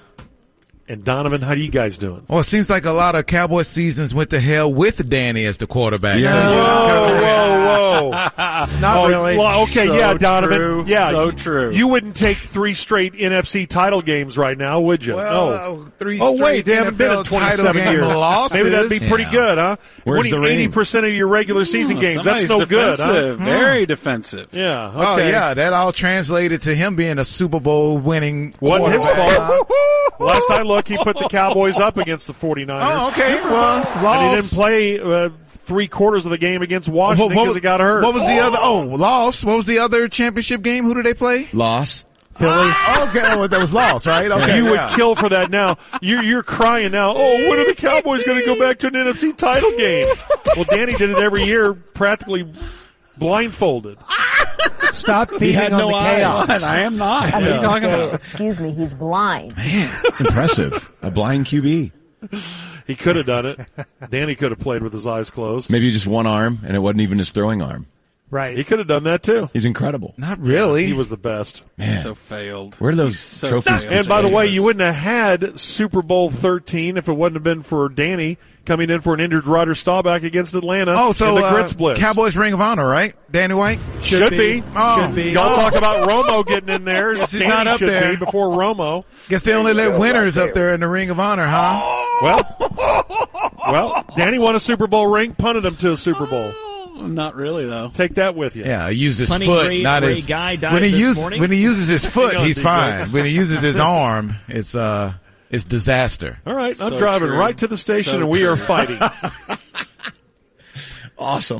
And 0.89 1.03
Donovan, 1.03 1.41
how 1.41 1.51
are 1.51 1.57
you 1.57 1.69
guys 1.71 1.99
doing? 1.99 2.25
Well, 2.29 2.39
it 2.41 2.45
seems 2.45 2.71
like 2.71 2.85
a 2.85 2.93
lot 2.93 3.17
of 3.17 3.27
Cowboy 3.27 3.63
seasons 3.63 4.15
went 4.15 4.31
to 4.31 4.39
hell 4.39 4.73
with 4.73 5.09
Danny 5.09 5.45
as 5.45 5.59
the 5.59 5.67
quarterback. 5.67 6.21
Yeah. 6.21 6.31
So, 6.31 6.37
Whoa, 6.37 7.21
whoa, 7.21 7.67
whoa. 7.67 7.86
Not 8.81 8.97
Oh, 8.99 9.09
really. 9.09 9.37
well, 9.37 9.63
okay, 9.63 9.87
So 9.87 9.97
yeah, 9.97 10.15
Donovan. 10.15 10.59
true, 10.59 10.85
Yeah, 10.87 11.11
so 11.11 11.31
true. 11.31 11.71
You 11.71 11.87
wouldn't 11.89 12.17
take 12.17 12.39
three 12.39 12.75
straight 12.75 13.15
NFC 13.15 13.69
title 13.69 14.01
games 14.03 14.37
right 14.39 14.57
now, 14.57 14.81
would 14.81 15.05
you? 15.05 15.17
Well, 15.17 15.51
no. 15.77 15.85
three 15.99 16.19
oh, 16.21 16.33
wait, 16.43 16.65
they 16.65 16.75
haven't 16.75 16.99
been 16.99 17.11
in 17.11 17.17
NFL 17.19 17.25
title 17.25 17.65
27 17.65 17.83
game 17.83 17.93
years. 17.93 18.07
losses. 18.07 18.57
Maybe 18.57 18.71
that'd 18.71 18.91
be 18.91 18.99
pretty 19.09 19.25
Yeah. 19.25 19.31
good, 19.31 19.59
huh? 19.59 19.77
Where's 20.05 20.33
Winning 20.33 20.71
the 20.71 20.77
80% 20.79 21.05
of 21.09 21.15
your 21.15 21.29
regular 21.29 21.65
season 21.65 21.99
Oh, 21.99 22.01
games. 22.01 22.25
That's 22.25 22.47
somebody's 22.47 22.71
no 22.71 22.79
good, 22.79 22.99
huh? 22.99 23.07
defensive, 23.07 23.39
Very 23.41 23.87
defensive. 23.87 24.49
Yeah. 24.53 24.93
Oh 24.95 25.17
yeah, 25.19 25.55
that 25.55 25.73
all 25.73 25.93
translated 25.93 26.63
to 26.63 26.75
him 26.75 26.97
being 26.97 27.19
a 27.19 27.25
Super 27.25 27.61
Bowl 27.61 27.99
winning. 27.99 28.55
Wasn't 28.61 28.93
his 28.93 29.07
fault. 29.11 29.71
Last 30.21 30.51
I 30.51 30.63
looked, 30.63 30.89
he 30.89 30.97
put 30.97 31.19
the 31.19 31.29
Cowboys 31.29 31.79
up 31.79 31.99
against 31.99 32.27
the 32.27 32.33
49ers. 32.33 32.79
Oh, 32.83 33.09
okay. 33.09 33.35
Well, 33.43 33.87
And 33.87 34.31
he 34.31 34.37
didn't 34.37 34.51
play 34.51 34.99
uh, 34.99 35.29
three 35.67 35.89
quarters 35.89 36.25
of 36.25 36.31
the 36.31 36.39
game 36.39 36.63
against 36.63 36.89
Washington 36.89 37.29
What- 37.29 37.37
what 37.37 37.43
because 37.43 37.47
was- 37.49 37.57
he 37.57 37.61
got 37.61 37.81
hurt. 37.81 38.03
What 38.03 38.15
was 38.15 38.25
the 38.25 38.39
oh. 38.39 38.47
other? 38.47 38.59
Oh, 38.61 38.81
lost. 38.97 39.45
What 39.45 39.57
was 39.57 39.67
the 39.67 39.79
other 39.81 40.09
championship 40.09 40.63
game? 40.63 40.85
Who 40.85 40.95
did 40.95 41.05
they 41.05 41.15
play? 41.15 41.49
Loss. 41.53 42.05
Philly. 42.37 42.53
Ah! 42.53 42.97
Oh, 43.01 43.09
okay, 43.09 43.23
oh, 43.33 43.47
that 43.47 43.59
was 43.59 43.73
lost, 43.73 44.07
right? 44.07 44.31
Okay, 44.31 44.59
you 44.59 44.65
would 44.67 44.91
kill 44.91 45.15
for 45.15 45.31
that 45.31 45.51
now. 45.51 45.79
You're, 46.03 46.23
you're 46.23 46.43
crying 46.43 46.93
now. 46.93 47.15
Oh, 47.17 47.49
when 47.49 47.59
are 47.59 47.67
the 47.67 47.75
Cowboys 47.75 48.25
going 48.25 48.39
to 48.39 48.45
go 48.45 48.59
back 48.59 48.79
to 48.81 48.89
an 48.89 48.93
NFC 48.93 49.35
title 49.35 49.71
game? 49.77 50.07
Well, 50.55 50.67
Danny 50.69 50.93
did 50.93 51.09
it 51.11 51.17
every 51.17 51.45
year, 51.45 51.73
practically 51.73 52.47
blindfolded. 53.17 53.97
Stop 54.91 55.31
feeding 55.31 55.55
had 55.55 55.73
on 55.73 55.79
no 55.79 55.89
the 55.89 55.95
eyes. 55.95 56.17
chaos. 56.19 56.49
What? 56.49 56.63
I 56.65 56.81
am 56.81 56.97
not. 56.99 57.33
What 57.33 57.43
are 57.43 57.55
you 57.55 57.61
talking 57.63 57.89
about? 57.89 58.15
Excuse 58.15 58.61
me, 58.61 58.73
he's 58.73 58.93
blind. 58.95 59.57
Man, 59.57 59.91
It's 60.05 60.21
impressive. 60.21 60.93
A 61.03 61.11
blind 61.11 61.47
QB. 61.47 61.93
He 62.87 62.95
could 62.95 63.17
have 63.17 63.27
done 63.27 63.47
it. 63.47 63.61
Danny 64.11 64.35
could 64.35 64.51
have 64.53 64.61
played 64.61 64.83
with 64.83 64.93
his 64.93 65.07
eyes 65.07 65.31
closed. 65.31 65.71
Maybe 65.71 65.91
just 65.91 66.07
one 66.07 66.27
arm, 66.27 66.61
and 66.65 66.77
it 66.77 66.81
wasn't 66.81 67.01
even 67.03 67.19
his 67.19 67.31
throwing 67.31 67.61
arm. 67.63 67.87
Right. 68.29 68.57
He 68.57 68.65
could 68.65 68.81
have 68.81 68.89
done 68.89 69.05
that 69.05 69.23
too. 69.23 69.49
He's 69.53 69.65
incredible. 69.65 70.13
Not 70.17 70.41
really. 70.41 70.85
He 70.87 70.93
was 70.93 71.11
the 71.11 71.17
best. 71.17 71.63
Man, 71.79 72.03
So 72.03 72.15
failed. 72.15 72.75
where 72.77 72.91
do 72.91 72.97
those 72.97 73.19
so 73.19 73.49
trophies? 73.49 73.85
failed. 73.85 73.95
And 73.95 74.09
by 74.09 74.21
the 74.23 74.29
way, 74.29 74.49
you 74.49 74.65
wouldn't 74.65 74.83
have 74.83 74.95
had 74.97 75.61
Super 75.61 76.03
Bowl 76.03 76.31
13 76.31 76.97
if 76.97 77.07
it 77.09 77.13
wouldn't 77.13 77.37
have 77.37 77.45
been 77.45 77.63
for 77.63 77.89
Danny 77.89 78.37
coming 78.67 78.91
in 78.91 79.01
for 79.01 79.15
an 79.15 79.21
injured 79.21 79.47
Roger 79.47 79.75
Staubach 79.75 80.23
against 80.23 80.55
Atlanta 80.55 80.95
Oh, 80.97 81.13
so 81.13 81.37
in 81.37 81.41
the 81.43 81.47
uh, 81.47 81.55
Grits 81.55 81.73
Blitz. 81.73 81.99
Cowboys 82.01 82.37
Ring 82.37 82.53
of 82.53 82.61
Honor, 82.61 82.87
right? 82.87 83.15
Danny 83.31 83.55
White. 83.55 83.79
Should, 84.03 84.31
be. 84.31 84.63
Oh. 84.75 85.07
Should 85.07 85.15
be. 85.15 85.31
Y'all 85.31 85.55
talk 85.57 85.75
about 85.75 86.09
Romo 86.09 86.47
getting 86.47 86.69
in 86.69 86.85
there. 86.85 87.15
Yes, 87.17 87.33
he's 87.33 87.41
Danny 87.41 87.53
not 87.55 87.67
up 87.67 87.79
should 87.79 87.89
there. 87.89 88.11
be 88.11 88.17
before 88.17 88.49
Romo. 88.49 89.05
Guess 89.29 89.45
they 89.45 89.55
only 89.55 89.73
let 89.73 89.99
winners 89.99 90.37
up 90.37 90.53
there 90.53 90.75
in 90.75 90.81
the 90.81 90.89
Ring 90.89 91.09
of 91.11 91.19
Honor, 91.21 91.47
huh? 91.47 92.03
Well, 92.23 92.57
well, 93.71 94.05
Danny 94.17 94.39
won 94.39 94.55
a 94.55 94.61
Super 94.61 94.87
Bowl 94.87 95.07
ring, 95.07 95.35
punted 95.35 95.65
him 95.67 95.77
to 95.77 95.93
a 95.93 95.97
Super 95.97 96.27
Bowl. 96.27 96.51
Not 97.03 97.37
really, 97.37 97.67
though. 97.67 97.89
Take 97.93 98.15
that 98.15 98.35
with 98.35 98.57
you. 98.57 98.65
Yeah, 98.65 98.89
he 98.89 98.97
uses 98.97 99.19
his 99.19 99.29
Plenty 99.29 99.47
foot, 99.47 99.67
great 99.67 99.83
not 99.83 100.03
Ray 100.03 100.09
his. 100.15 100.27
Guy 100.27 100.57
died 100.57 100.73
when 100.73 100.83
he 100.83 100.89
uses 100.97 101.39
when 101.39 101.51
he 101.51 101.63
uses 101.63 101.89
his 101.89 102.07
foot, 102.13 102.39
he's 102.39 102.61
fine. 102.61 103.11
When 103.13 103.27
he 103.27 103.33
uses 103.33 103.61
his 103.61 103.79
arm, 103.79 104.35
it's 104.49 104.75
uh, 104.75 105.13
it's 105.51 105.65
disaster. 105.65 106.39
All 106.47 106.55
right, 106.55 106.81
I'm 106.81 106.97
driving 106.97 107.29
true. 107.29 107.39
right 107.39 107.57
to 107.59 107.67
the 107.67 107.77
station, 107.77 108.13
So 108.13 108.21
and 108.21 108.29
we 108.29 108.47
are 108.47 108.57
fighting. 108.57 108.99
awesome. 111.19 111.59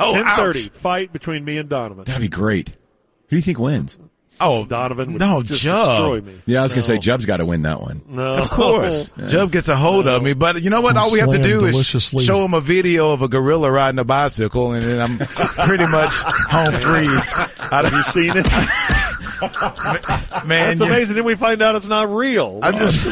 Oh, 0.00 0.14
10:30 0.14 0.70
fight 0.70 1.12
between 1.12 1.44
me 1.44 1.58
and 1.58 1.68
Donovan. 1.68 2.04
That'd 2.04 2.22
be 2.22 2.28
great. 2.28 2.70
Who 2.70 3.30
do 3.30 3.36
you 3.36 3.42
think 3.42 3.58
wins? 3.58 3.98
Oh, 4.40 4.64
Donovan 4.64 5.14
would 5.14 5.20
no, 5.20 5.42
just 5.42 5.64
Jub. 5.64 5.74
destroy 5.76 6.20
me. 6.20 6.40
Yeah, 6.46 6.60
I 6.60 6.62
was 6.62 6.72
gonna 6.72 6.82
say 6.82 6.94
No. 6.94 7.00
Jub's 7.00 7.26
got 7.26 7.38
to 7.38 7.44
win 7.44 7.62
that 7.62 7.80
one. 7.80 8.02
No, 8.06 8.36
Of 8.36 8.50
course, 8.50 9.10
Jub 9.16 9.50
gets 9.50 9.66
a 9.66 9.74
hold 9.74 10.06
of 10.06 10.22
me, 10.22 10.32
but 10.32 10.62
you 10.62 10.70
know 10.70 10.80
what? 10.80 10.96
All 10.96 11.10
we 11.10 11.18
have 11.18 11.30
to 11.30 11.42
Slam 11.42 11.60
do 11.60 11.66
is 11.66 12.24
show 12.24 12.44
him 12.44 12.54
a 12.54 12.60
video 12.60 13.10
of 13.10 13.22
a 13.22 13.28
gorilla 13.28 13.68
riding 13.72 13.98
a 13.98 14.04
bicycle, 14.04 14.74
and 14.74 14.82
then 14.84 15.00
I'm 15.00 15.18
pretty 15.66 15.86
much 15.88 16.10
home 16.12 16.72
free. 16.72 17.06
Have 17.70 17.92
you 17.92 18.02
seen 18.04 18.32
it? 18.36 18.46
Man, 20.46 20.68
That's 20.68 20.80
you- 20.80 20.86
amazing. 20.86 21.16
Then 21.16 21.24
we 21.24 21.34
find 21.34 21.62
out 21.62 21.74
it's 21.76 21.88
not 21.88 22.08
real. 22.12 22.58
I 22.62 22.72
just, 22.72 23.06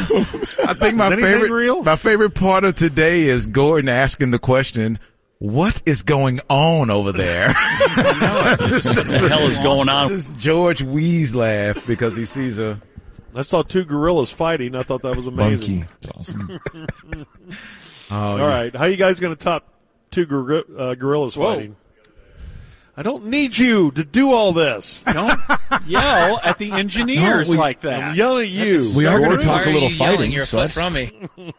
I 0.61 0.75
think 0.75 0.97
my 0.97 1.11
favorite, 1.15 1.51
real? 1.51 1.83
my 1.83 1.97
favorite 1.97 2.35
part 2.35 2.65
of 2.65 2.75
today 2.75 3.23
is 3.25 3.47
Gordon 3.47 3.89
asking 3.89 4.31
the 4.33 4.39
question, 4.39 4.99
"What 5.39 5.83
is 5.87 6.03
going 6.03 6.41
on 6.49 6.91
over 6.91 7.13
there?" 7.13 7.49
What 7.57 8.59
the 8.59 9.29
hell 9.31 9.47
is 9.49 9.59
going 9.61 9.89
on? 9.89 10.09
This 10.09 10.29
George 10.39 10.83
Wees 10.83 11.35
laugh 11.35 11.87
because 11.87 12.17
he 12.17 12.25
sees 12.25 12.59
a. 12.59 12.81
I 13.35 13.43
saw 13.43 13.63
two 13.63 13.85
gorillas 13.85 14.33
fighting. 14.33 14.75
I 14.75 14.83
thought 14.83 15.03
that 15.03 15.15
was 15.17 15.27
amazing. 15.27 15.87
That's 16.01 16.09
awesome. 16.17 16.59
Oh, 18.11 18.15
All 18.17 18.39
yeah. 18.39 18.47
right, 18.47 18.75
how 18.77 18.85
you 18.87 18.97
guys 18.97 19.21
going 19.21 19.35
to 19.37 19.43
top 19.43 19.67
two 20.11 20.27
gor- 20.27 20.65
uh, 20.79 20.95
gorillas 20.95 21.37
Whoa. 21.37 21.55
fighting? 21.55 21.77
I 22.97 23.03
don't 23.03 23.27
need 23.27 23.59
you 23.59 23.91
to 23.93 24.05
do 24.05 24.33
all 24.33 24.53
this. 24.53 25.03
Don't 25.03 25.39
yell 25.87 26.41
at 26.43 26.57
the 26.59 26.73
engineers 26.73 27.49
No, 27.49 27.53
we- 27.53 27.59
like 27.59 27.81
that. 27.83 28.03
I'm 28.03 28.15
yelling 28.17 28.47
at 28.59 28.67
you. 28.67 28.91
We 28.97 29.05
are 29.07 29.19
going 29.19 29.39
to 29.39 29.45
talk 29.45 29.67
a 29.67 29.71
little 29.71 29.91
fighting. 29.91 30.33
your 30.33 30.45
so 30.47 30.67
foot 30.67 30.71
from 30.71 30.93
me. 30.95 31.13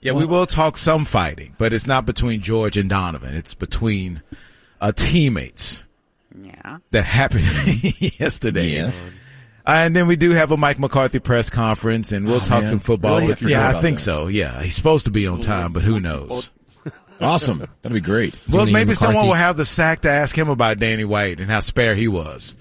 Yeah, 0.00 0.12
we 0.12 0.26
will 0.26 0.44
talk 0.44 0.76
some 0.76 1.06
fighting, 1.06 1.54
but 1.56 1.72
it's 1.72 1.86
not 1.86 2.04
between 2.04 2.42
George 2.42 2.76
and 2.76 2.90
Donovan. 2.90 3.34
It's 3.34 3.54
between 3.54 4.20
uh, 4.78 4.92
teammates 4.92 5.82
Yeah. 6.38 6.76
that 6.90 7.04
happened 7.06 7.44
yesterday. 8.20 8.74
Yeah. 8.74 8.92
And 9.66 9.96
then 9.96 10.06
we 10.06 10.16
do 10.16 10.32
have 10.32 10.50
a 10.50 10.58
Mike 10.58 10.78
McCarthy 10.78 11.20
press 11.20 11.48
conference, 11.48 12.12
and 12.12 12.26
we'll 12.26 12.36
Oh, 12.36 12.40
talk 12.40 12.60
man. 12.64 12.66
some 12.68 12.80
football. 12.80 13.12
Really? 13.20 13.24
I 13.24 13.28
But 13.30 13.38
forgot 13.38 13.50
yeah, 13.50 13.78
I 13.78 13.80
think 13.80 13.96
that. 13.96 14.02
so. 14.04 14.26
Yeah, 14.26 14.62
he's 14.62 14.74
supposed 14.74 15.06
to 15.06 15.10
be 15.10 15.26
on 15.26 15.40
time, 15.40 15.72
but 15.72 15.82
who 15.84 15.98
knows? 15.98 16.50
Awesome. 17.20 17.58
That'd 17.82 17.94
be 17.94 18.00
great. 18.00 18.38
Well, 18.48 18.60
Danny 18.64 18.72
maybe 18.72 18.90
McCarthy. 18.90 19.04
someone 19.06 19.26
will 19.26 19.34
have 19.34 19.56
the 19.56 19.64
sack 19.64 20.02
to 20.02 20.10
ask 20.10 20.36
him 20.36 20.48
about 20.48 20.78
Danny 20.78 21.04
White 21.04 21.40
and 21.40 21.50
how 21.50 21.60
spare 21.60 21.94
he 21.94 22.08
was. 22.08 22.54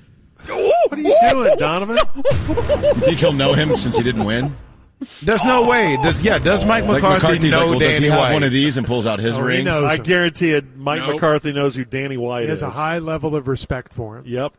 What 0.48 1.00
are 1.00 1.00
you 1.00 1.18
doing, 1.30 1.56
Donovan? 1.58 1.98
You 2.50 2.94
think 2.96 3.20
he'll 3.20 3.32
know 3.34 3.54
him 3.54 3.76
since 3.78 3.96
he 3.98 4.04
didn't 4.04 4.26
win? 4.26 4.56
There's 5.22 5.44
no 5.44 5.68
way. 5.68 5.98
Does 6.04 6.22
yeah? 6.22 6.38
Does 6.40 6.64
oh. 6.64 6.68
Mike 6.68 6.86
Like 6.86 7.02
McCarthy 7.02 7.22
McCarthy's 7.24 7.52
know 7.52 7.60
like, 7.60 7.70
well, 7.72 7.80
does 7.80 7.90
Danny 7.94 8.06
he 8.06 8.10
have 8.12 8.20
White? 8.20 8.34
one 8.34 8.44
of 8.44 8.52
these 8.52 8.78
and 8.78 8.88
pulls 8.88 9.06
out 9.06 9.20
his 9.20 9.36
Oh, 9.38 9.42
he 9.42 9.48
ring? 9.48 9.66
knows 9.66 9.92
I 9.92 9.98
guarantee 9.98 10.52
it. 10.52 10.78
Mike 10.78 11.00
Nope. 11.02 11.14
McCarthy 11.16 11.52
knows 11.52 11.76
who 11.76 11.84
Danny 11.84 12.16
White 12.18 12.44
He 12.44 12.50
has 12.50 12.60
is. 12.60 12.64
a 12.64 12.70
high 12.70 13.00
level 13.00 13.36
of 13.36 13.48
respect 13.50 13.92
for 13.94 14.18
him. 14.18 14.24
Yep. 14.28 14.54